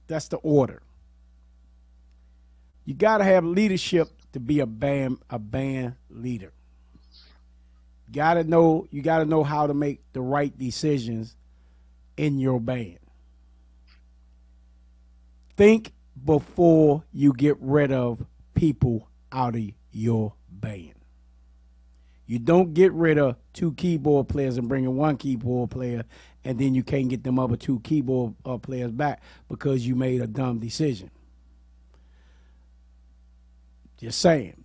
That's 0.08 0.28
the 0.28 0.38
order. 0.38 0.82
You 2.86 2.94
got 2.94 3.18
to 3.18 3.24
have 3.24 3.44
leadership 3.44 4.10
to 4.34 4.40
be 4.40 4.60
a 4.60 4.66
band 4.66 5.18
a 5.30 5.40
band 5.40 5.96
leader. 6.10 6.54
Got 8.12 8.36
to 8.36 8.44
know 8.44 8.88
you 8.92 9.02
got 9.02 9.20
to 9.20 9.26
know 9.26 9.44
how 9.44 9.68
to 9.68 9.74
make 9.74 10.02
the 10.14 10.22
right 10.22 10.56
decisions 10.58 11.36
in 12.16 12.40
your 12.40 12.60
band. 12.60 13.00
Think 15.58 15.92
before 16.24 17.04
you 17.12 17.34
get 17.34 17.58
rid 17.60 17.92
of 17.92 18.26
people 18.54 19.10
out 19.32 19.56
of 19.56 19.64
your 19.92 20.34
band. 20.50 20.95
You 22.28 22.40
don't 22.40 22.74
get 22.74 22.92
rid 22.94 23.18
of 23.18 23.36
two 23.54 23.74
keyboard 23.74 24.28
players 24.28 24.58
and 24.58 24.68
bring 24.68 24.84
in 24.84 24.96
one 24.96 25.18
keyboard 25.18 25.70
player, 25.70 26.04
and 26.44 26.58
then 26.58 26.74
you 26.74 26.84
can't 26.84 27.08
get 27.08 27.24
them 27.24 27.38
other 27.38 27.56
two 27.56 27.80
keyboard 27.82 28.34
uh, 28.46 28.58
players 28.58 28.92
back 28.92 29.22
because 29.48 29.86
you 29.86 29.96
made 29.96 30.22
a 30.22 30.28
dumb 30.28 30.60
decision. 30.60 31.12
Just 33.98 34.20
saying. 34.20 34.64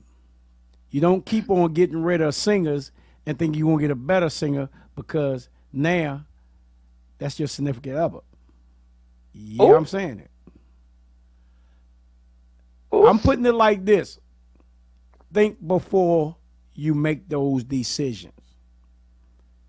You 0.91 1.01
don't 1.01 1.25
keep 1.25 1.51
on 1.51 1.73
getting 1.73 2.03
rid 2.03 2.21
of 2.21 2.35
singers 2.35 2.91
and 3.27 3.39
think 3.39 3.57
you're 3.57 3.67
going 3.67 3.79
to 3.79 3.83
get 3.83 3.91
a 3.91 3.97
better 3.97 4.29
singer 4.29 4.69
because 4.97 5.49
now 5.73 6.25
that's 7.19 7.39
your 7.39 7.47
significant 7.47 7.97
other. 7.97 8.21
Yeah, 9.33 9.65
Ooh. 9.65 9.77
I'm 9.77 9.87
saying 9.87 10.21
it. 10.21 10.31
I'm 12.93 13.21
putting 13.21 13.47
it 13.47 13.55
like 13.55 13.85
this 13.85 14.19
think 15.33 15.65
before 15.65 16.37
you 16.75 16.95
make 16.95 17.29
those 17.29 17.65
decisions. 17.65 18.33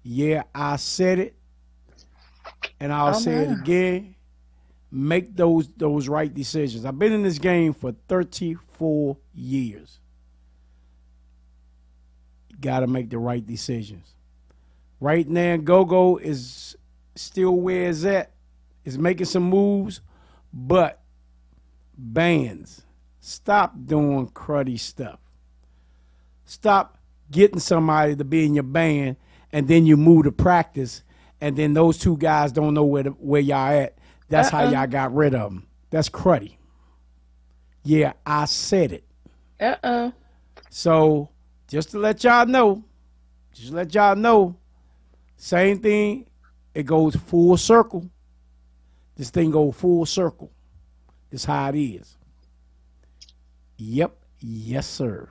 Yeah, 0.04 0.44
I 0.56 0.78
said 0.78 1.20
it, 1.20 1.36
and 2.80 2.92
I'll 2.92 3.10
Oh, 3.16 3.20
say 3.20 3.44
it 3.44 3.52
again. 3.52 4.16
Make 4.92 5.36
those 5.36 5.68
those 5.78 6.08
right 6.10 6.34
decisions. 6.34 6.86
I've 6.86 7.00
been 7.00 7.14
in 7.14 7.24
this 7.24 7.40
game 7.40 7.74
for 7.74 7.94
34 8.08 9.18
years. 9.34 10.00
Got 12.60 12.82
to 12.82 12.88
make 12.88 13.10
the 13.10 13.18
right 13.18 13.46
decisions. 13.46 14.16
Right 15.00 15.28
now, 15.28 15.58
GoGo 15.58 16.18
is 16.18 16.76
still 17.16 17.56
where 17.56 17.90
it's 17.90 18.04
at. 18.06 18.32
Is 18.84 18.98
making 18.98 19.28
some 19.28 19.44
moves, 19.44 20.02
but 20.52 21.02
bands, 21.98 22.84
stop 23.20 23.76
doing 23.86 24.28
cruddy 24.30 24.80
stuff. 24.80 25.20
Stop 26.52 26.98
getting 27.32 27.62
somebody 27.62 28.14
to 28.14 28.26
be 28.26 28.46
in 28.46 28.54
your 28.54 28.64
band, 28.64 29.16
and 29.54 29.70
then 29.70 29.86
you 29.86 29.96
move 29.96 30.26
to 30.26 30.34
practice, 30.34 31.02
and 31.40 31.56
then 31.56 31.74
those 31.74 31.98
two 31.98 32.18
guys 32.18 32.52
don't 32.52 32.74
know 32.74 32.84
where 32.84 33.04
the, 33.04 33.12
where 33.12 33.40
y'all 33.40 33.70
at. 33.72 33.98
That's 34.28 34.50
how 34.50 34.66
Uh-uh. 34.66 34.72
y'all 34.72 34.88
got 34.88 35.16
rid 35.16 35.34
of 35.34 35.50
them. 35.50 35.68
That's 35.92 36.10
cruddy. 36.10 36.58
Yeah, 37.86 38.12
I 38.26 38.44
said 38.44 38.92
it. 38.92 39.06
Uh 39.62 39.76
oh. 39.82 40.14
So 40.70 41.30
just 41.70 41.92
to 41.92 42.00
let 42.00 42.22
y'all 42.22 42.46
know, 42.46 42.84
just 43.54 43.72
let 43.72 43.96
y'all 43.96 44.18
know, 44.18 44.58
same 45.38 45.80
thing. 45.80 46.28
It 46.76 46.84
goes 46.86 47.16
full 47.16 47.56
circle. 47.56 48.10
This 49.16 49.30
thing 49.30 49.52
go 49.52 49.72
full 49.72 50.06
circle. 50.06 50.52
This 51.30 51.46
how 51.46 51.70
it 51.70 51.78
is. 51.78 52.18
Yep. 53.78 54.18
Yes, 54.42 54.86
sir. 54.86 55.30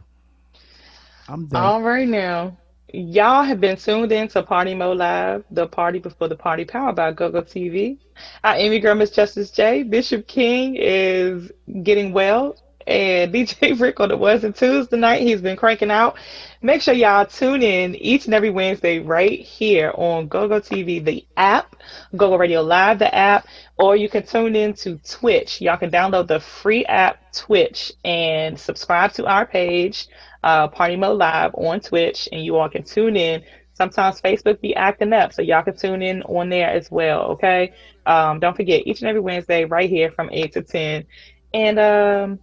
I'm 1.30 1.46
done. 1.46 1.62
All 1.62 1.82
right 1.82 2.08
now. 2.08 2.56
Y'all 2.92 3.44
have 3.44 3.60
been 3.60 3.76
tuned 3.76 4.10
in 4.10 4.26
to 4.28 4.42
Party 4.42 4.74
Mode 4.74 4.96
Live, 4.96 5.44
the 5.52 5.68
party 5.68 6.00
before 6.00 6.26
the 6.26 6.34
party 6.34 6.64
powered 6.64 6.96
by 6.96 7.12
GoGo 7.12 7.42
TV. 7.42 7.98
Our 8.42 8.56
Amy 8.56 8.80
girl, 8.80 8.96
Miss 8.96 9.10
Justice 9.10 9.52
J. 9.52 9.84
Bishop 9.84 10.26
King 10.26 10.74
is 10.76 11.52
getting 11.84 12.12
well 12.12 12.56
and 12.84 13.32
DJ 13.34 13.78
Rick 13.80 14.00
on 14.00 14.08
the 14.08 14.16
ones 14.16 14.42
and 14.42 14.54
twos 14.54 14.88
tonight. 14.88 15.22
He's 15.22 15.40
been 15.40 15.56
cranking 15.56 15.90
out. 15.90 16.16
Make 16.62 16.82
sure 16.82 16.92
y'all 16.92 17.24
tune 17.26 17.62
in 17.62 17.94
each 17.94 18.26
and 18.26 18.34
every 18.34 18.50
Wednesday 18.50 18.98
right 18.98 19.38
here 19.40 19.92
on 19.94 20.28
GoGo 20.28 20.60
TV, 20.60 21.02
the 21.02 21.24
app, 21.36 21.76
GoGo 22.16 22.36
Radio 22.36 22.60
Live, 22.60 22.98
the 22.98 23.14
app, 23.14 23.46
or 23.78 23.96
you 23.96 24.08
can 24.08 24.26
tune 24.26 24.56
in 24.56 24.74
to 24.74 24.98
Twitch. 24.98 25.60
Y'all 25.60 25.78
can 25.78 25.90
download 25.90 26.26
the 26.26 26.40
free 26.40 26.84
app 26.84 27.32
Twitch 27.32 27.92
and 28.04 28.58
subscribe 28.58 29.12
to 29.12 29.26
our 29.26 29.46
page, 29.46 30.08
uh, 30.42 30.68
Party 30.68 30.96
Mode 30.96 31.18
Live 31.18 31.54
on 31.54 31.80
Twitch, 31.80 32.28
and 32.32 32.44
you 32.44 32.56
all 32.56 32.68
can 32.68 32.82
tune 32.82 33.16
in. 33.16 33.42
Sometimes 33.74 34.20
Facebook 34.20 34.60
be 34.60 34.74
acting 34.74 35.12
up, 35.12 35.32
so 35.32 35.42
y'all 35.42 35.62
can 35.62 35.76
tune 35.76 36.02
in 36.02 36.22
on 36.24 36.50
there 36.50 36.68
as 36.68 36.90
well. 36.90 37.22
Okay. 37.32 37.72
Um, 38.04 38.38
don't 38.38 38.56
forget 38.56 38.86
each 38.86 39.00
and 39.00 39.08
every 39.08 39.20
Wednesday 39.20 39.64
right 39.64 39.88
here 39.88 40.10
from 40.10 40.28
eight 40.32 40.52
to 40.52 40.62
ten, 40.62 41.06
and 41.54 41.78
um, 41.78 42.38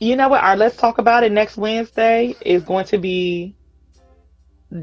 you 0.00 0.16
know 0.16 0.28
what? 0.28 0.42
Our 0.42 0.56
let's 0.56 0.76
talk 0.76 0.98
about 0.98 1.22
it 1.22 1.32
next 1.32 1.56
Wednesday 1.56 2.34
is 2.40 2.62
going 2.64 2.86
to 2.86 2.98
be 2.98 3.54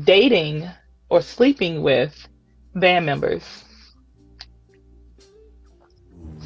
dating 0.03 0.69
or 1.09 1.21
sleeping 1.21 1.81
with 1.83 2.27
band 2.75 3.05
members. 3.05 3.43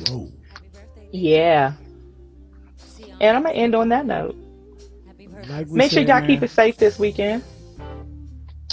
Whoa. 0.07 0.31
Yeah. 1.11 1.73
And 3.21 3.37
I'm 3.37 3.43
gonna 3.43 3.55
end 3.55 3.75
on 3.75 3.89
that 3.89 4.05
note. 4.05 4.35
Like 5.49 5.67
we 5.67 5.77
Make 5.77 5.91
sure 5.91 6.01
y'all 6.01 6.19
man. 6.21 6.27
keep 6.27 6.43
it 6.43 6.49
safe 6.49 6.77
this 6.77 6.97
weekend. 6.99 7.43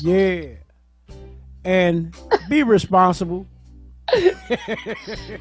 Yeah. 0.01 0.43
And 1.65 2.15
be 2.49 2.63
responsible. 2.63 3.47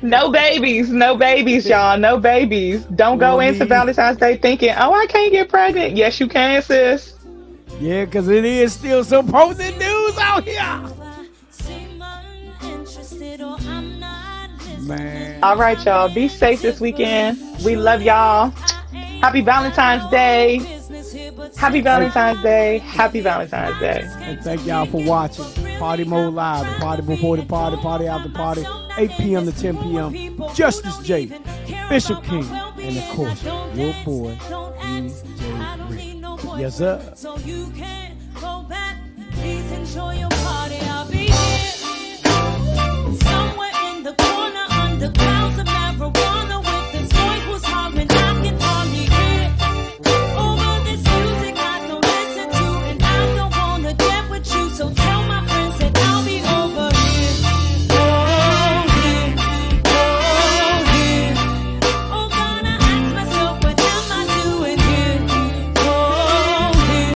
No 0.02 0.32
babies, 0.32 0.90
no 0.90 1.16
babies, 1.18 1.68
y'all. 1.68 1.98
No 1.98 2.18
babies. 2.18 2.84
Don't 2.86 3.18
go 3.18 3.38
Well, 3.38 3.48
into 3.48 3.66
me- 3.66 3.70
Valentine's 3.70 4.18
Day 4.18 4.38
thinking, 4.38 4.70
"Oh, 4.78 4.94
I 4.94 5.06
can't 5.08 5.32
get 5.32 5.50
pregnant." 5.50 5.96
Yes, 5.96 6.20
you 6.20 6.28
can, 6.28 6.62
sis. 6.62 7.14
Yeah, 7.80 8.06
because 8.06 8.28
it 8.30 8.46
is 8.46 8.74
still 8.74 9.04
some 9.04 9.28
posted 9.28 9.78
news 9.78 10.18
out 10.18 10.44
here. 10.44 10.82
Man. 14.80 15.44
All 15.44 15.58
right, 15.58 15.84
y'all. 15.86 16.10
Be 16.14 16.28
safe 16.28 16.62
this 16.62 16.80
weekend. 16.80 17.38
We 17.64 17.76
love 17.76 18.02
y'all. 18.02 18.50
Happy 19.22 19.42
Valentine's 19.42 20.10
Day. 20.12 20.81
Happy 21.58 21.82
Valentine's 21.82 22.42
Day. 22.42 22.78
Happy 22.80 23.20
Valentine's 23.20 23.80
Day. 23.80 24.08
And 24.20 24.40
thank 24.42 24.66
y'all 24.66 24.86
for 24.86 25.04
watching 25.04 25.46
Party 25.78 26.04
Mode 26.06 26.34
Live, 26.34 26.66
the 26.66 26.80
party 26.80 27.02
before 27.02 27.38
the 27.38 27.46
party, 27.46 27.78
party 27.78 28.08
after 28.08 28.30
party, 28.30 28.64
8 28.98 29.12
p.m. 29.18 29.46
to 29.46 29.52
10 29.52 29.78
p.m. 29.80 30.44
Justice 30.54 30.98
J, 31.00 31.38
Bishop 31.90 32.24
King, 32.24 32.46
and 32.46 32.98
of 32.98 33.04
course, 33.16 33.44
your 33.44 33.94
boy, 34.06 34.36
DJ 34.40 35.90
Rick. 35.90 36.60
Yes, 36.60 36.78
sir. 36.78 37.14
So 37.16 37.38
you 37.40 37.72
can 37.76 38.18
go 38.40 38.64
back. 38.64 38.98
Please 39.34 39.72
enjoy 39.72 40.16
your 40.16 40.30
party. 40.30 40.78
I'll 40.82 41.10
be 41.10 41.28
here. 41.28 41.72
Somewhere 43.20 43.72
in 43.88 44.04
the 44.04 44.14
corner, 44.18 44.66
under 44.70 45.12
clouds 45.12 45.60
of 45.60 45.66
marijuana. 45.66 46.31